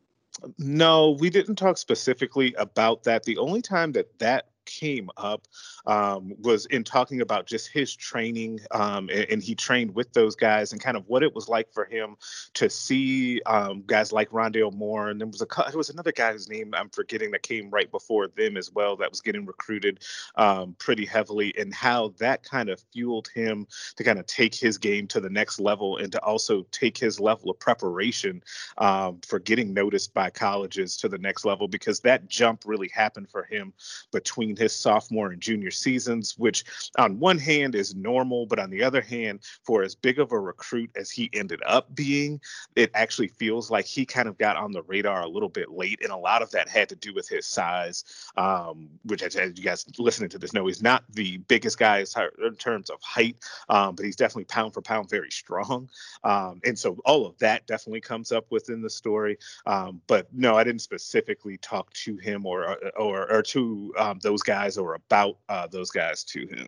No, 0.57 1.11
we 1.11 1.29
didn't 1.29 1.55
talk 1.55 1.77
specifically 1.77 2.53
about 2.57 3.03
that. 3.03 3.23
The 3.23 3.37
only 3.37 3.61
time 3.61 3.91
that 3.93 4.17
that 4.19 4.47
came 4.65 5.09
up 5.17 5.47
um, 5.85 6.33
was 6.39 6.65
in 6.67 6.83
talking 6.83 7.21
about 7.21 7.45
just 7.45 7.69
his 7.69 7.95
training, 7.95 8.59
um, 8.71 9.09
and, 9.09 9.25
and, 9.29 9.43
he 9.43 9.55
trained 9.55 9.93
with 9.93 10.13
those 10.13 10.35
guys, 10.35 10.71
and 10.71 10.81
kind 10.81 10.95
of 10.95 11.03
what 11.07 11.23
it 11.23 11.35
was 11.35 11.49
like 11.49 11.71
for 11.73 11.85
him 11.85 12.15
to 12.53 12.69
see 12.69 13.41
um, 13.45 13.83
guys 13.85 14.11
like 14.11 14.29
Rondale 14.29 14.73
Moore, 14.73 15.09
and 15.09 15.19
there 15.19 15.27
was 15.27 15.41
a 15.41 15.47
there 15.69 15.77
was 15.77 15.89
another 15.89 16.11
guy 16.11 16.31
whose 16.31 16.49
name 16.49 16.73
I'm 16.73 16.89
forgetting 16.89 17.31
that 17.31 17.43
came 17.43 17.69
right 17.69 17.91
before 17.91 18.27
them 18.27 18.55
as 18.55 18.71
well 18.71 18.95
that 18.97 19.09
was 19.09 19.21
getting 19.21 19.45
recruited 19.45 19.99
um, 20.35 20.75
pretty 20.79 21.05
heavily, 21.05 21.53
and 21.57 21.73
how 21.73 22.13
that 22.19 22.43
kind 22.43 22.69
of 22.69 22.81
fueled 22.93 23.29
him 23.33 23.67
to 23.97 24.03
kind 24.03 24.19
of 24.19 24.25
take 24.25 24.55
his 24.55 24.77
game 24.77 25.07
to 25.07 25.19
the 25.19 25.29
next 25.29 25.59
level 25.59 25.97
and 25.97 26.11
to 26.11 26.21
also 26.23 26.65
take 26.71 26.97
his 26.97 27.19
level 27.19 27.49
of 27.49 27.59
preparation 27.59 28.41
um, 28.77 29.19
for 29.25 29.39
getting 29.39 29.73
noticed 29.73 30.13
by 30.13 30.29
colleges 30.29 30.97
to 30.97 31.09
the 31.09 31.17
next 31.17 31.45
level 31.45 31.67
because 31.67 31.99
that 32.01 32.27
jump 32.27 32.63
really 32.65 32.89
happened 32.89 33.29
for 33.29 33.43
him 33.43 33.73
between 34.11 34.52
between 34.53 34.63
his 34.63 34.75
sophomore 34.75 35.31
and 35.31 35.41
junior 35.41 35.71
seasons, 35.71 36.37
which 36.37 36.63
on 36.97 37.19
one 37.19 37.37
hand 37.37 37.75
is 37.75 37.95
normal, 37.95 38.45
but 38.45 38.59
on 38.59 38.69
the 38.69 38.83
other 38.83 39.01
hand, 39.01 39.39
for 39.63 39.83
as 39.83 39.95
big 39.95 40.19
of 40.19 40.31
a 40.31 40.39
recruit 40.39 40.89
as 40.95 41.09
he 41.09 41.29
ended 41.33 41.61
up 41.65 41.93
being, 41.95 42.39
it 42.75 42.91
actually 42.93 43.27
feels 43.27 43.71
like 43.71 43.85
he 43.85 44.05
kind 44.05 44.27
of 44.27 44.37
got 44.37 44.55
on 44.55 44.71
the 44.71 44.83
radar 44.83 45.21
a 45.21 45.27
little 45.27 45.49
bit 45.49 45.71
late. 45.71 45.99
And 46.01 46.11
a 46.11 46.17
lot 46.17 46.41
of 46.41 46.51
that 46.51 46.69
had 46.69 46.89
to 46.89 46.95
do 46.95 47.13
with 47.13 47.27
his 47.27 47.45
size, 47.45 48.03
um, 48.37 48.89
which, 49.05 49.23
as 49.23 49.35
you 49.35 49.63
guys 49.63 49.85
listening 49.97 50.29
to 50.29 50.37
this 50.37 50.53
know, 50.53 50.67
he's 50.67 50.81
not 50.81 51.03
the 51.13 51.37
biggest 51.37 51.77
guy 51.77 52.03
in 52.45 52.55
terms 52.55 52.89
of 52.89 53.01
height, 53.01 53.37
um, 53.69 53.95
but 53.95 54.05
he's 54.05 54.15
definitely 54.15 54.45
pound 54.45 54.73
for 54.73 54.81
pound 54.81 55.09
very 55.09 55.31
strong. 55.31 55.89
Um, 56.23 56.61
and 56.63 56.77
so 56.77 56.97
all 57.05 57.25
of 57.25 57.37
that 57.39 57.65
definitely 57.67 58.01
comes 58.01 58.31
up 58.31 58.45
within 58.49 58.81
the 58.81 58.89
story. 58.89 59.37
Um, 59.65 60.01
but 60.07 60.27
no, 60.33 60.55
I 60.55 60.63
didn't 60.63 60.81
specifically 60.81 61.57
talk 61.57 61.91
to 61.93 62.17
him 62.17 62.45
or 62.45 62.77
or, 62.97 63.31
or 63.31 63.41
to 63.41 63.93
um, 63.97 64.19
those 64.43 64.55
guys 64.55 64.77
or 64.77 64.95
about 64.95 65.37
uh, 65.49 65.67
those 65.67 65.91
guys 65.91 66.23
to 66.25 66.45
him. 66.47 66.67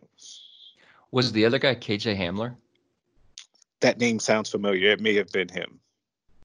Was 1.10 1.32
the 1.32 1.44
other 1.44 1.58
guy 1.58 1.74
KJ 1.74 2.16
Hamler? 2.16 2.54
That 3.80 3.98
name 3.98 4.18
sounds 4.18 4.50
familiar. 4.50 4.90
It 4.90 5.00
may 5.00 5.14
have 5.14 5.30
been 5.32 5.48
him. 5.48 5.78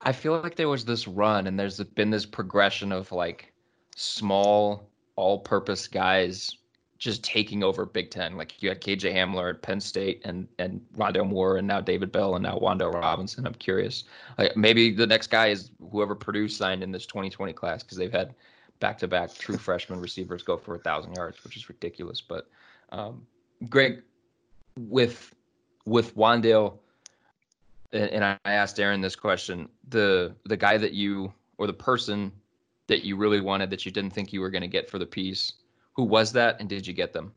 I 0.01 0.11
feel 0.11 0.39
like 0.41 0.55
there 0.55 0.69
was 0.69 0.85
this 0.85 1.07
run 1.07 1.47
and 1.47 1.59
there's 1.59 1.81
been 1.95 2.09
this 2.09 2.25
progression 2.25 2.91
of 2.91 3.11
like 3.11 3.53
small 3.95 4.89
all-purpose 5.15 5.87
guys 5.87 6.55
just 6.97 7.23
taking 7.23 7.63
over 7.63 7.85
Big 7.85 8.11
Ten. 8.11 8.37
Like 8.37 8.61
you 8.61 8.69
had 8.69 8.81
KJ 8.81 9.13
Hamler 9.13 9.51
at 9.51 9.61
Penn 9.61 9.79
State 9.79 10.21
and 10.25 10.47
and 10.59 10.81
Rondale 10.95 11.27
Moore 11.27 11.57
and 11.57 11.67
now 11.67 11.81
David 11.81 12.11
Bell 12.11 12.35
and 12.35 12.43
now 12.43 12.57
Wan'Dale 12.57 12.93
Robinson. 12.93 13.45
I'm 13.47 13.53
curious. 13.55 14.03
Like 14.37 14.55
maybe 14.57 14.91
the 14.91 15.07
next 15.07 15.27
guy 15.27 15.47
is 15.47 15.71
whoever 15.91 16.15
Purdue 16.15 16.47
signed 16.47 16.83
in 16.83 16.91
this 16.91 17.05
2020 17.05 17.53
class 17.53 17.83
because 17.83 17.97
they've 17.97 18.11
had 18.11 18.35
back-to-back 18.81 19.33
true 19.35 19.57
freshman 19.57 20.01
receivers 20.01 20.43
go 20.43 20.57
for 20.57 20.75
a 20.75 20.79
thousand 20.79 21.15
yards, 21.15 21.41
which 21.45 21.55
is 21.55 21.69
ridiculous. 21.69 22.19
But 22.19 22.49
um, 22.91 23.25
Greg, 23.69 24.03
with 24.77 25.33
with 25.85 26.15
Wan'Dale, 26.17 26.77
and, 27.93 28.09
and 28.09 28.25
I 28.25 28.37
asked 28.45 28.77
Aaron 28.79 28.99
this 28.99 29.15
question: 29.15 29.69
the 29.87 30.35
the 30.45 30.57
guy 30.57 30.77
that 30.77 30.91
you 30.91 31.33
or 31.57 31.67
the 31.67 31.73
person 31.73 32.33
that 32.87 33.05
you 33.05 33.15
really 33.15 33.39
wanted 33.39 33.69
that 33.69 33.85
you 33.85 33.91
didn't 33.91 34.11
think 34.11 34.33
you 34.33 34.41
were 34.41 34.49
going 34.49 34.63
to 34.63 34.67
get 34.67 34.89
for 34.89 34.99
the 34.99 35.05
piece, 35.05 35.53
who 35.93 36.03
was 36.03 36.33
that, 36.33 36.59
and 36.59 36.67
did 36.67 36.85
you 36.85 36.93
get 36.93 37.13
them? 37.13 37.31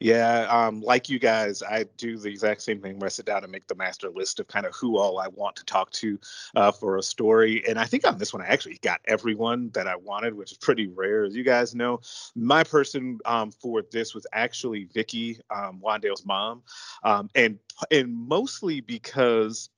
Yeah, 0.00 0.46
um, 0.50 0.80
like 0.80 1.08
you 1.08 1.18
guys, 1.18 1.62
I 1.62 1.84
do 1.96 2.18
the 2.18 2.28
exact 2.28 2.62
same 2.62 2.80
thing 2.80 2.98
where 2.98 3.06
I 3.06 3.10
sit 3.10 3.26
down 3.26 3.42
and 3.42 3.52
make 3.52 3.66
the 3.66 3.74
master 3.74 4.10
list 4.10 4.40
of 4.40 4.48
kind 4.48 4.66
of 4.66 4.74
who 4.74 4.98
all 4.98 5.18
I 5.18 5.28
want 5.28 5.56
to 5.56 5.64
talk 5.64 5.90
to 5.92 6.18
uh, 6.56 6.72
for 6.72 6.96
a 6.96 7.02
story. 7.02 7.62
And 7.68 7.78
I 7.78 7.84
think 7.84 8.06
on 8.06 8.18
this 8.18 8.32
one, 8.32 8.42
I 8.42 8.46
actually 8.46 8.78
got 8.82 9.00
everyone 9.06 9.70
that 9.74 9.86
I 9.86 9.96
wanted, 9.96 10.34
which 10.34 10.52
is 10.52 10.58
pretty 10.58 10.88
rare, 10.88 11.24
as 11.24 11.36
you 11.36 11.44
guys 11.44 11.74
know. 11.74 12.00
My 12.34 12.64
person 12.64 13.18
um, 13.24 13.50
for 13.50 13.82
this 13.90 14.14
was 14.14 14.26
actually 14.32 14.84
Vicky, 14.92 15.38
um, 15.50 15.80
Wan'Dale's 15.84 16.24
mom, 16.24 16.62
um, 17.02 17.30
and 17.34 17.58
and 17.90 18.12
mostly 18.12 18.80
because 18.80 19.70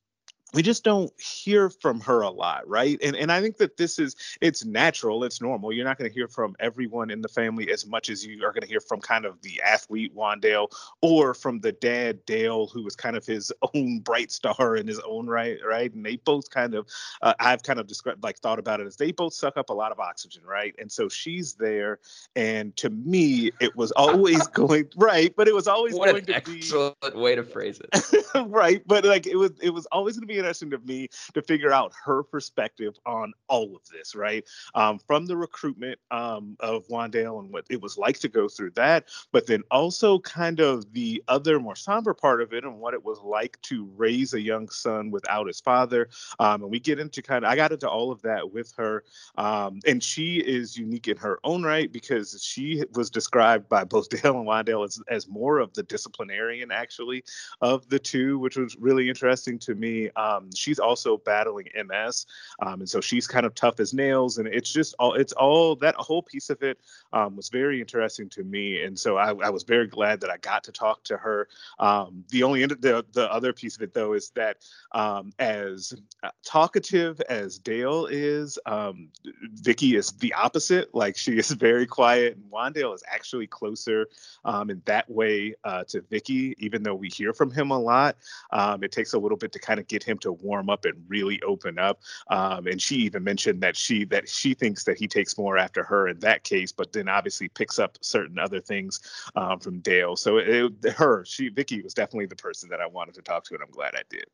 we 0.55 0.63
just 0.63 0.85
don't 0.85 1.13
hear 1.21 1.69
from 1.69 2.01
her 2.01 2.23
a 2.23 2.31
lot 2.31 2.67
right? 2.69 2.99
And 3.03 3.17
and 3.17 3.33
i 3.33 3.41
think 3.41 3.57
that 3.59 3.77
this 3.77 3.99
is 3.99 4.17
it's 4.41 4.65
natural 4.65 5.25
it's 5.25 5.41
normal 5.41 5.73
you're 5.73 5.85
not 5.85 5.99
going 5.99 6.11
to 6.11 6.15
hear 6.15 6.29
from 6.29 6.55
everyone 6.61 7.11
in 7.11 7.21
the 7.21 7.29
family 7.29 7.71
as 7.71 7.87
much 7.87 8.09
as 8.09 8.25
you 8.25 8.45
are 8.45 8.53
going 8.53 8.63
to 8.63 8.69
hear 8.69 8.81
from 8.81 9.01
kind 9.01 9.25
of 9.25 9.41
the 9.43 9.61
athlete 9.63 10.15
Wan'Dale 10.15 10.69
or 11.01 11.35
from 11.35 11.61
the 11.61 11.73
dad 11.73 12.25
Dale 12.27 12.67
who 12.67 12.83
was 12.83 12.97
kind 12.97 13.17
of 13.17 13.27
his 13.27 13.53
own 13.75 14.01
bright 14.01 14.31
star 14.31 14.77
in 14.77 14.87
his 14.87 15.01
own 15.01 15.27
right 15.27 15.59
right? 15.67 15.93
And 15.93 16.05
they 16.05 16.17
both 16.17 16.51
kind 16.51 16.75
of 16.75 16.87
uh, 17.23 17.35
I've 17.41 17.63
kind 17.63 17.79
of 17.79 17.87
described 17.87 18.23
like 18.23 18.39
thought 18.39 18.59
about 18.59 18.81
it 18.81 18.87
as 18.87 18.97
they 18.97 19.13
both 19.13 19.35
suck 19.35 19.57
up 19.57 19.71
a 19.71 19.75
lot 19.75 19.93
of 19.93 20.01
oxygen 20.01 20.43
right? 20.45 20.75
And 20.79 20.91
so 20.91 21.09
she's 21.09 21.55
there 21.55 21.99
and 22.37 22.77
to 22.77 22.91
me 22.91 23.51
it 23.61 23.75
was 23.77 23.91
always 23.93 24.47
going 24.49 24.89
right 24.97 25.35
but 25.37 25.49
it 25.49 25.55
was 25.55 25.69
always 25.69 25.95
what 25.95 26.11
going 26.11 26.21
an 26.21 26.27
to 26.27 26.37
excellent 26.37 27.01
be 27.01 27.11
way 27.15 27.35
to 27.35 27.43
phrase 27.43 27.81
it. 27.81 28.27
right 28.49 28.83
but 28.87 29.05
like 29.05 29.27
it 29.27 29.37
was 29.37 29.53
it 29.61 29.71
was 29.71 29.87
always 29.87 30.17
going 30.17 30.27
to 30.27 30.33
be 30.33 30.44
interesting 30.45 30.71
to 30.71 30.79
me 30.79 31.09
to 31.33 31.43
figure 31.43 31.73
out 31.73 31.93
her 32.05 32.23
perspective 32.23 32.95
on 33.07 33.33
all 33.49 33.75
of 33.75 33.83
this, 33.91 34.15
right? 34.15 34.45
Um, 34.75 34.99
from 34.99 35.27
the 35.27 35.37
recruitment 35.37 35.99
um, 36.11 36.57
of 36.61 36.87
Wan'Dale 36.89 37.41
and 37.41 37.53
what 37.53 37.65
it 37.71 37.81
was 37.81 37.97
like 37.97 38.19
to 38.21 38.29
go 38.29 38.49
through 38.49 38.73
that, 38.73 39.09
but 39.33 39.47
then 39.47 39.63
also 39.71 40.19
kind 40.21 40.61
of 40.61 40.93
the 40.93 41.23
other 41.29 41.59
more 41.59 41.77
somber 41.77 42.15
part 42.15 42.43
of 42.43 42.53
it 42.53 42.65
and 42.65 42.79
what 42.79 42.95
it 42.95 43.05
was 43.05 43.21
like 43.21 43.61
to 43.63 43.89
raise 43.97 44.35
a 44.35 44.41
young 44.41 44.69
son 44.69 45.11
without 45.11 45.47
his 45.47 45.61
father. 45.61 46.09
Um, 46.39 46.63
and 46.63 46.71
we 46.71 46.81
get 46.81 46.99
into 46.99 47.23
kind 47.23 47.45
of, 47.45 47.51
I 47.51 47.57
got 47.57 47.73
into 47.73 47.89
all 47.89 48.13
of 48.13 48.21
that 48.23 48.53
with 48.53 48.73
her. 48.77 49.05
Um, 49.37 49.81
and 49.87 50.03
she 50.03 50.37
is 50.37 50.77
unique 50.77 51.09
in 51.09 51.17
her 51.17 51.39
own 51.45 51.63
right 51.63 51.91
because 51.91 52.43
she 52.43 52.85
was 52.95 53.11
described 53.11 53.69
by 53.69 53.85
both 53.85 54.09
Dale 54.11 54.39
and 54.39 54.47
Wan'Dale 54.47 54.85
as, 54.85 55.01
as 55.09 55.29
more 55.29 55.59
of 55.59 55.73
the 55.73 55.83
disciplinarian, 55.83 56.71
actually, 56.71 57.25
of 57.61 57.89
the 57.89 57.99
two, 57.99 58.39
which 58.39 58.57
was 58.57 58.77
really 58.77 59.09
interesting 59.09 59.59
to 59.61 59.75
me. 59.75 60.11
Um, 60.11 60.34
she's 60.55 60.79
also 60.79 61.17
battling 61.19 61.69
MS. 61.75 62.27
Um, 62.61 62.81
and 62.81 62.89
so 62.89 63.01
she's 63.01 63.27
kind 63.27 63.47
of 63.47 63.55
tough 63.55 63.81
as 63.81 63.95
nails. 63.95 64.39
And 64.39 64.49
it's 64.49 64.73
just 64.73 64.95
all, 64.99 65.15
it's 65.15 65.33
all 65.33 65.77
that 65.77 65.95
whole 65.97 66.23
piece 66.23 66.51
of 66.51 66.63
it 66.63 66.79
um, 67.13 67.37
was 67.37 67.49
very 67.49 67.81
interesting 67.81 68.29
to 68.31 68.45
me. 68.45 68.83
And 68.83 68.99
so 68.99 69.17
I, 69.17 69.29
I, 69.29 69.51
was 69.51 69.63
very 69.63 69.87
glad 69.87 70.21
that 70.21 70.31
I 70.31 70.37
got 70.39 70.65
to 70.65 70.73
talk 70.73 71.05
to 71.05 71.17
her. 71.17 71.49
Um, 71.79 72.25
the 72.31 72.43
only, 72.43 72.67
the, 72.67 73.05
the 73.13 73.33
other 73.33 73.53
piece 73.53 73.77
of 73.77 73.83
it, 73.83 73.95
though, 73.95 74.13
is 74.15 74.31
that 74.31 74.59
um, 74.93 75.33
as 75.39 75.95
uh, 76.23 76.31
talkative 76.45 77.21
as 77.23 77.59
Dale 77.59 78.07
is, 78.07 78.59
um, 78.67 79.09
Vicky 79.55 79.97
is 79.97 80.13
the 80.13 80.35
opposite. 80.35 80.95
Like 80.95 81.17
she 81.17 81.39
is 81.39 81.51
very 81.65 81.87
quiet, 81.87 82.37
and 82.37 82.51
Wan'Dale 82.51 82.95
is 82.95 83.03
actually 83.09 83.47
closer 83.47 84.09
um, 84.45 84.71
in 84.71 84.83
that 84.85 85.09
way 85.11 85.55
uh, 85.65 85.85
to 85.89 86.01
Vicky. 86.03 86.55
Even 86.59 86.83
though 86.83 86.95
we 86.95 87.09
hear 87.09 87.33
from 87.33 87.51
him 87.51 87.71
a 87.71 87.79
lot, 87.79 88.17
um, 88.51 88.83
it 88.83 88.93
takes 88.93 89.13
a 89.13 89.19
little 89.19 89.37
bit 89.37 89.53
to 89.53 89.59
kind 89.59 89.81
of 89.81 89.87
get 89.87 90.03
him 90.03 90.14
to 90.19 90.33
warm 90.33 90.71
up 90.71 90.85
and 90.85 90.95
really 91.09 91.41
open 91.43 91.79
up. 91.79 92.01
Um, 92.29 92.67
and 92.67 92.81
she 92.81 92.97
even 92.97 93.25
mentioned 93.25 93.61
that 93.63 93.77
she 93.77 94.05
that 94.07 94.29
she 94.29 94.55
thinks 94.55 94.85
that 94.85 94.99
he 94.99 95.07
takes 95.07 95.37
more 95.39 95.59
after 95.59 95.83
her 95.85 96.09
in 96.09 96.19
that 96.21 96.45
case, 96.45 96.73
but 96.73 96.93
then 96.93 97.09
obviously 97.09 97.49
picks 97.49 97.79
up 97.79 97.99
certain 98.01 98.39
other 98.39 98.61
things 98.61 99.01
um, 99.37 99.59
from 99.59 99.81
Dale. 99.81 100.17
So 100.17 100.39
it, 100.39 100.73
it, 100.83 100.93
her, 100.93 101.25
she 101.25 101.49
Vicky 101.49 101.83
was 101.83 101.95
definitely 101.95 102.27
the 102.27 102.37
person 102.37 102.69
that 102.71 102.81
I 102.81 102.87
wanted 102.87 103.15
to 103.15 103.23
talk 103.23 103.45
to, 103.45 103.55
and 103.55 103.63
I'm 103.63 103.71
glad 103.71 103.95
I 103.95 104.03
did. 104.09 104.27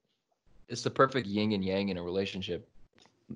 It's 0.68 0.82
the 0.82 0.90
perfect 0.90 1.26
yin 1.26 1.52
and 1.52 1.64
yang 1.64 1.88
in 1.88 1.96
a 1.96 2.02
relationship. 2.02 2.68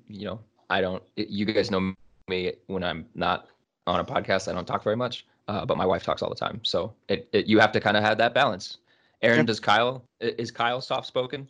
You 0.07 0.25
know, 0.25 0.39
I 0.69 0.81
don't. 0.81 1.03
It, 1.15 1.29
you 1.29 1.45
guys 1.45 1.71
know 1.71 1.93
me 2.27 2.53
when 2.67 2.83
I'm 2.83 3.05
not 3.15 3.47
on 3.87 3.99
a 3.99 4.05
podcast. 4.05 4.47
I 4.47 4.53
don't 4.53 4.65
talk 4.65 4.83
very 4.83 4.95
much, 4.95 5.25
uh, 5.47 5.65
but 5.65 5.77
my 5.77 5.85
wife 5.85 6.03
talks 6.03 6.21
all 6.21 6.29
the 6.29 6.35
time. 6.35 6.59
So 6.63 6.93
it, 7.07 7.27
it 7.33 7.45
you 7.45 7.59
have 7.59 7.71
to 7.73 7.79
kind 7.79 7.97
of 7.97 8.03
have 8.03 8.17
that 8.17 8.33
balance. 8.33 8.77
Aaron, 9.21 9.45
does 9.45 9.59
Kyle 9.59 10.03
is 10.19 10.51
Kyle 10.51 10.81
soft 10.81 11.07
spoken? 11.07 11.47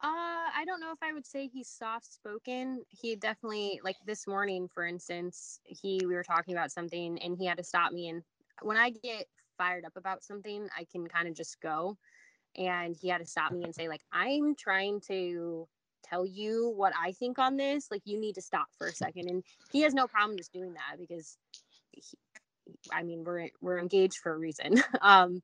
Uh, 0.00 0.06
I 0.54 0.62
don't 0.64 0.77
know 0.88 0.94
if 0.94 1.02
I 1.02 1.12
would 1.12 1.26
say 1.26 1.46
he's 1.46 1.68
soft 1.68 2.12
spoken. 2.12 2.82
He 2.88 3.14
definitely 3.16 3.80
like 3.84 3.96
this 4.06 4.26
morning, 4.26 4.68
for 4.72 4.86
instance, 4.86 5.60
he 5.64 6.00
we 6.06 6.14
were 6.14 6.24
talking 6.24 6.54
about 6.54 6.72
something 6.72 7.18
and 7.22 7.36
he 7.36 7.46
had 7.46 7.58
to 7.58 7.64
stop 7.64 7.92
me. 7.92 8.08
And 8.08 8.22
when 8.62 8.76
I 8.76 8.90
get 8.90 9.26
fired 9.58 9.84
up 9.84 9.96
about 9.96 10.24
something, 10.24 10.68
I 10.76 10.86
can 10.90 11.06
kind 11.06 11.28
of 11.28 11.34
just 11.34 11.60
go. 11.60 11.96
And 12.56 12.96
he 13.00 13.08
had 13.08 13.18
to 13.18 13.26
stop 13.26 13.52
me 13.52 13.64
and 13.64 13.74
say, 13.74 13.88
like, 13.88 14.00
I'm 14.12 14.54
trying 14.54 15.00
to 15.08 15.68
tell 16.02 16.24
you 16.24 16.72
what 16.74 16.92
I 16.98 17.12
think 17.12 17.38
on 17.38 17.56
this. 17.56 17.88
Like, 17.90 18.02
you 18.04 18.18
need 18.18 18.34
to 18.36 18.42
stop 18.42 18.68
for 18.78 18.86
a 18.86 18.92
second. 18.92 19.28
And 19.28 19.44
he 19.70 19.82
has 19.82 19.94
no 19.94 20.06
problem 20.06 20.38
just 20.38 20.52
doing 20.52 20.72
that 20.72 20.98
because, 20.98 21.36
he, 21.90 22.02
I 22.90 23.02
mean, 23.02 23.24
we're 23.24 23.48
we're 23.60 23.78
engaged 23.78 24.18
for 24.18 24.32
a 24.32 24.38
reason. 24.38 24.82
um, 25.02 25.42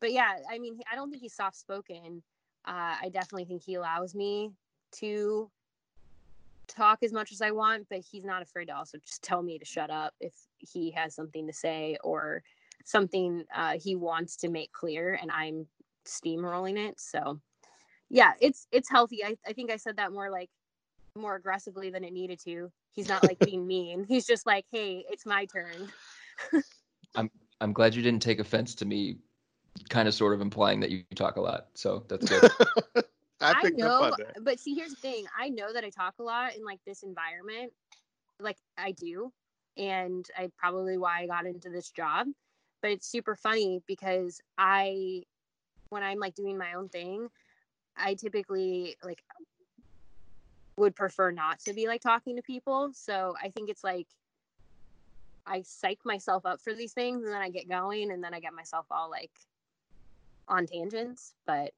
but 0.00 0.12
yeah, 0.12 0.34
I 0.50 0.58
mean, 0.58 0.78
I 0.92 0.94
don't 0.94 1.10
think 1.10 1.22
he's 1.22 1.34
soft 1.34 1.56
spoken. 1.56 2.22
Uh, 2.66 2.96
I 3.02 3.08
definitely 3.12 3.44
think 3.46 3.62
he 3.62 3.74
allows 3.74 4.14
me 4.14 4.50
to 4.98 5.50
talk 6.68 7.02
as 7.02 7.12
much 7.12 7.32
as 7.32 7.40
I 7.40 7.50
want, 7.50 7.86
but 7.90 8.00
he's 8.00 8.24
not 8.24 8.42
afraid 8.42 8.66
to 8.66 8.76
also 8.76 8.98
just 8.98 9.22
tell 9.22 9.42
me 9.42 9.58
to 9.58 9.64
shut 9.64 9.90
up 9.90 10.14
if 10.20 10.34
he 10.58 10.90
has 10.92 11.14
something 11.14 11.46
to 11.46 11.52
say 11.52 11.96
or 12.02 12.42
something 12.84 13.44
uh, 13.54 13.78
he 13.82 13.96
wants 13.96 14.36
to 14.36 14.48
make 14.48 14.72
clear 14.72 15.18
and 15.20 15.30
I'm 15.30 15.66
steamrolling 16.06 16.76
it. 16.76 17.00
So 17.00 17.40
yeah, 18.10 18.32
it's 18.40 18.66
it's 18.70 18.90
healthy. 18.90 19.24
I, 19.24 19.36
I 19.46 19.52
think 19.52 19.70
I 19.70 19.76
said 19.76 19.96
that 19.96 20.12
more 20.12 20.30
like 20.30 20.50
more 21.16 21.36
aggressively 21.36 21.90
than 21.90 22.04
it 22.04 22.12
needed 22.12 22.40
to. 22.44 22.70
He's 22.92 23.08
not 23.08 23.24
like 23.24 23.38
being 23.38 23.66
mean. 23.66 24.04
He's 24.08 24.26
just 24.26 24.46
like, 24.46 24.66
hey, 24.70 25.04
it's 25.08 25.26
my 25.26 25.46
turn. 25.46 25.88
I'm 27.16 27.30
I'm 27.60 27.72
glad 27.72 27.94
you 27.94 28.02
didn't 28.02 28.22
take 28.22 28.40
offense 28.40 28.74
to 28.76 28.84
me 28.84 29.18
kind 29.88 30.06
of 30.06 30.14
sort 30.14 30.34
of 30.34 30.40
implying 30.40 30.80
that 30.80 30.90
you 30.90 31.02
talk 31.14 31.36
a 31.36 31.40
lot. 31.40 31.68
So 31.74 32.04
that's 32.08 32.28
good. 32.28 32.50
I, 33.40 33.54
I 33.64 33.70
know, 33.70 34.12
but 34.42 34.60
see, 34.60 34.74
here's 34.74 34.90
the 34.90 34.96
thing. 34.96 35.26
I 35.38 35.48
know 35.48 35.72
that 35.72 35.84
I 35.84 35.90
talk 35.90 36.14
a 36.18 36.22
lot 36.22 36.56
in 36.56 36.64
like 36.64 36.80
this 36.86 37.02
environment. 37.02 37.72
Like 38.40 38.58
I 38.78 38.92
do. 38.92 39.32
And 39.76 40.24
I 40.38 40.50
probably 40.56 40.98
why 40.98 41.22
I 41.22 41.26
got 41.26 41.46
into 41.46 41.68
this 41.68 41.90
job. 41.90 42.28
But 42.80 42.92
it's 42.92 43.08
super 43.08 43.34
funny 43.34 43.82
because 43.86 44.40
I 44.56 45.22
when 45.88 46.02
I'm 46.02 46.18
like 46.18 46.34
doing 46.34 46.58
my 46.58 46.74
own 46.74 46.88
thing, 46.88 47.28
I 47.96 48.14
typically 48.14 48.96
like 49.02 49.22
would 50.76 50.94
prefer 50.94 51.30
not 51.30 51.60
to 51.60 51.72
be 51.72 51.86
like 51.86 52.00
talking 52.00 52.36
to 52.36 52.42
people. 52.42 52.90
So 52.92 53.34
I 53.42 53.48
think 53.48 53.68
it's 53.68 53.84
like 53.84 54.06
I 55.46 55.62
psych 55.62 55.98
myself 56.04 56.46
up 56.46 56.60
for 56.60 56.72
these 56.72 56.92
things 56.92 57.24
and 57.24 57.32
then 57.32 57.40
I 57.40 57.50
get 57.50 57.68
going 57.68 58.10
and 58.10 58.22
then 58.22 58.34
I 58.34 58.40
get 58.40 58.54
myself 58.54 58.86
all 58.90 59.10
like 59.10 59.32
on 60.48 60.66
tangents. 60.66 61.34
But 61.46 61.72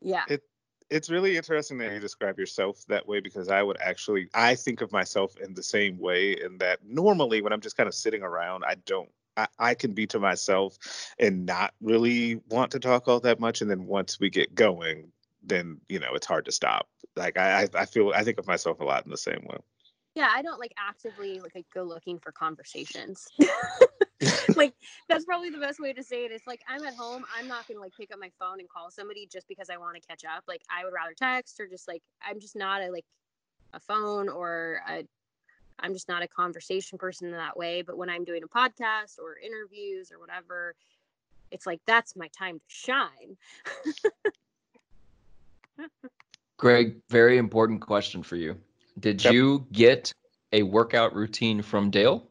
yeah. 0.00 0.24
It 0.28 0.42
it's 0.90 1.10
really 1.10 1.36
interesting 1.36 1.78
that 1.78 1.92
you 1.92 2.00
describe 2.00 2.38
yourself 2.38 2.84
that 2.88 3.06
way 3.06 3.20
because 3.20 3.48
I 3.48 3.62
would 3.62 3.76
actually 3.80 4.28
I 4.34 4.54
think 4.54 4.80
of 4.80 4.92
myself 4.92 5.36
in 5.38 5.54
the 5.54 5.62
same 5.62 5.98
way 5.98 6.32
in 6.32 6.58
that 6.58 6.80
normally 6.84 7.42
when 7.42 7.52
I'm 7.52 7.60
just 7.60 7.76
kind 7.76 7.88
of 7.88 7.94
sitting 7.94 8.22
around, 8.22 8.64
I 8.64 8.76
don't 8.86 9.10
I, 9.36 9.46
I 9.58 9.74
can 9.74 9.92
be 9.92 10.06
to 10.08 10.18
myself 10.18 10.78
and 11.18 11.44
not 11.44 11.74
really 11.80 12.40
want 12.48 12.70
to 12.72 12.80
talk 12.80 13.08
all 13.08 13.20
that 13.20 13.40
much. 13.40 13.60
And 13.60 13.70
then 13.70 13.86
once 13.86 14.18
we 14.20 14.30
get 14.30 14.54
going, 14.54 15.12
then 15.42 15.80
you 15.88 15.98
know 15.98 16.14
it's 16.14 16.26
hard 16.26 16.44
to 16.46 16.52
stop. 16.52 16.88
Like 17.16 17.38
I, 17.38 17.68
I 17.74 17.86
feel 17.86 18.12
I 18.14 18.24
think 18.24 18.38
of 18.38 18.46
myself 18.46 18.80
a 18.80 18.84
lot 18.84 19.04
in 19.04 19.10
the 19.10 19.16
same 19.16 19.44
way. 19.48 19.58
Yeah, 20.14 20.30
I 20.32 20.40
don't 20.40 20.58
like 20.58 20.72
actively 20.78 21.40
like 21.40 21.66
go 21.74 21.82
looking 21.82 22.18
for 22.18 22.32
conversations. 22.32 23.26
like 24.56 24.74
that's 25.08 25.24
probably 25.24 25.50
the 25.50 25.58
best 25.58 25.80
way 25.80 25.92
to 25.92 26.02
say 26.02 26.24
it. 26.24 26.32
It's 26.32 26.46
like 26.46 26.62
I'm 26.68 26.84
at 26.84 26.94
home. 26.94 27.24
I'm 27.36 27.46
not 27.46 27.68
gonna 27.68 27.80
like 27.80 27.92
pick 27.96 28.12
up 28.12 28.18
my 28.18 28.30
phone 28.38 28.60
and 28.60 28.68
call 28.68 28.90
somebody 28.90 29.28
just 29.30 29.46
because 29.48 29.70
I 29.70 29.76
want 29.76 29.94
to 30.00 30.06
catch 30.06 30.24
up. 30.24 30.44
Like 30.48 30.62
I 30.70 30.84
would 30.84 30.92
rather 30.92 31.14
text 31.14 31.60
or 31.60 31.66
just 31.66 31.88
like 31.88 32.02
I'm 32.26 32.40
just 32.40 32.56
not 32.56 32.82
a 32.82 32.90
like 32.90 33.04
a 33.72 33.80
phone 33.80 34.28
or 34.28 34.80
a 34.88 35.04
I'm 35.78 35.92
just 35.92 36.08
not 36.08 36.22
a 36.22 36.28
conversation 36.28 36.98
person 36.98 37.28
in 37.28 37.34
that 37.34 37.56
way. 37.56 37.82
But 37.82 37.98
when 37.98 38.08
I'm 38.08 38.24
doing 38.24 38.42
a 38.42 38.48
podcast 38.48 39.18
or 39.18 39.36
interviews 39.38 40.10
or 40.10 40.18
whatever, 40.18 40.74
it's 41.50 41.66
like 41.66 41.80
that's 41.86 42.16
my 42.16 42.28
time 42.28 42.58
to 42.58 42.64
shine. 42.68 43.36
Greg, 46.56 46.96
very 47.10 47.36
important 47.36 47.80
question 47.82 48.22
for 48.22 48.36
you. 48.36 48.56
Did 48.98 49.22
yep. 49.22 49.34
you 49.34 49.66
get 49.72 50.14
a 50.52 50.62
workout 50.62 51.14
routine 51.14 51.60
from 51.60 51.90
Dale, 51.90 52.26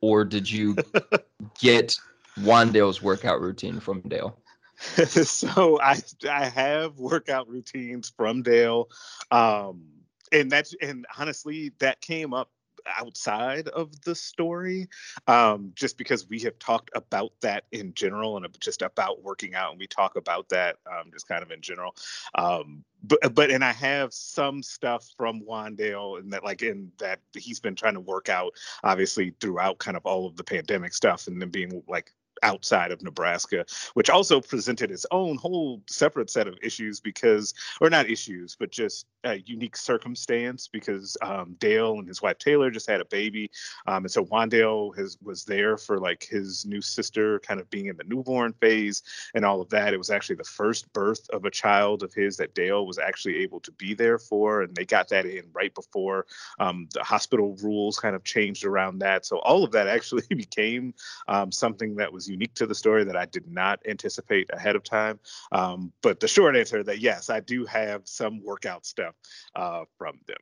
or 0.00 0.24
did 0.24 0.50
you 0.50 0.76
get 1.60 1.96
Wan'Dale's 2.42 3.02
workout 3.02 3.40
routine 3.40 3.80
from 3.80 4.00
Dale? 4.02 4.38
so 4.78 5.80
I 5.80 6.00
I 6.28 6.46
have 6.46 6.98
workout 6.98 7.48
routines 7.48 8.12
from 8.16 8.42
Dale, 8.42 8.88
um, 9.30 9.84
and 10.30 10.50
that's 10.50 10.74
and 10.80 11.04
honestly 11.18 11.72
that 11.78 12.00
came 12.00 12.32
up 12.32 12.50
outside 12.98 13.68
of 13.68 14.00
the 14.02 14.14
story 14.14 14.88
um, 15.26 15.72
just 15.74 15.98
because 15.98 16.28
we 16.28 16.38
have 16.40 16.58
talked 16.58 16.90
about 16.94 17.32
that 17.40 17.64
in 17.72 17.92
general 17.94 18.36
and 18.36 18.46
just 18.60 18.82
about 18.82 19.22
working 19.22 19.54
out 19.54 19.70
and 19.70 19.78
we 19.78 19.86
talk 19.86 20.16
about 20.16 20.48
that 20.48 20.76
um, 20.86 21.10
just 21.12 21.28
kind 21.28 21.42
of 21.42 21.50
in 21.50 21.60
general 21.60 21.94
um, 22.36 22.84
but 23.02 23.34
but 23.34 23.50
and 23.50 23.64
I 23.64 23.72
have 23.72 24.12
some 24.12 24.62
stuff 24.62 25.06
from 25.16 25.42
Wan'Dale 25.42 26.18
and 26.18 26.32
that 26.32 26.44
like 26.44 26.62
in 26.62 26.90
that 26.98 27.20
he's 27.36 27.60
been 27.60 27.74
trying 27.74 27.94
to 27.94 28.00
work 28.00 28.28
out 28.28 28.52
obviously 28.82 29.34
throughout 29.40 29.78
kind 29.78 29.96
of 29.96 30.06
all 30.06 30.26
of 30.26 30.36
the 30.36 30.44
pandemic 30.44 30.94
stuff 30.94 31.26
and 31.26 31.40
then 31.40 31.50
being 31.50 31.82
like 31.88 32.12
outside 32.42 32.92
of 32.92 33.02
Nebraska, 33.02 33.64
which 33.94 34.10
also 34.10 34.40
presented 34.40 34.90
its 34.90 35.06
own 35.10 35.36
whole 35.36 35.82
separate 35.88 36.30
set 36.30 36.48
of 36.48 36.58
issues 36.62 37.00
because, 37.00 37.54
or 37.80 37.90
not 37.90 38.08
issues, 38.10 38.56
but 38.58 38.70
just 38.70 39.06
a 39.24 39.38
unique 39.40 39.76
circumstance 39.76 40.68
because 40.68 41.16
um, 41.22 41.56
Dale 41.58 41.98
and 41.98 42.06
his 42.06 42.22
wife 42.22 42.38
Taylor 42.38 42.70
just 42.70 42.88
had 42.88 43.00
a 43.00 43.04
baby, 43.04 43.50
um, 43.86 44.04
and 44.04 44.10
so 44.10 44.24
Wan'Dale 44.24 44.96
has 44.96 45.18
was 45.22 45.44
there 45.44 45.76
for 45.76 45.98
like 45.98 46.24
his 46.24 46.64
new 46.64 46.80
sister 46.80 47.40
kind 47.40 47.60
of 47.60 47.68
being 47.70 47.86
in 47.86 47.96
the 47.96 48.04
newborn 48.04 48.52
phase 48.60 49.02
and 49.34 49.44
all 49.44 49.60
of 49.60 49.68
that. 49.70 49.92
It 49.92 49.98
was 49.98 50.10
actually 50.10 50.36
the 50.36 50.44
first 50.44 50.92
birth 50.92 51.28
of 51.30 51.44
a 51.44 51.50
child 51.50 52.02
of 52.02 52.14
his 52.14 52.36
that 52.36 52.54
Dale 52.54 52.86
was 52.86 52.98
actually 52.98 53.38
able 53.38 53.60
to 53.60 53.72
be 53.72 53.94
there 53.94 54.18
for, 54.18 54.62
and 54.62 54.74
they 54.74 54.84
got 54.84 55.08
that 55.08 55.26
in 55.26 55.44
right 55.52 55.74
before 55.74 56.26
um, 56.58 56.88
the 56.92 57.02
hospital 57.02 57.56
rules 57.62 57.98
kind 57.98 58.14
of 58.14 58.24
changed 58.24 58.64
around 58.64 59.00
that. 59.00 59.26
So 59.26 59.38
all 59.38 59.64
of 59.64 59.72
that 59.72 59.88
actually 59.98 60.24
became 60.28 60.94
um, 61.26 61.52
something 61.52 61.96
that 61.96 62.12
was 62.12 62.27
is 62.28 62.32
unique 62.32 62.54
to 62.54 62.66
the 62.66 62.74
story 62.74 63.04
that 63.04 63.16
I 63.16 63.26
did 63.26 63.50
not 63.50 63.80
anticipate 63.86 64.50
ahead 64.52 64.76
of 64.76 64.84
time. 64.84 65.18
Um, 65.52 65.92
but 66.02 66.20
the 66.20 66.28
short 66.28 66.56
answer 66.56 66.82
that 66.84 67.00
yes, 67.00 67.30
I 67.30 67.40
do 67.40 67.64
have 67.66 68.02
some 68.04 68.42
workout 68.44 68.86
stuff 68.86 69.14
uh, 69.54 69.84
from 69.96 70.18
them. 70.26 70.36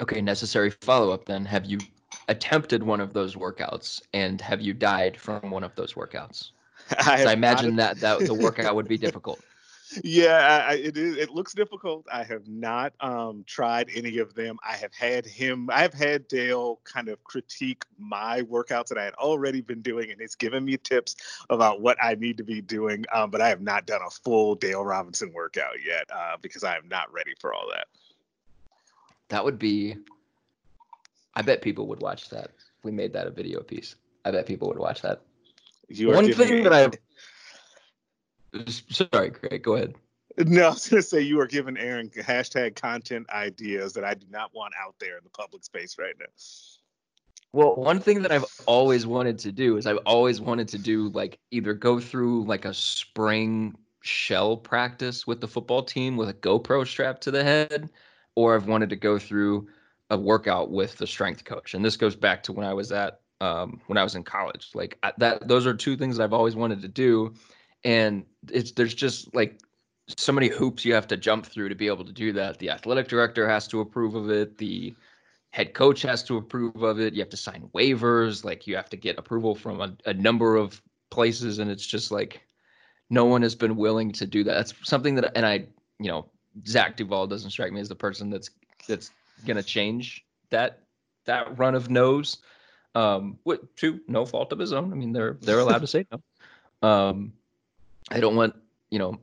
Okay, 0.00 0.20
necessary 0.20 0.70
follow 0.70 1.10
up 1.10 1.24
then. 1.24 1.44
Have 1.44 1.64
you 1.64 1.78
attempted 2.28 2.82
one 2.82 3.00
of 3.00 3.12
those 3.12 3.34
workouts 3.34 4.02
and 4.12 4.40
have 4.40 4.60
you 4.60 4.74
died 4.74 5.16
from 5.16 5.50
one 5.50 5.64
of 5.64 5.74
those 5.74 5.94
workouts? 5.94 6.50
I, 6.98 7.24
I 7.24 7.32
imagine 7.32 7.76
that, 7.76 8.00
that 8.00 8.20
the 8.20 8.34
workout 8.34 8.74
would 8.74 8.88
be 8.88 8.98
difficult. 9.06 9.40
Yeah, 10.02 10.66
I, 10.68 10.74
it 10.74 10.96
is. 10.96 11.16
It 11.16 11.30
looks 11.30 11.54
difficult. 11.54 12.06
I 12.12 12.24
have 12.24 12.48
not 12.48 12.92
um, 13.00 13.44
tried 13.46 13.88
any 13.94 14.18
of 14.18 14.34
them. 14.34 14.58
I 14.66 14.76
have 14.76 14.92
had 14.92 15.24
him. 15.24 15.70
I 15.70 15.82
have 15.82 15.94
had 15.94 16.26
Dale 16.28 16.80
kind 16.84 17.08
of 17.08 17.22
critique 17.24 17.84
my 17.98 18.42
workouts 18.42 18.88
that 18.88 18.98
I 18.98 19.04
had 19.04 19.14
already 19.14 19.60
been 19.60 19.82
doing, 19.82 20.10
and 20.10 20.20
he's 20.20 20.34
given 20.34 20.64
me 20.64 20.76
tips 20.76 21.16
about 21.50 21.80
what 21.80 21.96
I 22.02 22.14
need 22.14 22.36
to 22.38 22.44
be 22.44 22.60
doing. 22.60 23.04
Um, 23.12 23.30
but 23.30 23.40
I 23.40 23.48
have 23.48 23.60
not 23.60 23.86
done 23.86 24.00
a 24.04 24.10
full 24.10 24.56
Dale 24.56 24.84
Robinson 24.84 25.32
workout 25.32 25.84
yet 25.84 26.04
uh, 26.12 26.36
because 26.40 26.64
I 26.64 26.76
am 26.76 26.88
not 26.88 27.12
ready 27.12 27.34
for 27.40 27.54
all 27.54 27.68
that. 27.72 27.86
That 29.28 29.44
would 29.44 29.58
be. 29.58 29.96
I 31.34 31.42
bet 31.42 31.62
people 31.62 31.86
would 31.88 32.00
watch 32.00 32.28
that. 32.30 32.46
If 32.46 32.84
we 32.84 32.90
made 32.90 33.12
that 33.12 33.26
a 33.26 33.30
video 33.30 33.60
piece. 33.62 33.94
I 34.24 34.32
bet 34.32 34.46
people 34.46 34.68
would 34.68 34.78
watch 34.78 35.02
that. 35.02 35.22
You 35.88 36.10
One 36.10 36.32
thing 36.32 36.64
that 36.64 36.72
I've 36.72 36.94
Sorry, 38.90 39.30
Greg. 39.30 39.62
Go 39.62 39.74
ahead. 39.74 39.94
No, 40.38 40.66
I 40.66 40.70
was 40.70 40.88
going 40.88 41.02
to 41.02 41.08
say 41.08 41.20
you 41.20 41.40
are 41.40 41.46
giving 41.46 41.76
Aaron 41.76 42.10
hashtag 42.10 42.76
content 42.76 43.28
ideas 43.30 43.92
that 43.94 44.04
I 44.04 44.14
do 44.14 44.26
not 44.30 44.54
want 44.54 44.74
out 44.80 44.94
there 45.00 45.16
in 45.16 45.24
the 45.24 45.30
public 45.30 45.64
space 45.64 45.96
right 45.98 46.14
now. 46.18 46.26
Well, 47.52 47.74
one 47.76 48.00
thing 48.00 48.22
that 48.22 48.32
I've 48.32 48.44
always 48.66 49.06
wanted 49.06 49.38
to 49.40 49.52
do 49.52 49.78
is 49.78 49.86
I've 49.86 50.00
always 50.04 50.40
wanted 50.40 50.68
to 50.68 50.78
do 50.78 51.08
like 51.10 51.38
either 51.50 51.72
go 51.72 52.00
through 52.00 52.44
like 52.44 52.66
a 52.66 52.74
spring 52.74 53.76
shell 54.02 54.56
practice 54.56 55.26
with 55.26 55.40
the 55.40 55.48
football 55.48 55.82
team 55.82 56.16
with 56.16 56.28
a 56.28 56.34
GoPro 56.34 56.86
strapped 56.86 57.22
to 57.22 57.30
the 57.30 57.42
head, 57.42 57.88
or 58.34 58.54
I've 58.54 58.68
wanted 58.68 58.90
to 58.90 58.96
go 58.96 59.18
through 59.18 59.68
a 60.10 60.18
workout 60.18 60.70
with 60.70 60.96
the 60.96 61.06
strength 61.06 61.44
coach. 61.44 61.74
And 61.74 61.84
this 61.84 61.96
goes 61.96 62.14
back 62.14 62.42
to 62.44 62.52
when 62.52 62.66
I 62.66 62.74
was 62.74 62.92
at 62.92 63.20
um, 63.40 63.80
when 63.86 63.96
I 63.96 64.04
was 64.04 64.14
in 64.14 64.22
college. 64.22 64.70
Like 64.74 64.98
that, 65.18 65.48
those 65.48 65.66
are 65.66 65.74
two 65.74 65.96
things 65.96 66.16
that 66.16 66.24
I've 66.24 66.32
always 66.32 66.56
wanted 66.56 66.82
to 66.82 66.88
do 66.88 67.34
and 67.86 68.24
it's 68.50 68.72
there's 68.72 68.94
just 68.94 69.32
like 69.34 69.60
so 70.18 70.32
many 70.32 70.48
hoops 70.48 70.84
you 70.84 70.92
have 70.92 71.06
to 71.06 71.16
jump 71.16 71.46
through 71.46 71.68
to 71.68 71.74
be 71.74 71.86
able 71.86 72.04
to 72.04 72.12
do 72.12 72.32
that. 72.32 72.58
The 72.58 72.68
athletic 72.68 73.06
director 73.06 73.48
has 73.48 73.68
to 73.68 73.80
approve 73.80 74.16
of 74.16 74.28
it. 74.28 74.58
The 74.58 74.94
head 75.50 75.72
coach 75.72 76.02
has 76.02 76.24
to 76.24 76.36
approve 76.36 76.82
of 76.82 76.98
it. 76.98 77.14
You 77.14 77.20
have 77.20 77.30
to 77.30 77.36
sign 77.36 77.70
waivers. 77.74 78.44
Like 78.44 78.66
you 78.66 78.74
have 78.74 78.90
to 78.90 78.96
get 78.96 79.18
approval 79.18 79.54
from 79.54 79.80
a, 79.80 79.96
a 80.04 80.12
number 80.12 80.56
of 80.56 80.82
places, 81.10 81.60
and 81.60 81.70
it's 81.70 81.86
just 81.86 82.10
like 82.10 82.42
no 83.08 83.24
one 83.24 83.42
has 83.42 83.54
been 83.54 83.76
willing 83.76 84.10
to 84.12 84.26
do 84.26 84.42
that. 84.42 84.54
That's 84.54 84.74
something 84.82 85.14
that, 85.14 85.36
and 85.36 85.46
I, 85.46 85.66
you 86.00 86.10
know, 86.10 86.26
Zach 86.66 86.96
Duval 86.96 87.28
doesn't 87.28 87.50
strike 87.50 87.72
me 87.72 87.80
as 87.80 87.88
the 87.88 87.94
person 87.94 88.30
that's 88.30 88.50
that's 88.88 89.12
gonna 89.46 89.62
change 89.62 90.24
that 90.50 90.80
that 91.26 91.56
run 91.56 91.76
of 91.76 91.88
no's. 91.88 92.38
Um, 92.96 93.38
with, 93.44 93.76
to 93.76 94.00
no 94.08 94.24
fault 94.24 94.52
of 94.52 94.58
his 94.58 94.72
own. 94.72 94.90
I 94.90 94.96
mean, 94.96 95.12
they're 95.12 95.36
they're 95.40 95.60
allowed 95.60 95.82
to 95.82 95.86
say 95.86 96.06
no. 96.10 96.88
Um, 96.88 97.34
I 98.10 98.20
don't 98.20 98.36
want, 98.36 98.54
you 98.90 98.98
know, 98.98 99.18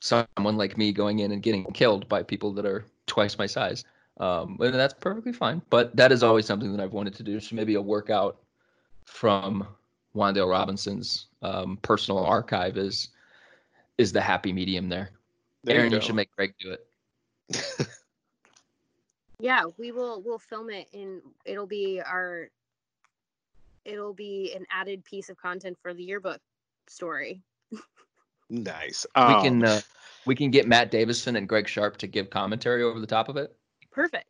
someone 0.00 0.56
like 0.56 0.76
me 0.76 0.92
going 0.92 1.20
in 1.20 1.32
and 1.32 1.42
getting 1.42 1.64
killed 1.72 2.08
by 2.08 2.22
people 2.22 2.52
that 2.52 2.66
are 2.66 2.84
twice 3.06 3.38
my 3.38 3.46
size. 3.46 3.84
Um, 4.18 4.58
and 4.60 4.74
that's 4.74 4.94
perfectly 4.94 5.32
fine. 5.32 5.60
But 5.70 5.94
that 5.96 6.12
is 6.12 6.22
always 6.22 6.46
something 6.46 6.70
that 6.72 6.82
I've 6.82 6.92
wanted 6.92 7.14
to 7.14 7.22
do. 7.22 7.40
So 7.40 7.56
maybe 7.56 7.74
a 7.74 7.82
workout 7.82 8.36
from 9.04 9.66
Wan'Dale 10.14 10.50
Robinson's 10.50 11.26
um, 11.42 11.78
personal 11.82 12.24
archive 12.24 12.76
is 12.76 13.08
is 13.98 14.12
the 14.12 14.20
happy 14.20 14.52
medium 14.52 14.88
there. 14.88 15.10
there 15.62 15.78
Aaron, 15.78 15.92
you, 15.92 15.98
you 15.98 16.02
should 16.02 16.14
make 16.16 16.30
Greg 16.34 16.54
do 16.58 16.72
it. 16.72 17.88
yeah, 19.38 19.64
we 19.78 19.92
will. 19.92 20.22
We'll 20.22 20.38
film 20.38 20.70
it, 20.70 20.88
and 20.92 21.20
it'll 21.44 21.66
be 21.66 22.00
our. 22.00 22.48
It'll 23.84 24.14
be 24.14 24.54
an 24.56 24.64
added 24.70 25.04
piece 25.04 25.28
of 25.28 25.36
content 25.36 25.76
for 25.82 25.92
the 25.92 26.02
yearbook 26.02 26.40
story. 26.88 27.42
Nice. 28.50 29.06
Um, 29.14 29.34
we 29.34 29.42
can 29.42 29.64
uh, 29.64 29.80
we 30.26 30.34
can 30.34 30.50
get 30.50 30.66
Matt 30.66 30.90
Davison 30.90 31.36
and 31.36 31.48
Greg 31.48 31.68
Sharpe 31.68 31.96
to 31.98 32.06
give 32.06 32.30
commentary 32.30 32.82
over 32.82 33.00
the 33.00 33.06
top 33.06 33.28
of 33.28 33.36
it. 33.36 33.54
Perfect. 33.90 34.26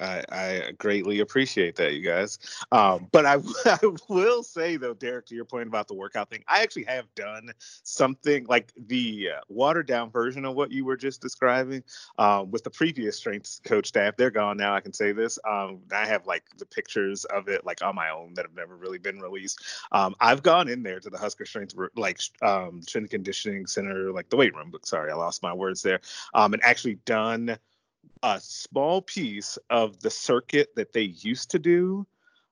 I, 0.00 0.24
I 0.30 0.72
greatly 0.78 1.20
appreciate 1.20 1.76
that, 1.76 1.94
you 1.94 2.02
guys. 2.02 2.38
Um, 2.72 3.08
but 3.12 3.26
I, 3.26 3.36
I 3.64 3.78
will 4.08 4.42
say 4.42 4.76
though, 4.76 4.94
Derek, 4.94 5.26
to 5.26 5.34
your 5.34 5.44
point 5.44 5.68
about 5.68 5.88
the 5.88 5.94
workout 5.94 6.30
thing, 6.30 6.42
I 6.48 6.62
actually 6.62 6.84
have 6.84 7.12
done 7.14 7.50
something 7.58 8.46
like 8.48 8.72
the 8.86 9.30
uh, 9.36 9.40
watered 9.48 9.86
down 9.86 10.10
version 10.10 10.44
of 10.44 10.54
what 10.54 10.72
you 10.72 10.84
were 10.84 10.96
just 10.96 11.20
describing 11.20 11.82
um, 12.18 12.50
with 12.50 12.64
the 12.64 12.70
previous 12.70 13.16
strength 13.16 13.60
coach 13.64 13.86
staff. 13.86 14.16
They're 14.16 14.30
gone 14.30 14.56
now. 14.56 14.74
I 14.74 14.80
can 14.80 14.92
say 14.92 15.12
this. 15.12 15.38
Um, 15.48 15.80
I 15.92 16.06
have 16.06 16.26
like 16.26 16.44
the 16.58 16.66
pictures 16.66 17.24
of 17.26 17.48
it 17.48 17.64
like 17.64 17.82
on 17.82 17.94
my 17.94 18.10
own 18.10 18.34
that 18.34 18.44
have 18.44 18.54
never 18.54 18.76
really 18.76 18.98
been 18.98 19.20
released. 19.20 19.60
Um, 19.92 20.14
I've 20.20 20.42
gone 20.42 20.68
in 20.68 20.82
there 20.82 21.00
to 21.00 21.10
the 21.10 21.18
Husker 21.18 21.46
Strength 21.46 21.74
like 21.96 22.20
um, 22.42 22.82
strength 22.82 23.10
conditioning 23.10 23.66
center, 23.66 24.12
like 24.12 24.28
the 24.28 24.36
weight 24.36 24.54
room. 24.54 24.70
But 24.70 24.86
sorry, 24.86 25.10
I 25.12 25.14
lost 25.14 25.42
my 25.42 25.52
words 25.52 25.82
there. 25.82 26.00
Um, 26.34 26.52
and 26.54 26.62
actually 26.64 26.96
done 27.04 27.58
a 28.22 28.40
small 28.40 29.02
piece 29.02 29.58
of 29.70 30.00
the 30.00 30.10
circuit 30.10 30.74
that 30.76 30.92
they 30.92 31.02
used 31.02 31.50
to 31.50 31.58
do, 31.58 32.06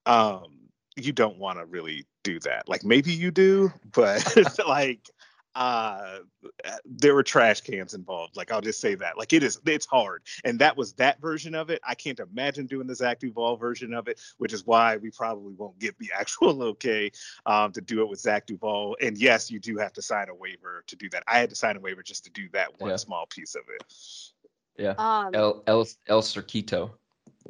um, 0.07 0.62
you 0.96 1.12
don't 1.12 1.38
want 1.38 1.59
to 1.59 1.64
really 1.64 2.07
do 2.22 2.38
that. 2.40 2.68
Like 2.68 2.84
maybe 2.84 3.12
you 3.12 3.30
do, 3.30 3.72
but 3.92 4.36
like 4.66 5.09
uh 5.55 6.20
there 6.86 7.14
were 7.14 7.22
trash 7.22 7.61
cans 7.61 7.92
involved. 7.92 8.36
Like 8.36 8.50
i'll 8.50 8.62
just 8.62 8.80
say 8.80 8.94
that. 8.94 9.18
Like 9.18 9.34
it 9.34 9.42
is 9.42 9.61
it's 9.66 9.84
hard. 9.84 10.22
And 10.44 10.59
that 10.61 10.76
was 10.76 10.94
that 10.94 11.20
version 11.20 11.55
of 11.55 11.68
it. 11.68 11.80
I 11.86 11.94
can't 11.94 12.18
imagine 12.20 12.66
doing 12.66 12.86
the 12.86 12.94
zach 12.94 13.18
duval 13.18 13.57
version 13.57 13.92
of 13.92 14.09
it 14.09 14.18
which 14.38 14.55
is 14.55 14.66
why 14.66 14.96
we 14.96 15.11
probably 15.11 15.53
won't 15.55 15.78
get 15.78 15.98
the 15.98 16.11
actual 16.18 16.62
okay 16.62 17.12
um 17.44 17.72
to 17.72 17.82
do 17.82 18.00
it 18.00 18.09
with 18.09 18.20
zach 18.20 18.46
duval 18.46 18.96
and 19.03 19.18
yes 19.18 19.50
you 19.50 19.59
do 19.59 19.76
have 19.76 19.92
to 19.92 20.03
sign 20.03 20.28
a 20.30 20.34
waiver 20.34 20.84
to 20.86 20.96
do 20.96 21.11
that. 21.11 21.22
I 21.26 21.38
had 21.38 21.50
to 21.50 21.57
sign 21.57 21.76
a 21.76 21.80
waiver 21.80 22.03
just 22.03 22.24
to 22.24 22.30
do 22.30 22.48
that 22.53 22.80
one 22.80 22.90
yeah. 22.90 22.96
small 22.96 23.26
piece 23.26 23.55
of 23.55 23.62
it 23.68 23.84
yeah. 24.78 24.94
Um, 24.98 25.34
El 25.34 25.62
El 25.66 25.86
El 26.08 26.22
Circuito. 26.22 26.90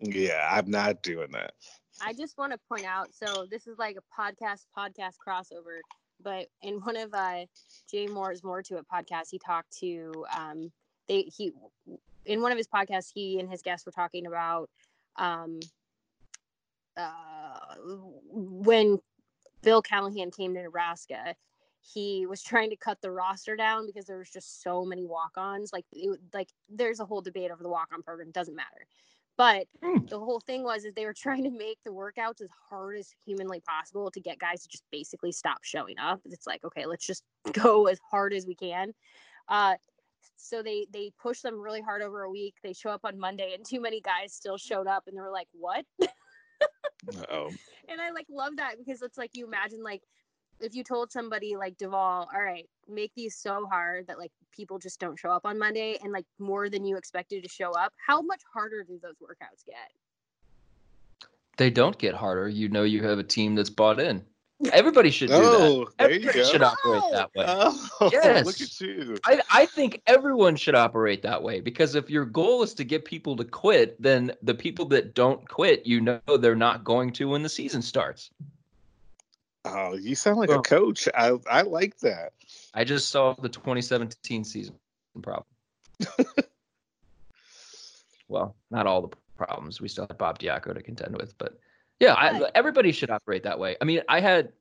Yeah, 0.01 0.49
I'm 0.51 0.71
not 0.71 1.03
doing 1.03 1.31
that. 1.33 1.55
I 2.01 2.13
just 2.13 2.37
want 2.39 2.53
to 2.53 2.59
point 2.69 2.85
out. 2.85 3.09
So 3.15 3.47
this 3.51 3.67
is 3.67 3.79
like 3.79 3.97
a 3.97 4.21
podcast 4.21 4.67
podcast 4.77 5.15
crossover. 5.27 5.81
But 6.23 6.47
in 6.63 6.77
one 6.77 6.97
of 6.97 7.13
uh, 7.13 7.47
Jay 7.91 8.07
Moore's 8.07 8.45
More 8.45 8.63
to 8.63 8.77
It 8.77 8.87
podcast, 8.93 9.29
he 9.31 9.39
talked 9.39 9.77
to 9.81 10.25
um, 10.37 10.73
they 11.09 11.23
he 11.23 11.53
in 12.25 12.41
one 12.43 12.53
of 12.53 12.59
his 12.59 12.69
podcasts 12.69 13.11
he 13.13 13.41
and 13.41 13.51
his 13.51 13.63
guests 13.63 13.85
were 13.85 13.93
talking 13.93 14.27
about 14.27 14.71
um, 15.17 15.61
uh, 16.97 17.59
when 18.31 18.99
Bill 19.63 19.83
Callahan 19.83 20.31
came 20.31 20.55
to 20.55 20.63
Nebraska 20.63 21.35
he 21.83 22.27
was 22.27 22.43
trying 22.43 22.71
to 22.71 22.77
cut 22.77 23.01
the 23.03 23.11
roster 23.11 23.57
down 23.57 23.87
because 23.87 24.07
there 24.07 24.19
was 24.19 24.31
just 24.31 24.63
so 24.63 24.85
many 24.85 25.05
walk-ons 25.05 25.73
like 25.73 25.85
it, 25.93 26.19
like 26.33 26.49
there's 26.69 27.01
a 27.01 27.05
whole 27.05 27.21
debate 27.21 27.51
over 27.51 27.63
the 27.63 27.69
walk-on 27.69 28.03
program 28.03 28.31
doesn't 28.31 28.55
matter. 28.55 28.87
But 29.39 29.67
mm. 29.83 30.09
the 30.09 30.19
whole 30.19 30.41
thing 30.41 30.63
was 30.63 30.85
is 30.85 30.95
they 30.95 31.07
were 31.07 31.15
trying 31.17 31.43
to 31.45 31.51
make 31.51 31.79
the 31.85 31.91
workouts 31.91 32.41
as 32.41 32.49
hard 32.71 32.99
as 32.99 33.11
humanly 33.27 33.61
possible 33.61 34.11
to 34.11 34.21
get 34.21 34.39
guys 34.39 34.63
to 34.63 34.69
just 34.69 34.85
basically 34.93 35.33
stop 35.33 35.59
showing 35.63 35.99
up. 35.99 36.21
It's 36.27 36.47
like 36.47 36.65
okay 36.65 36.87
let's 36.87 37.07
just 37.07 37.25
go 37.53 37.87
as 37.87 37.99
hard 38.11 38.33
as 38.33 38.47
we 38.47 38.55
can. 38.55 38.93
Uh 39.49 39.75
so 40.37 40.63
they 40.63 40.87
they 40.93 41.11
push 41.21 41.41
them 41.41 41.61
really 41.61 41.81
hard 41.81 42.03
over 42.03 42.23
a 42.23 42.31
week. 42.31 42.55
They 42.63 42.73
show 42.73 42.91
up 42.91 43.05
on 43.05 43.19
monday 43.19 43.55
and 43.55 43.67
too 43.67 43.81
many 43.81 44.01
guys 44.01 44.33
still 44.33 44.57
showed 44.57 44.87
up 44.87 45.05
and 45.07 45.17
they 45.17 45.21
were 45.21 45.33
like 45.33 45.49
what? 45.53 45.85
Oh 47.33 47.51
and 47.89 48.01
i 48.01 48.11
like 48.11 48.27
love 48.31 48.57
that 48.59 48.77
because 48.79 49.03
it's 49.03 49.19
like 49.19 49.31
you 49.35 49.45
imagine 49.45 49.83
like 49.83 50.03
if 50.63 50.75
you 50.75 50.85
told 50.85 51.11
somebody 51.11 51.57
like 51.57 51.77
Duval, 51.77 52.29
all 52.33 52.43
right, 52.43 52.69
make 52.89 53.13
these 53.15 53.35
so 53.35 53.67
hard 53.67 54.07
that 54.07 54.19
like 54.19 54.31
people 54.53 54.79
just 54.79 55.01
don't 55.01 55.19
show 55.19 55.31
up 55.31 55.45
on 55.45 55.59
Monday 55.59 55.99
and 56.03 56.13
like 56.13 56.27
more 56.39 56.71
than 56.71 56.85
you 56.85 56.97
expected 56.97 57.43
to 57.43 57.49
show 57.49 57.73
up, 57.73 57.93
how 58.05 58.23
much 58.23 58.43
harder 58.53 58.85
do 58.85 58.99
those 59.03 59.17
workouts 59.21 59.65
get? 59.67 59.93
They 61.57 61.71
don't 61.71 61.99
get 61.99 62.15
harder. 62.15 62.49
You 62.49 62.69
know 62.69 62.85
you 62.85 63.03
have 63.03 63.19
a 63.19 63.25
team 63.25 63.55
that's 63.55 63.71
bought 63.71 64.01
in. 64.01 64.25
Everybody 64.73 65.11
should 65.11 65.29
do 65.29 65.35
oh, 65.37 65.89
that. 65.99 66.05
Everybody 66.05 66.45
should 66.45 66.63
operate 66.63 67.03
that 67.11 67.31
way. 67.35 67.45
Oh, 67.49 68.11
yes. 68.13 68.47
Look 68.47 68.61
at 68.61 68.81
you. 68.81 69.17
I, 69.27 69.41
I 69.51 69.67
think 69.67 70.01
everyone 70.07 70.55
should 70.55 70.77
operate 70.77 71.23
that 71.23 71.43
way 71.43 71.61
because 71.61 71.97
if 71.97 72.09
your 72.09 72.25
goal 72.25 72.63
is 72.63 72.73
to 72.75 72.85
get 72.85 73.05
people 73.05 73.37
to 73.37 73.45
quit, 73.45 74.01
then 74.01 74.33
the 74.43 74.55
people 74.55 74.85
that 74.87 75.15
don't 75.15 75.47
quit, 75.49 75.85
you 75.85 76.01
know 76.01 76.21
they're 76.39 76.55
not 76.55 76.85
going 76.85 77.13
to 77.15 77.31
when 77.31 77.43
the 77.43 77.49
season 77.49 77.83
starts. 77.83 78.31
Oh, 79.65 79.95
you 79.95 80.15
sound 80.15 80.39
like 80.39 80.49
well, 80.49 80.59
a 80.59 80.63
coach. 80.63 81.09
I 81.15 81.39
I 81.49 81.63
like 81.63 81.99
that. 81.99 82.33
I 82.75 82.85
just 82.85 83.11
saw 83.11 83.35
the 83.35 83.49
2017 83.49 84.45
season 84.45 84.75
problem. 85.23 85.47
well, 88.29 88.57
not 88.71 88.87
all 88.87 89.03
the 89.03 89.17
problems. 89.37 89.81
We 89.81 89.89
still 89.89 90.07
have 90.09 90.19
Bob 90.19 90.39
Diaco 90.39 90.75
to 90.75 90.83
contend 90.83 91.17
with, 91.17 91.37
but 91.39 91.59
Yeah, 92.01 92.15
I, 92.15 92.51
everybody 92.55 92.91
should 92.93 93.11
operate 93.11 93.45
that 93.45 93.59
way. 93.59 93.77
I 93.81 93.85
mean, 93.85 94.03
I 94.09 94.21
had 94.21 94.53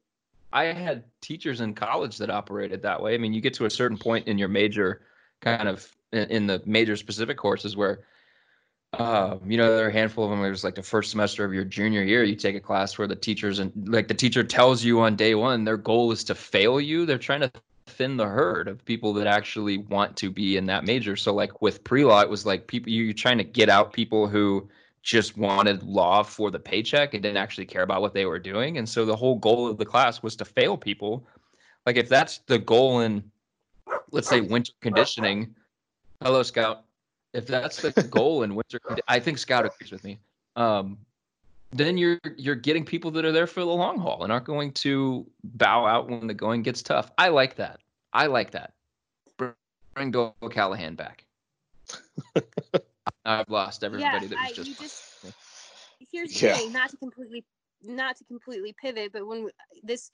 I 0.53 0.65
had 0.65 1.03
teachers 1.21 1.61
in 1.61 1.73
college 1.73 2.17
that 2.17 2.29
operated 2.29 2.81
that 2.83 3.01
way. 3.01 3.15
I 3.15 3.17
mean, 3.17 3.33
you 3.33 3.41
get 3.41 3.53
to 3.55 3.65
a 3.65 3.69
certain 3.69 3.97
point 3.97 4.27
in 4.27 4.37
your 4.37 4.49
major, 4.49 5.01
kind 5.39 5.67
of 5.67 5.89
in, 6.11 6.29
in 6.29 6.47
the 6.47 6.61
major 6.65 6.95
specific 6.95 7.37
courses 7.37 7.77
where, 7.77 8.01
uh, 8.93 9.37
you 9.45 9.57
know, 9.57 9.75
there 9.75 9.85
are 9.85 9.89
a 9.89 9.93
handful 9.93 10.25
of 10.25 10.31
them. 10.31 10.43
It 10.43 10.49
was 10.49 10.63
like 10.63 10.75
the 10.75 10.83
first 10.83 11.11
semester 11.11 11.45
of 11.45 11.53
your 11.53 11.63
junior 11.63 12.03
year. 12.03 12.23
You 12.23 12.35
take 12.35 12.55
a 12.55 12.59
class 12.59 12.97
where 12.97 13.07
the 13.07 13.15
teachers 13.15 13.59
and 13.59 13.71
like 13.87 14.07
the 14.07 14.13
teacher 14.13 14.43
tells 14.43 14.83
you 14.83 14.99
on 14.99 15.15
day 15.15 15.35
one, 15.35 15.63
their 15.63 15.77
goal 15.77 16.11
is 16.11 16.23
to 16.25 16.35
fail 16.35 16.81
you. 16.81 17.05
They're 17.05 17.17
trying 17.17 17.41
to 17.41 17.51
thin 17.87 18.17
the 18.17 18.27
herd 18.27 18.67
of 18.67 18.83
people 18.83 19.13
that 19.13 19.27
actually 19.27 19.77
want 19.77 20.17
to 20.17 20.29
be 20.29 20.57
in 20.57 20.65
that 20.65 20.83
major. 20.83 21.15
So 21.15 21.33
like 21.33 21.61
with 21.61 21.83
pre-law, 21.83 22.21
it 22.21 22.29
was 22.29 22.45
like 22.45 22.67
people 22.67 22.91
you're 22.91 23.13
trying 23.13 23.37
to 23.37 23.43
get 23.43 23.69
out 23.69 23.93
people 23.93 24.27
who 24.27 24.67
just 25.03 25.37
wanted 25.37 25.81
law 25.83 26.21
for 26.21 26.51
the 26.51 26.59
paycheck 26.59 27.13
and 27.13 27.23
didn't 27.23 27.37
actually 27.37 27.65
care 27.65 27.83
about 27.83 28.01
what 28.01 28.13
they 28.13 28.25
were 28.25 28.39
doing. 28.39 28.77
And 28.77 28.87
so 28.87 29.05
the 29.05 29.15
whole 29.15 29.35
goal 29.35 29.67
of 29.67 29.77
the 29.77 29.85
class 29.85 30.21
was 30.21 30.35
to 30.35 30.45
fail 30.45 30.77
people. 30.77 31.25
Like 31.85 31.95
if 31.95 32.09
that's 32.09 32.39
the 32.39 32.59
goal 32.59 32.99
in 32.99 33.23
let's 34.11 34.27
say 34.27 34.41
winter 34.41 34.73
conditioning. 34.81 35.55
Hello, 36.21 36.43
Scout. 36.43 36.83
If 37.33 37.47
that's 37.47 37.81
the 37.81 37.91
goal 38.09 38.43
in 38.43 38.55
winter, 38.55 38.79
I 39.07 39.19
think 39.19 39.37
Scout 39.37 39.65
agrees 39.65 39.91
with 39.91 40.03
me. 40.03 40.19
Um, 40.55 40.97
then 41.71 41.97
you're 41.97 42.19
you're 42.37 42.55
getting 42.55 42.85
people 42.85 43.11
that 43.11 43.23
are 43.23 43.31
there 43.31 43.47
for 43.47 43.61
the 43.61 43.65
long 43.67 43.97
haul 43.97 44.23
and 44.23 44.31
aren't 44.31 44.45
going 44.45 44.73
to 44.73 45.25
bow 45.43 45.85
out 45.85 46.09
when 46.09 46.27
the 46.27 46.33
going 46.33 46.61
gets 46.61 46.81
tough. 46.81 47.11
I 47.17 47.29
like 47.29 47.55
that. 47.55 47.79
I 48.13 48.27
like 48.27 48.51
that. 48.51 48.73
Bring 49.37 50.11
Doyle 50.11 50.35
Callahan 50.49 50.95
back. 50.95 51.25
I've 53.25 53.49
lost 53.49 53.83
everybody 53.83 54.25
yeah, 54.25 54.29
that 54.29 54.39
was 54.39 54.51
I, 54.51 54.53
just. 54.53 54.67
you 54.67 54.75
just 54.75 55.03
here's 56.11 56.33
the 56.33 56.47
Yeah. 56.47 56.57
thing, 56.57 56.73
not 56.73 56.89
to 56.89 56.97
completely 56.97 57.45
not 57.83 58.17
to 58.17 58.23
completely 58.25 58.75
pivot, 58.79 59.11
but 59.13 59.25
when 59.25 59.49
this 59.83 60.11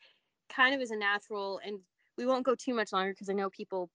kind 0.50 0.74
of 0.74 0.82
is 0.82 0.92
a 0.92 0.96
natural, 0.96 1.60
and 1.66 1.80
we 2.18 2.26
won't 2.26 2.46
go 2.46 2.56
too 2.56 2.74
much 2.74 2.94
longer 2.94 3.12
because 3.12 3.30
I 3.30 3.34
know 3.34 3.50
people 3.50 3.90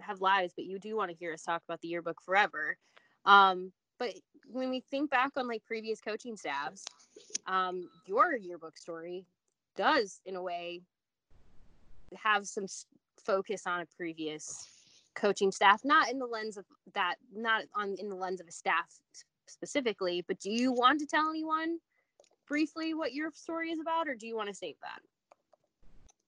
have 0.00 0.20
lives, 0.20 0.52
but 0.54 0.64
you 0.64 0.78
do 0.78 0.96
want 0.96 1.10
to 1.10 1.16
hear 1.16 1.32
us 1.32 1.42
talk 1.42 1.62
about 1.66 1.80
the 1.80 1.88
yearbook 1.88 2.20
forever. 2.22 2.76
Um, 3.24 3.72
but 3.98 4.14
when 4.50 4.70
we 4.70 4.80
think 4.90 5.10
back 5.10 5.32
on 5.36 5.46
like 5.46 5.64
previous 5.64 6.00
coaching 6.00 6.36
staffs, 6.36 6.84
um, 7.46 7.88
your 8.06 8.36
yearbook 8.36 8.76
story 8.76 9.24
does 9.76 10.20
in 10.26 10.36
a 10.36 10.42
way 10.42 10.82
have 12.16 12.46
some 12.46 12.66
focus 13.24 13.66
on 13.66 13.80
a 13.80 13.86
previous 13.96 14.68
coaching 15.14 15.52
staff 15.52 15.80
not 15.84 16.10
in 16.10 16.18
the 16.18 16.26
lens 16.26 16.56
of 16.56 16.64
that 16.94 17.16
not 17.34 17.64
on 17.74 17.94
in 17.98 18.08
the 18.08 18.14
lens 18.14 18.40
of 18.40 18.48
a 18.48 18.52
staff 18.52 18.98
specifically 19.46 20.24
but 20.26 20.38
do 20.40 20.50
you 20.50 20.72
want 20.72 20.98
to 20.98 21.06
tell 21.06 21.28
anyone 21.28 21.78
briefly 22.48 22.94
what 22.94 23.12
your 23.12 23.30
story 23.32 23.70
is 23.70 23.80
about 23.80 24.08
or 24.08 24.14
do 24.14 24.26
you 24.26 24.36
want 24.36 24.48
to 24.48 24.54
save 24.54 24.74
that 24.82 25.00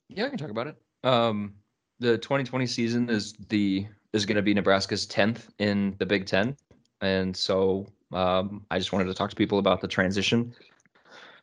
Yeah, 0.08 0.26
I 0.26 0.28
can 0.28 0.38
talk 0.38 0.50
about 0.50 0.66
it. 0.68 0.76
Um, 1.02 1.54
the 2.00 2.18
2020 2.18 2.66
season 2.66 3.08
is 3.08 3.34
the 3.48 3.86
is 4.12 4.26
going 4.26 4.36
to 4.36 4.42
be 4.42 4.54
Nebraska's 4.54 5.06
10th 5.06 5.48
in 5.58 5.96
the 5.98 6.06
Big 6.06 6.26
Ten, 6.26 6.56
and 7.00 7.36
so 7.36 7.86
um, 8.12 8.64
I 8.70 8.78
just 8.78 8.92
wanted 8.92 9.06
to 9.06 9.14
talk 9.14 9.30
to 9.30 9.36
people 9.36 9.58
about 9.58 9.80
the 9.80 9.88
transition 9.88 10.54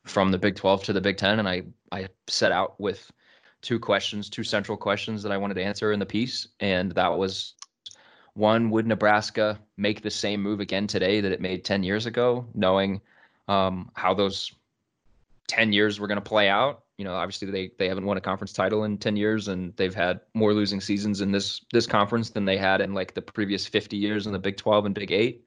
from 0.05 0.31
the 0.31 0.37
Big 0.37 0.55
12 0.55 0.83
to 0.85 0.93
the 0.93 1.01
Big 1.01 1.17
Ten, 1.17 1.39
and 1.39 1.47
I 1.47 1.63
I 1.91 2.07
set 2.27 2.51
out 2.51 2.79
with 2.79 3.11
two 3.61 3.79
questions, 3.79 4.29
two 4.29 4.43
central 4.43 4.77
questions 4.77 5.21
that 5.23 5.31
I 5.31 5.37
wanted 5.37 5.55
to 5.55 5.63
answer 5.63 5.91
in 5.91 5.99
the 5.99 6.05
piece, 6.05 6.47
and 6.59 6.91
that 6.93 7.17
was 7.17 7.55
one: 8.33 8.69
Would 8.69 8.87
Nebraska 8.87 9.59
make 9.77 10.01
the 10.01 10.11
same 10.11 10.41
move 10.41 10.59
again 10.59 10.87
today 10.87 11.21
that 11.21 11.31
it 11.31 11.41
made 11.41 11.65
10 11.65 11.83
years 11.83 12.05
ago, 12.05 12.47
knowing 12.53 13.01
um, 13.47 13.91
how 13.95 14.13
those 14.13 14.51
10 15.47 15.73
years 15.73 15.99
were 15.99 16.07
going 16.07 16.17
to 16.17 16.21
play 16.21 16.49
out? 16.49 16.83
you 17.01 17.05
know, 17.05 17.15
obviously 17.15 17.49
they 17.49 17.71
they 17.79 17.87
haven't 17.87 18.05
won 18.05 18.17
a 18.17 18.21
conference 18.21 18.53
title 18.53 18.83
in 18.83 18.95
10 18.95 19.15
years 19.15 19.47
and 19.47 19.75
they've 19.75 19.95
had 19.95 20.19
more 20.35 20.53
losing 20.53 20.79
seasons 20.79 21.21
in 21.21 21.31
this 21.31 21.61
this 21.73 21.87
conference 21.87 22.29
than 22.29 22.45
they 22.45 22.57
had 22.57 22.79
in 22.79 22.93
like 22.93 23.15
the 23.15 23.21
previous 23.23 23.65
50 23.65 23.97
years 23.97 24.27
in 24.27 24.33
the 24.33 24.37
Big 24.37 24.55
12 24.55 24.85
and 24.85 24.93
Big 24.93 25.11
8. 25.11 25.43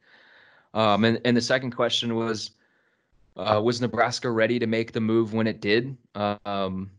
Um 0.75 1.05
and 1.05 1.21
and 1.25 1.37
the 1.37 1.41
second 1.41 1.71
question 1.71 2.17
was 2.17 2.51
uh, 3.37 3.61
was 3.63 3.81
Nebraska 3.81 4.29
ready 4.29 4.59
to 4.59 4.67
make 4.67 4.91
the 4.91 5.01
move 5.01 5.33
when 5.33 5.47
it 5.47 5.61
did? 5.61 5.97
Um 6.17 6.91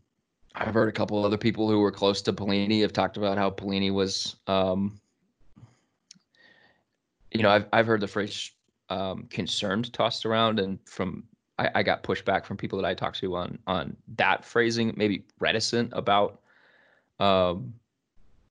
I've 0.54 0.72
heard 0.72 0.88
a 0.88 0.92
couple 0.92 1.22
other 1.22 1.36
people 1.36 1.68
who 1.68 1.80
were 1.80 1.92
close 1.92 2.22
to 2.22 2.32
Pelini 2.32 2.80
have 2.80 2.94
talked 2.94 3.18
about 3.18 3.36
how 3.36 3.50
Pelini 3.50 3.92
was 3.92 4.36
um 4.46 4.98
you 7.30 7.42
know, 7.42 7.50
I've 7.50 7.66
I've 7.74 7.86
heard 7.86 8.00
the 8.00 8.08
phrase 8.08 8.52
um, 8.88 9.24
concerned 9.24 9.92
tossed 9.92 10.24
around, 10.24 10.58
and 10.60 10.78
from 10.86 11.24
I, 11.58 11.70
I 11.76 11.82
got 11.82 12.02
pushback 12.02 12.44
from 12.44 12.56
people 12.56 12.80
that 12.80 12.86
I 12.86 12.94
talked 12.94 13.18
to 13.20 13.36
on 13.36 13.58
on 13.66 13.96
that 14.16 14.44
phrasing, 14.44 14.92
maybe 14.96 15.24
reticent 15.38 15.92
about, 15.94 16.40
um, 17.20 17.72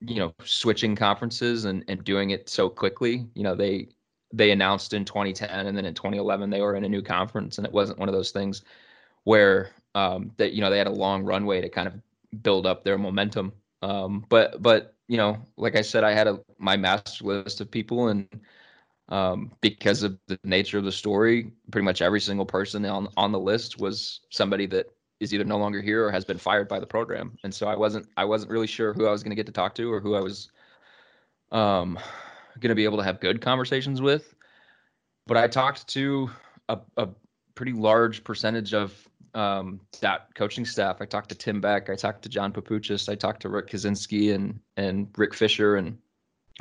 you 0.02 0.16
know, 0.16 0.34
switching 0.44 0.96
conferences 0.96 1.66
and 1.66 1.84
and 1.88 2.04
doing 2.04 2.32
it 2.32 2.50
so 2.50 2.70
quickly. 2.70 3.26
You 3.34 3.44
know, 3.44 3.56
they 3.56 3.90
they 4.34 4.52
announced 4.52 4.94
in 4.94 5.06
2010, 5.06 5.68
and 5.68 5.78
then 5.78 5.86
in 5.86 5.94
2011 5.94 6.50
they 6.50 6.62
were 6.62 6.76
in 6.76 6.86
a 6.86 6.90
new 6.90 7.02
conference, 7.02 7.58
and 7.58 7.66
it 7.66 7.74
wasn't 7.74 8.00
one 8.00 8.10
of 8.10 8.16
those 8.16 8.32
things 8.32 8.64
where 9.24 9.72
um, 9.94 10.32
that 10.38 10.54
you 10.54 10.62
know 10.62 10.70
they 10.70 10.78
had 10.78 10.88
a 10.88 10.92
long 10.92 11.24
runway 11.24 11.62
to 11.62 11.70
kind 11.70 11.88
of 11.88 11.94
build 12.44 12.66
up 12.66 12.84
their 12.84 12.98
momentum. 12.98 13.54
Um, 13.82 14.26
but 14.30 14.62
but 14.62 14.96
you 15.08 15.18
know, 15.18 15.38
like 15.58 15.76
I 15.76 15.82
said, 15.82 16.04
I 16.04 16.12
had 16.12 16.28
a 16.28 16.40
my 16.58 16.78
master 16.78 17.24
list 17.24 17.62
of 17.62 17.70
people 17.70 18.08
and 18.08 18.28
um, 19.10 19.52
because 19.62 20.04
of 20.04 20.18
the 20.28 20.40
nature 20.44 20.78
of 20.78 20.84
the 20.84 20.92
story. 20.92 21.52
Pretty 21.72 21.86
much 21.86 22.02
every 22.02 22.22
single 22.22 22.46
person 22.46 22.86
on 22.86 23.08
on 23.18 23.32
the 23.32 23.40
list 23.40 23.80
was 23.80 24.22
somebody 24.30 24.66
that 24.68 24.88
is 25.20 25.34
either 25.34 25.44
no 25.44 25.58
longer 25.58 25.82
here 25.82 26.06
or 26.06 26.12
has 26.12 26.26
been 26.26 26.38
fired 26.38 26.68
by 26.68 26.80
the 26.80 26.86
program. 26.86 27.38
And 27.44 27.54
so 27.54 27.68
I 27.68 27.76
wasn't 27.76 28.08
I 28.18 28.26
wasn't 28.26 28.52
really 28.52 28.68
sure 28.68 28.94
who 28.94 29.08
I 29.08 29.12
was 29.12 29.24
going 29.24 29.32
to 29.32 29.36
get 29.36 29.46
to 29.46 29.52
talk 29.52 29.76
to 29.76 29.92
or 29.92 30.00
who 30.00 30.16
I 30.16 30.22
was 30.22 30.50
um, 31.52 31.98
going 32.60 32.70
to 32.70 32.76
be 32.76 32.86
able 32.86 32.98
to 32.98 33.04
have 33.04 33.20
good 33.20 33.42
conversations 33.42 34.02
with. 34.02 34.34
But 35.28 35.38
I 35.38 35.48
talked 35.48 35.88
to 35.90 36.30
a, 36.70 36.80
a 36.98 37.10
pretty 37.56 37.74
large 37.74 38.24
percentage 38.24 38.74
of 38.74 38.94
um, 39.34 39.82
that 40.02 40.34
coaching 40.36 40.66
staff. 40.66 40.98
I 41.02 41.06
talked 41.06 41.30
to 41.30 41.36
Tim 41.36 41.60
Beck. 41.60 41.90
I 41.90 41.96
talked 41.96 42.22
to 42.24 42.30
John 42.30 42.54
Papuchis. 42.54 43.10
I 43.10 43.16
talked 43.16 43.42
to 43.42 43.50
Rick 43.50 43.68
Kaczenski 43.68 44.34
and 44.34 44.60
and 44.78 45.08
Rick 45.18 45.34
Fisher 45.34 45.76
and 45.76 45.98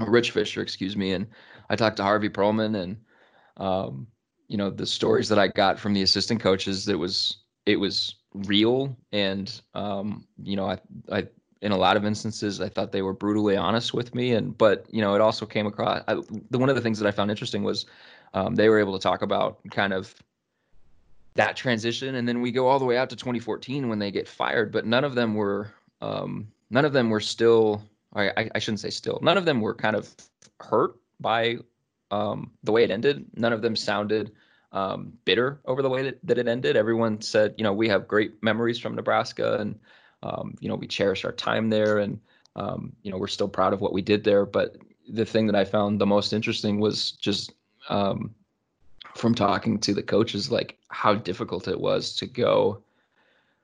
Rich 0.01 0.33
Fisher, 0.33 0.61
excuse 0.61 0.97
me, 0.97 1.13
and 1.13 1.27
I 1.71 1.77
talked 1.77 1.97
to 1.99 2.03
Harvey 2.03 2.29
Perlman 2.29 2.77
and 2.83 2.97
um, 3.57 4.07
you 4.49 4.57
know 4.57 4.71
the 4.71 4.87
stories 4.87 5.29
that 5.29 5.39
I 5.39 5.49
got 5.49 5.79
from 5.79 5.95
the 5.95 6.03
assistant 6.03 6.41
coaches. 6.41 6.89
It 6.89 6.99
was 6.99 7.39
it 7.67 7.77
was 7.77 8.17
real, 8.35 8.97
and 9.13 9.61
um, 9.75 10.27
you 10.43 10.57
know 10.57 10.67
I 10.67 10.79
I 11.11 11.27
in 11.63 11.73
a 11.73 11.77
lot 11.77 11.97
of 11.97 12.05
instances 12.05 12.61
I 12.61 12.69
thought 12.69 12.93
they 12.93 13.03
were 13.03 13.15
brutally 13.15 13.57
honest 13.57 13.95
with 13.95 14.15
me, 14.15 14.33
and 14.33 14.57
but 14.57 14.87
you 14.91 15.01
know 15.01 15.15
it 15.15 15.21
also 15.21 15.47
came 15.47 15.67
across. 15.67 16.03
I, 16.09 16.15
the 16.51 16.59
one 16.59 16.69
of 16.69 16.77
the 16.77 16.83
things 16.83 16.99
that 16.99 17.09
I 17.09 17.11
found 17.11 17.31
interesting 17.31 17.63
was 17.63 17.87
um, 18.35 18.55
they 18.55 18.69
were 18.69 18.79
able 18.79 18.93
to 18.95 19.03
talk 19.03 19.23
about 19.23 19.59
kind 19.71 19.93
of 19.93 20.15
that 21.35 21.57
transition, 21.57 22.17
and 22.17 22.29
then 22.29 22.41
we 22.41 22.53
go 22.53 22.69
all 22.69 22.79
the 22.79 22.85
way 22.85 22.97
out 22.97 23.11
to 23.11 23.17
2014 23.17 23.89
when 23.89 23.99
they 23.99 24.11
get 24.11 24.29
fired, 24.29 24.73
but 24.73 24.87
none 24.87 25.05
of 25.05 25.15
them 25.15 25.35
were 25.35 25.73
um, 26.01 26.49
none 26.71 26.85
of 26.85 26.93
them 26.93 27.11
were 27.11 27.21
still. 27.21 27.83
I, 28.17 28.49
I 28.55 28.61
shouldn't 28.61 28.79
say 28.79 28.91
still. 28.91 29.19
None 29.23 29.37
of 29.37 29.45
them 29.45 29.61
were 29.61 29.75
kind 29.75 29.97
of 29.97 30.15
hurt 30.61 30.95
by 31.25 31.57
um, 32.11 32.51
the 32.63 32.71
way 32.71 32.85
it 32.85 32.91
ended. 32.91 33.25
None 33.35 33.55
of 33.55 33.63
them 33.63 33.75
sounded 33.75 34.31
um, 34.73 35.15
bitter 35.25 35.59
over 35.65 35.81
the 35.81 35.89
way 35.89 36.03
that, 36.03 36.19
that 36.23 36.37
it 36.37 36.47
ended. 36.47 36.77
Everyone 36.77 37.23
said, 37.23 37.55
you 37.57 37.65
know, 37.65 37.73
we 37.73 37.89
have 37.89 38.07
great 38.07 38.43
memories 38.43 38.79
from 38.79 38.95
Nebraska 38.95 39.57
and, 39.59 39.81
um, 40.23 40.55
you 40.61 40.69
know, 40.69 40.75
we 40.75 40.87
cherish 40.87 41.25
our 41.25 41.33
time 41.33 41.71
there 41.71 41.99
and, 41.99 42.21
um, 42.57 42.93
you 43.03 43.11
know, 43.11 43.17
we're 43.17 43.27
still 43.27 43.49
proud 43.49 43.73
of 43.73 43.81
what 43.81 43.95
we 43.95 44.03
did 44.03 44.23
there. 44.23 44.45
But 44.45 44.77
the 45.09 45.25
thing 45.25 45.47
that 45.47 45.57
I 45.57 45.65
found 45.65 45.99
the 45.99 46.07
most 46.07 46.35
interesting 46.35 46.79
was 46.79 47.13
just 47.13 47.53
um, 47.89 48.35
from 49.15 49.35
talking 49.35 49.79
to 49.79 49.95
the 49.95 50.03
coaches, 50.03 50.51
like 50.51 50.77
how 50.89 51.15
difficult 51.15 51.69
it 51.69 51.81
was 51.81 52.15
to 52.17 52.27
go 52.27 52.83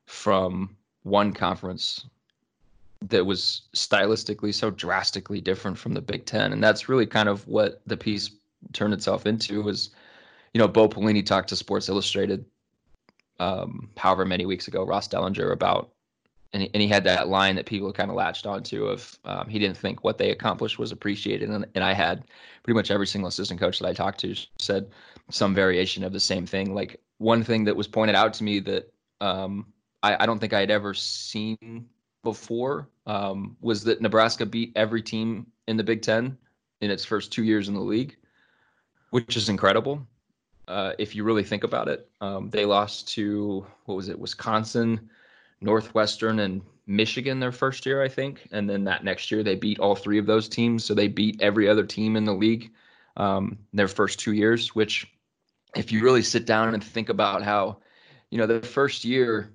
from 0.07 0.77
one 1.03 1.35
conference 1.35 2.07
that 3.09 3.25
was 3.25 3.63
stylistically 3.75 4.55
so 4.55 4.71
drastically 4.71 5.41
different 5.41 5.79
from 5.79 5.95
the 5.95 6.01
Big 6.01 6.27
Ten, 6.27 6.53
and 6.53 6.63
that's 6.63 6.89
really 6.89 7.07
kind 7.07 7.29
of 7.29 7.47
what 7.49 7.81
the 7.87 7.97
piece 7.97 8.31
turned 8.73 8.93
itself 8.93 9.27
into. 9.27 9.63
Was 9.63 9.91
you 10.53 10.59
know 10.59 10.69
Bo 10.69 10.89
Pelini 10.89 11.25
talked 11.25 11.49
to 11.49 11.57
Sports 11.57 11.89
Illustrated, 11.89 12.45
um, 13.39 13.91
however 13.97 14.25
many 14.25 14.45
weeks 14.45 14.69
ago, 14.69 14.85
Ross 14.85 15.09
Dellenger 15.09 15.53
about, 15.53 15.91
and 16.53 16.63
he, 16.63 16.71
and 16.75 16.83
he 16.83 16.89
had 16.89 17.05
that 17.05 17.29
line 17.29 17.57
that 17.57 17.67
people 17.67 17.93
kind 17.93 18.11
of 18.11 18.17
latched 18.17 18.47
onto 18.47 18.85
of 18.85 19.19
um, 19.25 19.49
he 19.49 19.59
didn't 19.59 19.79
think 19.79 20.05
what 20.05 20.19
they 20.19 20.31
accomplished 20.31 20.79
was 20.79 20.93
appreciated, 20.93 21.49
and, 21.49 21.67
and 21.75 21.83
I 21.83 21.95
had 21.95 22.25
pretty 22.63 22.77
much 22.77 22.91
every 22.91 23.07
single 23.07 23.29
assistant 23.29 23.59
coach 23.59 23.79
that 23.79 23.89
I 23.89 23.95
talked 23.95 24.21
to 24.21 24.35
said 24.59 24.91
some 25.31 25.55
variation 25.55 26.05
of 26.05 26.13
the 26.13 26.21
same 26.21 26.45
thing. 26.45 26.75
Like 26.75 27.01
one 27.17 27.43
thing 27.45 27.65
that 27.65 27.77
was 27.77 27.89
pointed 27.89 28.15
out 28.15 28.35
to 28.35 28.45
me 28.45 28.61
that 28.61 28.93
um, 29.23 29.67
I, 30.03 30.25
I 30.25 30.27
don't 30.27 30.39
think 30.39 30.53
I 30.53 30.61
had 30.61 30.71
ever 30.71 30.93
seen 30.93 31.89
before 32.23 32.89
um, 33.07 33.57
was 33.61 33.85
that 33.85 34.01
Nebraska 34.01 34.47
beat 34.47 34.73
every 34.77 35.03
team 35.03 35.47
in 35.67 35.77
the 35.77 35.85
Big 35.85 36.03
Ten 36.03 36.37
in 36.81 36.91
its 36.91 37.05
first 37.05 37.33
two 37.33 37.45
years 37.45 37.69
in 37.69 37.75
the 37.75 37.81
league, 37.81 38.17
which 39.11 39.37
is 39.37 39.49
incredible. 39.49 40.07
uh, 40.71 40.93
if 40.99 41.15
you 41.17 41.25
really 41.25 41.43
think 41.43 41.65
about 41.65 41.89
it. 41.89 42.09
Um, 42.21 42.49
they 42.49 42.65
lost 42.65 43.09
to 43.09 43.67
what 43.87 43.97
was 43.97 44.09
it, 44.09 44.19
Wisconsin, 44.19 45.11
Northwestern, 45.61 46.39
and 46.39 46.63
Michigan 46.87 47.41
their 47.41 47.53
first 47.53 47.85
year, 47.85 48.03
I 48.03 48.09
think, 48.09 48.49
and 48.53 48.71
then 48.71 48.85
that 48.85 49.05
next 49.05 49.31
year 49.31 49.43
they 49.43 49.57
beat 49.57 49.81
all 49.81 49.97
three 49.97 50.19
of 50.19 50.27
those 50.27 50.49
teams. 50.49 50.85
So 50.85 50.95
they 50.95 51.09
beat 51.09 51.43
every 51.43 51.69
other 51.69 51.85
team 51.85 52.17
in 52.17 52.25
the 52.25 52.33
league 52.33 52.71
um, 53.17 53.59
their 53.73 53.89
first 53.89 54.21
two 54.21 54.33
years. 54.33 54.75
Which, 54.75 55.07
if 55.75 55.91
you 55.91 56.05
really 56.05 56.23
sit 56.23 56.47
down 56.47 56.73
and 56.73 56.83
think 56.83 57.09
about 57.09 57.43
how, 57.43 57.79
you 58.31 58.39
know, 58.39 58.47
the 58.47 58.61
first 58.61 59.05
year 59.05 59.51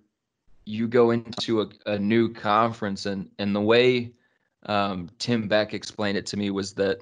you 0.66 0.88
go 0.88 1.12
into 1.12 1.62
a, 1.62 1.70
a 1.86 2.00
new 2.00 2.34
conference 2.34 3.06
and 3.06 3.30
and 3.40 3.56
the 3.56 3.62
way 3.62 4.12
um, 4.66 5.10
Tim 5.20 5.48
Beck 5.48 5.74
explained 5.74 6.18
it 6.18 6.26
to 6.28 6.38
me 6.38 6.50
was 6.50 6.74
that 6.74 7.02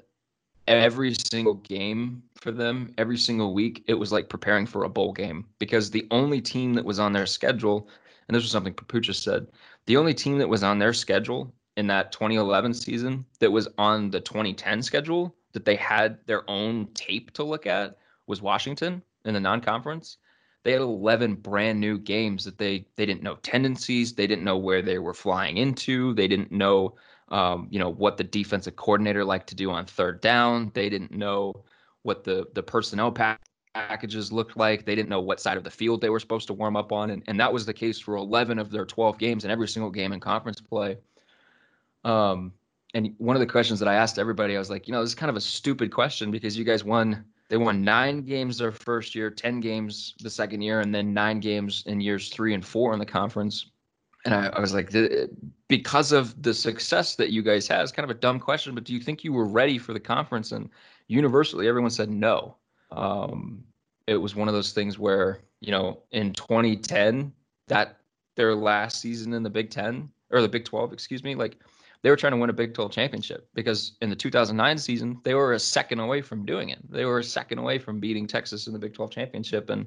every 0.66 1.14
single 1.14 1.54
game 1.54 2.22
for 2.36 2.50
them, 2.50 2.92
every 2.98 3.16
single 3.16 3.54
week, 3.54 3.84
it 3.86 3.94
was 3.94 4.12
like 4.12 4.28
preparing 4.28 4.66
for 4.66 4.84
a 4.84 4.88
bowl 4.88 5.12
game 5.12 5.46
because 5.58 5.90
the 5.90 6.06
only 6.10 6.40
team 6.40 6.74
that 6.74 6.84
was 6.84 6.98
on 6.98 7.12
their 7.12 7.26
schedule, 7.26 7.88
and 8.28 8.34
this 8.34 8.42
was 8.42 8.52
something 8.52 8.74
Papuchis 8.74 9.16
said, 9.16 9.46
the 9.86 9.96
only 9.96 10.14
team 10.14 10.38
that 10.38 10.48
was 10.48 10.62
on 10.62 10.78
their 10.78 10.92
schedule 10.92 11.52
in 11.76 11.86
that 11.88 12.12
2011 12.12 12.74
season 12.74 13.24
that 13.40 13.50
was 13.50 13.68
on 13.78 14.10
the 14.10 14.20
2010 14.20 14.82
schedule 14.82 15.34
that 15.52 15.64
they 15.64 15.76
had 15.76 16.18
their 16.26 16.48
own 16.48 16.86
tape 16.94 17.30
to 17.32 17.44
look 17.44 17.66
at 17.66 17.98
was 18.26 18.40
Washington 18.40 19.02
in 19.24 19.34
the 19.34 19.40
non-conference. 19.40 20.18
They 20.64 20.72
had 20.72 20.80
11 20.80 21.36
brand 21.36 21.78
new 21.78 21.98
games 21.98 22.44
that 22.44 22.58
they 22.58 22.86
they 22.96 23.06
didn't 23.06 23.22
know 23.22 23.36
tendencies, 23.36 24.14
they 24.14 24.26
didn't 24.26 24.44
know 24.44 24.58
where 24.58 24.82
they 24.82 24.98
were 24.98 25.14
flying 25.14 25.58
into, 25.58 26.14
they 26.14 26.26
didn't 26.26 26.50
know 26.50 26.96
um, 27.28 27.68
you 27.70 27.78
know 27.78 27.90
what 27.90 28.16
the 28.16 28.24
defensive 28.24 28.76
coordinator 28.76 29.24
liked 29.24 29.48
to 29.48 29.54
do 29.54 29.70
on 29.70 29.86
third 29.86 30.20
down. 30.20 30.70
They 30.74 30.88
didn't 30.88 31.12
know 31.12 31.54
what 32.02 32.24
the 32.24 32.46
the 32.54 32.62
personnel 32.62 33.12
pack 33.12 33.40
packages 33.74 34.32
looked 34.32 34.56
like. 34.56 34.84
They 34.84 34.94
didn't 34.94 35.08
know 35.08 35.20
what 35.20 35.40
side 35.40 35.56
of 35.56 35.64
the 35.64 35.70
field 35.70 36.00
they 36.00 36.10
were 36.10 36.20
supposed 36.20 36.46
to 36.46 36.54
warm 36.54 36.76
up 36.76 36.92
on, 36.92 37.10
and, 37.10 37.22
and 37.26 37.38
that 37.40 37.52
was 37.52 37.66
the 37.66 37.74
case 37.74 37.98
for 37.98 38.16
11 38.16 38.58
of 38.58 38.70
their 38.70 38.86
12 38.86 39.18
games 39.18 39.44
and 39.44 39.52
every 39.52 39.68
single 39.68 39.90
game 39.90 40.12
in 40.12 40.20
conference 40.20 40.60
play. 40.60 40.96
Um, 42.04 42.52
and 42.94 43.14
one 43.18 43.34
of 43.34 43.40
the 43.40 43.46
questions 43.46 43.80
that 43.80 43.88
I 43.88 43.94
asked 43.94 44.18
everybody, 44.18 44.54
I 44.54 44.58
was 44.58 44.70
like, 44.70 44.86
you 44.86 44.92
know, 44.92 45.00
this 45.00 45.10
is 45.10 45.14
kind 45.16 45.30
of 45.30 45.36
a 45.36 45.40
stupid 45.40 45.92
question 45.92 46.30
because 46.30 46.56
you 46.56 46.64
guys 46.64 46.84
won. 46.84 47.24
They 47.48 47.56
won 47.56 47.84
nine 47.84 48.22
games 48.22 48.58
their 48.58 48.72
first 48.72 49.14
year, 49.14 49.30
10 49.30 49.60
games 49.60 50.14
the 50.20 50.30
second 50.30 50.62
year, 50.62 50.80
and 50.80 50.94
then 50.94 51.12
nine 51.12 51.40
games 51.40 51.84
in 51.86 52.00
years 52.00 52.30
three 52.30 52.54
and 52.54 52.64
four 52.64 52.92
in 52.92 52.98
the 52.98 53.06
conference. 53.06 53.66
And 54.24 54.34
I, 54.34 54.46
I 54.46 54.60
was 54.60 54.72
like, 54.72 54.94
because 55.68 56.12
of 56.12 56.42
the 56.42 56.54
success 56.54 57.16
that 57.16 57.30
you 57.30 57.42
guys 57.42 57.68
had, 57.68 57.82
it's 57.82 57.92
kind 57.92 58.08
of 58.08 58.16
a 58.16 58.18
dumb 58.18 58.40
question, 58.40 58.74
but 58.74 58.84
do 58.84 58.94
you 58.94 59.00
think 59.00 59.22
you 59.22 59.32
were 59.32 59.46
ready 59.46 59.76
for 59.76 59.92
the 59.92 60.00
conference? 60.00 60.52
And 60.52 60.70
universally, 61.08 61.68
everyone 61.68 61.90
said 61.90 62.08
no. 62.08 62.56
Um, 62.90 63.62
it 64.06 64.16
was 64.16 64.34
one 64.34 64.48
of 64.48 64.54
those 64.54 64.72
things 64.72 64.98
where, 64.98 65.40
you 65.60 65.70
know, 65.70 66.00
in 66.12 66.32
2010, 66.32 67.32
that 67.68 67.98
their 68.36 68.54
last 68.54 69.00
season 69.00 69.34
in 69.34 69.42
the 69.42 69.50
Big 69.50 69.70
10 69.70 70.08
or 70.30 70.40
the 70.40 70.48
Big 70.48 70.64
12, 70.64 70.92
excuse 70.92 71.22
me, 71.22 71.34
like 71.34 71.58
they 72.04 72.10
were 72.10 72.16
trying 72.16 72.32
to 72.32 72.36
win 72.36 72.50
a 72.50 72.52
Big 72.52 72.74
12 72.74 72.92
championship 72.92 73.48
because 73.54 73.92
in 74.02 74.10
the 74.10 74.16
2009 74.16 74.76
season, 74.76 75.18
they 75.24 75.32
were 75.32 75.54
a 75.54 75.58
second 75.58 76.00
away 76.00 76.20
from 76.20 76.44
doing 76.44 76.68
it. 76.68 76.78
They 76.90 77.06
were 77.06 77.20
a 77.20 77.24
second 77.24 77.58
away 77.58 77.78
from 77.78 77.98
beating 77.98 78.26
Texas 78.26 78.66
in 78.66 78.74
the 78.74 78.78
Big 78.78 78.92
12 78.92 79.10
championship. 79.10 79.70
And 79.70 79.86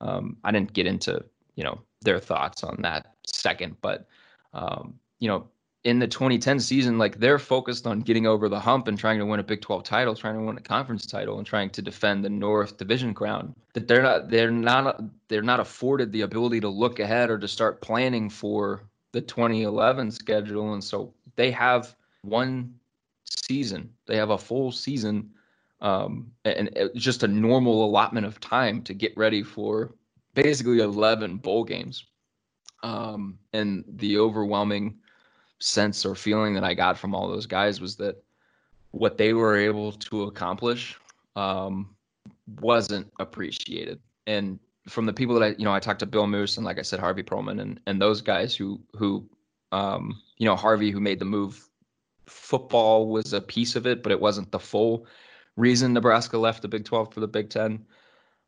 um, 0.00 0.38
I 0.42 0.52
didn't 0.52 0.72
get 0.72 0.86
into, 0.86 1.22
you 1.56 1.64
know, 1.64 1.78
their 2.00 2.18
thoughts 2.18 2.64
on 2.64 2.80
that 2.80 3.14
second. 3.26 3.76
But 3.82 4.08
um, 4.54 4.94
you 5.18 5.28
know, 5.28 5.48
in 5.84 5.98
the 5.98 6.08
2010 6.08 6.60
season, 6.60 6.96
like 6.96 7.18
they're 7.18 7.38
focused 7.38 7.86
on 7.86 8.00
getting 8.00 8.26
over 8.26 8.48
the 8.48 8.58
hump 8.58 8.88
and 8.88 8.98
trying 8.98 9.18
to 9.18 9.26
win 9.26 9.38
a 9.38 9.42
Big 9.42 9.60
12 9.60 9.82
title, 9.82 10.14
trying 10.14 10.36
to 10.36 10.42
win 10.42 10.56
a 10.56 10.62
conference 10.62 11.04
title, 11.04 11.36
and 11.36 11.46
trying 11.46 11.68
to 11.70 11.82
defend 11.82 12.24
the 12.24 12.30
North 12.30 12.78
Division 12.78 13.12
crown. 13.12 13.54
That 13.74 13.86
they're 13.86 14.02
not 14.02 14.30
they're 14.30 14.50
not 14.50 15.02
they're 15.28 15.42
not 15.42 15.60
afforded 15.60 16.10
the 16.10 16.22
ability 16.22 16.60
to 16.60 16.70
look 16.70 17.00
ahead 17.00 17.28
or 17.28 17.38
to 17.38 17.48
start 17.48 17.82
planning 17.82 18.30
for 18.30 18.82
the 19.12 19.20
2011 19.20 20.10
schedule, 20.10 20.72
and 20.72 20.82
so 20.82 21.12
they 21.36 21.50
have 21.50 21.94
one 22.22 22.74
season. 23.24 23.90
They 24.06 24.16
have 24.16 24.30
a 24.30 24.38
full 24.38 24.72
season 24.72 25.30
um, 25.80 26.30
and 26.44 26.70
just 26.94 27.22
a 27.22 27.28
normal 27.28 27.84
allotment 27.84 28.26
of 28.26 28.40
time 28.40 28.82
to 28.82 28.94
get 28.94 29.16
ready 29.16 29.42
for 29.42 29.94
basically 30.34 30.80
11 30.80 31.38
bowl 31.38 31.64
games. 31.64 32.04
Um, 32.82 33.38
and 33.52 33.84
the 33.96 34.18
overwhelming 34.18 34.98
sense 35.58 36.06
or 36.06 36.14
feeling 36.14 36.54
that 36.54 36.64
I 36.64 36.74
got 36.74 36.98
from 36.98 37.14
all 37.14 37.28
those 37.28 37.46
guys 37.46 37.80
was 37.80 37.96
that 37.96 38.22
what 38.92 39.18
they 39.18 39.32
were 39.34 39.56
able 39.56 39.92
to 39.92 40.24
accomplish 40.24 40.96
um, 41.36 41.94
wasn't 42.60 43.10
appreciated. 43.20 44.00
And 44.26 44.58
from 44.88 45.06
the 45.06 45.12
people 45.12 45.38
that 45.38 45.44
I, 45.44 45.54
you 45.58 45.64
know, 45.64 45.74
I 45.74 45.80
talked 45.80 46.00
to 46.00 46.06
Bill 46.06 46.26
Moos 46.26 46.56
and 46.56 46.64
like 46.64 46.78
I 46.78 46.82
said, 46.82 47.00
Harvey 47.00 47.22
Perlman 47.22 47.60
and 47.60 47.80
and 47.86 48.00
those 48.00 48.20
guys 48.20 48.54
who 48.54 48.80
who, 48.96 49.28
um, 49.72 50.20
you 50.38 50.46
know, 50.46 50.56
Harvey 50.56 50.90
who 50.90 51.00
made 51.00 51.18
the 51.18 51.24
move. 51.24 51.68
Football 52.26 53.08
was 53.08 53.32
a 53.32 53.40
piece 53.40 53.76
of 53.76 53.86
it, 53.86 54.02
but 54.02 54.12
it 54.12 54.20
wasn't 54.20 54.50
the 54.50 54.58
full 54.58 55.06
reason 55.56 55.92
Nebraska 55.92 56.38
left 56.38 56.62
the 56.62 56.68
Big 56.68 56.84
12 56.84 57.12
for 57.12 57.20
the 57.20 57.28
Big 57.28 57.50
10. 57.50 57.84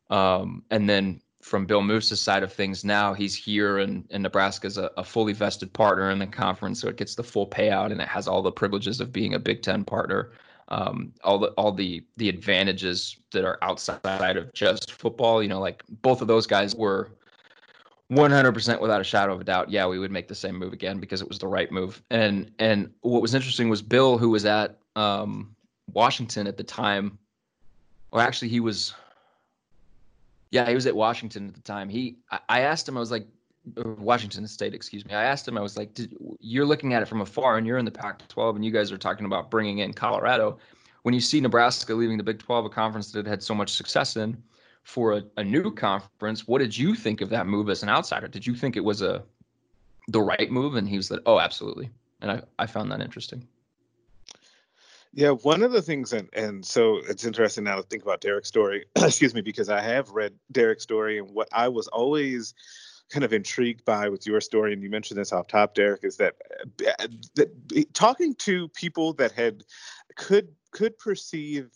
Um, 0.09 0.63
and 0.71 0.89
then 0.89 1.21
from 1.41 1.65
Bill 1.65 1.81
Moos's 1.81 2.21
side 2.21 2.43
of 2.43 2.53
things 2.53 2.85
now, 2.85 3.13
he's 3.13 3.35
here 3.35 3.79
and, 3.79 4.05
and 4.11 4.23
Nebraska's 4.23 4.77
a, 4.77 4.89
a 4.97 5.03
fully 5.03 5.33
vested 5.33 5.73
partner 5.73 6.09
in 6.09 6.19
the 6.19 6.27
conference, 6.27 6.79
so 6.79 6.87
it 6.87 6.97
gets 6.97 7.15
the 7.15 7.23
full 7.23 7.47
payout 7.47 7.91
and 7.91 8.01
it 8.01 8.07
has 8.07 8.27
all 8.27 8.41
the 8.41 8.51
privileges 8.51 9.01
of 9.01 9.11
being 9.11 9.33
a 9.33 9.39
Big 9.39 9.61
Ten 9.61 9.83
partner. 9.83 10.31
Um, 10.69 11.11
all 11.25 11.39
the 11.39 11.47
all 11.49 11.73
the 11.73 12.01
the 12.15 12.29
advantages 12.29 13.17
that 13.31 13.43
are 13.43 13.59
outside 13.61 14.37
of 14.37 14.51
just 14.53 14.93
football. 14.93 15.43
You 15.43 15.49
know, 15.49 15.59
like 15.59 15.83
both 16.01 16.21
of 16.21 16.29
those 16.29 16.47
guys 16.47 16.73
were 16.73 17.11
100% 18.11 18.81
without 18.81 19.01
a 19.01 19.03
shadow 19.03 19.33
of 19.33 19.41
a 19.41 19.43
doubt. 19.43 19.69
Yeah, 19.69 19.87
we 19.87 19.97
would 19.97 20.11
make 20.11 20.27
the 20.27 20.35
same 20.35 20.57
move 20.57 20.73
again 20.73 20.99
because 20.99 21.21
it 21.21 21.27
was 21.27 21.39
the 21.39 21.47
right 21.47 21.71
move. 21.71 22.01
And 22.11 22.51
and 22.59 22.91
what 23.01 23.21
was 23.21 23.33
interesting 23.33 23.69
was 23.69 23.81
Bill, 23.81 24.17
who 24.17 24.29
was 24.29 24.45
at 24.45 24.77
um, 24.95 25.55
Washington 25.91 26.47
at 26.47 26.57
the 26.57 26.63
time, 26.63 27.17
or 28.11 28.21
actually 28.21 28.49
he 28.49 28.59
was 28.59 28.93
yeah, 30.53 30.69
he 30.69 30.75
was 30.75 30.85
at 30.85 30.95
Washington 30.95 31.47
at 31.47 31.55
the 31.55 31.61
time. 31.61 31.89
He, 31.89 32.17
I 32.47 32.61
asked 32.61 32.87
him, 32.87 32.95
I 32.95 32.99
was 32.99 33.09
like, 33.09 33.25
Washington 33.75 34.47
State, 34.47 34.75
excuse 34.75 35.03
me. 35.03 35.15
I 35.15 35.23
asked 35.23 35.47
him, 35.47 35.57
I 35.57 35.61
was 35.61 35.77
like, 35.77 35.97
you're 36.39 36.65
looking 36.65 36.93
at 36.93 37.01
it 37.01 37.07
from 37.07 37.21
afar, 37.21 37.57
and 37.57 37.65
you're 37.65 37.79
in 37.79 37.85
the 37.85 37.91
Pac-12, 37.91 38.57
and 38.57 38.63
you 38.63 38.69
guys 38.69 38.91
are 38.91 38.97
talking 38.99 39.25
about 39.25 39.49
bringing 39.49 39.79
in 39.79 39.93
Colorado. 39.93 40.59
When 41.01 41.15
you 41.15 41.21
see 41.21 41.41
Nebraska 41.41 41.95
leaving 41.95 42.19
the 42.19 42.23
Big 42.23 42.37
12, 42.37 42.65
a 42.65 42.69
conference 42.69 43.11
that 43.13 43.25
had 43.25 43.41
so 43.41 43.55
much 43.55 43.71
success 43.71 44.15
in, 44.15 44.37
for 44.83 45.13
a, 45.13 45.23
a 45.37 45.43
new 45.43 45.71
conference, 45.71 46.47
what 46.47 46.59
did 46.59 46.77
you 46.77 46.93
think 46.93 47.21
of 47.21 47.29
that 47.29 47.47
move 47.47 47.69
as 47.69 47.83
an 47.83 47.89
outsider? 47.89 48.27
Did 48.27 48.45
you 48.45 48.55
think 48.55 48.75
it 48.75 48.83
was 48.83 49.01
a 49.01 49.23
the 50.09 50.21
right 50.21 50.51
move? 50.51 50.75
And 50.75 50.87
he 50.87 50.97
was 50.97 51.09
like, 51.09 51.21
oh, 51.25 51.39
absolutely. 51.39 51.89
And 52.21 52.31
I, 52.31 52.41
I 52.59 52.65
found 52.65 52.91
that 52.91 53.01
interesting. 53.01 53.47
Yeah, 55.15 55.29
one 55.29 55.61
of 55.61 55.71
the 55.71 55.81
things, 55.81 56.11
and 56.11 56.27
and 56.33 56.65
so 56.65 56.99
it's 57.07 57.23
interesting 57.23 57.65
now 57.65 57.75
to 57.75 57.83
think 57.83 58.01
about 58.01 58.19
Derek's 58.21 58.47
story. 58.47 58.85
excuse 58.95 59.35
me, 59.35 59.41
because 59.41 59.69
I 59.69 59.79
have 59.79 60.09
read 60.09 60.33
Derek's 60.51 60.83
story, 60.83 61.19
and 61.19 61.29
what 61.29 61.47
I 61.51 61.67
was 61.67 61.87
always 61.89 62.55
kind 63.11 63.23
of 63.23 63.31
intrigued 63.31 63.85
by 63.85 64.09
with 64.09 64.25
your 64.25 64.41
story, 64.41 64.73
and 64.73 64.81
you 64.81 64.89
mentioned 64.89 65.19
this 65.19 65.31
off 65.31 65.47
top, 65.47 65.75
Derek, 65.75 66.03
is 66.03 66.17
that, 66.17 66.35
uh, 66.99 67.07
that 67.35 67.93
talking 67.93 68.33
to 68.35 68.67
people 68.69 69.13
that 69.13 69.31
had 69.31 69.63
could 70.15 70.47
could 70.71 70.97
perceive 70.97 71.69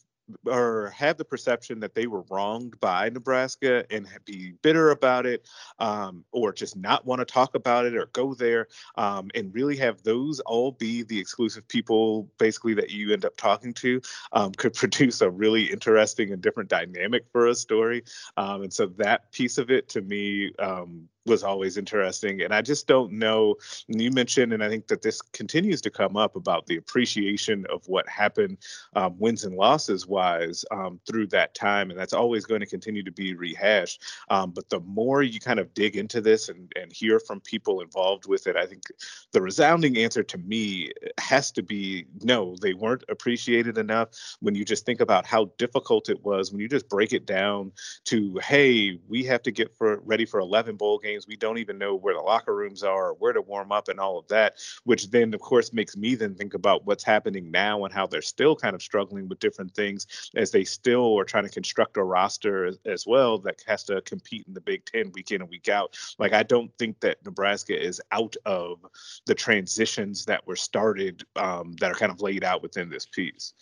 or 0.45 0.89
have 0.95 1.17
the 1.17 1.25
perception 1.25 1.79
that 1.79 1.95
they 1.95 2.07
were 2.07 2.23
wronged 2.29 2.79
by 2.79 3.09
Nebraska 3.09 3.85
and 3.91 4.07
be 4.25 4.53
bitter 4.61 4.91
about 4.91 5.25
it, 5.25 5.47
um, 5.79 6.23
or 6.31 6.51
just 6.51 6.75
not 6.75 7.05
want 7.05 7.19
to 7.19 7.25
talk 7.25 7.55
about 7.55 7.85
it 7.85 7.95
or 7.95 8.07
go 8.07 8.33
there, 8.33 8.67
um, 8.95 9.29
and 9.35 9.53
really 9.53 9.77
have 9.77 10.03
those 10.03 10.39
all 10.41 10.71
be 10.71 11.03
the 11.03 11.19
exclusive 11.19 11.67
people 11.67 12.29
basically 12.37 12.73
that 12.73 12.91
you 12.91 13.13
end 13.13 13.25
up 13.25 13.37
talking 13.37 13.73
to, 13.73 14.01
um, 14.33 14.51
could 14.51 14.73
produce 14.75 15.21
a 15.21 15.29
really 15.29 15.71
interesting 15.71 16.31
and 16.31 16.41
different 16.41 16.69
dynamic 16.69 17.25
for 17.31 17.47
a 17.47 17.55
story. 17.55 18.03
Um, 18.37 18.63
and 18.63 18.73
so 18.73 18.87
that 18.97 19.31
piece 19.31 19.57
of 19.57 19.71
it 19.71 19.89
to 19.89 20.01
me 20.01 20.51
um, 20.59 21.07
was 21.27 21.43
always 21.43 21.77
interesting. 21.77 22.41
And 22.41 22.53
I 22.53 22.61
just 22.61 22.87
don't 22.87 23.11
know. 23.11 23.55
You 23.87 24.11
mentioned, 24.11 24.53
and 24.53 24.63
I 24.63 24.69
think 24.69 24.87
that 24.87 25.01
this 25.01 25.21
continues 25.21 25.81
to 25.81 25.89
come 25.89 26.17
up 26.17 26.35
about 26.35 26.65
the 26.65 26.77
appreciation 26.77 27.65
of 27.71 27.87
what 27.87 28.07
happened, 28.07 28.57
um, 28.95 29.15
wins 29.19 29.43
and 29.43 29.55
losses 29.55 30.07
wise, 30.07 30.65
um, 30.71 30.99
through 31.05 31.27
that 31.27 31.53
time. 31.53 31.89
And 31.89 31.99
that's 31.99 32.13
always 32.13 32.45
going 32.45 32.61
to 32.61 32.65
continue 32.65 33.03
to 33.03 33.11
be 33.11 33.35
rehashed. 33.35 34.03
Um, 34.29 34.51
but 34.51 34.69
the 34.69 34.79
more 34.81 35.21
you 35.21 35.39
kind 35.39 35.59
of 35.59 35.73
dig 35.73 35.95
into 35.95 36.21
this 36.21 36.49
and, 36.49 36.71
and 36.75 36.91
hear 36.91 37.19
from 37.19 37.41
people 37.41 37.81
involved 37.81 38.27
with 38.27 38.47
it, 38.47 38.55
I 38.55 38.65
think 38.65 38.83
the 39.31 39.41
resounding 39.41 39.97
answer 39.97 40.23
to 40.23 40.37
me 40.37 40.91
has 41.19 41.51
to 41.51 41.63
be 41.63 42.05
no, 42.21 42.55
they 42.61 42.73
weren't 42.73 43.03
appreciated 43.09 43.77
enough. 43.77 44.09
When 44.39 44.55
you 44.55 44.65
just 44.65 44.85
think 44.85 45.01
about 45.01 45.25
how 45.25 45.51
difficult 45.57 46.09
it 46.09 46.23
was, 46.23 46.51
when 46.51 46.61
you 46.61 46.69
just 46.69 46.89
break 46.89 47.13
it 47.13 47.25
down 47.25 47.71
to, 48.05 48.39
hey, 48.43 48.99
we 49.07 49.23
have 49.25 49.43
to 49.43 49.51
get 49.51 49.75
for 49.75 49.99
ready 50.05 50.25
for 50.25 50.39
11 50.39 50.75
bowl 50.75 50.99
games 50.99 51.16
games. 51.17 51.27
We 51.27 51.35
don't 51.35 51.57
even 51.57 51.77
know 51.77 51.95
where 51.95 52.13
the 52.13 52.21
locker 52.21 52.55
rooms 52.55 52.83
are 52.83 53.09
or 53.09 53.13
where 53.13 53.33
to 53.33 53.41
warm 53.41 53.71
up 53.71 53.87
and 53.87 53.99
all 53.99 54.17
of 54.17 54.27
that, 54.27 54.57
which 54.83 55.09
then, 55.09 55.33
of 55.33 55.41
course, 55.41 55.73
makes 55.73 55.97
me 55.97 56.15
then 56.15 56.35
think 56.35 56.53
about 56.53 56.85
what's 56.85 57.03
happening 57.03 57.51
now 57.51 57.85
and 57.85 57.93
how 57.93 58.07
they're 58.07 58.21
still 58.21 58.55
kind 58.55 58.75
of 58.75 58.81
struggling 58.81 59.27
with 59.27 59.39
different 59.39 59.73
things 59.73 60.07
as 60.35 60.51
they 60.51 60.63
still 60.63 61.19
are 61.19 61.23
trying 61.23 61.43
to 61.45 61.49
construct 61.49 61.97
a 61.97 62.03
roster 62.03 62.65
as, 62.65 62.79
as 62.85 63.07
well 63.07 63.37
that 63.39 63.61
has 63.67 63.83
to 63.85 64.01
compete 64.01 64.45
in 64.47 64.53
the 64.53 64.61
Big 64.61 64.85
Ten 64.85 65.11
week 65.13 65.31
in 65.31 65.41
and 65.41 65.49
week 65.49 65.69
out. 65.69 65.97
Like, 66.19 66.33
I 66.33 66.43
don't 66.43 66.71
think 66.77 66.99
that 67.01 67.23
Nebraska 67.25 67.79
is 67.79 68.01
out 68.11 68.35
of 68.45 68.79
the 69.25 69.35
transitions 69.35 70.25
that 70.25 70.45
were 70.45 70.55
started 70.55 71.23
um, 71.35 71.75
that 71.79 71.91
are 71.91 71.95
kind 71.95 72.11
of 72.11 72.21
laid 72.21 72.43
out 72.43 72.61
within 72.61 72.89
this 72.89 73.05
piece. 73.05 73.53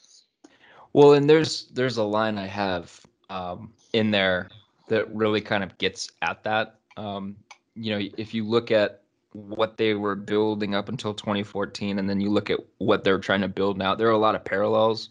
Well, 0.94 1.14
and 1.14 1.30
there's 1.30 1.68
there's 1.74 1.98
a 1.98 2.04
line 2.04 2.38
I 2.38 2.48
have 2.48 3.02
um, 3.30 3.74
in 3.92 4.12
there 4.12 4.50
that 4.88 5.14
really 5.14 5.42
kind 5.42 5.64
of 5.64 5.78
gets 5.78 6.12
at 6.22 6.44
that. 6.44 6.80
Um, 6.98 7.36
you 7.76 7.92
know, 7.92 8.08
if 8.18 8.34
you 8.34 8.46
look 8.46 8.72
at 8.72 9.02
what 9.34 9.78
they 9.78 9.94
were 9.94 10.16
building 10.16 10.76
up 10.76 10.90
until 10.90 11.14
2014, 11.14 12.00
and 12.00 12.10
then 12.10 12.22
you 12.22 12.30
look 12.30 12.50
at 12.50 12.60
what 12.78 13.04
they're 13.04 13.20
trying 13.20 13.42
to 13.42 13.48
build 13.48 13.78
now, 13.78 13.94
there 13.96 14.08
are 14.08 14.12
a 14.12 14.18
lot 14.18 14.36
of 14.36 14.46
parallels, 14.46 15.10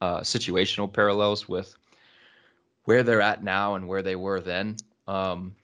uh, 0.00 0.20
situational 0.20 0.92
parallels 0.92 1.48
with 1.48 1.74
where 2.84 3.02
they're 3.02 3.20
at 3.20 3.42
now 3.42 3.74
and 3.74 3.86
where 3.86 4.02
they 4.02 4.16
were 4.16 4.40
then. 4.40 4.76
Um, 5.06 5.54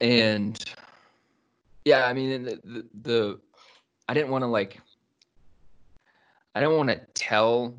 and 0.00 0.62
yeah, 1.84 2.06
I 2.06 2.12
mean, 2.12 2.44
the, 2.44 2.60
the, 2.64 2.86
the 3.02 3.40
I 4.08 4.14
didn't 4.14 4.30
want 4.30 4.42
to 4.42 4.48
like, 4.48 4.80
I 6.54 6.60
didn't 6.60 6.76
want 6.76 6.90
to 6.90 7.00
tell 7.14 7.74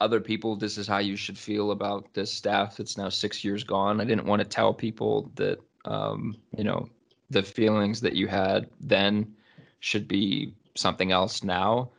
other 0.00 0.20
people 0.20 0.54
this 0.54 0.78
is 0.78 0.86
how 0.86 0.98
you 0.98 1.16
should 1.16 1.38
feel 1.38 1.72
about 1.72 2.12
this 2.14 2.32
staff 2.32 2.76
that's 2.76 2.96
now 2.96 3.08
six 3.08 3.44
years 3.44 3.64
gone. 3.64 4.00
I 4.00 4.04
didn't 4.04 4.26
want 4.26 4.40
to 4.40 4.48
tell 4.48 4.72
people 4.72 5.30
that 5.34 5.58
um, 5.84 6.36
you 6.56 6.64
know 6.64 6.88
the 7.30 7.42
feelings 7.42 8.00
that 8.00 8.14
you 8.14 8.26
had 8.26 8.68
then 8.80 9.34
should 9.80 10.08
be 10.08 10.54
something 10.74 11.12
else 11.12 11.42
now. 11.42 11.90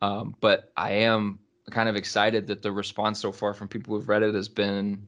Um, 0.00 0.34
but 0.40 0.72
I 0.76 0.92
am 0.92 1.38
kind 1.70 1.88
of 1.88 1.96
excited 1.96 2.46
that 2.46 2.62
the 2.62 2.72
response 2.72 3.20
so 3.20 3.30
far 3.32 3.52
from 3.52 3.68
people 3.68 3.94
who've 3.94 4.08
read 4.08 4.22
it 4.22 4.34
has 4.34 4.48
been, 4.48 5.06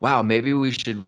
wow, 0.00 0.22
maybe 0.22 0.52
we 0.52 0.70
should, 0.70 1.04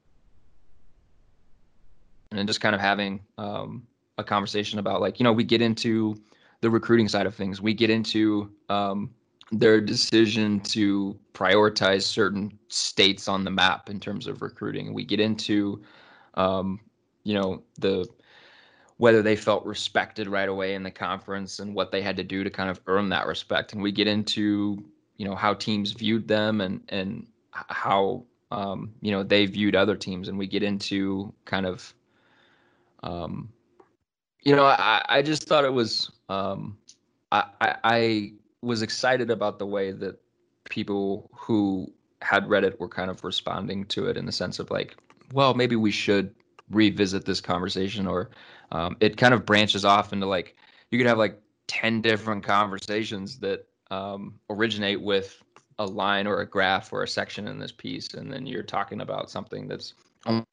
and 2.30 2.48
just 2.48 2.60
kind 2.60 2.74
of 2.74 2.80
having 2.80 3.20
um, 3.36 3.86
a 4.18 4.24
conversation 4.24 4.78
about 4.78 5.00
like 5.00 5.18
you 5.20 5.24
know 5.24 5.32
we 5.32 5.44
get 5.44 5.60
into 5.60 6.16
the 6.60 6.70
recruiting 6.70 7.08
side 7.08 7.26
of 7.26 7.34
things, 7.34 7.60
we 7.60 7.74
get 7.74 7.90
into 7.90 8.50
um, 8.70 9.10
their 9.52 9.80
decision 9.80 10.60
to 10.60 11.14
prioritize 11.34 12.02
certain 12.02 12.58
states 12.68 13.28
on 13.28 13.44
the 13.44 13.50
map 13.50 13.90
in 13.90 14.00
terms 14.00 14.26
of 14.26 14.40
recruiting. 14.40 14.94
We 14.94 15.04
get 15.04 15.20
into, 15.20 15.82
um, 16.34 16.80
you 17.22 17.34
know, 17.34 17.62
the 17.78 18.06
whether 18.96 19.22
they 19.22 19.34
felt 19.36 19.64
respected 19.64 20.28
right 20.28 20.48
away 20.48 20.74
in 20.74 20.82
the 20.82 20.90
conference 20.90 21.58
and 21.58 21.74
what 21.74 21.90
they 21.90 22.00
had 22.00 22.16
to 22.16 22.22
do 22.22 22.44
to 22.44 22.50
kind 22.50 22.70
of 22.70 22.80
earn 22.86 23.08
that 23.08 23.26
respect. 23.26 23.72
And 23.72 23.82
we 23.82 23.90
get 23.90 24.06
into, 24.06 24.84
you 25.16 25.24
know, 25.26 25.34
how 25.34 25.54
teams 25.54 25.92
viewed 25.92 26.28
them 26.28 26.60
and 26.60 26.80
and 26.88 27.26
how 27.50 28.24
um, 28.50 28.92
you 29.00 29.10
know 29.10 29.22
they 29.22 29.46
viewed 29.46 29.74
other 29.74 29.96
teams. 29.96 30.28
And 30.28 30.38
we 30.38 30.46
get 30.46 30.62
into 30.62 31.32
kind 31.44 31.66
of, 31.66 31.92
um, 33.02 33.52
you 34.42 34.54
know, 34.54 34.64
I 34.64 35.04
I 35.08 35.22
just 35.22 35.48
thought 35.48 35.64
it 35.64 35.72
was 35.72 36.10
um, 36.28 36.78
I 37.32 37.44
I 37.60 38.32
was 38.62 38.82
excited 38.82 39.30
about 39.30 39.58
the 39.58 39.66
way 39.66 39.92
that 39.92 40.20
people 40.70 41.30
who 41.34 41.92
had 42.22 42.48
read 42.48 42.64
it 42.64 42.80
were 42.80 42.88
kind 42.88 43.10
of 43.10 43.22
responding 43.22 43.84
to 43.84 44.06
it 44.06 44.16
in 44.16 44.24
the 44.24 44.32
sense 44.32 44.58
of 44.58 44.70
like, 44.70 44.96
well, 45.34 45.52
maybe 45.52 45.74
we 45.74 45.90
should 45.90 46.32
revisit 46.70 47.24
this 47.24 47.40
conversation, 47.40 48.06
or 48.06 48.30
um, 48.70 48.96
it 49.00 49.16
kind 49.16 49.34
of 49.34 49.44
branches 49.44 49.84
off 49.84 50.12
into 50.12 50.26
like 50.26 50.56
you 50.90 50.98
could 50.98 51.08
have 51.08 51.18
like 51.18 51.40
ten 51.66 52.00
different 52.00 52.44
conversations 52.44 53.38
that 53.40 53.66
um, 53.90 54.38
originate 54.48 55.02
with 55.02 55.42
a 55.80 55.84
line 55.84 56.28
or 56.28 56.40
a 56.40 56.46
graph 56.46 56.92
or 56.92 57.02
a 57.02 57.08
section 57.08 57.48
in 57.48 57.58
this 57.58 57.72
piece, 57.72 58.14
and 58.14 58.32
then 58.32 58.46
you're 58.46 58.62
talking 58.62 59.00
about 59.00 59.28
something 59.28 59.66
that's 59.66 59.94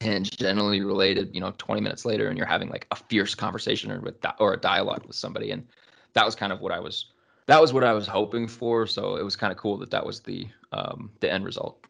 tangentially 0.00 0.84
related. 0.84 1.32
You 1.32 1.40
know, 1.40 1.54
20 1.58 1.80
minutes 1.80 2.04
later, 2.04 2.28
and 2.28 2.36
you're 2.36 2.46
having 2.46 2.68
like 2.68 2.88
a 2.90 2.96
fierce 2.96 3.36
conversation 3.36 3.92
or 3.92 4.00
with 4.00 4.16
or 4.40 4.54
a 4.54 4.60
dialogue 4.60 5.04
with 5.06 5.16
somebody, 5.16 5.52
and 5.52 5.64
that 6.14 6.26
was 6.26 6.34
kind 6.34 6.52
of 6.52 6.60
what 6.60 6.72
I 6.72 6.80
was 6.80 7.06
that 7.46 7.60
was 7.60 7.72
what 7.72 7.84
I 7.84 7.92
was 7.92 8.08
hoping 8.08 8.48
for. 8.48 8.86
So 8.88 9.14
it 9.14 9.22
was 9.22 9.36
kind 9.36 9.52
of 9.52 9.58
cool 9.58 9.78
that 9.78 9.92
that 9.92 10.04
was 10.04 10.20
the 10.20 10.48
um, 10.72 11.10
the 11.20 11.32
end 11.32 11.44
result. 11.44 11.81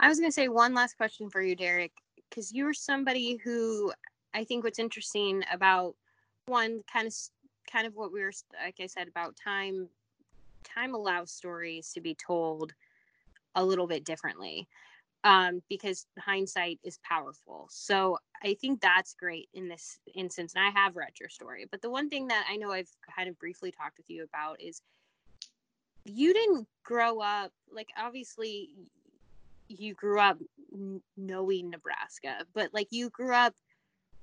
I 0.00 0.08
was 0.08 0.18
going 0.18 0.30
to 0.30 0.34
say 0.34 0.48
one 0.48 0.74
last 0.74 0.96
question 0.96 1.28
for 1.28 1.42
you, 1.42 1.56
Derek, 1.56 1.92
because 2.28 2.52
you're 2.52 2.74
somebody 2.74 3.36
who 3.36 3.92
I 4.34 4.44
think 4.44 4.64
what's 4.64 4.78
interesting 4.78 5.42
about 5.52 5.94
one 6.46 6.82
kind 6.90 7.06
of 7.06 7.14
kind 7.70 7.86
of 7.86 7.94
what 7.94 8.12
we 8.12 8.22
were 8.22 8.32
like 8.62 8.76
I 8.80 8.86
said 8.86 9.08
about 9.08 9.36
time 9.36 9.88
time 10.64 10.94
allows 10.94 11.30
stories 11.30 11.92
to 11.92 12.00
be 12.00 12.14
told 12.14 12.72
a 13.54 13.64
little 13.64 13.86
bit 13.86 14.04
differently 14.04 14.68
um, 15.24 15.62
because 15.68 16.06
hindsight 16.18 16.78
is 16.84 16.98
powerful. 17.02 17.66
So 17.70 18.18
I 18.42 18.54
think 18.54 18.80
that's 18.80 19.14
great 19.14 19.48
in 19.54 19.68
this 19.68 19.98
instance. 20.14 20.54
And 20.54 20.64
I 20.64 20.70
have 20.70 20.96
read 20.96 21.12
your 21.18 21.28
story, 21.28 21.66
but 21.70 21.82
the 21.82 21.90
one 21.90 22.08
thing 22.08 22.28
that 22.28 22.46
I 22.48 22.56
know 22.56 22.70
I've 22.70 22.90
kind 23.14 23.28
of 23.28 23.38
briefly 23.38 23.72
talked 23.72 23.98
with 23.98 24.08
you 24.08 24.22
about 24.22 24.60
is 24.60 24.80
you 26.04 26.32
didn't 26.32 26.66
grow 26.84 27.20
up 27.20 27.52
like 27.72 27.88
obviously 27.98 28.70
you 29.68 29.94
grew 29.94 30.20
up 30.20 30.38
knowing 31.16 31.70
Nebraska, 31.70 32.44
but 32.54 32.72
like 32.72 32.88
you 32.90 33.10
grew 33.10 33.34
up 33.34 33.54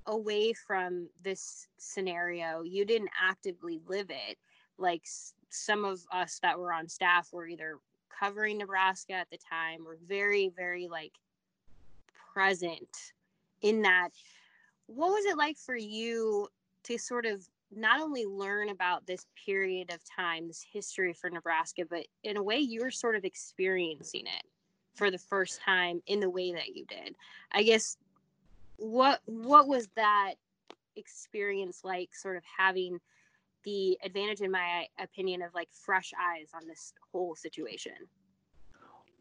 away 0.07 0.53
from 0.53 1.07
this 1.23 1.67
scenario. 1.77 2.61
You 2.61 2.85
didn't 2.85 3.09
actively 3.21 3.81
live 3.87 4.09
it. 4.09 4.37
Like 4.77 5.03
some 5.49 5.85
of 5.85 6.01
us 6.11 6.39
that 6.41 6.59
were 6.59 6.73
on 6.73 6.87
staff 6.87 7.29
were 7.31 7.47
either 7.47 7.79
covering 8.17 8.57
Nebraska 8.57 9.13
at 9.13 9.29
the 9.29 9.37
time 9.37 9.83
were 9.83 9.97
very, 10.07 10.51
very 10.55 10.87
like 10.87 11.13
present 12.33 13.13
in 13.61 13.81
that. 13.83 14.09
What 14.87 15.09
was 15.09 15.25
it 15.25 15.37
like 15.37 15.57
for 15.57 15.75
you 15.75 16.47
to 16.83 16.97
sort 16.97 17.25
of 17.25 17.47
not 17.75 17.99
only 17.99 18.25
learn 18.25 18.69
about 18.69 19.07
this 19.07 19.25
period 19.43 19.91
of 19.91 19.99
time, 20.03 20.47
this 20.47 20.63
history 20.71 21.13
for 21.13 21.29
Nebraska, 21.29 21.83
but 21.89 22.05
in 22.23 22.37
a 22.37 22.43
way 22.43 22.59
you 22.59 22.81
were 22.81 22.91
sort 22.91 23.15
of 23.15 23.25
experiencing 23.25 24.27
it 24.27 24.45
for 24.95 25.11
the 25.11 25.17
first 25.17 25.61
time 25.61 26.01
in 26.07 26.19
the 26.19 26.29
way 26.29 26.51
that 26.53 26.75
you 26.75 26.85
did. 26.85 27.15
I 27.51 27.63
guess 27.63 27.97
what 28.77 29.21
what 29.25 29.67
was 29.67 29.87
that 29.95 30.35
experience 30.95 31.81
like 31.83 32.15
sort 32.15 32.37
of 32.37 32.43
having 32.57 32.99
the 33.63 33.97
advantage, 34.03 34.41
in 34.41 34.51
my 34.51 34.87
opinion, 34.99 35.41
of 35.41 35.53
like 35.53 35.69
fresh 35.71 36.11
eyes 36.19 36.49
on 36.53 36.67
this 36.67 36.93
whole 37.11 37.35
situation? 37.35 37.93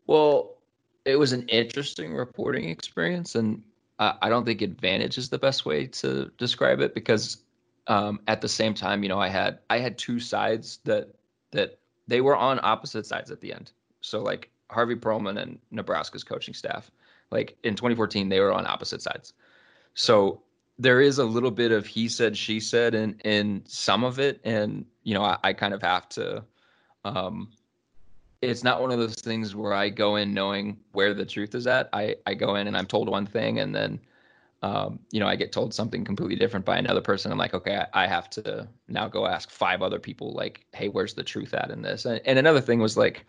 Well, 0.06 0.58
it 1.04 1.16
was 1.16 1.32
an 1.32 1.48
interesting 1.48 2.14
reporting 2.14 2.68
experience, 2.68 3.34
and 3.34 3.62
I, 3.98 4.28
don't 4.28 4.44
think 4.44 4.60
advantage 4.60 5.18
is 5.18 5.28
the 5.28 5.38
best 5.38 5.64
way 5.64 5.86
to 5.86 6.30
describe 6.36 6.80
it 6.80 6.94
because 6.94 7.38
um, 7.86 8.20
at 8.28 8.40
the 8.40 8.48
same 8.48 8.74
time, 8.74 9.02
you 9.02 9.08
know, 9.08 9.20
I 9.20 9.28
had 9.28 9.60
I 9.70 9.78
had 9.78 9.96
two 9.98 10.20
sides 10.20 10.80
that 10.84 11.08
that 11.52 11.78
they 12.06 12.20
were 12.20 12.36
on 12.36 12.60
opposite 12.62 13.06
sides 13.06 13.30
at 13.30 13.40
the 13.40 13.52
end. 13.52 13.72
So 14.00 14.22
like 14.22 14.50
Harvey 14.74 14.96
Perlman 14.96 15.40
and 15.40 15.58
Nebraska's 15.70 16.24
coaching 16.24 16.54
staff, 16.54 16.90
like 17.30 17.56
in 17.64 17.74
2014, 17.74 18.28
they 18.28 18.40
were 18.40 18.52
on 18.52 18.66
opposite 18.66 19.00
sides. 19.00 19.32
So 19.94 20.42
there 20.78 21.00
is 21.00 21.18
a 21.18 21.24
little 21.24 21.50
bit 21.50 21.72
of 21.72 21.86
he 21.86 22.08
said 22.08 22.36
she 22.36 22.58
said 22.58 22.94
in 22.94 23.18
in 23.24 23.62
some 23.66 24.02
of 24.02 24.18
it 24.18 24.40
and 24.44 24.84
you 25.04 25.14
know 25.14 25.22
i, 25.22 25.38
I 25.44 25.52
kind 25.52 25.72
of 25.72 25.80
have 25.82 26.08
to 26.10 26.42
um 27.04 27.48
it's 28.42 28.64
not 28.64 28.80
one 28.80 28.90
of 28.90 28.98
those 28.98 29.14
things 29.14 29.54
where 29.54 29.72
i 29.72 29.88
go 29.88 30.16
in 30.16 30.34
knowing 30.34 30.76
where 30.92 31.14
the 31.14 31.24
truth 31.24 31.54
is 31.54 31.68
at 31.68 31.88
i 31.92 32.16
i 32.26 32.34
go 32.34 32.56
in 32.56 32.66
and 32.66 32.76
i'm 32.76 32.86
told 32.86 33.08
one 33.08 33.26
thing 33.26 33.60
and 33.60 33.72
then 33.74 34.00
um, 34.62 34.98
you 35.10 35.20
know, 35.20 35.26
I 35.26 35.36
get 35.36 35.52
told 35.52 35.74
something 35.74 36.06
completely 36.06 36.36
different 36.36 36.64
by 36.64 36.78
another 36.78 37.02
person. 37.02 37.30
I'm 37.30 37.36
like, 37.36 37.52
okay, 37.52 37.84
I, 37.92 38.04
I, 38.04 38.06
have 38.06 38.30
to 38.30 38.66
now 38.88 39.08
go 39.08 39.26
ask 39.26 39.50
five 39.50 39.82
other 39.82 39.98
people, 39.98 40.32
like, 40.32 40.64
hey, 40.72 40.88
where's 40.88 41.12
the 41.12 41.22
truth 41.22 41.52
at 41.52 41.70
in 41.70 41.82
this? 41.82 42.06
And, 42.06 42.18
and 42.24 42.38
another 42.38 42.62
thing 42.62 42.78
was 42.78 42.96
like, 42.96 43.26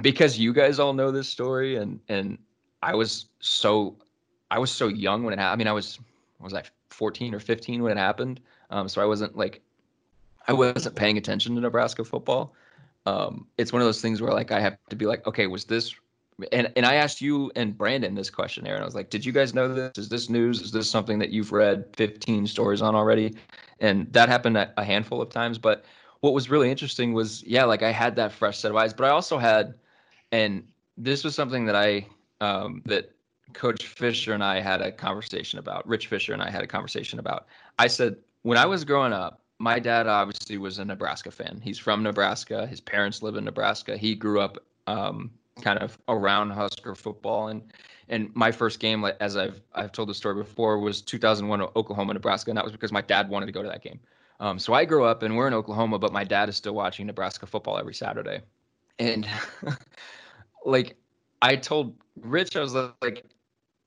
because 0.00 0.38
you 0.38 0.52
guys 0.52 0.78
all 0.78 0.92
know 0.92 1.10
this 1.10 1.28
story, 1.28 1.76
and 1.76 2.00
and 2.08 2.38
I 2.82 2.94
was 2.94 3.26
so, 3.40 3.96
I 4.50 4.58
was 4.58 4.70
so 4.70 4.88
young 4.88 5.24
when 5.24 5.32
it 5.32 5.38
happened. 5.38 5.52
I 5.52 5.56
mean, 5.56 5.68
I 5.68 5.72
was 5.72 5.98
was 6.40 6.54
I 6.54 6.62
14 6.90 7.34
or 7.34 7.40
15 7.40 7.82
when 7.82 7.92
it 7.92 7.98
happened. 7.98 8.40
Um, 8.70 8.88
so 8.88 9.02
I 9.02 9.04
wasn't 9.04 9.36
like 9.36 9.62
I 10.48 10.52
wasn't 10.52 10.96
paying 10.96 11.18
attention 11.18 11.54
to 11.54 11.60
Nebraska 11.60 12.04
football. 12.04 12.54
Um, 13.06 13.46
it's 13.56 13.72
one 13.72 13.82
of 13.82 13.86
those 13.86 14.00
things 14.00 14.20
where 14.20 14.32
like 14.32 14.52
I 14.52 14.60
have 14.60 14.76
to 14.90 14.96
be 14.96 15.06
like, 15.06 15.26
okay, 15.26 15.46
was 15.46 15.64
this? 15.64 15.94
And 16.52 16.72
and 16.76 16.86
I 16.86 16.94
asked 16.94 17.20
you 17.20 17.50
and 17.56 17.76
Brandon 17.76 18.14
this 18.14 18.30
question, 18.30 18.66
Aaron. 18.66 18.82
I 18.82 18.84
was 18.84 18.94
like, 18.94 19.10
did 19.10 19.24
you 19.24 19.32
guys 19.32 19.54
know 19.54 19.72
this? 19.72 19.98
Is 19.98 20.08
this 20.08 20.30
news? 20.30 20.60
Is 20.60 20.72
this 20.72 20.90
something 20.90 21.18
that 21.18 21.30
you've 21.30 21.52
read 21.52 21.84
15 21.96 22.46
stories 22.46 22.82
on 22.82 22.94
already? 22.94 23.34
And 23.80 24.10
that 24.12 24.28
happened 24.28 24.56
a 24.56 24.84
handful 24.84 25.20
of 25.20 25.30
times. 25.30 25.58
But 25.58 25.84
what 26.20 26.34
was 26.34 26.50
really 26.50 26.70
interesting 26.70 27.12
was, 27.14 27.42
yeah, 27.44 27.64
like 27.64 27.82
I 27.82 27.92
had 27.92 28.16
that 28.16 28.32
fresh 28.32 28.58
set 28.58 28.70
of 28.70 28.76
eyes, 28.76 28.92
but 28.92 29.04
I 29.04 29.10
also 29.10 29.38
had, 29.38 29.74
and 30.32 30.66
this 30.96 31.24
was 31.24 31.34
something 31.34 31.64
that 31.66 31.76
I 31.76 32.06
um, 32.40 32.82
that 32.86 33.12
Coach 33.52 33.86
Fisher 33.86 34.32
and 34.32 34.44
I 34.44 34.60
had 34.60 34.80
a 34.80 34.92
conversation 34.92 35.58
about. 35.58 35.86
Rich 35.86 36.06
Fisher 36.06 36.32
and 36.32 36.42
I 36.42 36.50
had 36.50 36.62
a 36.62 36.66
conversation 36.66 37.18
about. 37.18 37.46
I 37.78 37.86
said 37.86 38.16
when 38.42 38.58
I 38.58 38.66
was 38.66 38.84
growing 38.84 39.12
up, 39.12 39.42
my 39.58 39.78
dad 39.78 40.06
obviously 40.06 40.56
was 40.56 40.78
a 40.78 40.84
Nebraska 40.84 41.30
fan. 41.30 41.60
He's 41.62 41.78
from 41.78 42.02
Nebraska. 42.02 42.66
His 42.66 42.80
parents 42.80 43.22
live 43.22 43.36
in 43.36 43.44
Nebraska. 43.44 43.96
He 43.96 44.14
grew 44.14 44.40
up 44.40 44.58
um, 44.86 45.30
kind 45.60 45.78
of 45.78 45.98
around 46.08 46.50
Husker 46.50 46.94
football, 46.94 47.48
and 47.48 47.72
and 48.08 48.34
my 48.34 48.50
first 48.50 48.80
game, 48.80 49.04
as 49.20 49.36
I've 49.36 49.60
I've 49.74 49.92
told 49.92 50.08
the 50.08 50.14
story 50.14 50.34
before, 50.34 50.78
was 50.78 51.02
2001 51.02 51.60
Oklahoma 51.76 52.14
Nebraska, 52.14 52.50
and 52.50 52.56
that 52.56 52.64
was 52.64 52.72
because 52.72 52.92
my 52.92 53.02
dad 53.02 53.28
wanted 53.28 53.46
to 53.46 53.52
go 53.52 53.62
to 53.62 53.68
that 53.68 53.82
game. 53.82 54.00
Um, 54.40 54.58
so 54.58 54.72
I 54.72 54.86
grew 54.86 55.04
up 55.04 55.22
and 55.22 55.36
we're 55.36 55.46
in 55.46 55.52
Oklahoma, 55.52 55.98
but 55.98 56.12
my 56.12 56.24
dad 56.24 56.48
is 56.48 56.56
still 56.56 56.74
watching 56.74 57.06
Nebraska 57.06 57.46
football 57.46 57.76
every 57.76 57.94
Saturday, 57.94 58.40
and 58.98 59.28
like 60.64 60.96
I 61.42 61.56
told 61.56 61.94
Rich, 62.20 62.56
I 62.56 62.60
was 62.60 62.74
like, 62.74 63.24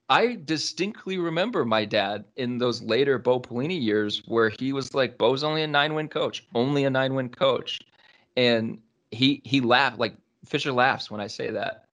I 0.09 0.37
distinctly 0.43 1.17
remember 1.17 1.65
my 1.65 1.85
dad 1.85 2.25
in 2.35 2.57
those 2.57 2.81
later 2.81 3.17
Bo 3.17 3.39
Pelini 3.39 3.81
years 3.81 4.21
where 4.27 4.49
he 4.49 4.73
was 4.73 4.93
like, 4.93 5.17
Bo's 5.17 5.43
only 5.43 5.63
a 5.63 5.67
nine 5.67 5.93
win 5.93 6.07
coach, 6.07 6.45
only 6.53 6.83
a 6.83 6.89
nine 6.89 7.13
win 7.15 7.29
coach. 7.29 7.79
And 8.35 8.79
he 9.11 9.41
he 9.45 9.61
laughed 9.61 9.99
like 9.99 10.15
Fisher 10.45 10.71
laughs 10.71 11.09
when 11.09 11.21
I 11.21 11.27
say 11.27 11.51
that. 11.51 11.85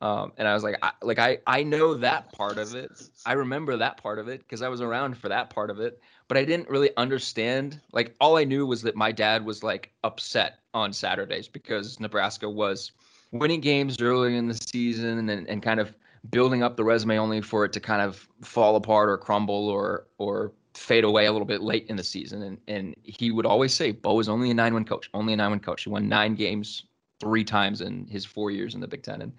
Um, 0.00 0.32
and 0.36 0.46
I 0.46 0.54
was 0.54 0.62
like, 0.62 0.78
I, 0.82 0.92
like 1.02 1.18
I 1.18 1.38
I 1.46 1.62
know 1.62 1.94
that 1.94 2.32
part 2.32 2.58
of 2.58 2.74
it. 2.74 2.90
I 3.26 3.32
remember 3.32 3.76
that 3.76 3.96
part 3.96 4.18
of 4.18 4.28
it 4.28 4.40
because 4.40 4.62
I 4.62 4.68
was 4.68 4.80
around 4.80 5.16
for 5.16 5.28
that 5.28 5.50
part 5.50 5.70
of 5.70 5.80
it. 5.80 6.00
But 6.28 6.36
I 6.36 6.44
didn't 6.44 6.68
really 6.68 6.90
understand. 6.96 7.80
Like 7.92 8.14
all 8.20 8.36
I 8.36 8.44
knew 8.44 8.66
was 8.66 8.82
that 8.82 8.94
my 8.94 9.10
dad 9.10 9.44
was 9.44 9.62
like 9.62 9.92
upset 10.04 10.60
on 10.74 10.92
Saturdays 10.92 11.48
because 11.48 11.98
Nebraska 11.98 12.48
was 12.48 12.92
winning 13.32 13.60
games 13.60 14.00
early 14.00 14.36
in 14.36 14.48
the 14.48 14.54
season 14.54 15.28
and 15.28 15.48
and 15.48 15.62
kind 15.62 15.80
of 15.80 15.94
building 16.30 16.62
up 16.62 16.76
the 16.76 16.84
resume 16.84 17.18
only 17.18 17.40
for 17.40 17.64
it 17.64 17.72
to 17.72 17.80
kind 17.80 18.02
of 18.02 18.28
fall 18.42 18.76
apart 18.76 19.08
or 19.08 19.16
crumble 19.16 19.68
or 19.68 20.06
or 20.18 20.52
fade 20.74 21.04
away 21.04 21.26
a 21.26 21.32
little 21.32 21.46
bit 21.46 21.60
late 21.60 21.86
in 21.88 21.96
the 21.96 22.04
season. 22.04 22.42
And 22.42 22.58
and 22.68 22.94
he 23.02 23.30
would 23.30 23.46
always 23.46 23.74
say, 23.74 23.92
Bo 23.92 24.18
is 24.20 24.28
only 24.28 24.50
a 24.50 24.54
nine 24.54 24.74
win 24.74 24.84
coach, 24.84 25.10
only 25.14 25.32
a 25.32 25.36
nine 25.36 25.50
win 25.50 25.60
coach. 25.60 25.84
He 25.84 25.90
won 25.90 26.08
nine 26.08 26.34
games 26.34 26.84
three 27.20 27.44
times 27.44 27.80
in 27.80 28.06
his 28.06 28.24
four 28.24 28.50
years 28.50 28.74
in 28.74 28.80
the 28.80 28.88
Big 28.88 29.02
Ten. 29.02 29.22
And 29.22 29.32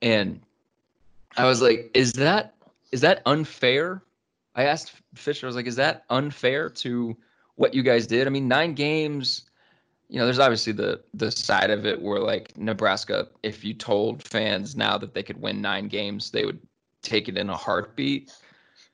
and 0.00 0.40
I 1.36 1.46
was 1.46 1.62
like, 1.62 1.90
is 1.94 2.12
that 2.14 2.54
is 2.90 3.00
that 3.00 3.22
unfair? 3.26 4.02
I 4.54 4.64
asked 4.64 4.92
Fisher, 5.14 5.46
I 5.46 5.48
was 5.48 5.56
like, 5.56 5.66
is 5.66 5.76
that 5.76 6.04
unfair 6.10 6.68
to 6.68 7.16
what 7.54 7.74
you 7.74 7.82
guys 7.82 8.06
did? 8.06 8.26
I 8.26 8.30
mean, 8.30 8.48
nine 8.48 8.74
games 8.74 9.44
you 10.12 10.18
know, 10.18 10.26
there's 10.26 10.38
obviously 10.38 10.74
the 10.74 11.00
the 11.14 11.30
side 11.30 11.70
of 11.70 11.86
it 11.86 12.02
where 12.02 12.20
like 12.20 12.54
Nebraska, 12.58 13.28
if 13.42 13.64
you 13.64 13.72
told 13.72 14.22
fans 14.22 14.76
now 14.76 14.98
that 14.98 15.14
they 15.14 15.22
could 15.22 15.40
win 15.40 15.62
nine 15.62 15.88
games, 15.88 16.30
they 16.30 16.44
would 16.44 16.60
take 17.00 17.30
it 17.30 17.38
in 17.38 17.48
a 17.48 17.56
heartbeat. 17.56 18.30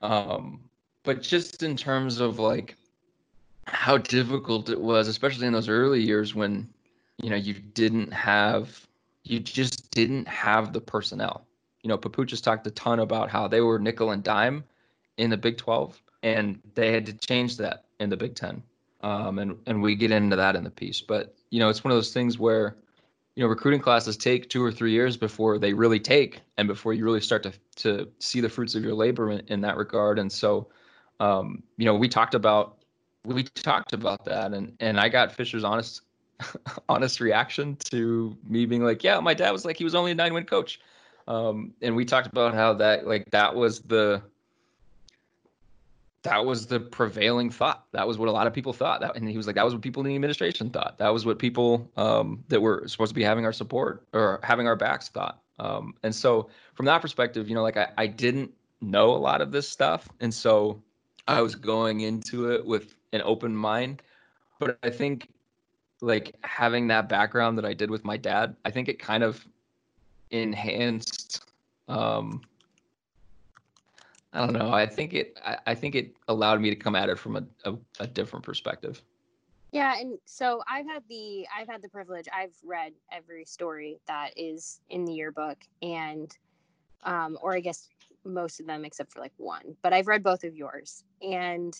Um, 0.01 0.61
but 1.03 1.21
just 1.21 1.61
in 1.61 1.75
terms 1.75 2.21
of 2.21 2.39
like 2.39 2.77
how 3.67 3.97
difficult 3.97 4.69
it 4.69 4.79
was, 4.79 5.09
especially 5.09 5.45
in 5.45 5.51
those 5.51 5.67
early 5.67 6.01
years 6.01 6.35
when 6.35 6.69
you 7.21 7.29
know 7.29 7.35
you 7.35 7.53
didn't 7.53 8.13
have 8.13 8.87
you 9.25 9.41
just 9.41 9.91
didn't 9.91 10.25
have 10.25 10.71
the 10.71 10.79
personnel. 10.79 11.45
You 11.83 11.89
know, 11.89 11.97
Papuchis 11.97 12.27
just 12.27 12.45
talked 12.45 12.65
a 12.65 12.71
ton 12.71 12.99
about 12.99 13.29
how 13.29 13.45
they 13.45 13.59
were 13.59 13.77
nickel 13.77 14.11
and 14.11 14.23
dime 14.23 14.63
in 15.17 15.29
the 15.29 15.37
Big 15.37 15.57
12, 15.57 16.01
and 16.23 16.61
they 16.75 16.93
had 16.93 17.05
to 17.07 17.13
change 17.13 17.57
that 17.57 17.83
in 17.99 18.09
the 18.09 18.15
Big 18.15 18.35
10 18.35 18.63
um, 19.01 19.39
and 19.39 19.57
and 19.65 19.81
we 19.81 19.95
get 19.95 20.11
into 20.11 20.35
that 20.35 20.55
in 20.55 20.63
the 20.63 20.69
piece. 20.69 21.01
But 21.01 21.35
you 21.49 21.59
know, 21.59 21.69
it's 21.69 21.83
one 21.83 21.91
of 21.91 21.97
those 21.97 22.13
things 22.13 22.37
where 22.37 22.75
you 23.35 23.43
know 23.43 23.49
recruiting 23.49 23.81
classes 23.81 24.17
take 24.17 24.49
two 24.49 24.63
or 24.63 24.71
three 24.71 24.91
years 24.91 25.17
before 25.17 25.57
they 25.57 25.73
really 25.73 25.99
take, 25.99 26.41
and 26.57 26.67
before 26.67 26.93
you 26.93 27.05
really 27.05 27.21
start 27.21 27.43
to 27.43 27.53
to 27.77 28.07
see 28.19 28.41
the 28.41 28.49
fruits 28.49 28.75
of 28.75 28.83
your 28.83 28.93
labor 28.93 29.31
in, 29.31 29.41
in 29.47 29.61
that 29.61 29.77
regard. 29.77 30.19
And 30.19 30.31
so, 30.31 30.67
um, 31.19 31.63
you 31.77 31.85
know, 31.85 31.95
we 31.95 32.07
talked 32.09 32.35
about 32.35 32.77
we 33.25 33.43
talked 33.43 33.93
about 33.93 34.25
that, 34.25 34.53
and 34.53 34.75
and 34.79 34.99
I 34.99 35.09
got 35.09 35.31
Fisher's 35.31 35.63
honest 35.63 36.01
honest 36.89 37.19
reaction 37.19 37.77
to 37.91 38.35
me 38.47 38.65
being 38.65 38.83
like, 38.83 39.03
yeah, 39.03 39.19
my 39.19 39.33
dad 39.33 39.51
was 39.51 39.65
like 39.65 39.77
he 39.77 39.83
was 39.83 39.95
only 39.95 40.11
a 40.11 40.15
nine 40.15 40.33
win 40.33 40.45
coach. 40.45 40.79
Um, 41.27 41.73
and 41.81 41.95
we 41.95 42.05
talked 42.05 42.27
about 42.27 42.55
how 42.55 42.73
that 42.73 43.07
like 43.07 43.29
that 43.31 43.55
was 43.55 43.81
the 43.81 44.21
that 46.23 46.45
was 46.45 46.67
the 46.67 46.79
prevailing 46.79 47.49
thought. 47.49 47.85
That 47.93 48.07
was 48.07 48.17
what 48.17 48.27
a 48.27 48.31
lot 48.31 48.47
of 48.47 48.53
people 48.53 48.73
thought. 48.73 49.01
That, 49.01 49.15
and 49.15 49.29
he 49.29 49.37
was 49.37 49.47
like, 49.47 49.55
that 49.55 49.65
was 49.65 49.73
what 49.73 49.81
people 49.81 50.01
in 50.01 50.09
the 50.09 50.15
administration 50.15 50.69
thought. 50.69 50.97
That 50.97 51.09
was 51.09 51.25
what 51.25 51.39
people 51.39 51.89
um, 51.95 52.43
that 52.49 52.61
were 52.61 52.87
supposed 52.87 53.09
to 53.09 53.15
be 53.15 53.23
having 53.23 53.45
our 53.45 53.53
support 53.53 54.05
or 54.13 54.39
having 54.43 54.67
our 54.67 54.75
backs 54.75 55.07
thought. 55.09 55.41
Um, 55.59 55.93
and 56.03 56.13
so, 56.13 56.49
from 56.73 56.85
that 56.87 57.01
perspective, 57.01 57.47
you 57.49 57.55
know, 57.55 57.63
like 57.63 57.77
I, 57.77 57.89
I 57.97 58.07
didn't 58.07 58.51
know 58.81 59.11
a 59.11 59.17
lot 59.17 59.41
of 59.41 59.51
this 59.51 59.67
stuff, 59.67 60.07
and 60.19 60.33
so 60.33 60.81
I 61.27 61.41
was 61.41 61.55
going 61.55 62.01
into 62.01 62.51
it 62.51 62.65
with 62.65 62.95
an 63.11 63.21
open 63.23 63.55
mind. 63.55 64.01
But 64.59 64.77
I 64.83 64.89
think, 64.89 65.29
like 66.01 66.35
having 66.43 66.87
that 66.87 67.09
background 67.09 67.57
that 67.57 67.65
I 67.65 67.73
did 67.73 67.89
with 67.89 68.05
my 68.05 68.17
dad, 68.17 68.55
I 68.63 68.71
think 68.71 68.87
it 68.87 68.99
kind 68.99 69.23
of 69.23 69.45
enhanced 70.31 71.43
um, 71.89 72.41
I 74.33 74.39
don't 74.39 74.53
know. 74.53 74.71
I 74.71 74.85
think 74.85 75.13
it. 75.13 75.37
I, 75.43 75.57
I, 75.67 75.75
think 75.75 75.95
it 75.95 76.15
allowed 76.27 76.61
me 76.61 76.69
to 76.69 76.75
come 76.75 76.95
at 76.95 77.09
it 77.09 77.17
from 77.17 77.35
a, 77.35 77.43
a, 77.65 77.75
a, 77.99 78.07
different 78.07 78.45
perspective. 78.45 79.01
Yeah, 79.71 79.95
and 79.99 80.19
so 80.25 80.61
I've 80.67 80.85
had 80.85 81.03
the 81.09 81.47
I've 81.55 81.67
had 81.67 81.81
the 81.81 81.89
privilege. 81.89 82.27
I've 82.35 82.55
read 82.63 82.93
every 83.11 83.45
story 83.45 83.99
that 84.07 84.31
is 84.37 84.81
in 84.89 85.05
the 85.05 85.13
yearbook, 85.13 85.57
and 85.81 86.35
um, 87.03 87.37
or 87.41 87.55
I 87.55 87.59
guess 87.59 87.89
most 88.23 88.59
of 88.59 88.67
them 88.67 88.85
except 88.85 89.11
for 89.11 89.19
like 89.19 89.33
one. 89.37 89.75
But 89.81 89.93
I've 89.93 90.07
read 90.07 90.21
both 90.21 90.43
of 90.43 90.55
yours, 90.55 91.03
and 91.23 91.79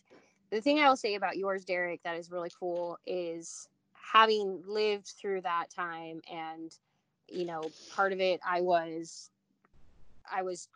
the 0.50 0.62
thing 0.62 0.80
I 0.80 0.90
will 0.90 0.98
say 0.98 1.16
about 1.16 1.38
yours, 1.38 1.64
Derek, 1.66 2.02
that 2.04 2.18
is 2.18 2.32
really 2.32 2.52
cool 2.60 2.98
is 3.06 3.68
having 3.94 4.64
lived 4.66 5.14
through 5.20 5.42
that 5.42 5.68
time, 5.70 6.22
and 6.32 6.76
you 7.28 7.46
know, 7.46 7.62
part 7.96 8.12
of 8.12 8.20
it 8.20 8.40
I 8.48 8.62
was 8.62 9.30
I 10.32 10.42
was 10.42 10.68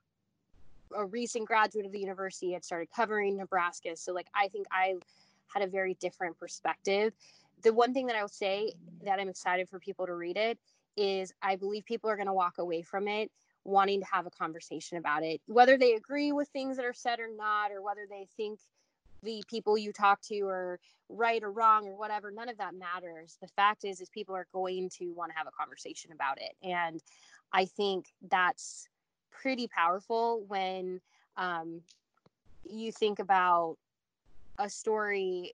a 0.96 1.06
recent 1.06 1.48
graduate 1.48 1.86
of 1.86 1.92
the 1.92 2.00
university 2.00 2.54
had 2.54 2.64
started 2.64 2.90
covering 2.96 3.38
Nebraska. 3.38 3.96
So 3.96 4.14
like 4.14 4.28
I 4.36 4.48
think 4.48 4.68
I 4.72 4.96
had 5.48 5.64
a 5.64 5.68
very 5.68 5.96
different 5.96 6.38
perspective. 6.40 7.14
The 7.62 7.74
one 7.74 7.94
thing 7.94 8.08
that 8.08 8.16
I 8.16 8.22
would 8.22 8.34
say 8.34 8.74
that 9.04 9.20
I'm 9.20 9.30
excited 9.30 9.70
for 9.70 9.80
people 9.80 10.06
to 10.06 10.14
read 10.14 10.38
it 10.38 10.58
is 10.98 11.34
I 11.42 11.56
believe 11.56 11.86
people 11.86 12.10
are 12.10 12.16
going 12.16 12.28
to 12.28 12.34
walk 12.34 12.58
away 12.58 12.82
from 12.82 13.08
it 13.08 13.32
wanting 13.66 14.02
to 14.02 14.06
have 14.06 14.26
a 14.26 14.30
conversation 14.30 14.98
about 14.98 15.24
it, 15.24 15.40
whether 15.46 15.78
they 15.78 15.94
agree 15.94 16.34
with 16.34 16.50
things 16.50 16.76
that 16.76 16.86
are 16.86 16.94
said 16.94 17.22
or 17.22 17.30
not, 17.34 17.72
or 17.72 17.82
whether 17.82 18.06
they 18.10 18.28
think 18.36 18.60
the 19.24 19.44
people 19.48 19.78
you 19.78 19.94
talk 19.94 20.22
to 20.22 20.42
are 20.48 20.80
right 21.10 21.44
or 21.44 21.52
wrong 21.52 21.88
or 21.88 21.96
whatever 21.96 22.32
none 22.32 22.50
of 22.50 22.58
that 22.58 22.74
matters 22.76 23.38
the 23.42 23.48
fact 23.48 23.86
is 23.86 24.02
is 24.02 24.10
people 24.10 24.36
are 24.36 24.48
going 24.54 24.90
to 24.90 25.14
want 25.14 25.32
to 25.32 25.38
have 25.38 25.48
a 25.48 25.52
conversation 25.52 26.12
about 26.12 26.38
it 26.40 26.56
and 26.64 27.02
i 27.52 27.66
think 27.66 28.08
that's 28.30 28.88
pretty 29.42 29.68
powerful 29.68 30.44
when 30.48 31.02
um, 31.38 31.82
you 32.64 32.92
think 32.92 33.20
about 33.20 33.78
a 34.60 34.70
story 34.70 35.54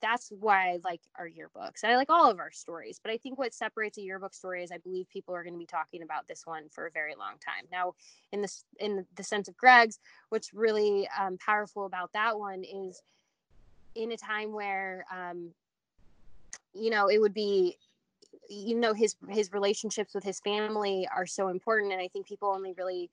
that's 0.00 0.32
why 0.40 0.70
I 0.70 0.78
like 0.82 1.00
our 1.18 1.28
yearbooks. 1.28 1.84
I 1.84 1.96
like 1.96 2.10
all 2.10 2.30
of 2.30 2.38
our 2.38 2.50
stories, 2.50 2.98
but 3.02 3.12
I 3.12 3.18
think 3.18 3.38
what 3.38 3.52
separates 3.52 3.98
a 3.98 4.02
yearbook 4.02 4.34
story 4.34 4.62
is 4.62 4.72
I 4.72 4.78
believe 4.78 5.08
people 5.08 5.34
are 5.34 5.42
going 5.42 5.54
to 5.54 5.58
be 5.58 5.66
talking 5.66 6.02
about 6.02 6.26
this 6.26 6.46
one 6.46 6.64
for 6.70 6.86
a 6.86 6.90
very 6.90 7.14
long 7.14 7.34
time. 7.44 7.66
Now, 7.70 7.94
in 8.32 8.40
this 8.40 8.64
in 8.78 9.06
the 9.16 9.22
sense 9.22 9.48
of 9.48 9.56
Greg's, 9.56 9.98
what's 10.30 10.54
really 10.54 11.08
um, 11.18 11.38
powerful 11.38 11.86
about 11.86 12.12
that 12.14 12.38
one 12.38 12.64
is 12.64 13.02
in 13.94 14.12
a 14.12 14.16
time 14.16 14.52
where 14.52 15.04
um, 15.14 15.50
you 16.72 16.90
know 16.90 17.08
it 17.08 17.18
would 17.18 17.34
be 17.34 17.76
you 18.48 18.76
know 18.76 18.94
his 18.94 19.16
his 19.28 19.52
relationships 19.52 20.14
with 20.14 20.24
his 20.24 20.40
family 20.40 21.08
are 21.14 21.26
so 21.26 21.48
important 21.48 21.92
and 21.92 22.00
i 22.00 22.08
think 22.08 22.26
people 22.26 22.48
only 22.48 22.72
really 22.76 23.10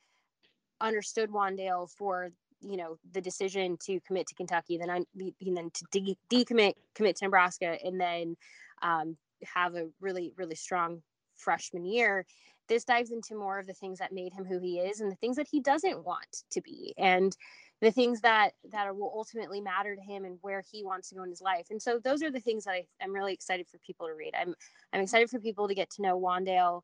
understood 0.82 1.30
wandale 1.32 1.90
for 1.90 2.30
you 2.62 2.78
know 2.78 2.98
the 3.14 3.22
decision 3.22 3.78
to 3.80 4.00
commit 4.02 4.28
to 4.28 4.36
kentucky 4.36 4.78
then 4.78 4.90
i 4.90 5.02
then 5.42 5.70
to 5.72 5.86
de- 5.92 6.18
decommit 6.30 6.74
commit 6.96 7.16
to 7.16 7.26
nebraska 7.26 7.78
and 7.84 8.00
then 8.00 8.36
um, 8.82 9.18
have 9.44 9.76
a 9.76 9.88
really 10.00 10.34
really 10.38 10.56
strong 10.56 11.02
freshman 11.38 11.86
year. 11.86 12.26
This 12.68 12.84
dives 12.84 13.12
into 13.12 13.36
more 13.36 13.60
of 13.60 13.68
the 13.68 13.74
things 13.74 14.00
that 14.00 14.12
made 14.12 14.34
him 14.34 14.44
who 14.44 14.60
he 14.60 14.80
is 14.80 15.00
and 15.00 15.10
the 15.12 15.16
things 15.16 15.38
that 15.38 15.48
he 15.50 15.62
doesn't 15.62 16.06
want 16.06 16.44
to 16.52 16.62
be. 16.62 16.94
And 16.98 17.36
the 17.82 17.92
things 17.92 18.22
that 18.22 18.52
that 18.72 18.96
will 18.96 19.12
ultimately 19.16 19.62
matter 19.62 19.96
to 19.96 20.02
him 20.02 20.26
and 20.26 20.38
where 20.42 20.64
he 20.72 20.84
wants 20.84 21.10
to 21.10 21.16
go 21.16 21.24
in 21.24 21.30
his 21.30 21.42
life. 21.42 21.68
And 21.70 21.82
so 21.82 22.00
those 22.04 22.24
are 22.24 22.32
the 22.32 22.40
things 22.40 22.66
that 22.66 22.72
I, 22.72 22.86
i'm 23.02 23.14
really 23.14 23.34
excited 23.34 23.68
for 23.68 23.78
people 23.80 24.08
to 24.08 24.14
read. 24.14 24.34
I'm 24.40 24.56
i'm 24.94 25.02
excited 25.02 25.30
for 25.30 25.40
people 25.40 25.68
to 25.68 25.76
get 25.76 25.90
to 25.92 26.02
know 26.02 26.20
wandale 26.20 26.82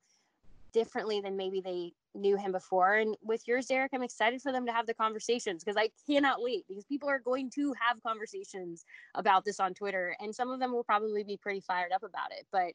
differently 0.71 1.21
than 1.21 1.37
maybe 1.37 1.61
they 1.61 1.93
knew 2.15 2.35
him 2.35 2.51
before. 2.51 2.95
And 2.95 3.15
with 3.23 3.47
yours 3.47 3.67
derek 3.67 3.91
i'm 3.93 4.03
excited 4.03 4.41
for 4.41 4.51
them 4.51 4.65
to 4.65 4.71
have 4.71 4.85
the 4.85 4.93
conversations 4.93 5.63
because 5.63 5.77
i 5.77 5.89
cannot 6.07 6.41
wait 6.41 6.65
because 6.67 6.85
people 6.85 7.09
are 7.09 7.19
going 7.19 7.49
to 7.51 7.73
have 7.79 8.01
conversations 8.03 8.85
about 9.15 9.45
this 9.45 9.59
on 9.59 9.73
twitter 9.73 10.15
and 10.19 10.33
some 10.33 10.51
of 10.51 10.59
them 10.59 10.71
will 10.71 10.83
probably 10.83 11.23
be 11.23 11.37
pretty 11.37 11.59
fired 11.59 11.91
up 11.91 12.03
about 12.03 12.31
it 12.31 12.45
but 12.51 12.73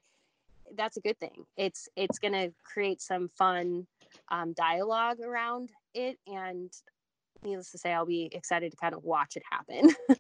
that's 0.77 0.97
a 0.97 1.01
good 1.01 1.19
thing. 1.19 1.45
It's 1.57 1.89
it's 1.97 2.19
going 2.19 2.33
to 2.33 2.53
create 2.65 3.01
some 3.01 3.29
fun 3.29 3.87
um, 4.31 4.53
dialogue 4.53 5.21
around 5.21 5.71
it, 5.95 6.19
and 6.27 6.71
needless 7.43 7.71
to 7.73 7.79
say, 7.79 7.93
I'll 7.93 8.07
be 8.07 8.29
excited 8.33 8.71
to 8.73 8.77
kind 8.77 8.95
of 8.95 9.05
watch 9.05 9.37
it 9.37 9.43
happen. 9.51 9.95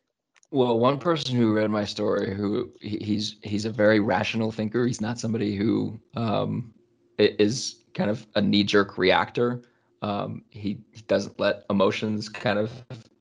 Well, 0.51 0.79
one 0.79 0.99
person 0.99 1.37
who 1.37 1.53
read 1.53 1.71
my 1.71 1.85
story, 1.85 2.35
who 2.35 2.73
he- 2.81 2.97
he's 3.05 3.37
he's 3.43 3.67
a 3.67 3.71
very 3.71 4.01
rational 4.01 4.51
thinker. 4.51 4.87
He's 4.87 4.99
not 5.01 5.19
somebody 5.21 5.55
who 5.55 6.01
um, 6.17 6.73
is 7.19 7.83
kind 7.93 8.09
of 8.11 8.27
a 8.35 8.41
knee 8.41 8.65
jerk 8.65 8.97
reactor. 8.97 9.61
Um, 10.01 10.43
he, 10.49 10.79
he 10.93 11.03
doesn't 11.03 11.39
let 11.39 11.65
emotions 11.69 12.31
kind 12.31 12.59
of 12.59 12.71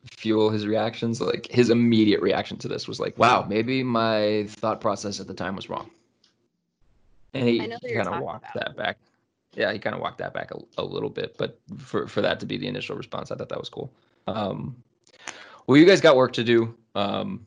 fuel 0.09 0.49
his 0.49 0.65
reactions. 0.65 1.19
Like 1.19 1.47
his 1.51 1.69
immediate 1.69 2.21
reaction 2.21 2.55
to 2.59 2.69
this 2.69 2.87
was 2.87 2.97
like, 2.97 3.17
"Wow, 3.17 3.45
maybe 3.49 3.83
my 3.83 4.45
thought 4.47 4.79
process 4.79 5.19
at 5.19 5.27
the 5.27 5.33
time 5.33 5.57
was 5.57 5.67
wrong." 5.69 5.89
And 7.33 7.45
he, 7.49 7.59
I 7.61 7.65
know 7.65 7.77
you're 7.83 8.01
kind 8.05 8.15
of 8.15 8.23
walked 8.23 8.45
about. 8.45 8.67
that 8.67 8.77
back. 8.77 8.97
Yeah, 9.57 9.73
he 9.73 9.79
kind 9.79 9.95
of 9.95 10.01
walked 10.01 10.19
that 10.19 10.33
back 10.33 10.51
a, 10.51 10.59
a 10.77 10.83
little 10.83 11.09
bit, 11.09 11.35
but 11.37 11.59
for 11.79 12.07
for 12.07 12.21
that 12.21 12.39
to 12.39 12.45
be 12.45 12.57
the 12.57 12.67
initial 12.67 12.95
response, 12.95 13.31
I 13.31 13.35
thought 13.35 13.49
that 13.49 13.59
was 13.59 13.69
cool. 13.69 13.91
Um, 14.27 14.75
well, 15.65 15.77
you 15.77 15.85
guys 15.85 15.99
got 15.99 16.15
work 16.15 16.31
to 16.33 16.43
do. 16.43 16.75
Um, 16.93 17.45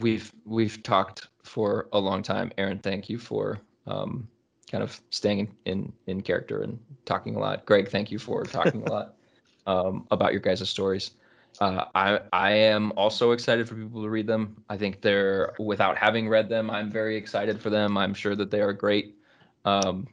we've 0.00 0.32
we've 0.44 0.82
talked 0.82 1.28
for 1.44 1.88
a 1.92 1.98
long 1.98 2.22
time. 2.22 2.50
Aaron, 2.58 2.80
thank 2.80 3.08
you 3.08 3.16
for 3.16 3.60
um, 3.86 4.26
kind 4.70 4.82
of 4.82 5.00
staying 5.10 5.38
in, 5.38 5.48
in 5.66 5.92
in 6.06 6.20
character 6.20 6.62
and 6.62 6.78
talking 7.04 7.36
a 7.36 7.38
lot. 7.38 7.64
Greg, 7.64 7.88
thank 7.88 8.10
you 8.10 8.18
for 8.18 8.42
talking 8.42 8.82
a 8.82 8.90
lot 8.90 9.14
um, 9.68 10.06
about 10.10 10.32
your 10.32 10.40
guys' 10.40 10.68
stories. 10.68 11.12
Uh, 11.60 11.84
I 11.94 12.20
I 12.32 12.50
am 12.52 12.92
also 12.96 13.30
excited 13.30 13.68
for 13.68 13.76
people 13.76 14.02
to 14.02 14.08
read 14.08 14.26
them. 14.26 14.64
I 14.68 14.76
think 14.76 15.00
they're 15.00 15.54
without 15.60 15.96
having 15.96 16.28
read 16.28 16.48
them, 16.48 16.70
I'm 16.70 16.90
very 16.90 17.16
excited 17.16 17.60
for 17.60 17.70
them. 17.70 17.96
I'm 17.96 18.14
sure 18.14 18.34
that 18.34 18.50
they 18.50 18.60
are 18.60 18.72
great. 18.72 19.16
Um, 19.64 20.08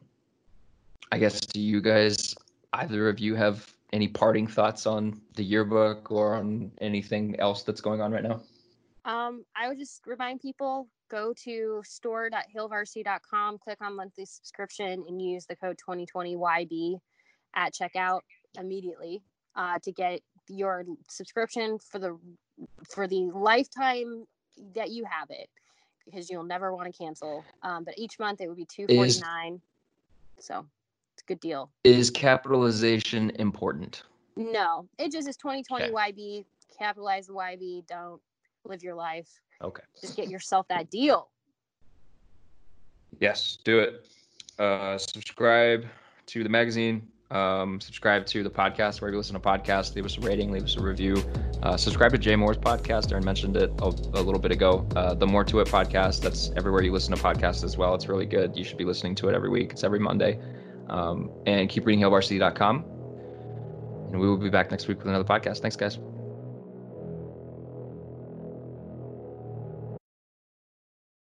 I 1.11 1.17
guess 1.17 1.39
do 1.39 1.59
you 1.59 1.81
guys 1.81 2.35
either 2.73 3.09
of 3.09 3.19
you 3.19 3.35
have 3.35 3.71
any 3.93 4.07
parting 4.07 4.47
thoughts 4.47 4.85
on 4.85 5.19
the 5.35 5.43
yearbook 5.43 6.11
or 6.11 6.35
on 6.35 6.71
anything 6.81 7.39
else 7.39 7.63
that's 7.63 7.81
going 7.81 8.01
on 8.01 8.11
right 8.11 8.23
now? 8.23 8.41
Um, 9.05 9.43
I 9.55 9.67
would 9.67 9.79
just 9.79 10.05
remind 10.05 10.41
people 10.41 10.87
go 11.09 11.33
to 11.45 11.81
store.hailvarsity.com, 11.83 13.57
click 13.57 13.79
on 13.81 13.95
monthly 13.95 14.25
subscription, 14.25 15.03
and 15.07 15.19
use 15.19 15.45
the 15.47 15.55
code 15.55 15.79
2020YB 15.89 16.99
at 17.55 17.73
checkout 17.73 18.19
immediately 18.59 19.23
uh, 19.55 19.79
to 19.79 19.91
get 19.91 20.21
your 20.47 20.85
subscription 21.07 21.79
for 21.79 21.97
the 21.97 22.19
for 22.87 23.07
the 23.07 23.31
lifetime 23.33 24.25
that 24.75 24.91
you 24.91 25.05
have 25.05 25.29
it 25.29 25.49
because 26.05 26.29
you'll 26.29 26.43
never 26.43 26.75
want 26.75 26.93
to 26.93 26.97
cancel. 26.97 27.43
Um, 27.63 27.83
but 27.83 27.95
each 27.97 28.19
month 28.19 28.41
it 28.41 28.47
would 28.47 28.57
be 28.57 28.65
249 28.65 29.61
so 30.39 30.39
it's 30.39 30.49
a 30.49 30.78
good 31.29 31.39
deal. 31.39 31.69
Is 31.85 32.09
capitalization 32.09 33.29
important? 33.35 34.03
No, 34.35 34.87
it 34.97 35.11
just 35.11 35.27
is 35.29 35.37
2020 35.37 35.85
Okay. 35.85 35.93
YB. 35.93 36.45
Capitalize 36.77 37.27
the 37.27 37.33
YB. 37.33 37.87
Don't 37.87 38.19
live 38.65 38.83
your 38.83 38.95
life. 38.95 39.29
Okay. 39.61 39.83
Just 40.01 40.17
get 40.17 40.29
yourself 40.29 40.67
that 40.69 40.89
deal. 40.89 41.29
Yes, 43.19 43.57
do 43.63 43.79
it. 43.79 44.07
Uh, 44.57 44.97
subscribe 44.97 45.85
to 46.27 46.43
the 46.43 46.49
magazine. 46.49 47.07
Um, 47.31 47.79
subscribe 47.79 48.25
to 48.27 48.41
the 48.41 48.49
podcast 48.49 49.01
wherever 49.01 49.11
you 49.13 49.17
listen 49.17 49.35
to 49.35 49.39
podcasts. 49.39 49.93
Leave 49.95 50.05
us 50.05 50.17
a 50.17 50.21
rating, 50.21 50.51
leave 50.51 50.63
us 50.63 50.77
a 50.77 50.81
review. 50.81 51.15
Uh, 51.61 51.77
subscribe 51.77 52.11
to 52.13 52.17
Jay 52.17 52.35
Moore's 52.35 52.57
podcast. 52.57 53.11
Aaron 53.11 53.23
mentioned 53.23 53.55
it 53.55 53.69
a, 53.79 53.85
a 53.85 54.21
little 54.21 54.39
bit 54.39 54.51
ago. 54.51 54.87
Uh, 54.95 55.13
the 55.13 55.27
More 55.27 55.43
to 55.43 55.59
It 55.59 55.67
podcast. 55.67 56.21
That's 56.21 56.49
everywhere 56.55 56.81
you 56.81 56.91
listen 56.91 57.15
to 57.15 57.21
podcasts 57.21 57.63
as 57.63 57.77
well. 57.77 57.93
It's 57.93 58.07
really 58.09 58.25
good. 58.25 58.57
You 58.57 58.63
should 58.63 58.77
be 58.77 58.85
listening 58.85 59.13
to 59.15 59.29
it 59.29 59.35
every 59.35 59.49
week. 59.49 59.73
It's 59.73 59.83
every 59.83 59.99
Monday. 59.99 60.39
Um, 60.89 61.29
and 61.45 61.69
keep 61.69 61.85
reading 61.85 62.03
HailVarsity.com. 62.03 62.85
And 64.11 64.19
we 64.19 64.27
will 64.27 64.37
be 64.37 64.49
back 64.49 64.71
next 64.71 64.87
week 64.87 64.97
with 64.99 65.07
another 65.07 65.23
podcast. 65.23 65.59
Thanks, 65.59 65.75
guys. 65.75 65.99